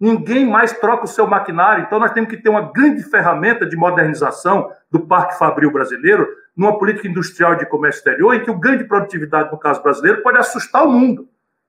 ninguém 0.00 0.44
mais 0.44 0.72
troca 0.72 1.04
o 1.04 1.08
seu 1.08 1.26
maquinário. 1.26 1.84
Então, 1.84 2.00
nós 2.00 2.10
temos 2.12 2.30
que 2.30 2.36
ter 2.36 2.48
uma 2.48 2.72
grande 2.72 3.02
ferramenta 3.04 3.66
de 3.66 3.76
modernização 3.76 4.72
do 4.90 5.00
parque 5.00 5.38
fabril 5.38 5.70
brasileiro, 5.70 6.26
numa 6.56 6.78
política 6.78 7.08
industrial 7.08 7.56
de 7.56 7.66
comércio 7.66 7.98
exterior, 7.98 8.34
em 8.34 8.42
que 8.42 8.50
o 8.50 8.58
ganho 8.58 8.78
de 8.78 8.84
produtividade, 8.84 9.50
no 9.50 9.58
caso 9.58 9.82
brasileiro, 9.82 10.22
pode 10.22 10.38
assustar 10.38 10.84
o 10.84 10.90
mundo. 10.90 11.28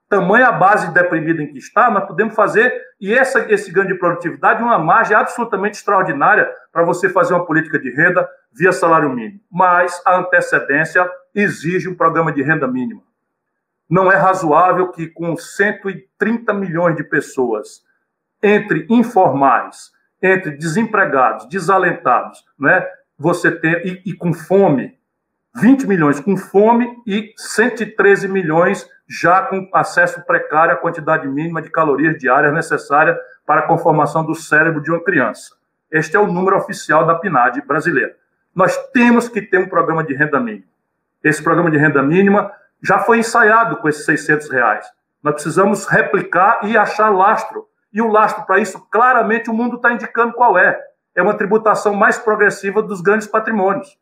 Tamanha 0.09 0.49
a 0.49 0.51
base 0.51 0.93
deprimida 0.93 1.41
em 1.41 1.47
que 1.47 1.57
está, 1.57 1.89
nós 1.89 2.05
podemos 2.05 2.36
fazer, 2.36 2.73
e 2.99 3.13
essa, 3.13 3.51
esse 3.51 3.71
ganho 3.71 3.88
de 3.88 3.95
produtividade, 3.95 4.61
uma 4.61 4.77
margem 4.77 5.15
absolutamente 5.15 5.77
extraordinária 5.77 6.49
para 6.71 6.84
você 6.84 7.09
fazer 7.09 7.34
uma 7.34 7.45
política 7.45 7.79
de 7.79 7.89
renda 7.89 8.27
via 8.51 8.71
salário 8.71 9.09
mínimo. 9.09 9.39
Mas 9.51 10.01
a 10.05 10.17
antecedência 10.17 11.09
exige 11.34 11.89
um 11.89 11.95
programa 11.95 12.31
de 12.31 12.43
renda 12.43 12.68
mínima. 12.68 13.01
Não 13.89 14.11
é 14.11 14.15
razoável 14.15 14.91
que, 14.91 15.07
com 15.07 15.35
130 15.35 16.53
milhões 16.53 16.95
de 16.95 17.03
pessoas 17.03 17.81
entre 18.41 18.85
informais, 18.89 19.91
entre 20.22 20.51
desempregados, 20.51 21.47
desalentados, 21.47 22.43
né? 22.60 22.85
Você 23.24 23.50
tem 23.50 23.72
e, 23.88 24.02
e, 24.08 24.14
com 24.14 24.34
fome, 24.34 25.00
20 25.56 25.88
milhões 25.88 26.20
com 26.20 26.36
fome 26.36 26.94
e 27.08 27.34
113 27.38 28.28
milhões 28.28 28.86
já 29.08 29.44
com 29.44 29.70
acesso 29.74 30.22
precário 30.26 30.74
à 30.74 30.76
quantidade 30.76 31.26
mínima 31.26 31.62
de 31.62 31.70
calorias 31.70 32.18
diárias 32.18 32.54
necessária 32.54 33.18
para 33.45 33.62
a 33.62 33.66
conformação 33.66 34.26
do 34.26 34.36
cérebro 34.36 34.82
de 34.82 34.91
uma 34.91 35.02
criança. 35.02 35.56
Este 35.90 36.18
é 36.18 36.20
o 36.20 36.28
número 36.28 36.58
oficial 36.58 37.06
da 37.06 37.16
PNAD 37.16 37.62
brasileira. 37.66 38.14
Nós 38.54 38.76
temos 38.91 39.30
que 39.30 39.41
ter 39.41 39.58
um 39.58 39.70
programa 39.70 40.04
de 40.04 40.14
renda 40.14 40.38
mínima. 40.41 40.66
Esse 41.24 41.41
programa 41.41 41.72
de 41.72 41.78
renda 41.78 42.04
mínima 42.04 42.52
já 42.82 43.00
foi 43.00 43.20
ensaiado 43.20 43.78
com 43.78 43.88
esses 43.88 44.04
600 44.04 44.50
reais. 44.50 44.86
Nós 45.24 45.36
precisamos 45.36 45.86
replicar 45.86 46.60
e 46.64 46.76
achar 46.76 47.10
lastro 47.10 47.70
e 47.94 48.02
o 48.02 48.08
lastro 48.10 48.45
para 48.45 48.60
isso, 48.60 48.86
claramente, 48.91 49.50
o 49.50 49.54
mundo 49.54 49.78
está 49.78 49.94
indicando 49.94 50.34
qual 50.34 50.58
é. 50.58 50.78
É 51.15 51.22
uma 51.22 51.35
tributação 51.35 51.94
mais 51.94 52.18
progressiva 52.18 52.81
dos 52.81 53.02
grandes 53.02 53.27
patrimônios. 53.27 53.98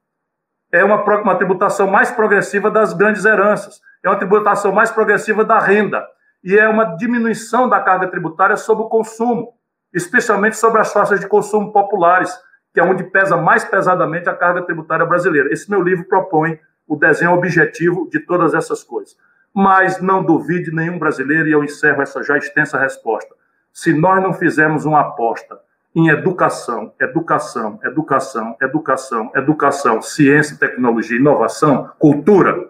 É 0.72 0.84
uma, 0.84 1.04
uma 1.04 1.36
tributação 1.36 1.88
mais 1.88 2.12
progressiva 2.12 2.72
das 2.72 2.94
grandes 2.94 3.26
heranças. 3.26 3.82
É 4.04 4.10
uma 4.10 4.18
tributação 4.18 4.72
mais 4.72 4.90
progressiva 4.90 5.44
da 5.44 5.60
renda. 5.60 6.06
E 6.44 6.58
é 6.58 6.68
uma 6.68 6.96
diminuição 6.96 7.68
da 7.68 7.80
carga 7.80 8.08
tributária 8.08 8.56
sobre 8.56 8.86
o 8.86 8.90
consumo, 8.90 9.54
especialmente 9.94 10.58
sobre 10.58 10.80
as 10.80 10.92
faixas 10.92 11.20
de 11.20 11.28
consumo 11.28 11.72
populares, 11.72 12.34
que 12.74 12.80
é 12.80 12.84
onde 12.84 13.04
pesa 13.04 13.36
mais 13.36 13.64
pesadamente 13.66 14.30
a 14.30 14.34
carga 14.34 14.62
tributária 14.62 15.06
brasileira. 15.06 15.52
Esse 15.52 15.70
meu 15.70 15.82
livro 15.82 16.06
propõe 16.06 16.58
o 16.88 16.96
desenho 16.96 17.34
objetivo 17.34 18.10
de 18.10 18.20
todas 18.22 18.54
essas 18.54 18.84
coisas. 18.84 19.16
Mas 19.54 20.02
não 20.02 20.24
duvide 20.24 20.74
nenhum 20.74 20.98
brasileiro, 20.98 21.48
e 21.48 21.52
eu 21.52 21.64
encerro 21.64 22.02
essa 22.02 22.24
já 22.24 22.38
extensa 22.38 22.80
resposta 22.80 23.36
se 23.74 23.94
nós 23.94 24.22
não 24.22 24.34
fizermos 24.34 24.86
uma 24.86 25.02
aposta 25.02 25.60
em 25.96 26.08
educação, 26.08 26.94
educação, 27.00 27.80
educação, 27.84 28.56
educação, 28.62 29.32
educação, 29.36 30.02
ciência, 30.02 30.58
tecnologia, 30.58 31.18
inovação, 31.18 31.92
cultura, 32.00 32.70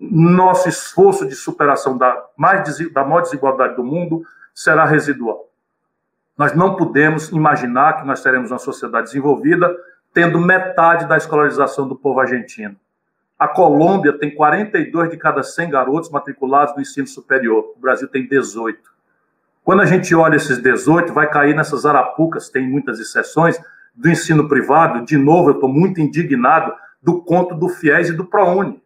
nosso 0.00 0.68
esforço 0.68 1.26
de 1.26 1.34
superação 1.34 1.98
da, 1.98 2.24
mais, 2.36 2.78
da 2.90 3.04
maior 3.04 3.22
desigualdade 3.22 3.76
do 3.76 3.84
mundo 3.84 4.22
será 4.54 4.84
residual. 4.84 5.48
Nós 6.36 6.54
não 6.54 6.76
podemos 6.76 7.30
imaginar 7.30 8.00
que 8.00 8.06
nós 8.06 8.22
teremos 8.22 8.50
uma 8.50 8.58
sociedade 8.58 9.06
desenvolvida 9.06 9.76
tendo 10.14 10.40
metade 10.40 11.06
da 11.06 11.16
escolarização 11.16 11.86
do 11.86 11.96
povo 11.96 12.20
argentino. 12.20 12.76
A 13.38 13.46
Colômbia 13.46 14.12
tem 14.18 14.34
42 14.34 15.10
de 15.10 15.16
cada 15.16 15.42
100 15.42 15.70
garotos 15.70 16.10
matriculados 16.10 16.74
no 16.74 16.80
ensino 16.80 17.06
superior. 17.06 17.72
O 17.76 17.80
Brasil 17.80 18.08
tem 18.08 18.26
18. 18.26 18.80
Quando 19.68 19.82
a 19.82 19.84
gente 19.84 20.14
olha 20.14 20.36
esses 20.36 20.56
18, 20.56 21.12
vai 21.12 21.28
cair 21.28 21.54
nessas 21.54 21.84
arapucas, 21.84 22.48
tem 22.48 22.66
muitas 22.66 22.98
exceções, 22.98 23.60
do 23.94 24.08
ensino 24.08 24.48
privado. 24.48 25.04
De 25.04 25.18
novo, 25.18 25.50
eu 25.50 25.56
estou 25.56 25.68
muito 25.68 26.00
indignado 26.00 26.72
do 27.02 27.20
conto 27.20 27.54
do 27.54 27.68
FIES 27.68 28.08
e 28.08 28.12
do 28.14 28.24
ProUni. 28.24 28.82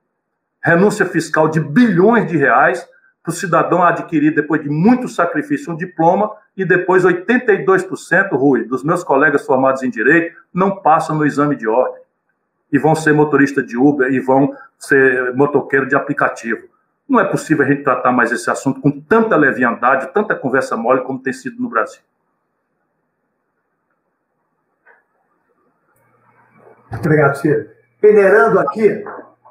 Renúncia 0.61 1.07
fiscal 1.07 1.49
de 1.49 1.61
bilhões 1.61 2.27
de 2.27 2.37
reais 2.37 2.85
para 3.23 3.31
o 3.31 3.33
cidadão 3.33 3.81
adquirir, 3.85 4.35
depois 4.35 4.61
de 4.61 4.69
muito 4.69 5.07
sacrifício, 5.07 5.73
um 5.73 5.77
diploma, 5.77 6.33
e 6.57 6.65
depois 6.65 7.05
82%, 7.05 8.31
Rui, 8.33 8.65
dos 8.65 8.83
meus 8.83 9.05
colegas 9.05 9.47
formados 9.47 9.85
em 9.85 9.89
Direito, 9.89 10.37
não 10.53 10.83
passam 10.83 11.17
no 11.17 11.25
exame 11.25 11.55
de 11.55 11.69
ordem. 11.69 12.03
E 12.73 12.77
vão 12.77 12.97
ser 12.97 13.13
motorista 13.13 13.63
de 13.63 13.77
Uber 13.77 14.13
e 14.13 14.19
vão 14.19 14.53
ser 14.81 15.33
motoqueiro 15.37 15.87
de 15.87 15.95
aplicativo. 15.95 16.72
Não 17.09 17.21
é 17.21 17.25
possível 17.25 17.65
a 17.65 17.69
gente 17.69 17.83
tratar 17.83 18.13
mais 18.13 18.33
esse 18.33 18.51
assunto 18.51 18.81
com 18.81 18.91
tanta 19.01 19.37
leviandade, 19.37 20.13
tanta 20.13 20.35
conversa 20.35 20.77
mole 20.77 21.03
como 21.03 21.23
tem 21.23 21.33
sido 21.33 21.61
no 21.61 21.69
Brasil. 21.69 22.01
Obrigado, 26.91 27.37
Ciro. 27.37 27.69
Peneirando 28.01 28.59
aqui 28.59 29.05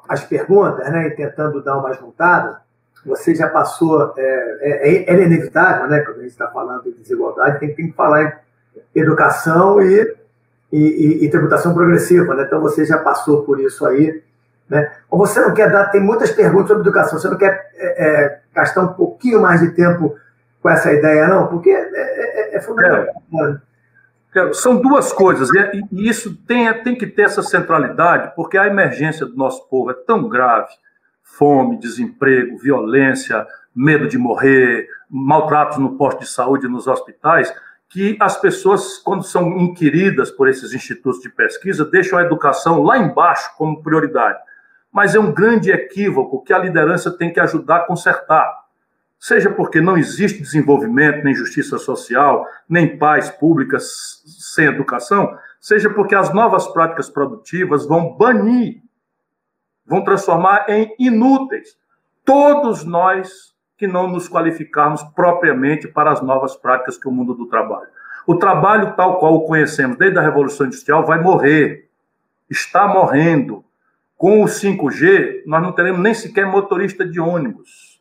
as 0.08 0.24
perguntas, 0.24 0.90
né, 0.90 1.08
e 1.08 1.10
tentando 1.10 1.62
dar 1.62 1.78
uma 1.78 1.92
juntada, 1.92 2.60
você 3.04 3.34
já 3.34 3.48
passou, 3.48 4.14
é, 4.16 4.58
é, 4.60 5.12
é, 5.12 5.14
é 5.14 5.22
inevitável, 5.24 5.88
né, 5.88 6.00
quando 6.00 6.18
a 6.18 6.22
gente 6.22 6.32
está 6.32 6.48
falando 6.48 6.84
de 6.84 6.92
desigualdade, 6.92 7.58
tem, 7.58 7.74
tem 7.74 7.90
que 7.90 7.96
falar 7.96 8.24
em 8.94 9.00
educação 9.00 9.80
e, 9.80 10.16
e, 10.70 10.78
e, 10.78 11.24
e, 11.24 11.30
tributação 11.30 11.74
progressiva, 11.74 12.34
né? 12.34 12.44
Então 12.44 12.60
você 12.60 12.84
já 12.84 12.98
passou 12.98 13.42
por 13.42 13.60
isso 13.60 13.84
aí, 13.86 14.22
né? 14.68 14.90
Ou 15.10 15.18
você 15.18 15.40
não 15.40 15.54
quer 15.54 15.70
dar, 15.70 15.86
tem 15.86 16.00
muitas 16.00 16.30
perguntas 16.30 16.68
sobre 16.68 16.82
educação, 16.82 17.18
você 17.18 17.28
não 17.28 17.36
quer 17.36 17.70
é, 17.74 18.24
é 18.24 18.40
gastar 18.54 18.82
um 18.82 18.92
pouquinho 18.94 19.40
mais 19.40 19.60
de 19.60 19.70
tempo 19.70 20.16
com 20.62 20.70
essa 20.70 20.92
ideia, 20.92 21.26
não? 21.26 21.46
Porque 21.48 21.70
é, 21.70 22.54
é, 22.54 22.56
é 22.56 22.60
fundamental. 22.60 23.22
Né? 23.32 23.60
São 24.54 24.80
duas 24.80 25.12
coisas, 25.12 25.50
e 25.92 26.08
isso 26.08 26.34
tem, 26.46 26.72
tem 26.82 26.96
que 26.96 27.06
ter 27.06 27.22
essa 27.22 27.42
centralidade, 27.42 28.32
porque 28.34 28.56
a 28.56 28.66
emergência 28.66 29.26
do 29.26 29.36
nosso 29.36 29.68
povo 29.68 29.90
é 29.90 29.94
tão 29.94 30.26
grave 30.28 30.72
fome, 31.22 31.78
desemprego, 31.78 32.58
violência, 32.58 33.46
medo 33.74 34.06
de 34.06 34.18
morrer, 34.18 34.86
maltratos 35.08 35.78
no 35.78 35.96
posto 35.96 36.20
de 36.20 36.28
saúde 36.28 36.68
nos 36.68 36.86
hospitais, 36.86 37.52
que 37.88 38.16
as 38.20 38.40
pessoas, 38.40 38.98
quando 38.98 39.22
são 39.22 39.58
inquiridas 39.58 40.30
por 40.30 40.48
esses 40.48 40.72
institutos 40.72 41.20
de 41.20 41.28
pesquisa, 41.28 41.84
deixam 41.84 42.18
a 42.18 42.22
educação 42.22 42.82
lá 42.82 42.98
embaixo 42.98 43.50
como 43.56 43.82
prioridade. 43.82 44.38
Mas 44.92 45.14
é 45.14 45.18
um 45.18 45.32
grande 45.32 45.70
equívoco 45.70 46.42
que 46.44 46.52
a 46.52 46.58
liderança 46.58 47.10
tem 47.10 47.32
que 47.32 47.40
ajudar 47.40 47.76
a 47.76 47.86
consertar. 47.86 48.62
Seja 49.18 49.50
porque 49.50 49.80
não 49.80 49.96
existe 49.96 50.42
desenvolvimento, 50.42 51.24
nem 51.24 51.34
justiça 51.34 51.78
social, 51.78 52.46
nem 52.68 52.98
paz 52.98 53.30
pública 53.30 53.78
sem 53.80 54.66
educação, 54.66 55.36
seja 55.60 55.88
porque 55.88 56.14
as 56.14 56.34
novas 56.34 56.66
práticas 56.66 57.08
produtivas 57.08 57.86
vão 57.86 58.16
banir 58.16 58.82
vão 59.86 60.02
transformar 60.02 60.66
em 60.68 60.94
inúteis 60.98 61.76
todos 62.24 62.84
nós 62.84 63.52
que 63.76 63.86
não 63.86 64.08
nos 64.08 64.28
qualificarmos 64.28 65.02
propriamente 65.14 65.88
para 65.88 66.12
as 66.12 66.22
novas 66.22 66.54
práticas 66.54 66.96
que 66.96 67.08
o 67.08 67.12
mundo 67.12 67.34
do 67.34 67.46
trabalho. 67.46 67.88
O 68.26 68.36
trabalho 68.36 68.94
tal 68.94 69.18
qual 69.18 69.34
o 69.34 69.46
conhecemos 69.46 69.98
desde 69.98 70.18
a 70.18 70.22
Revolução 70.22 70.66
Industrial 70.66 71.04
vai 71.04 71.20
morrer, 71.20 71.90
está 72.48 72.86
morrendo. 72.86 73.64
Com 74.22 74.44
o 74.44 74.46
5G, 74.46 75.42
nós 75.46 75.60
não 75.60 75.72
teremos 75.72 76.00
nem 76.00 76.14
sequer 76.14 76.46
motorista 76.46 77.04
de 77.04 77.18
ônibus. 77.18 78.00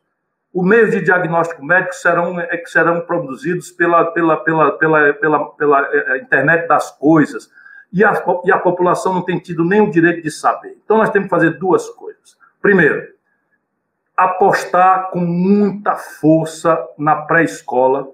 Os 0.54 0.64
meios 0.64 0.92
de 0.92 1.02
diagnóstico 1.02 1.66
médico 1.66 1.96
serão, 1.96 2.40
é, 2.40 2.64
serão 2.68 3.02
produzidos 3.02 3.72
pela, 3.72 4.06
pela, 4.06 4.38
pela, 4.38 4.72
pela, 4.78 5.14
pela, 5.14 5.46
pela 5.54 5.88
é, 5.92 6.12
é, 6.12 6.18
internet 6.20 6.68
das 6.68 6.96
coisas 6.96 7.50
e 7.92 8.04
a, 8.04 8.24
e 8.46 8.52
a 8.52 8.60
população 8.60 9.16
não 9.16 9.24
tem 9.24 9.40
tido 9.40 9.66
nem 9.66 9.82
o 9.82 9.90
direito 9.90 10.22
de 10.22 10.30
saber. 10.30 10.78
Então, 10.86 11.00
nós 11.00 11.10
temos 11.10 11.26
que 11.26 11.32
fazer 11.32 11.58
duas 11.58 11.90
coisas. 11.90 12.38
Primeiro, 12.62 13.02
apostar 14.16 15.10
com 15.10 15.22
muita 15.22 15.96
força 15.96 16.88
na 17.00 17.16
pré-escola, 17.16 18.08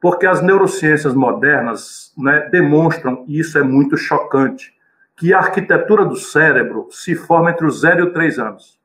porque 0.00 0.28
as 0.28 0.40
neurociências 0.40 1.12
modernas 1.12 2.12
né, 2.16 2.48
demonstram, 2.52 3.24
e 3.26 3.40
isso 3.40 3.58
é 3.58 3.64
muito 3.64 3.96
chocante, 3.96 4.77
que 5.18 5.34
a 5.34 5.38
arquitetura 5.38 6.04
do 6.04 6.14
cérebro 6.14 6.86
se 6.92 7.16
forma 7.16 7.50
entre 7.50 7.66
os 7.66 7.80
0 7.80 7.98
e 7.98 8.06
os 8.06 8.12
3 8.12 8.38
anos. 8.38 8.78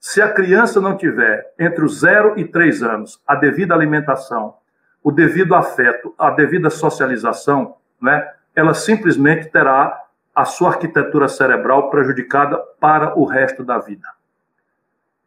Se 0.00 0.22
a 0.22 0.32
criança 0.32 0.80
não 0.80 0.96
tiver 0.96 1.52
entre 1.58 1.84
os 1.84 2.00
0 2.00 2.38
e 2.38 2.44
3 2.46 2.82
anos 2.82 3.20
a 3.26 3.34
devida 3.34 3.74
alimentação, 3.74 4.54
o 5.02 5.12
devido 5.12 5.54
afeto, 5.54 6.14
a 6.18 6.30
devida 6.30 6.70
socialização, 6.70 7.76
né, 8.00 8.26
ela 8.56 8.72
simplesmente 8.72 9.50
terá 9.50 10.02
a 10.34 10.46
sua 10.46 10.70
arquitetura 10.70 11.28
cerebral 11.28 11.90
prejudicada 11.90 12.56
para 12.80 13.18
o 13.18 13.26
resto 13.26 13.62
da 13.62 13.78
vida. 13.78 14.08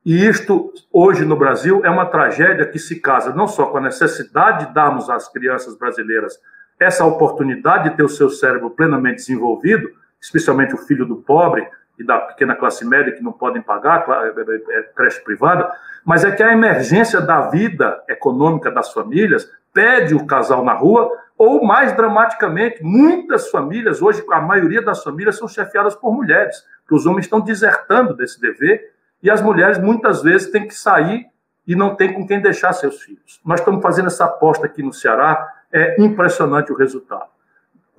E 0.03 0.25
isto, 0.25 0.73
hoje 0.91 1.23
no 1.23 1.35
Brasil, 1.35 1.85
é 1.85 1.89
uma 1.89 2.05
tragédia 2.07 2.65
que 2.65 2.79
se 2.79 2.99
casa 2.99 3.31
não 3.34 3.47
só 3.47 3.67
com 3.67 3.77
a 3.77 3.81
necessidade 3.81 4.65
de 4.65 4.73
darmos 4.73 5.07
às 5.07 5.29
crianças 5.31 5.77
brasileiras 5.77 6.39
essa 6.79 7.05
oportunidade 7.05 7.89
de 7.89 7.97
ter 7.97 8.03
o 8.03 8.09
seu 8.09 8.29
cérebro 8.29 8.71
plenamente 8.71 9.17
desenvolvido, 9.17 9.89
especialmente 10.22 10.73
o 10.73 10.77
filho 10.77 11.06
do 11.06 11.18
pobre 11.18 11.68
e 11.98 12.03
da 12.03 12.19
pequena 12.19 12.56
classe 12.56 12.85
média 12.85 13.14
que 13.14 13.23
não 13.23 13.31
podem 13.31 13.61
pagar 13.61 14.06
é, 14.07 14.76
é, 14.76 14.80
é 14.80 14.84
creche 14.95 15.22
privada, 15.23 15.72
mas 16.06 16.23
é 16.23 16.31
que 16.31 16.44
a 16.44 16.53
emergência 16.53 17.19
da 17.19 17.49
vida 17.49 18.03
econômica 18.07 18.69
das 18.69 18.94
famílias 18.94 19.49
pede 19.73 20.15
o 20.15 20.26
casal 20.26 20.64
na 20.64 20.73
rua 20.73 21.11
ou, 21.38 21.64
mais 21.64 21.95
dramaticamente, 21.95 22.84
muitas 22.84 23.49
famílias, 23.52 24.02
hoje 24.02 24.23
a 24.31 24.41
maioria 24.41 24.81
das 24.81 25.03
famílias 25.03 25.38
são 25.38 25.48
chefiadas 25.48 25.95
por 25.95 26.11
mulheres, 26.11 26.65
que 26.88 26.95
os 26.95 27.06
homens 27.06 27.26
estão 27.26 27.39
desertando 27.39 28.15
desse 28.15 28.41
dever, 28.41 28.91
e 29.22 29.30
as 29.30 29.41
mulheres 29.41 29.77
muitas 29.77 30.23
vezes 30.23 30.49
têm 30.49 30.68
que 30.68 30.73
sair 30.73 31.27
e 31.65 31.76
não 31.76 31.95
tem 31.95 32.14
com 32.14 32.26
quem 32.26 32.41
deixar 32.41 32.73
seus 32.73 33.03
filhos. 33.03 33.39
Nós 33.45 33.60
estamos 33.60 33.84
fazendo 33.84 34.07
essa 34.07 34.26
aposta 34.26 34.65
aqui 34.65 34.81
no 34.81 34.94
Ceará, 34.94 35.48
é 35.72 36.02
impressionante 36.02 36.72
o 36.72 36.76
resultado. 36.76 37.30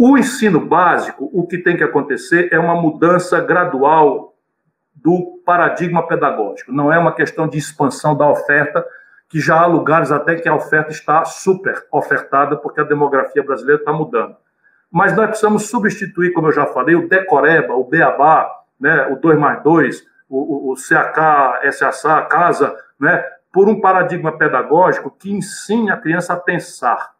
O 0.00 0.16
ensino 0.16 0.64
básico, 0.64 1.28
o 1.32 1.44
que 1.44 1.58
tem 1.58 1.76
que 1.76 1.82
acontecer 1.82 2.50
é 2.52 2.58
uma 2.58 2.80
mudança 2.80 3.40
gradual 3.40 4.32
do 4.94 5.42
paradigma 5.44 6.06
pedagógico. 6.06 6.70
Não 6.70 6.92
é 6.92 6.96
uma 6.96 7.12
questão 7.12 7.48
de 7.48 7.58
expansão 7.58 8.16
da 8.16 8.30
oferta, 8.30 8.86
que 9.28 9.40
já 9.40 9.60
há 9.60 9.66
lugares 9.66 10.12
até 10.12 10.36
que 10.36 10.48
a 10.48 10.54
oferta 10.54 10.92
está 10.92 11.24
super 11.24 11.84
ofertada, 11.90 12.56
porque 12.56 12.80
a 12.80 12.84
demografia 12.84 13.42
brasileira 13.42 13.80
está 13.80 13.92
mudando. 13.92 14.36
Mas 14.88 15.16
nós 15.16 15.30
precisamos 15.30 15.68
substituir, 15.68 16.32
como 16.32 16.46
eu 16.46 16.52
já 16.52 16.66
falei, 16.66 16.94
o 16.94 17.08
decoreba, 17.08 17.74
o 17.74 17.82
beabá, 17.82 18.48
né, 18.80 19.08
o 19.08 19.16
2 19.16 19.36
mais 19.36 19.64
2, 19.64 20.04
o, 20.28 20.70
o, 20.70 20.72
o 20.72 20.76
CAK, 20.76 21.72
SASA, 21.72 22.22
casa, 22.22 22.76
né, 23.00 23.20
por 23.52 23.68
um 23.68 23.80
paradigma 23.80 24.38
pedagógico 24.38 25.10
que 25.10 25.32
ensine 25.32 25.90
a 25.90 25.96
criança 25.96 26.34
a 26.34 26.36
pensar. 26.36 27.17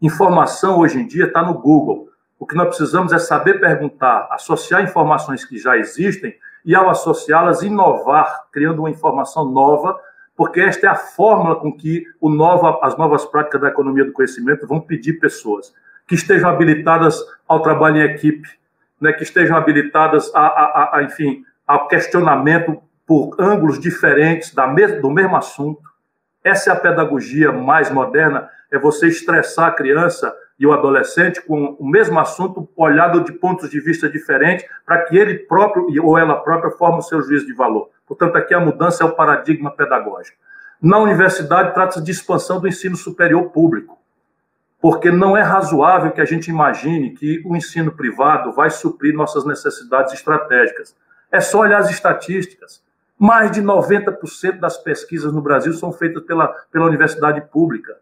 Informação 0.00 0.78
hoje 0.78 1.00
em 1.00 1.06
dia 1.06 1.26
está 1.26 1.42
no 1.42 1.54
Google. 1.54 2.08
O 2.38 2.46
que 2.46 2.54
nós 2.54 2.68
precisamos 2.68 3.12
é 3.12 3.18
saber 3.18 3.60
perguntar, 3.60 4.28
associar 4.30 4.82
informações 4.82 5.44
que 5.44 5.58
já 5.58 5.76
existem 5.76 6.34
e, 6.64 6.74
ao 6.74 6.90
associá-las, 6.90 7.62
inovar, 7.62 8.46
criando 8.52 8.80
uma 8.80 8.90
informação 8.90 9.50
nova 9.50 9.98
porque 10.36 10.60
esta 10.60 10.86
é 10.86 10.90
a 10.90 10.94
fórmula 10.94 11.56
com 11.56 11.72
que 11.72 12.04
nova, 12.22 12.78
as 12.82 12.96
novas 12.98 13.24
práticas 13.24 13.60
da 13.60 13.68
economia 13.68 14.04
do 14.04 14.12
conhecimento 14.12 14.66
vão 14.66 14.80
pedir 14.80 15.14
pessoas 15.14 15.72
que 16.06 16.14
estejam 16.14 16.50
habilitadas 16.50 17.18
ao 17.48 17.62
trabalho 17.62 17.96
em 17.96 18.04
equipe, 18.04 18.46
né, 19.00 19.12
que 19.12 19.22
estejam 19.22 19.56
habilitadas 19.56 20.30
a, 20.34 20.40
a, 20.40 20.96
a 20.98 21.02
enfim, 21.02 21.42
ao 21.66 21.88
questionamento 21.88 22.80
por 23.06 23.34
ângulos 23.40 23.80
diferentes 23.80 24.54
da 24.54 24.66
mes 24.66 25.00
do 25.00 25.10
mesmo 25.10 25.36
assunto. 25.36 25.82
Essa 26.44 26.70
é 26.70 26.72
a 26.74 26.76
pedagogia 26.76 27.50
mais 27.50 27.90
moderna, 27.90 28.48
é 28.76 28.78
você 28.78 29.08
estressar 29.08 29.68
a 29.68 29.72
criança 29.72 30.34
e 30.58 30.66
o 30.66 30.72
adolescente 30.72 31.42
com 31.42 31.76
o 31.78 31.86
mesmo 31.86 32.18
assunto 32.18 32.68
olhado 32.76 33.24
de 33.24 33.32
pontos 33.32 33.68
de 33.68 33.80
vista 33.80 34.08
diferentes, 34.08 34.66
para 34.84 35.02
que 35.02 35.16
ele 35.16 35.38
próprio 35.40 35.86
ou 36.02 36.16
ela 36.18 36.36
própria 36.36 36.70
forme 36.70 36.98
o 36.98 37.02
seu 37.02 37.20
juízo 37.22 37.46
de 37.46 37.52
valor. 37.52 37.90
Portanto, 38.06 38.36
aqui 38.36 38.54
a 38.54 38.60
mudança 38.60 39.02
é 39.02 39.06
o 39.06 39.14
paradigma 39.14 39.70
pedagógico. 39.70 40.38
Na 40.80 40.98
universidade, 40.98 41.74
trata-se 41.74 42.02
de 42.02 42.10
expansão 42.10 42.60
do 42.60 42.68
ensino 42.68 42.96
superior 42.96 43.50
público, 43.50 43.98
porque 44.80 45.10
não 45.10 45.36
é 45.36 45.42
razoável 45.42 46.12
que 46.12 46.20
a 46.20 46.24
gente 46.24 46.48
imagine 46.48 47.10
que 47.10 47.42
o 47.44 47.56
ensino 47.56 47.92
privado 47.92 48.52
vai 48.52 48.70
suprir 48.70 49.14
nossas 49.14 49.44
necessidades 49.44 50.12
estratégicas. 50.12 50.94
É 51.30 51.40
só 51.40 51.60
olhar 51.60 51.78
as 51.78 51.90
estatísticas. 51.90 52.82
Mais 53.18 53.50
de 53.50 53.62
90% 53.62 54.60
das 54.60 54.76
pesquisas 54.76 55.32
no 55.32 55.40
Brasil 55.40 55.72
são 55.72 55.90
feitas 55.90 56.22
pela, 56.24 56.48
pela 56.70 56.84
universidade 56.84 57.40
pública. 57.50 57.96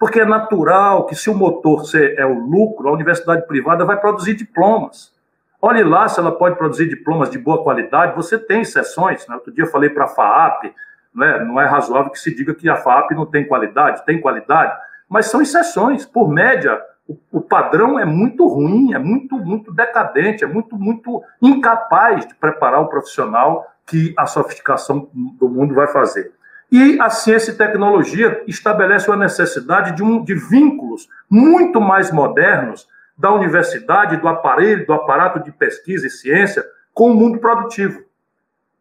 Porque 0.00 0.18
é 0.18 0.24
natural 0.24 1.04
que, 1.04 1.14
se 1.14 1.28
o 1.28 1.34
motor 1.34 1.82
é 2.16 2.24
o 2.24 2.32
lucro, 2.32 2.88
a 2.88 2.92
universidade 2.92 3.46
privada 3.46 3.84
vai 3.84 4.00
produzir 4.00 4.32
diplomas. 4.32 5.12
Olhe 5.60 5.84
lá 5.84 6.08
se 6.08 6.18
ela 6.18 6.32
pode 6.32 6.56
produzir 6.56 6.88
diplomas 6.88 7.28
de 7.28 7.36
boa 7.36 7.62
qualidade. 7.62 8.16
Você 8.16 8.38
tem 8.38 8.62
exceções. 8.62 9.28
Né? 9.28 9.34
Outro 9.34 9.52
dia 9.52 9.64
eu 9.64 9.70
falei 9.70 9.90
para 9.90 10.04
a 10.04 10.08
FAAP, 10.08 10.74
né? 11.14 11.44
não 11.44 11.60
é 11.60 11.66
razoável 11.66 12.10
que 12.10 12.18
se 12.18 12.34
diga 12.34 12.54
que 12.54 12.66
a 12.66 12.76
FAAP 12.76 13.10
não 13.10 13.26
tem 13.26 13.46
qualidade. 13.46 14.02
Tem 14.06 14.18
qualidade, 14.18 14.74
mas 15.06 15.26
são 15.26 15.42
exceções. 15.42 16.06
Por 16.06 16.30
média, 16.30 16.80
o, 17.06 17.18
o 17.30 17.40
padrão 17.42 17.98
é 17.98 18.06
muito 18.06 18.48
ruim, 18.48 18.94
é 18.94 18.98
muito, 18.98 19.36
muito 19.36 19.70
decadente, 19.70 20.42
é 20.42 20.46
muito, 20.46 20.76
muito 20.76 21.22
incapaz 21.42 22.24
de 22.24 22.34
preparar 22.36 22.80
o 22.80 22.88
profissional 22.88 23.66
que 23.86 24.14
a 24.16 24.24
sofisticação 24.24 25.10
do 25.12 25.46
mundo 25.46 25.74
vai 25.74 25.88
fazer. 25.88 26.32
E 26.70 27.00
a 27.00 27.10
ciência 27.10 27.50
e 27.50 27.56
tecnologia 27.56 28.42
estabelece 28.46 29.10
a 29.10 29.16
necessidade 29.16 29.96
de, 29.96 30.02
um, 30.02 30.22
de 30.22 30.34
vínculos 30.34 31.08
muito 31.28 31.80
mais 31.80 32.12
modernos 32.12 32.86
da 33.18 33.32
universidade, 33.32 34.16
do 34.16 34.28
aparelho, 34.28 34.86
do 34.86 34.92
aparato 34.92 35.40
de 35.40 35.50
pesquisa 35.50 36.06
e 36.06 36.10
ciência 36.10 36.64
com 36.94 37.10
o 37.10 37.14
mundo 37.14 37.38
produtivo. 37.38 38.02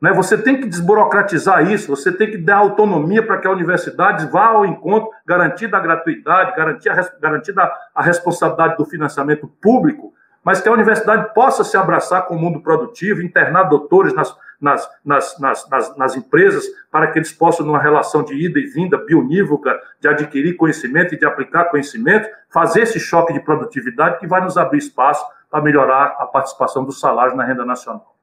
Né? 0.01 0.13
Você 0.13 0.37
tem 0.37 0.61
que 0.61 0.67
desburocratizar 0.67 1.69
isso, 1.69 1.93
você 1.93 2.11
tem 2.11 2.31
que 2.31 2.37
dar 2.37 2.57
autonomia 2.57 3.25
para 3.25 3.37
que 3.37 3.47
a 3.47 3.51
universidade 3.51 4.27
vá 4.27 4.47
ao 4.47 4.65
encontro, 4.65 5.09
garantida 5.25 5.75
a 5.75 5.79
gratuidade, 5.79 6.55
garantida 6.55 7.11
garantida 7.19 7.71
a 7.93 8.01
responsabilidade 8.01 8.77
do 8.77 8.85
financiamento 8.85 9.47
público, 9.61 10.13
mas 10.43 10.61
que 10.61 10.69
a 10.69 10.71
universidade 10.71 11.33
possa 11.33 11.63
se 11.63 11.75
abraçar 11.75 12.25
com 12.27 12.35
o 12.35 12.39
mundo 12.39 12.61
produtivo, 12.61 13.21
internar 13.21 13.63
doutores 13.63 14.13
nas, 14.13 14.33
nas, 14.59 14.87
nas, 15.05 15.39
nas, 15.39 15.97
nas, 15.97 16.15
empresas, 16.15 16.65
para 16.91 17.07
que 17.07 17.19
eles 17.19 17.31
possam, 17.31 17.65
numa 17.65 17.79
relação 17.79 18.23
de 18.23 18.33
ida 18.33 18.59
e 18.59 18.65
vinda 18.65 18.97
bionívoca, 18.97 19.79
de 19.99 20.07
adquirir 20.07 20.57
conhecimento 20.57 21.13
e 21.13 21.17
de 21.17 21.25
aplicar 21.25 21.65
conhecimento, 21.65 22.29
fazer 22.49 22.81
esse 22.81 22.99
choque 22.99 23.33
de 23.33 23.39
produtividade 23.39 24.19
que 24.19 24.27
vai 24.27 24.41
nos 24.41 24.57
abrir 24.57 24.79
espaço 24.79 25.25
para 25.49 25.61
melhorar 25.61 26.17
a 26.19 26.25
participação 26.25 26.83
do 26.83 26.91
salário 26.91 27.35
na 27.35 27.43
renda 27.43 27.65
nacional. 27.65 28.15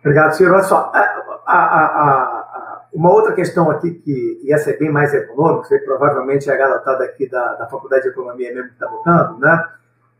Obrigado, 0.00 0.32
senhor. 0.32 0.52
Olha 0.52 0.62
só, 0.64 0.92
uma 2.92 3.10
outra 3.10 3.32
questão 3.32 3.70
aqui, 3.70 3.94
que 3.94 4.40
e 4.44 4.52
essa 4.52 4.70
é 4.70 4.76
bem 4.76 4.90
mais 4.90 5.12
econômica, 5.14 5.68
que 5.68 5.78
provavelmente 5.78 6.48
é 6.50 6.52
a 6.52 6.56
garotada 6.56 7.04
aqui 7.04 7.28
da, 7.28 7.54
da 7.54 7.66
Faculdade 7.66 8.02
de 8.02 8.10
Economia 8.10 8.52
mesmo 8.52 8.68
que 8.68 8.74
está 8.74 8.86
botando, 8.86 9.38
né? 9.38 9.66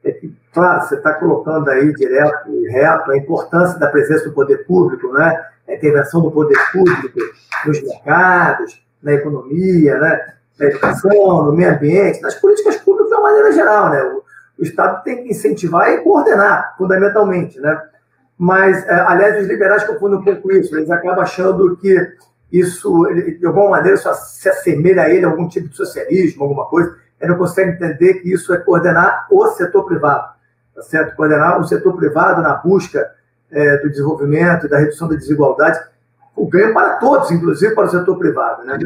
É 0.04 0.12
que, 0.12 0.34
claro, 0.52 0.82
você 0.82 0.96
está 0.96 1.14
colocando 1.14 1.68
aí 1.70 1.92
direto 1.94 2.50
e 2.50 2.68
reto 2.68 3.10
a 3.10 3.16
importância 3.16 3.78
da 3.78 3.88
presença 3.88 4.28
do 4.28 4.34
poder 4.34 4.66
público, 4.66 5.12
né? 5.12 5.42
A 5.66 5.74
intervenção 5.74 6.20
do 6.20 6.30
poder 6.30 6.58
público 6.70 7.18
nos 7.66 7.82
mercados, 7.82 8.84
na 9.02 9.12
economia, 9.12 9.98
né? 9.98 10.34
na 10.58 10.66
educação, 10.66 11.44
no 11.44 11.52
meio 11.52 11.72
ambiente, 11.72 12.20
nas 12.20 12.34
políticas 12.34 12.76
públicas 12.76 13.08
de 13.08 13.14
uma 13.14 13.22
maneira 13.22 13.52
geral, 13.52 13.90
né? 13.90 14.02
O, 14.02 14.22
o 14.58 14.62
Estado 14.62 15.02
tem 15.02 15.24
que 15.24 15.30
incentivar 15.30 15.90
e 15.90 15.98
coordenar, 15.98 16.74
fundamentalmente, 16.78 17.58
né? 17.58 17.80
mas, 18.38 18.84
é, 18.86 18.92
aliás, 18.92 19.40
os 19.40 19.48
liberais 19.48 19.84
confundem 19.84 20.18
um 20.18 20.24
pouco 20.24 20.52
isso, 20.52 20.76
eles 20.76 20.90
acabam 20.90 21.20
achando 21.20 21.76
que 21.76 21.96
isso, 22.52 23.04
de 23.38 23.46
alguma 23.46 23.70
maneira, 23.70 23.96
isso 23.96 24.12
se 24.14 24.48
assemelha 24.48 25.02
a 25.02 25.10
ele 25.10 25.24
a 25.24 25.28
algum 25.28 25.48
tipo 25.48 25.68
de 25.68 25.76
socialismo, 25.76 26.42
alguma 26.42 26.66
coisa, 26.66 26.96
ele 27.24 27.32
não 27.32 27.38
consegue 27.38 27.70
entender 27.70 28.14
que 28.14 28.32
isso 28.32 28.52
é 28.52 28.58
coordenar 28.58 29.26
o 29.30 29.46
setor 29.48 29.84
privado, 29.84 30.34
tá 30.74 30.82
certo? 30.82 31.16
Coordenar 31.16 31.58
o 31.58 31.64
setor 31.64 31.96
privado 31.96 32.42
na 32.42 32.54
busca 32.54 33.10
é, 33.50 33.78
do 33.78 33.90
desenvolvimento 33.90 34.68
da 34.68 34.78
redução 34.78 35.08
da 35.08 35.16
desigualdade, 35.16 35.80
o 36.36 36.46
ganho 36.46 36.74
para 36.74 36.96
todos, 36.96 37.30
inclusive 37.30 37.74
para 37.74 37.84
o 37.84 37.90
setor 37.90 38.18
privado, 38.18 38.64
né? 38.64 38.78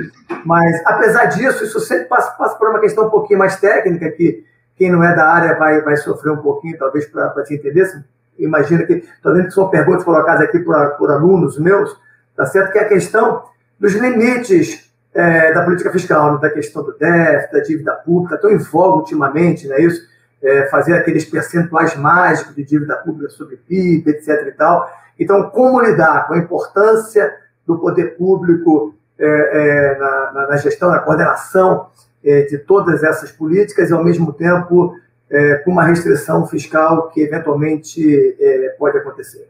Mas, 0.44 0.82
apesar 0.84 1.26
disso, 1.26 1.64
isso 1.64 1.80
sempre 1.80 2.04
passa, 2.04 2.30
passa 2.32 2.56
por 2.56 2.68
uma 2.68 2.78
questão 2.78 3.06
um 3.06 3.10
pouquinho 3.10 3.38
mais 3.38 3.58
técnica, 3.58 4.10
que 4.10 4.44
quem 4.76 4.92
não 4.92 5.02
é 5.02 5.14
da 5.16 5.26
área 5.26 5.56
vai, 5.56 5.80
vai 5.80 5.96
sofrer 5.96 6.32
um 6.32 6.42
pouquinho, 6.42 6.78
talvez, 6.78 7.06
para 7.06 7.42
te 7.42 7.54
entender, 7.54 7.90
imagina 8.38 8.84
que, 8.84 8.92
estou 8.92 9.34
vendo 9.34 9.46
que 9.46 9.54
são 9.54 9.68
perguntas 9.68 10.04
colocadas 10.04 10.42
aqui 10.42 10.58
por, 10.60 10.76
por 10.90 11.10
alunos 11.10 11.58
meus, 11.58 11.98
tá 12.36 12.46
certo? 12.46 12.70
Que 12.70 12.78
é 12.78 12.82
a 12.82 12.88
questão 12.88 13.42
dos 13.80 13.94
limites 13.94 14.87
é, 15.18 15.52
da 15.52 15.64
política 15.64 15.90
fiscal, 15.90 16.34
né? 16.34 16.38
da 16.40 16.48
questão 16.48 16.84
do 16.84 16.96
déficit, 16.96 17.52
da 17.52 17.60
dívida 17.60 17.92
pública, 17.94 18.36
estão 18.36 18.52
em 18.52 18.58
voga 18.58 18.98
ultimamente, 18.98 19.66
não 19.66 19.74
é 19.74 19.80
isso? 19.80 20.06
É, 20.40 20.66
fazer 20.66 20.94
aqueles 20.94 21.24
percentuais 21.24 21.96
mágicos 21.96 22.54
de 22.54 22.62
dívida 22.62 22.94
pública 22.98 23.28
sobre 23.30 23.56
PIB, 23.56 24.08
etc. 24.08 24.46
e 24.46 24.52
tal. 24.52 24.88
Então, 25.18 25.50
como 25.50 25.80
lidar 25.80 26.28
com 26.28 26.34
a 26.34 26.38
importância 26.38 27.34
do 27.66 27.76
poder 27.80 28.16
público 28.16 28.94
é, 29.18 29.26
é 29.26 29.98
na, 29.98 30.46
na, 30.50 30.56
gestão, 30.56 30.88
na 30.88 31.00
coordenação 31.00 31.88
é, 32.24 32.42
de 32.42 32.56
todas 32.56 33.02
essas 33.02 33.32
políticas 33.32 33.90
e, 33.90 33.92
ao 33.92 34.04
mesmo 34.04 34.32
tempo, 34.32 34.94
é, 35.28 35.56
com 35.56 35.72
uma 35.72 35.82
restrição 35.82 36.46
fiscal 36.46 37.08
que 37.08 37.22
eventualmente 37.22 38.36
pode 38.78 38.96
acontecer. 38.96 39.48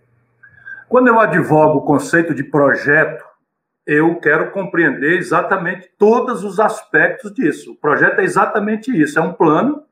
Quando 0.89 1.09
eu 1.09 1.20
advogo 1.20 1.81
o 1.81 1.82
conceito 1.82 2.35
de 2.35 2.43
projeto, 2.43 3.28
eu 3.89 4.16
quero 4.16 4.51
compreender 4.51 5.16
exatamente 5.16 5.90
todos 5.97 6.44
os 6.44 6.60
aspectos 6.60 7.32
disso. 7.32 7.73
O 7.73 7.74
projeto 7.74 8.19
é 8.19 8.23
exatamente 8.23 8.94
isso, 8.94 9.19
é 9.19 9.23
um 9.23 9.32
plano 9.32 9.82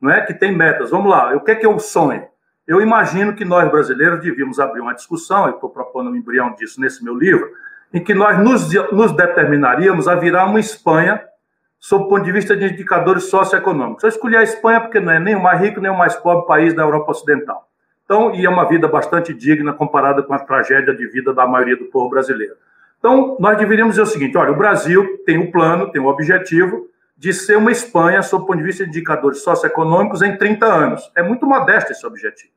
não 0.00 0.10
é, 0.10 0.22
que 0.22 0.32
tem 0.32 0.56
metas. 0.56 0.90
Vamos 0.90 1.10
lá, 1.10 1.34
o 1.36 1.40
que 1.40 1.50
é 1.50 1.54
que 1.54 1.66
eu 1.66 1.78
sonho? 1.78 2.26
Eu 2.66 2.80
imagino 2.80 3.34
que 3.34 3.44
nós 3.44 3.70
brasileiros 3.70 4.20
devíamos 4.20 4.58
abrir 4.58 4.80
uma 4.80 4.94
discussão, 4.94 5.46
eu 5.46 5.54
estou 5.54 5.68
propondo 5.68 6.10
um 6.10 6.16
embrião 6.16 6.54
disso 6.54 6.80
nesse 6.80 7.04
meu 7.04 7.14
livro, 7.14 7.50
em 7.92 8.02
que 8.02 8.14
nós 8.14 8.38
nos, 8.38 8.72
nos 8.90 9.12
determinaríamos 9.12 10.08
a 10.08 10.14
virar 10.14 10.46
uma 10.46 10.58
Espanha 10.58 11.22
sob 11.78 12.04
o 12.04 12.08
ponto 12.08 12.24
de 12.24 12.32
vista 12.32 12.56
de 12.56 12.64
indicadores 12.64 13.24
socioeconômicos. 13.24 14.02
Eu 14.02 14.08
escolhi 14.08 14.36
a 14.36 14.42
Espanha 14.42 14.80
porque 14.80 14.98
não 14.98 15.12
é 15.12 15.20
nem 15.20 15.36
o 15.36 15.42
mais 15.42 15.60
rico 15.60 15.78
nem 15.78 15.90
o 15.90 15.96
mais 15.96 16.16
pobre 16.16 16.46
país 16.46 16.72
da 16.72 16.82
Europa 16.82 17.10
Ocidental. 17.10 17.68
Então, 18.04 18.34
e 18.34 18.46
é 18.46 18.48
uma 18.48 18.66
vida 18.66 18.88
bastante 18.88 19.34
digna 19.34 19.74
comparada 19.74 20.22
com 20.22 20.32
a 20.32 20.38
tragédia 20.38 20.94
de 20.94 21.06
vida 21.06 21.34
da 21.34 21.46
maioria 21.46 21.76
do 21.76 21.84
povo 21.86 22.08
brasileiro. 22.08 22.54
Então, 23.06 23.36
nós 23.38 23.56
deveríamos 23.56 23.94
dizer 23.94 24.02
o 24.02 24.06
seguinte: 24.06 24.36
olha, 24.36 24.50
o 24.50 24.56
Brasil 24.56 25.22
tem 25.24 25.38
um 25.38 25.48
plano, 25.52 25.92
tem 25.92 26.02
um 26.02 26.08
objetivo 26.08 26.88
de 27.16 27.32
ser 27.32 27.56
uma 27.56 27.70
Espanha 27.70 28.20
sob 28.20 28.42
o 28.42 28.46
ponto 28.48 28.58
de 28.58 28.64
vista 28.64 28.82
de 28.82 28.90
indicadores 28.90 29.42
socioeconômicos 29.44 30.22
em 30.22 30.36
30 30.36 30.66
anos. 30.66 31.12
É 31.14 31.22
muito 31.22 31.46
modesto 31.46 31.92
esse 31.92 32.04
objetivo. 32.04 32.52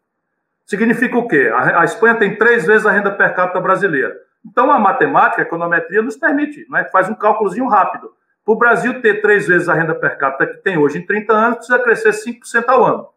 Significa 0.65 1.15
o 1.19 1.27
quê? 1.27 1.51
A, 1.53 1.83
Espanha 1.83 2.15
tem 2.15 2.35
três 2.35 2.65
vezes 2.65 2.87
a 2.87 2.91
renda 2.91 3.11
per 3.11 3.35
capita 3.35 3.61
brasileira. 3.61 4.15
Então, 4.43 4.71
a 4.71 4.79
matemática, 4.79 5.43
a 5.43 5.45
econometria 5.45 6.01
nos 6.01 6.17
permite, 6.17 6.65
né? 6.67 6.83
faz 6.85 7.07
um 7.07 7.13
cálculozinho 7.13 7.67
rápido. 7.67 8.11
Para 8.43 8.53
o 8.53 8.57
Brasil 8.57 9.01
ter 9.03 9.21
três 9.21 9.47
vezes 9.47 9.69
a 9.69 9.75
renda 9.75 9.93
per 9.93 10.17
capita 10.17 10.47
que 10.51 10.63
tem 10.63 10.79
hoje 10.79 10.97
em 10.97 11.05
30 11.05 11.31
anos, 11.31 11.57
precisa 11.57 11.77
crescer 11.77 12.31
5% 12.31 12.65
ao 12.69 12.83
ano. 12.83 13.07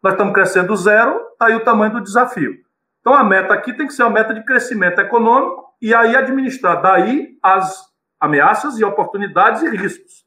Nós 0.00 0.12
estamos 0.12 0.32
crescendo 0.32 0.76
zero, 0.76 1.26
está 1.32 1.46
aí 1.46 1.56
o 1.56 1.64
tamanho 1.64 1.94
do 1.94 2.00
desafio. 2.00 2.56
Então 3.00 3.14
a 3.14 3.24
meta 3.24 3.52
aqui 3.52 3.72
tem 3.72 3.88
que 3.88 3.92
ser 3.92 4.04
uma 4.04 4.10
meta 4.10 4.32
de 4.32 4.44
crescimento 4.44 5.00
econômico 5.00 5.71
e 5.82 5.92
aí 5.92 6.14
administrar 6.14 6.80
daí 6.80 7.36
as 7.42 7.84
ameaças 8.20 8.78
e 8.78 8.84
oportunidades 8.84 9.62
e 9.62 9.68
riscos. 9.68 10.24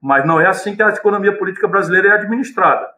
Mas 0.00 0.26
não 0.26 0.40
é 0.40 0.46
assim 0.46 0.74
que 0.74 0.82
a 0.82 0.88
economia 0.88 1.36
política 1.36 1.68
brasileira 1.68 2.08
é 2.08 2.12
administrada. 2.12 2.88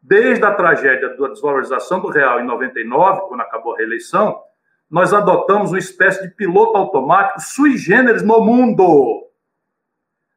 Desde 0.00 0.44
a 0.44 0.54
tragédia 0.54 1.16
da 1.16 1.28
desvalorização 1.28 1.98
do 1.98 2.08
real 2.08 2.38
em 2.38 2.46
99, 2.46 3.22
quando 3.22 3.40
acabou 3.40 3.74
a 3.74 3.78
reeleição, 3.78 4.40
nós 4.88 5.12
adotamos 5.12 5.72
uma 5.72 5.78
espécie 5.78 6.22
de 6.22 6.34
piloto 6.34 6.76
automático 6.76 7.40
sui 7.40 7.76
generis 7.76 8.22
no 8.22 8.40
mundo. 8.40 9.26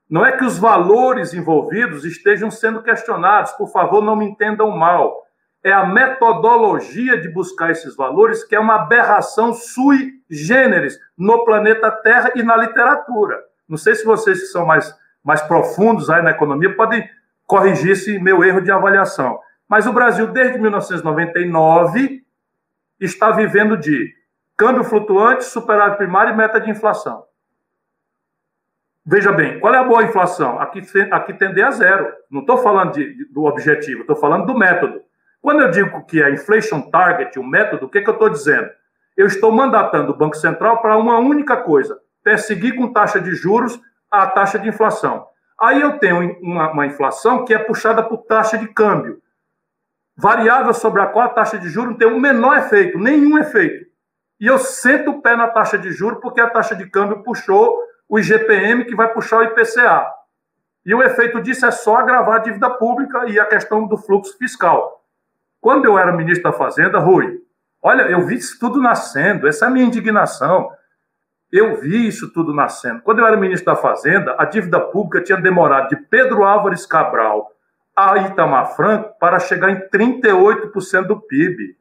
Não 0.10 0.26
é 0.26 0.32
que 0.32 0.44
os 0.44 0.58
valores 0.58 1.34
envolvidos 1.34 2.06
estejam 2.06 2.50
sendo 2.50 2.82
questionados, 2.82 3.52
por 3.52 3.72
favor, 3.72 4.04
não 4.04 4.16
me 4.16 4.26
entendam 4.26 4.72
mal. 4.72 5.24
É 5.64 5.72
a 5.72 5.86
metodologia 5.86 7.20
de 7.20 7.30
buscar 7.30 7.72
esses 7.72 7.96
valores 7.96 8.44
que 8.44 8.56
é 8.56 8.60
uma 8.60 8.76
aberração 8.76 9.54
sui 9.54 10.14
generis 10.30 11.00
no 11.18 11.46
planeta 11.46 11.90
Terra 11.90 12.32
e 12.36 12.44
na 12.44 12.58
literatura. 12.58 13.42
Não 13.68 13.78
sei 13.78 13.96
se 13.96 14.04
vocês 14.04 14.42
que 14.42 14.46
são 14.48 14.66
mais, 14.66 14.94
mais 15.24 15.42
profundos 15.42 16.10
aí 16.10 16.22
na 16.22 16.32
economia 16.32 16.76
podem 16.76 17.10
corrigir 17.46 17.92
esse 17.92 18.20
meu 18.20 18.44
erro 18.44 18.62
de 18.62 18.72
avaliação. 18.72 19.40
Mas 19.68 19.88
o 19.88 19.94
Brasil, 19.94 20.28
desde 20.28 20.60
1999, 20.60 22.24
está 23.00 23.32
vivendo 23.32 23.78
de 23.78 24.14
câmbio 24.58 24.84
flutuante, 24.84 25.46
superávit 25.46 25.98
primário 25.98 26.34
e 26.34 26.36
meta 26.36 26.60
de 26.60 26.70
inflação. 26.70 27.24
Veja 29.06 29.32
bem, 29.32 29.60
qual 29.60 29.74
é 29.74 29.78
a 29.78 29.84
boa 29.84 30.04
inflação? 30.04 30.60
Aqui, 30.60 30.82
aqui 31.12 31.34
tender 31.34 31.66
a 31.66 31.72
zero. 31.72 32.14
Não 32.30 32.42
estou 32.42 32.58
falando 32.58 32.94
de, 32.94 33.26
do 33.34 33.44
objetivo, 33.44 34.02
estou 34.02 34.16
falando 34.16 34.46
do 34.46 34.58
método. 34.58 35.02
Quando 35.44 35.60
eu 35.60 35.70
digo 35.70 36.06
que 36.06 36.24
é 36.24 36.32
inflation 36.32 36.90
target, 36.90 37.38
o 37.38 37.44
método, 37.44 37.86
o 37.86 37.90
que, 37.90 38.00
que 38.00 38.10
eu 38.10 38.14
estou 38.14 38.30
dizendo? 38.30 38.70
Eu 39.18 39.28
estou 39.28 39.52
mandatando 39.52 40.14
o 40.14 40.16
Banco 40.16 40.38
Central 40.38 40.82
para 40.82 40.96
uma 40.96 41.20
única 41.20 41.58
coisa: 41.58 42.00
perseguir 42.24 42.78
com 42.78 42.94
taxa 42.94 43.20
de 43.20 43.36
juros 43.36 43.78
a 44.10 44.26
taxa 44.26 44.58
de 44.58 44.70
inflação. 44.70 45.28
Aí 45.60 45.82
eu 45.82 46.00
tenho 46.00 46.40
uma, 46.42 46.72
uma 46.72 46.86
inflação 46.86 47.44
que 47.44 47.54
é 47.54 47.60
puxada 47.60 48.02
por 48.02 48.20
taxa 48.20 48.58
de 48.58 48.70
câmbio. 48.70 49.22
Variável 50.16 50.74
sobre 50.74 51.02
a 51.02 51.08
qual 51.08 51.26
a 51.26 51.30
taxa 51.30 51.58
de 51.58 51.68
juros 51.68 51.98
tem 51.98 52.08
o 52.08 52.16
um 52.16 52.22
menor 52.22 52.58
efeito, 52.60 52.98
nenhum 52.98 53.38
efeito. 53.38 53.86
E 54.40 54.48
eu 54.48 54.58
sento 54.58 55.12
o 55.12 55.22
pé 55.22 55.36
na 55.36 55.50
taxa 55.50 55.78
de 55.78 55.92
juros 55.92 56.22
porque 56.22 56.40
a 56.40 56.50
taxa 56.50 56.74
de 56.74 56.90
câmbio 56.90 57.22
puxou 57.22 57.78
o 58.08 58.18
IGPM 58.18 58.86
que 58.86 58.96
vai 58.96 59.12
puxar 59.12 59.40
o 59.40 59.44
IPCA. 59.44 60.08
E 60.86 60.96
o 60.96 61.04
efeito 61.04 61.42
disso 61.42 61.66
é 61.66 61.72
só 61.72 61.98
agravar 61.98 62.36
a 62.38 62.44
dívida 62.44 62.70
pública 62.70 63.26
e 63.30 63.38
a 63.38 63.46
questão 63.46 63.86
do 63.86 63.98
fluxo 63.98 64.38
fiscal. 64.38 65.03
Quando 65.64 65.86
eu 65.86 65.98
era 65.98 66.12
ministro 66.12 66.52
da 66.52 66.52
Fazenda, 66.52 67.00
Rui, 67.00 67.40
olha, 67.82 68.02
eu 68.02 68.26
vi 68.26 68.36
isso 68.36 68.60
tudo 68.60 68.82
nascendo, 68.82 69.48
essa 69.48 69.64
é 69.64 69.68
a 69.70 69.72
minha 69.72 69.86
indignação. 69.86 70.70
Eu 71.50 71.80
vi 71.80 72.06
isso 72.06 72.34
tudo 72.34 72.54
nascendo. 72.54 73.02
Quando 73.02 73.20
eu 73.20 73.26
era 73.26 73.38
ministro 73.38 73.74
da 73.74 73.76
Fazenda, 73.80 74.36
a 74.38 74.44
dívida 74.44 74.78
pública 74.78 75.24
tinha 75.24 75.40
demorado 75.40 75.88
de 75.88 75.96
Pedro 75.96 76.44
Álvares 76.44 76.86
Cabral 76.86 77.50
a 77.96 78.18
Itamar 78.18 78.76
Franco 78.76 79.18
para 79.18 79.40
chegar 79.40 79.70
em 79.70 79.88
38% 79.88 81.08
do 81.08 81.22
PIB. 81.22 81.78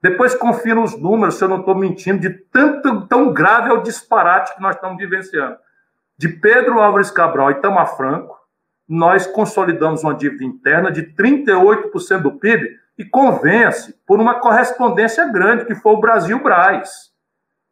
Depois 0.00 0.36
confira 0.36 0.80
os 0.80 0.96
números, 0.96 1.34
se 1.34 1.42
eu 1.42 1.48
não 1.48 1.58
estou 1.58 1.74
mentindo, 1.74 2.20
de 2.20 2.30
tanto, 2.30 3.08
tão 3.08 3.32
grave 3.32 3.68
é 3.68 3.72
o 3.72 3.82
disparate 3.82 4.54
que 4.54 4.62
nós 4.62 4.76
estamos 4.76 4.96
vivenciando. 4.96 5.56
De 6.16 6.28
Pedro 6.28 6.78
Álvares 6.78 7.10
Cabral 7.10 7.50
e 7.50 7.54
Itamar 7.54 7.96
Franco, 7.96 8.38
nós 8.88 9.26
consolidamos 9.26 10.04
uma 10.04 10.14
dívida 10.14 10.44
interna 10.44 10.92
de 10.92 11.02
38% 11.02 12.20
do 12.20 12.38
PIB 12.38 12.80
e 12.98 13.04
convence 13.04 13.94
por 14.06 14.20
uma 14.20 14.40
correspondência 14.40 15.26
grande, 15.30 15.64
que 15.64 15.74
foi 15.74 15.92
o 15.92 16.00
Brasil 16.00 16.42
Braz. 16.42 17.10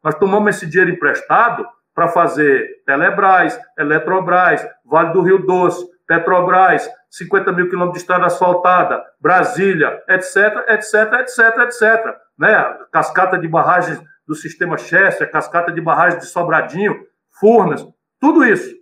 Nós 0.03 0.15
tomamos 0.15 0.57
esse 0.57 0.67
dinheiro 0.67 0.91
emprestado 0.91 1.67
para 1.95 2.09
fazer 2.09 2.83
Telebrás, 2.87 3.61
Eletrobras, 3.79 4.67
Vale 4.85 5.13
do 5.13 5.21
Rio 5.21 5.45
Doce, 5.47 5.87
Petrobras, 6.07 6.89
50 7.11 7.53
mil 7.53 7.69
quilômetros 7.69 7.95
de 7.95 8.01
estrada 8.01 8.27
asfaltada, 8.27 9.05
Brasília, 9.21 10.03
etc, 10.09 10.65
etc, 10.69 11.13
etc, 11.21 11.59
etc. 11.65 12.17
Né? 12.39 12.79
Cascata 12.93 13.39
de 13.39 13.47
barragens 13.47 14.03
do 14.27 14.35
sistema 14.35 14.79
Chester, 14.79 15.31
cascata 15.31 15.73
de 15.73 15.81
barragens 15.81 16.23
de 16.23 16.29
Sobradinho, 16.29 17.05
Furnas, 17.39 17.87
tudo 18.21 18.45
isso. 18.45 18.75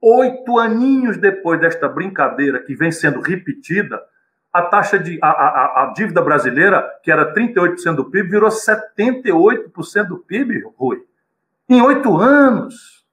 Oito 0.00 0.58
aninhos 0.58 1.16
depois 1.16 1.60
desta 1.60 1.88
brincadeira 1.88 2.62
que 2.62 2.74
vem 2.74 2.92
sendo 2.92 3.20
repetida, 3.20 4.00
a 4.54 4.62
taxa 4.62 4.96
de 5.00 5.18
a, 5.20 5.26
a, 5.26 5.82
a 5.82 5.86
dívida 5.86 6.22
brasileira, 6.22 6.88
que 7.02 7.10
era 7.10 7.34
38% 7.34 7.96
do 7.96 8.04
PIB, 8.04 8.30
virou 8.30 8.48
78% 8.48 10.06
do 10.06 10.18
PIB, 10.18 10.62
Rui. 10.78 11.02
Em 11.68 11.82
oito 11.82 12.16
anos. 12.16 13.04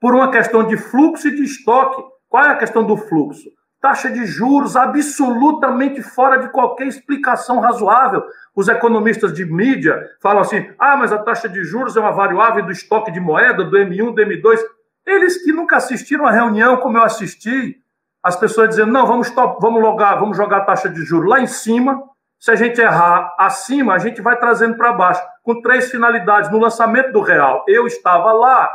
Por 0.00 0.14
uma 0.14 0.30
questão 0.30 0.66
de 0.66 0.78
fluxo 0.78 1.28
e 1.28 1.36
de 1.36 1.42
estoque. 1.42 2.02
Qual 2.30 2.42
é 2.42 2.48
a 2.48 2.56
questão 2.56 2.82
do 2.82 2.96
fluxo? 2.96 3.50
Taxa 3.78 4.10
de 4.10 4.24
juros 4.24 4.74
absolutamente 4.74 6.02
fora 6.02 6.38
de 6.38 6.48
qualquer 6.48 6.86
explicação 6.86 7.60
razoável. 7.60 8.24
Os 8.56 8.68
economistas 8.68 9.34
de 9.34 9.44
mídia 9.44 10.02
falam 10.22 10.40
assim: 10.40 10.66
ah, 10.78 10.96
mas 10.96 11.12
a 11.12 11.18
taxa 11.18 11.48
de 11.48 11.62
juros 11.62 11.94
é 11.94 12.00
uma 12.00 12.12
variável 12.12 12.64
do 12.64 12.72
estoque 12.72 13.12
de 13.12 13.20
moeda, 13.20 13.64
do 13.64 13.76
M1, 13.76 14.14
do 14.14 14.22
M2. 14.22 14.60
Eles 15.06 15.44
que 15.44 15.52
nunca 15.52 15.76
assistiram 15.76 16.26
a 16.26 16.30
reunião 16.30 16.78
como 16.78 16.96
eu 16.96 17.02
assisti, 17.02 17.82
as 18.22 18.36
pessoas 18.36 18.70
dizendo, 18.70 18.92
não, 18.92 19.06
vamos, 19.06 19.30
top, 19.30 19.58
vamos, 19.60 19.80
logar, 19.80 20.18
vamos 20.18 20.36
jogar 20.36 20.58
a 20.58 20.64
taxa 20.64 20.88
de 20.88 21.02
juros 21.04 21.28
lá 21.28 21.40
em 21.40 21.46
cima, 21.46 22.02
se 22.38 22.50
a 22.50 22.54
gente 22.54 22.80
errar 22.80 23.34
acima, 23.38 23.94
a 23.94 23.98
gente 23.98 24.22
vai 24.22 24.36
trazendo 24.38 24.76
para 24.76 24.92
baixo, 24.92 25.22
com 25.42 25.60
três 25.60 25.90
finalidades. 25.90 26.50
No 26.50 26.58
lançamento 26.58 27.12
do 27.12 27.20
real, 27.20 27.64
eu 27.66 27.86
estava 27.86 28.32
lá. 28.32 28.72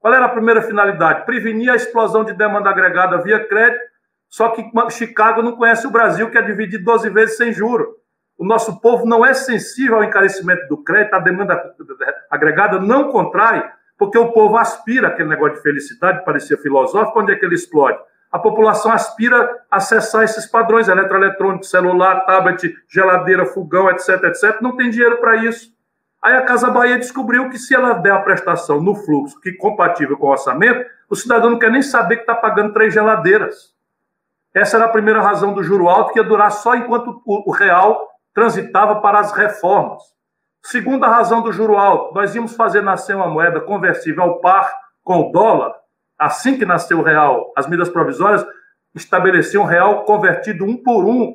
Qual 0.00 0.12
era 0.12 0.26
a 0.26 0.28
primeira 0.28 0.60
finalidade? 0.62 1.24
Prevenir 1.24 1.70
a 1.70 1.76
explosão 1.76 2.24
de 2.24 2.32
demanda 2.32 2.68
agregada 2.70 3.22
via 3.22 3.46
crédito, 3.46 3.80
só 4.28 4.48
que 4.48 4.64
Chicago 4.90 5.42
não 5.42 5.56
conhece 5.56 5.86
o 5.86 5.90
Brasil, 5.90 6.28
que 6.30 6.38
é 6.38 6.42
dividido 6.42 6.84
12 6.84 7.08
vezes 7.10 7.36
sem 7.36 7.52
juro. 7.52 7.96
O 8.36 8.44
nosso 8.44 8.80
povo 8.80 9.06
não 9.06 9.24
é 9.24 9.32
sensível 9.32 9.96
ao 9.96 10.04
encarecimento 10.04 10.66
do 10.66 10.82
crédito, 10.82 11.14
a 11.14 11.20
demanda 11.20 11.62
agregada 12.28 12.80
não 12.80 13.12
contrai, 13.12 13.70
porque 13.96 14.18
o 14.18 14.32
povo 14.32 14.56
aspira 14.56 15.08
aquele 15.08 15.28
negócio 15.28 15.56
de 15.56 15.62
felicidade, 15.62 16.24
parecia 16.24 16.58
filosófico, 16.58 17.20
onde 17.20 17.32
é 17.32 17.36
que 17.36 17.44
ele 17.44 17.54
explode? 17.54 17.98
A 18.32 18.38
população 18.38 18.90
aspira 18.90 19.62
a 19.70 19.76
acessar 19.76 20.24
esses 20.24 20.46
padrões 20.46 20.88
eletroeletrônicos, 20.88 21.68
celular, 21.68 22.24
tablet, 22.24 22.74
geladeira, 22.88 23.44
fogão, 23.44 23.90
etc, 23.90 24.24
etc. 24.24 24.62
Não 24.62 24.74
tem 24.74 24.88
dinheiro 24.88 25.18
para 25.18 25.36
isso. 25.36 25.70
Aí 26.22 26.34
a 26.34 26.42
Casa 26.42 26.70
Bahia 26.70 26.96
descobriu 26.96 27.50
que 27.50 27.58
se 27.58 27.74
ela 27.74 27.92
der 27.92 28.12
a 28.12 28.20
prestação 28.20 28.80
no 28.80 28.94
fluxo 28.94 29.38
que 29.40 29.52
compatível 29.52 30.16
com 30.16 30.28
o 30.28 30.30
orçamento, 30.30 30.88
o 31.10 31.14
cidadão 31.14 31.50
não 31.50 31.58
quer 31.58 31.70
nem 31.70 31.82
saber 31.82 32.16
que 32.16 32.22
está 32.22 32.34
pagando 32.34 32.72
três 32.72 32.94
geladeiras. 32.94 33.74
Essa 34.54 34.78
era 34.78 34.86
a 34.86 34.90
primeira 34.90 35.20
razão 35.20 35.52
do 35.52 35.62
juro 35.62 35.88
alto, 35.88 36.12
que 36.12 36.18
ia 36.18 36.24
durar 36.24 36.50
só 36.52 36.74
enquanto 36.74 37.20
o 37.26 37.50
real 37.50 38.08
transitava 38.32 39.00
para 39.00 39.18
as 39.18 39.32
reformas. 39.32 40.02
Segunda 40.62 41.06
razão 41.08 41.42
do 41.42 41.52
juro 41.52 41.76
alto, 41.76 42.14
nós 42.14 42.34
íamos 42.34 42.54
fazer 42.54 42.82
nascer 42.82 43.16
uma 43.16 43.26
moeda 43.26 43.60
conversível 43.60 44.22
ao 44.22 44.40
par 44.40 44.72
com 45.02 45.20
o 45.20 45.32
dólar, 45.32 45.74
assim 46.24 46.58
que 46.58 46.64
nasceu 46.64 46.98
o 46.98 47.02
real, 47.02 47.52
as 47.56 47.66
medidas 47.66 47.88
provisórias 47.88 48.44
estabeleciam 48.94 49.64
o 49.64 49.66
real 49.66 50.04
convertido 50.04 50.64
um 50.64 50.76
por 50.76 51.04
um. 51.04 51.34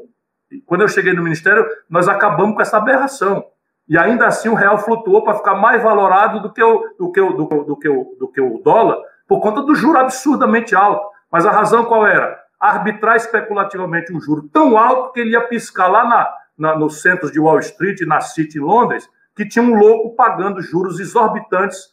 E 0.51 0.61
quando 0.61 0.81
eu 0.81 0.87
cheguei 0.87 1.13
no 1.13 1.23
ministério, 1.23 1.65
nós 1.89 2.07
acabamos 2.07 2.55
com 2.55 2.61
essa 2.61 2.77
aberração. 2.77 3.43
E 3.87 3.97
ainda 3.97 4.27
assim 4.27 4.49
o 4.49 4.53
real 4.53 4.77
flutuou 4.77 5.23
para 5.23 5.35
ficar 5.35 5.55
mais 5.55 5.81
valorado 5.81 6.41
do 6.41 6.51
que 6.51 6.61
o, 6.61 6.95
do 6.97 7.11
que 7.11 7.21
o, 7.21 7.33
do, 7.33 7.45
do, 7.63 7.75
que 7.77 7.89
o, 7.89 8.15
do 8.19 8.27
que 8.27 8.41
o 8.41 8.59
dólar, 8.59 8.97
por 9.27 9.39
conta 9.39 9.61
do 9.61 9.73
juro 9.75 9.97
absurdamente 9.97 10.75
alto. 10.75 11.07
Mas 11.31 11.45
a 11.45 11.51
razão 11.51 11.85
qual 11.85 12.05
era? 12.05 12.37
Arbitrar 12.59 13.15
especulativamente 13.15 14.13
um 14.13 14.19
juro 14.19 14.49
tão 14.51 14.77
alto 14.77 15.13
que 15.13 15.19
ele 15.19 15.31
ia 15.31 15.47
piscar 15.47 15.87
lá 15.87 16.05
na, 16.05 16.29
na, 16.57 16.77
nos 16.77 17.01
centros 17.01 17.31
de 17.31 17.39
Wall 17.39 17.59
Street, 17.59 18.01
na 18.01 18.19
City, 18.19 18.57
em 18.57 18.61
Londres, 18.61 19.09
que 19.35 19.47
tinha 19.47 19.63
um 19.63 19.75
louco 19.75 20.15
pagando 20.15 20.61
juros 20.61 20.99
exorbitantes 20.99 21.89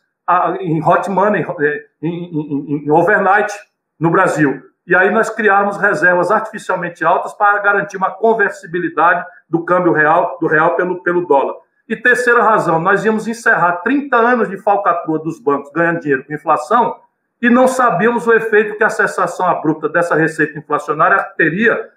em 0.61 0.83
hot 0.83 1.09
money, 1.11 1.45
é, 1.61 1.85
em, 2.03 2.09
em, 2.09 2.85
em 2.87 2.91
overnight 2.91 3.53
no 3.99 4.11
Brasil. 4.11 4.63
E 4.87 4.95
aí 4.95 5.11
nós 5.11 5.31
criamos 5.31 5.79
reservas 5.79 6.31
artificialmente 6.31 7.05
altas 7.05 7.33
para 7.33 7.59
garantir 7.61 7.97
uma 7.97 8.11
conversibilidade 8.11 9.25
do 9.49 9.65
câmbio 9.65 9.93
real, 9.93 10.37
do 10.41 10.47
real 10.47 10.77
pelo, 10.77 11.03
pelo 11.03 11.27
dólar. 11.27 11.55
E 11.89 11.97
terceira 11.97 12.43
razão, 12.43 12.79
nós 12.81 13.05
íamos 13.05 13.27
encerrar 13.27 13.73
30 13.83 14.17
anos 14.17 14.49
de 14.49 14.57
falcatrua 14.59 15.19
dos 15.19 15.39
bancos 15.39 15.71
ganhando 15.73 16.01
dinheiro 16.01 16.25
com 16.25 16.33
inflação 16.33 16.97
e 17.41 17.51
não 17.51 17.69
sabíamos 17.69 18.27
o 18.27 18.33
efeito 18.33 18.77
que 18.77 18.85
a 18.85 18.89
cessação 18.89 19.47
abrupta 19.47 19.89
dessa 19.89 20.15
receita 20.15 20.59
inflacionária 20.59 21.23
teria 21.37 21.91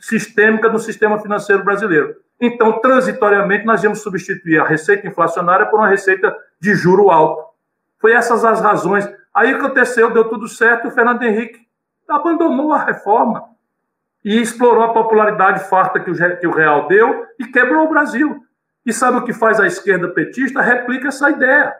sistêmica 0.00 0.68
no 0.68 0.78
sistema 0.78 1.18
financeiro 1.18 1.64
brasileiro. 1.64 2.14
Então, 2.40 2.78
transitoriamente, 2.80 3.64
nós 3.64 3.82
íamos 3.82 4.00
substituir 4.00 4.60
a 4.60 4.64
receita 4.66 5.08
inflacionária 5.08 5.66
por 5.66 5.80
uma 5.80 5.88
receita 5.88 6.36
de 6.60 6.74
juro 6.74 7.10
alto. 7.10 7.45
Foi 7.98 8.12
essas 8.12 8.44
as 8.44 8.60
razões. 8.60 9.08
Aí 9.34 9.52
aconteceu, 9.52 10.12
deu 10.12 10.28
tudo 10.28 10.48
certo, 10.48 10.88
o 10.88 10.90
Fernando 10.90 11.22
Henrique 11.22 11.66
abandonou 12.08 12.72
a 12.72 12.78
reforma 12.78 13.44
e 14.24 14.40
explorou 14.40 14.84
a 14.84 14.92
popularidade 14.92 15.68
farta 15.68 16.00
que 16.00 16.10
o 16.46 16.50
Real 16.52 16.88
deu 16.88 17.26
e 17.38 17.46
quebrou 17.46 17.84
o 17.84 17.88
Brasil. 17.88 18.44
E 18.84 18.92
sabe 18.92 19.18
o 19.18 19.24
que 19.24 19.32
faz 19.32 19.58
a 19.60 19.66
esquerda 19.66 20.08
petista? 20.08 20.60
Replica 20.62 21.08
essa 21.08 21.30
ideia. 21.30 21.74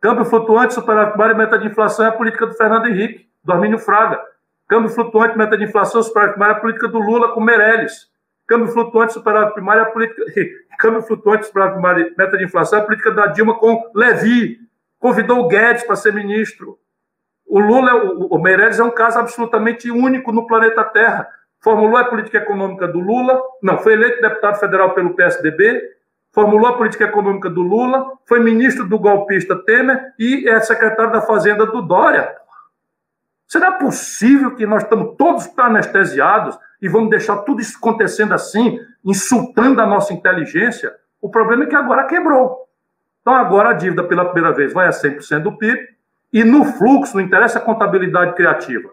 Câmbio 0.00 0.24
flutuante, 0.24 0.74
superávit 0.74 1.16
meta 1.36 1.58
de 1.58 1.68
inflação 1.68 2.04
é 2.04 2.08
a 2.08 2.12
política 2.12 2.46
do 2.46 2.54
Fernando 2.54 2.88
Henrique, 2.88 3.28
do 3.44 3.52
Armínio 3.52 3.78
Fraga. 3.78 4.20
Câmbio 4.68 4.90
flutuante, 4.90 5.38
meta 5.38 5.56
de 5.56 5.64
inflação, 5.64 6.02
superávit 6.02 6.34
primário 6.34 6.54
é 6.54 6.58
a 6.58 6.60
política 6.60 6.88
do 6.88 6.98
Lula 6.98 7.32
com 7.32 7.40
Meirelles. 7.40 8.10
Câmbio 8.46 8.68
flutuante, 8.68 9.12
superávit 9.12 9.54
primário 9.54 9.80
é 9.80 9.82
a 9.84 9.90
política... 9.90 10.22
Câmbio 10.78 11.02
flutuante, 11.02 11.46
superávit 11.46 11.74
primário 11.74 12.14
meta 12.18 12.36
de 12.36 12.44
inflação 12.44 12.78
é 12.78 12.82
a 12.82 12.84
política 12.84 13.12
da 13.12 13.26
Dilma 13.28 13.56
com 13.58 13.90
Levi 13.94 14.58
convidou 15.02 15.40
o 15.40 15.48
Guedes 15.48 15.82
para 15.82 15.96
ser 15.96 16.14
ministro. 16.14 16.78
O 17.44 17.58
Lula, 17.58 17.92
o 18.30 18.38
Meirelles 18.38 18.78
é 18.78 18.84
um 18.84 18.90
caso 18.90 19.18
absolutamente 19.18 19.90
único 19.90 20.30
no 20.30 20.46
planeta 20.46 20.84
Terra. 20.84 21.28
Formulou 21.58 21.96
a 21.96 22.04
política 22.04 22.38
econômica 22.38 22.86
do 22.86 23.00
Lula, 23.00 23.42
não, 23.60 23.78
foi 23.78 23.94
eleito 23.94 24.22
deputado 24.22 24.60
federal 24.60 24.94
pelo 24.94 25.14
PSDB, 25.14 25.82
formulou 26.32 26.68
a 26.68 26.76
política 26.76 27.04
econômica 27.04 27.50
do 27.50 27.62
Lula, 27.62 28.12
foi 28.28 28.38
ministro 28.38 28.88
do 28.88 28.96
golpista 28.96 29.56
Temer 29.64 30.14
e 30.20 30.48
é 30.48 30.60
secretário 30.60 31.12
da 31.12 31.20
Fazenda 31.20 31.66
do 31.66 31.82
Dória. 31.82 32.32
Será 33.48 33.72
possível 33.72 34.54
que 34.54 34.64
nós 34.64 34.84
estamos 34.84 35.16
todos 35.18 35.50
anestesiados 35.58 36.56
e 36.80 36.88
vamos 36.88 37.10
deixar 37.10 37.38
tudo 37.38 37.60
isso 37.60 37.76
acontecendo 37.76 38.34
assim, 38.34 38.78
insultando 39.04 39.80
a 39.80 39.86
nossa 39.86 40.12
inteligência? 40.12 40.94
O 41.20 41.28
problema 41.28 41.64
é 41.64 41.66
que 41.66 41.76
agora 41.76 42.06
quebrou. 42.06 42.62
Então, 43.22 43.34
agora 43.34 43.70
a 43.70 43.72
dívida, 43.72 44.04
pela 44.04 44.26
primeira 44.26 44.54
vez, 44.54 44.72
vai 44.72 44.86
a 44.86 44.90
100% 44.90 45.42
do 45.44 45.56
PIB, 45.56 45.80
e 46.32 46.44
no 46.44 46.64
fluxo, 46.64 47.16
não 47.16 47.22
interessa 47.22 47.58
a 47.58 47.62
contabilidade 47.62 48.34
criativa. 48.34 48.90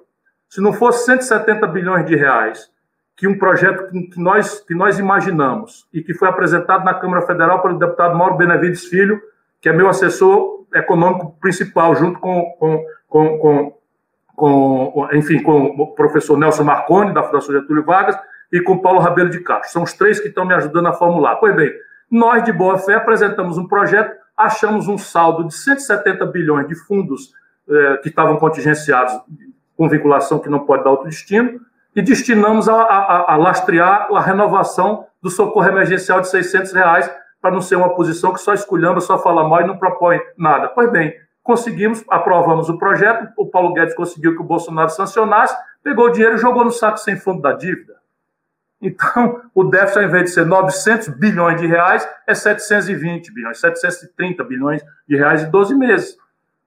Se 0.47 0.61
não 0.61 0.71
fosse 0.71 1.05
170 1.05 1.67
bilhões 1.67 2.05
de 2.05 2.15
reais, 2.15 2.69
que 3.15 3.27
um 3.27 3.37
projeto 3.37 3.87
que 3.87 4.19
nós, 4.19 4.61
que 4.61 4.73
nós 4.73 4.97
imaginamos 4.97 5.87
e 5.93 6.01
que 6.01 6.13
foi 6.13 6.29
apresentado 6.29 6.85
na 6.85 6.93
Câmara 6.93 7.25
Federal 7.25 7.61
pelo 7.61 7.77
deputado 7.77 8.17
Mauro 8.17 8.37
Benevides 8.37 8.85
Filho, 8.85 9.21
que 9.59 9.67
é 9.67 9.73
meu 9.73 9.89
assessor 9.89 10.65
econômico 10.73 11.35
principal, 11.39 11.95
junto 11.95 12.19
com, 12.19 12.43
com, 12.57 12.85
com, 13.07 13.37
com, 13.39 13.77
com 14.35 15.09
enfim, 15.13 15.41
com 15.41 15.65
o 15.65 15.87
professor 15.93 16.37
Nelson 16.37 16.63
Marconi, 16.63 17.13
da 17.13 17.23
Fundação 17.23 17.53
Getúlio 17.53 17.83
Vargas, 17.83 18.17
e 18.51 18.61
com 18.61 18.77
Paulo 18.77 18.99
Rabelo 18.99 19.29
de 19.29 19.41
Castro. 19.41 19.71
São 19.71 19.83
os 19.83 19.93
três 19.93 20.19
que 20.19 20.29
estão 20.29 20.45
me 20.45 20.53
ajudando 20.53 20.87
a 20.87 20.93
formular. 20.93 21.35
Pois 21.37 21.55
bem, 21.55 21.71
nós, 22.09 22.43
de 22.43 22.51
boa 22.51 22.77
fé, 22.77 22.95
apresentamos 22.95 23.57
um 23.57 23.67
projeto 23.67 24.18
achamos 24.39 24.87
um 24.87 24.97
saldo 24.97 25.45
de 25.45 25.53
170 25.53 26.25
bilhões 26.27 26.67
de 26.67 26.75
fundos 26.75 27.33
eh, 27.69 27.97
que 28.01 28.09
estavam 28.09 28.37
contingenciados 28.37 29.13
com 29.75 29.89
vinculação 29.89 30.39
que 30.39 30.49
não 30.49 30.59
pode 30.59 30.83
dar 30.83 30.91
outro 30.91 31.09
destino, 31.09 31.59
e 31.95 32.01
destinamos 32.01 32.69
a, 32.69 32.75
a, 32.75 33.33
a 33.33 33.35
lastrear 33.35 34.07
a 34.13 34.21
renovação 34.21 35.05
do 35.21 35.29
socorro 35.29 35.67
emergencial 35.67 36.21
de 36.21 36.29
600 36.29 36.71
reais, 36.71 37.11
para 37.41 37.51
não 37.51 37.61
ser 37.61 37.75
uma 37.75 37.93
posição 37.95 38.33
que 38.33 38.39
só 38.39 38.53
esculhamba, 38.53 39.01
só 39.01 39.17
fala 39.17 39.47
mal 39.47 39.61
e 39.61 39.67
não 39.67 39.77
propõe 39.77 40.19
nada. 40.37 40.67
Pois 40.69 40.91
bem, 40.91 41.13
conseguimos, 41.43 42.03
aprovamos 42.09 42.69
o 42.69 42.77
projeto, 42.77 43.29
o 43.37 43.45
Paulo 43.45 43.73
Guedes 43.73 43.95
conseguiu 43.95 44.35
que 44.35 44.41
o 44.41 44.45
Bolsonaro 44.45 44.89
sancionasse, 44.89 45.55
pegou 45.83 46.05
o 46.05 46.09
dinheiro 46.11 46.35
e 46.35 46.39
jogou 46.39 46.63
no 46.63 46.71
saco 46.71 46.97
sem 46.97 47.17
fundo 47.17 47.41
da 47.41 47.53
dívida. 47.53 47.98
Então, 48.81 49.41
o 49.53 49.63
déficit, 49.65 49.99
ao 49.99 50.05
invés 50.05 50.23
de 50.25 50.29
ser 50.31 50.45
900 50.45 51.09
bilhões 51.09 51.59
de 51.59 51.67
reais, 51.67 52.07
é 52.25 52.33
720 52.33 53.33
bilhões, 53.33 53.59
730 53.59 54.43
bilhões 54.43 54.81
de 55.07 55.17
reais 55.17 55.43
em 55.43 55.49
12 55.49 55.75
meses. 55.75 56.17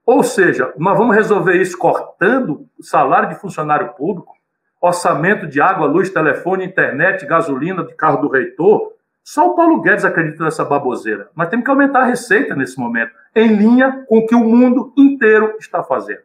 Ou 0.04 0.22
seja, 0.22 0.72
nós 0.76 0.98
vamos 0.98 1.16
resolver 1.16 1.54
isso 1.54 1.78
cortando 1.78 2.66
o 2.78 2.82
salário 2.82 3.28
de 3.28 3.36
funcionário 3.36 3.94
público, 3.94 4.34
orçamento 4.80 5.46
de 5.46 5.60
água, 5.60 5.86
luz, 5.86 6.10
telefone, 6.10 6.66
internet, 6.66 7.24
gasolina 7.24 7.84
de 7.84 7.94
carro 7.94 8.20
do 8.20 8.28
reitor. 8.28 8.92
Só 9.22 9.46
o 9.46 9.54
Paulo 9.54 9.80
Guedes 9.80 10.04
acredita 10.04 10.42
nessa 10.42 10.64
baboseira. 10.64 11.30
Nós 11.36 11.48
temos 11.48 11.64
que 11.64 11.70
aumentar 11.70 12.00
a 12.00 12.06
receita 12.06 12.56
nesse 12.56 12.78
momento, 12.78 13.12
em 13.34 13.54
linha 13.54 14.04
com 14.08 14.18
o 14.18 14.26
que 14.26 14.34
o 14.34 14.40
mundo 14.40 14.92
inteiro 14.98 15.54
está 15.58 15.82
fazendo. 15.84 16.22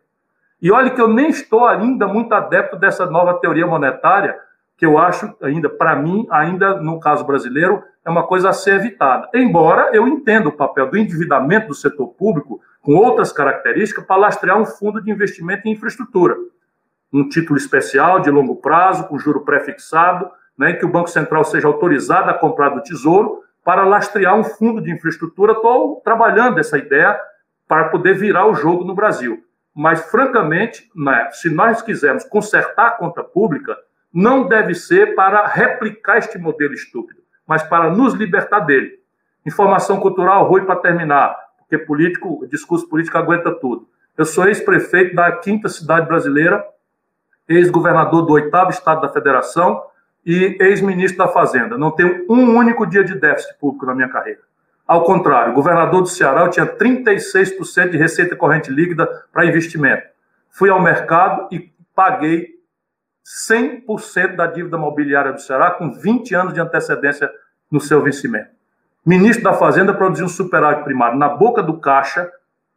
E 0.59 0.71
olha 0.71 0.89
que 0.89 0.99
eu 0.99 1.07
nem 1.07 1.29
estou 1.29 1.67
ainda 1.67 2.07
muito 2.07 2.33
adepto 2.33 2.75
dessa 2.75 3.05
nova 3.05 3.35
teoria 3.35 3.67
monetária, 3.67 4.35
que 4.77 4.85
eu 4.85 4.97
acho 4.97 5.35
ainda, 5.41 5.67
para 5.67 5.95
mim, 5.95 6.27
ainda 6.29 6.79
no 6.79 6.99
caso 6.99 7.25
brasileiro, 7.25 7.83
é 8.05 8.09
uma 8.09 8.27
coisa 8.27 8.49
a 8.49 8.53
ser 8.53 8.75
evitada. 8.75 9.27
Embora 9.33 9.89
eu 9.91 10.07
entenda 10.07 10.47
o 10.47 10.55
papel 10.55 10.89
do 10.89 10.97
endividamento 10.97 11.67
do 11.67 11.73
setor 11.73 12.07
público 12.09 12.61
com 12.81 12.93
outras 12.93 13.31
características 13.31 14.05
para 14.05 14.15
lastrear 14.15 14.57
um 14.57 14.65
fundo 14.65 15.01
de 15.01 15.11
investimento 15.11 15.67
em 15.67 15.71
infraestrutura. 15.71 16.37
Um 17.11 17.27
título 17.27 17.57
especial 17.57 18.19
de 18.19 18.29
longo 18.29 18.55
prazo, 18.57 19.07
com 19.07 19.17
juro 19.17 19.41
pré-fixado, 19.41 20.29
né, 20.57 20.73
que 20.73 20.85
o 20.85 20.89
Banco 20.89 21.09
Central 21.09 21.43
seja 21.43 21.67
autorizado 21.67 22.29
a 22.29 22.33
comprar 22.33 22.69
do 22.69 22.81
Tesouro 22.81 23.43
para 23.63 23.83
lastrear 23.83 24.35
um 24.35 24.43
fundo 24.43 24.81
de 24.81 24.91
infraestrutura. 24.91 25.53
Estou 25.53 26.01
trabalhando 26.03 26.59
essa 26.59 26.77
ideia 26.77 27.19
para 27.67 27.89
poder 27.89 28.15
virar 28.15 28.47
o 28.47 28.55
jogo 28.55 28.83
no 28.83 28.95
Brasil. 28.95 29.43
Mas, 29.75 30.09
francamente, 30.09 30.89
né, 30.95 31.29
se 31.31 31.49
nós 31.49 31.81
quisermos 31.81 32.23
consertar 32.23 32.87
a 32.87 32.91
conta 32.91 33.23
pública, 33.23 33.77
não 34.17 34.47
deve 34.47 34.73
ser 34.73 35.13
para 35.13 35.45
replicar 35.45 36.17
este 36.17 36.39
modelo 36.39 36.73
estúpido, 36.73 37.21
mas 37.45 37.61
para 37.61 37.91
nos 37.91 38.15
libertar 38.15 38.61
dele. 38.61 38.99
Informação 39.45 39.99
cultural, 39.99 40.49
Rui, 40.49 40.65
para 40.65 40.77
terminar, 40.77 41.37
porque 41.59 41.77
político, 41.77 42.43
discurso 42.49 42.89
político 42.89 43.15
aguenta 43.15 43.51
tudo. 43.51 43.87
Eu 44.17 44.25
sou 44.25 44.47
ex-prefeito 44.47 45.15
da 45.15 45.31
quinta 45.33 45.69
cidade 45.69 46.07
brasileira, 46.07 46.65
ex-governador 47.47 48.25
do 48.25 48.33
oitavo 48.33 48.71
estado 48.71 49.01
da 49.01 49.09
federação 49.09 49.83
e 50.25 50.57
ex-ministro 50.61 51.19
da 51.19 51.27
Fazenda. 51.27 51.77
Não 51.77 51.91
tenho 51.91 52.25
um 52.27 52.57
único 52.57 52.87
dia 52.87 53.03
de 53.03 53.13
déficit 53.13 53.55
público 53.59 53.85
na 53.85 53.93
minha 53.93 54.09
carreira. 54.09 54.41
Ao 54.87 55.03
contrário, 55.03 55.53
governador 55.53 56.01
do 56.01 56.07
Ceará, 56.07 56.41
eu 56.41 56.49
tinha 56.49 56.65
36% 56.65 57.91
de 57.91 57.97
receita 57.97 58.35
corrente 58.35 58.71
líquida 58.71 59.05
para 59.31 59.45
investimento. 59.45 60.07
Fui 60.49 60.71
ao 60.71 60.81
mercado 60.81 61.47
e 61.51 61.71
paguei 61.93 62.56
100% 63.27 64.37
da 64.37 64.47
dívida 64.47 64.77
mobiliária 64.77 65.33
do 65.33 65.41
Ceará 65.41 65.71
com 65.71 65.91
20 65.91 66.33
anos 66.33 66.53
de 66.53 66.61
antecedência 66.61 67.29
no 67.69 67.81
seu 67.81 68.01
vencimento. 68.01 68.47
Ministro 69.05 69.43
da 69.43 69.53
Fazenda 69.53 69.93
produziu 69.93 70.25
um 70.25 70.29
superávit 70.29 70.85
primário 70.85 71.17
na 71.17 71.27
boca 71.27 71.61
do 71.61 71.77
caixa, 71.77 72.31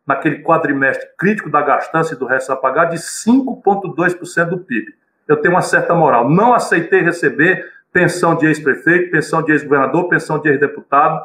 naquele 0.05 0.43
quadrimestre 0.43 1.09
crítico 1.17 1.49
da 1.49 1.63
gastança 1.63 2.15
e 2.15 2.17
do 2.17 2.27
resto 2.27 2.53
a 2.53 2.57
pagar, 2.57 2.87
de 2.87 2.97
5,2% 2.97 4.49
do 4.49 4.59
PIB. 4.59 4.93
Eu 5.29 5.37
tenho 5.37 5.55
uma 5.55 5.63
certa 5.63 5.95
moral. 5.95 6.29
Não 6.29 6.53
aceitei 6.53 7.01
receber 7.01 7.65
pensão 7.93 8.35
de 8.35 8.47
ex-prefeito, 8.47 9.13
pensão 9.13 9.43
de 9.43 9.53
ex-governador, 9.53 10.09
pensão 10.09 10.41
de 10.41 10.49
ex-deputado, 10.49 11.25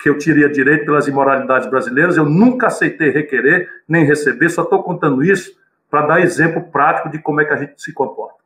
que 0.00 0.08
eu 0.08 0.18
teria 0.18 0.48
direito 0.48 0.84
pelas 0.84 1.06
imoralidades 1.06 1.70
brasileiras. 1.70 2.16
Eu 2.16 2.24
nunca 2.24 2.66
aceitei 2.66 3.10
requerer, 3.10 3.70
nem 3.88 4.04
receber, 4.04 4.48
só 4.48 4.62
estou 4.62 4.82
contando 4.82 5.22
isso 5.22 5.52
para 5.88 6.06
dar 6.06 6.20
exemplo 6.20 6.64
prático 6.64 7.08
de 7.08 7.20
como 7.20 7.40
é 7.40 7.44
que 7.44 7.52
a 7.52 7.56
gente 7.56 7.80
se 7.80 7.92
comporta. 7.92 8.45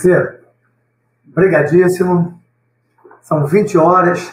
Zé, 0.00 0.40
brigadíssimo. 1.24 2.38
São 3.22 3.46
20 3.46 3.78
horas. 3.78 4.32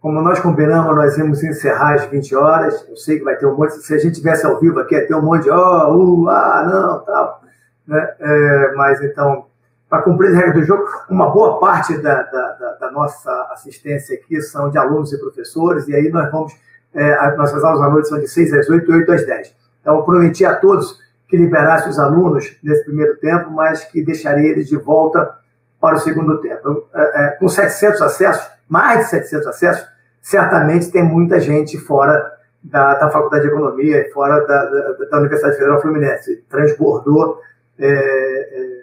Como 0.00 0.20
nós 0.20 0.38
combinamos, 0.40 0.94
nós 0.94 1.16
íamos 1.16 1.42
encerrar 1.42 1.94
às 1.94 2.04
20 2.04 2.34
horas. 2.34 2.86
Eu 2.88 2.96
sei 2.96 3.18
que 3.18 3.24
vai 3.24 3.36
ter 3.36 3.46
um 3.46 3.56
monte. 3.56 3.74
Se 3.74 3.94
a 3.94 3.98
gente 3.98 4.16
tivesse 4.16 4.44
ao 4.46 4.60
vivo 4.60 4.78
aqui, 4.78 4.94
ia 4.94 5.06
ter 5.06 5.14
um 5.14 5.22
monte 5.22 5.44
de 5.44 5.50
ó, 5.50 5.88
oh, 5.88 6.24
uh, 6.24 6.28
ah, 6.28 6.68
não, 6.70 7.04
tal. 7.04 7.42
Né? 7.86 8.14
É, 8.20 8.72
mas 8.74 9.02
então, 9.02 9.46
para 9.88 10.02
cumprir 10.02 10.30
as 10.30 10.36
regras 10.36 10.54
do 10.54 10.64
jogo, 10.64 10.84
uma 11.08 11.30
boa 11.30 11.58
parte 11.58 11.96
da, 11.98 12.22
da, 12.22 12.52
da, 12.52 12.72
da, 12.72 12.90
nossa 12.90 13.30
assistência 13.52 14.16
aqui 14.16 14.40
são 14.42 14.70
de 14.70 14.78
alunos 14.78 15.12
e 15.12 15.18
professores, 15.18 15.88
e 15.88 15.94
aí 15.94 16.10
nós 16.10 16.30
vamos. 16.30 16.52
É, 16.94 17.36
nossas 17.36 17.62
aulas 17.62 17.82
à 17.82 17.90
noite 17.90 18.08
são 18.08 18.18
de 18.18 18.26
6 18.26 18.52
às 18.54 18.68
8 18.70 18.90
e 18.90 18.94
8 18.94 19.12
às 19.12 19.26
10. 19.26 19.54
Então, 19.80 19.96
eu 19.96 20.02
prometi 20.02 20.44
a 20.44 20.56
todos 20.56 20.98
que 21.28 21.36
liberasse 21.36 21.88
os 21.88 21.98
alunos 21.98 22.56
nesse 22.62 22.84
primeiro 22.84 23.16
tempo, 23.16 23.50
mas 23.50 23.84
que 23.84 24.04
deixaria 24.04 24.50
eles 24.50 24.68
de 24.68 24.76
volta 24.76 25.36
para 25.80 25.96
o 25.96 26.00
segundo 26.00 26.40
tempo. 26.40 26.88
É, 26.94 27.24
é, 27.24 27.28
com 27.32 27.48
700 27.48 28.00
acessos, 28.02 28.50
mais 28.68 29.00
de 29.00 29.10
700 29.10 29.46
acessos, 29.46 29.88
certamente 30.20 30.90
tem 30.90 31.02
muita 31.02 31.40
gente 31.40 31.78
fora 31.78 32.32
da, 32.62 32.94
da 32.94 33.10
Faculdade 33.10 33.42
de 33.42 33.48
Economia 33.48 34.00
e 34.00 34.10
fora 34.10 34.44
da, 34.46 34.64
da, 34.64 34.92
da, 35.10 35.18
Universidade 35.18 35.56
Federal 35.56 35.80
Fluminense. 35.80 36.44
Transbordou 36.48 37.40
é, 37.78 37.88
é, 37.88 38.76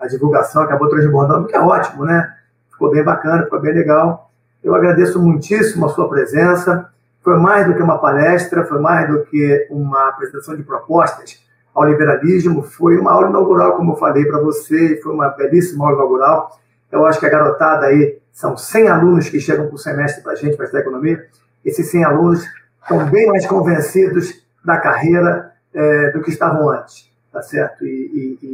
a, 0.00 0.04
a, 0.04 0.08
divulgação, 0.08 0.62
acabou 0.62 0.88
transbordando, 0.88 1.46
que 1.46 1.54
é 1.54 1.60
ótimo, 1.60 2.04
né? 2.04 2.34
Ficou 2.70 2.90
bem 2.90 3.02
bacana, 3.02 3.44
ficou 3.44 3.60
bem 3.60 3.74
legal. 3.74 4.30
Eu 4.62 4.74
agradeço 4.74 5.20
muitíssimo 5.20 5.86
a 5.86 5.88
sua 5.90 6.08
presença. 6.08 6.88
Foi 7.22 7.36
mais 7.36 7.66
do 7.66 7.74
que 7.74 7.82
uma 7.82 7.98
palestra, 7.98 8.64
foi 8.64 8.80
mais 8.80 9.08
do 9.08 9.24
que 9.24 9.66
uma 9.70 10.08
apresentação 10.08 10.56
de 10.56 10.62
propostas 10.62 11.46
ao 11.82 11.88
liberalismo. 11.88 12.62
Foi 12.62 12.98
uma 12.98 13.12
aula 13.12 13.28
inaugural, 13.28 13.76
como 13.76 13.92
eu 13.92 13.96
falei 13.96 14.24
para 14.24 14.40
você, 14.40 15.00
foi 15.02 15.12
uma 15.12 15.28
belíssima 15.28 15.84
aula 15.84 15.96
inaugural. 15.96 16.58
Eu 16.90 17.06
acho 17.06 17.20
que 17.20 17.26
a 17.26 17.30
garotada 17.30 17.86
aí, 17.86 18.18
são 18.32 18.56
100 18.56 18.88
alunos 18.88 19.28
que 19.28 19.40
chegam 19.40 19.68
por 19.68 19.78
semestre 19.78 20.22
para 20.22 20.32
a 20.32 20.34
gente, 20.36 20.56
para 20.56 20.64
estudar 20.64 20.82
economia. 20.82 21.26
Esses 21.64 21.90
100 21.90 22.04
alunos 22.04 22.44
estão 22.82 23.04
bem 23.10 23.26
mais 23.26 23.46
convencidos 23.46 24.42
da 24.64 24.78
carreira 24.78 25.52
é, 25.74 26.10
do 26.12 26.22
que 26.22 26.30
estavam 26.30 26.70
antes, 26.70 27.10
tá 27.32 27.42
certo? 27.42 27.84
E, 27.84 28.38
e, 28.40 28.46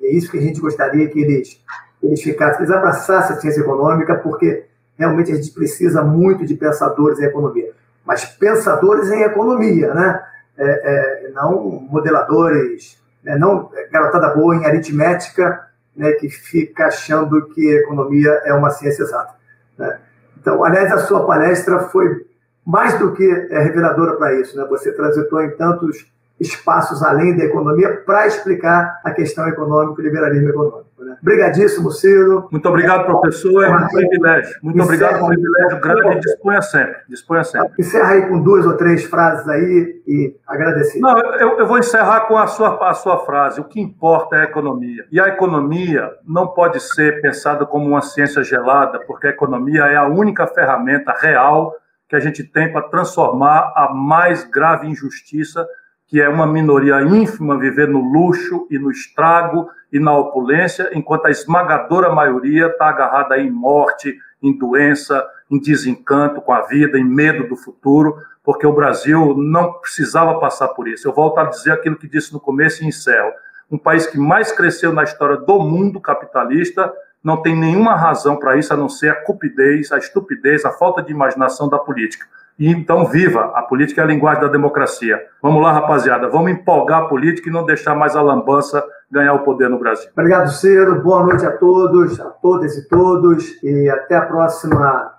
e, 0.00 0.06
é 0.06 0.12
isso 0.12 0.30
que 0.30 0.38
a 0.38 0.40
gente 0.40 0.60
gostaria 0.60 1.08
que 1.08 1.20
eles, 1.20 1.60
eles 2.02 2.22
ficassem, 2.22 2.56
que 2.56 2.62
eles 2.62 2.70
abraçassem 2.70 3.36
a 3.36 3.40
ciência 3.40 3.60
econômica, 3.60 4.14
porque 4.16 4.64
realmente 4.96 5.32
a 5.32 5.34
gente 5.34 5.50
precisa 5.50 6.02
muito 6.02 6.46
de 6.46 6.54
pensadores 6.54 7.18
em 7.18 7.24
economia. 7.24 7.72
Mas 8.04 8.24
pensadores 8.24 9.10
em 9.10 9.22
economia, 9.22 9.92
né? 9.92 10.22
É, 10.58 11.26
é, 11.26 11.30
não 11.30 11.62
modeladores, 11.90 13.00
né, 13.22 13.36
não 13.36 13.70
garotada 13.90 14.34
boa 14.34 14.54
em 14.56 14.64
aritmética, 14.64 15.66
né, 15.94 16.12
que 16.12 16.28
fica 16.28 16.86
achando 16.86 17.48
que 17.48 17.68
economia 17.70 18.30
é 18.44 18.52
uma 18.52 18.70
ciência 18.70 19.02
exata. 19.02 19.34
Né? 19.78 19.98
Então, 20.38 20.62
aliás, 20.62 20.92
a 20.92 20.98
sua 20.98 21.26
palestra 21.26 21.80
foi 21.88 22.26
mais 22.64 22.98
do 22.98 23.12
que 23.12 23.24
é, 23.50 23.60
reveladora 23.60 24.16
para 24.16 24.34
isso. 24.40 24.56
Né? 24.56 24.64
Você 24.68 24.92
transitou 24.92 25.40
em 25.42 25.56
tantos 25.56 26.06
espaços 26.38 27.02
além 27.02 27.36
da 27.36 27.44
economia 27.44 28.02
para 28.04 28.26
explicar 28.26 29.00
a 29.04 29.10
questão 29.10 29.48
econômica, 29.48 30.00
o 30.00 30.04
liberalismo 30.04 30.50
econômico. 30.50 30.86
Né? 30.98 31.16
Obrigadíssimo, 31.20 31.90
Ciro. 31.90 32.48
Muito 32.50 32.68
obrigado, 32.68 33.06
professor. 33.06 33.64
É 33.64 33.70
um 33.70 33.88
privilégio. 33.88 34.56
Muito 34.62 34.78
Encerra 34.78 34.84
obrigado, 34.86 35.24
um 35.24 35.28
privilégio 35.28 35.80
grande. 35.80 36.20
Disponha 36.20 36.62
sempre. 36.62 36.96
Disponha 37.08 37.44
sempre. 37.44 37.72
Encerra 37.78 38.10
aí 38.10 38.28
com 38.28 38.40
duas 38.42 38.66
ou 38.66 38.76
três 38.76 39.04
frases 39.04 39.48
aí 39.48 40.02
e 40.06 40.36
agradecer. 40.46 40.98
Não, 41.00 41.18
eu, 41.18 41.58
eu 41.58 41.66
vou 41.66 41.78
encerrar 41.78 42.20
com 42.22 42.36
a 42.36 42.46
sua, 42.46 42.88
a 42.88 42.94
sua 42.94 43.24
frase. 43.24 43.60
O 43.60 43.64
que 43.64 43.80
importa 43.80 44.36
é 44.36 44.40
a 44.40 44.44
economia. 44.44 45.04
E 45.10 45.20
a 45.20 45.28
economia 45.28 46.10
não 46.26 46.48
pode 46.48 46.80
ser 46.80 47.20
pensada 47.20 47.64
como 47.66 47.86
uma 47.86 48.02
ciência 48.02 48.42
gelada, 48.42 49.00
porque 49.06 49.26
a 49.26 49.30
economia 49.30 49.84
é 49.84 49.96
a 49.96 50.06
única 50.06 50.46
ferramenta 50.46 51.14
real 51.18 51.74
que 52.08 52.16
a 52.16 52.20
gente 52.20 52.44
tem 52.44 52.72
para 52.72 52.82
transformar 52.82 53.72
a 53.74 53.92
mais 53.92 54.44
grave 54.44 54.86
injustiça 54.86 55.66
que 56.06 56.20
é 56.20 56.28
uma 56.28 56.46
minoria 56.46 57.02
ínfima 57.02 57.58
viver 57.58 57.88
no 57.88 58.00
luxo 58.00 58.66
e 58.70 58.78
no 58.78 58.90
estrago 58.90 59.68
e 59.92 59.98
na 59.98 60.16
opulência, 60.16 60.90
enquanto 60.92 61.26
a 61.26 61.30
esmagadora 61.30 62.12
maioria 62.12 62.66
está 62.66 62.88
agarrada 62.88 63.38
em 63.38 63.50
morte, 63.50 64.16
em 64.42 64.56
doença, 64.56 65.26
em 65.50 65.60
desencanto 65.60 66.40
com 66.40 66.52
a 66.52 66.62
vida, 66.62 66.98
em 66.98 67.04
medo 67.04 67.48
do 67.48 67.56
futuro, 67.56 68.16
porque 68.44 68.66
o 68.66 68.72
Brasil 68.72 69.34
não 69.36 69.72
precisava 69.72 70.38
passar 70.38 70.68
por 70.68 70.86
isso. 70.86 71.08
Eu 71.08 71.12
volto 71.12 71.38
a 71.38 71.44
dizer 71.44 71.72
aquilo 71.72 71.96
que 71.96 72.08
disse 72.08 72.32
no 72.32 72.38
começo 72.38 72.84
e 72.84 72.86
encerro. 72.86 73.32
Um 73.70 73.78
país 73.78 74.06
que 74.06 74.18
mais 74.18 74.52
cresceu 74.52 74.92
na 74.92 75.02
história 75.02 75.36
do 75.36 75.58
mundo 75.58 76.00
capitalista 76.00 76.92
não 77.22 77.42
tem 77.42 77.56
nenhuma 77.56 77.96
razão 77.96 78.36
para 78.36 78.56
isso 78.56 78.72
a 78.72 78.76
não 78.76 78.88
ser 78.88 79.08
a 79.08 79.16
cupidez, 79.16 79.90
a 79.90 79.98
estupidez, 79.98 80.64
a 80.64 80.70
falta 80.70 81.02
de 81.02 81.10
imaginação 81.10 81.68
da 81.68 81.76
política. 81.76 82.24
Então, 82.58 83.04
viva! 83.04 83.52
A 83.54 83.62
política 83.62 84.00
é 84.00 84.04
a 84.04 84.06
linguagem 84.06 84.40
da 84.40 84.48
democracia. 84.48 85.20
Vamos 85.42 85.62
lá, 85.62 85.72
rapaziada, 85.72 86.28
vamos 86.28 86.50
empolgar 86.50 87.02
a 87.02 87.08
política 87.08 87.48
e 87.48 87.52
não 87.52 87.64
deixar 87.64 87.94
mais 87.94 88.16
a 88.16 88.22
lambança 88.22 88.82
ganhar 89.10 89.34
o 89.34 89.40
poder 89.40 89.68
no 89.68 89.78
Brasil. 89.78 90.08
Obrigado, 90.12 90.48
Ciro. 90.48 91.02
Boa 91.02 91.22
noite 91.22 91.44
a 91.44 91.52
todos, 91.52 92.18
a 92.18 92.30
todas 92.30 92.76
e 92.76 92.88
todos. 92.88 93.62
E 93.62 93.88
até 93.90 94.16
a 94.16 94.22
próxima. 94.22 95.12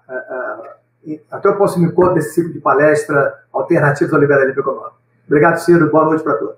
Até 1.31 1.49
o 1.49 1.55
próximo 1.55 1.85
encontro 1.85 2.15
desse 2.15 2.33
ciclo 2.33 2.51
de 2.51 2.59
palestra 2.59 3.33
Alternativas 3.53 4.13
ao 4.13 4.19
Liberalismo 4.19 4.59
Econômico. 4.59 4.97
Obrigado, 5.25 5.57
Ciro. 5.57 5.89
Boa 5.89 6.05
noite 6.05 6.23
para 6.23 6.33
todos. 6.33 6.55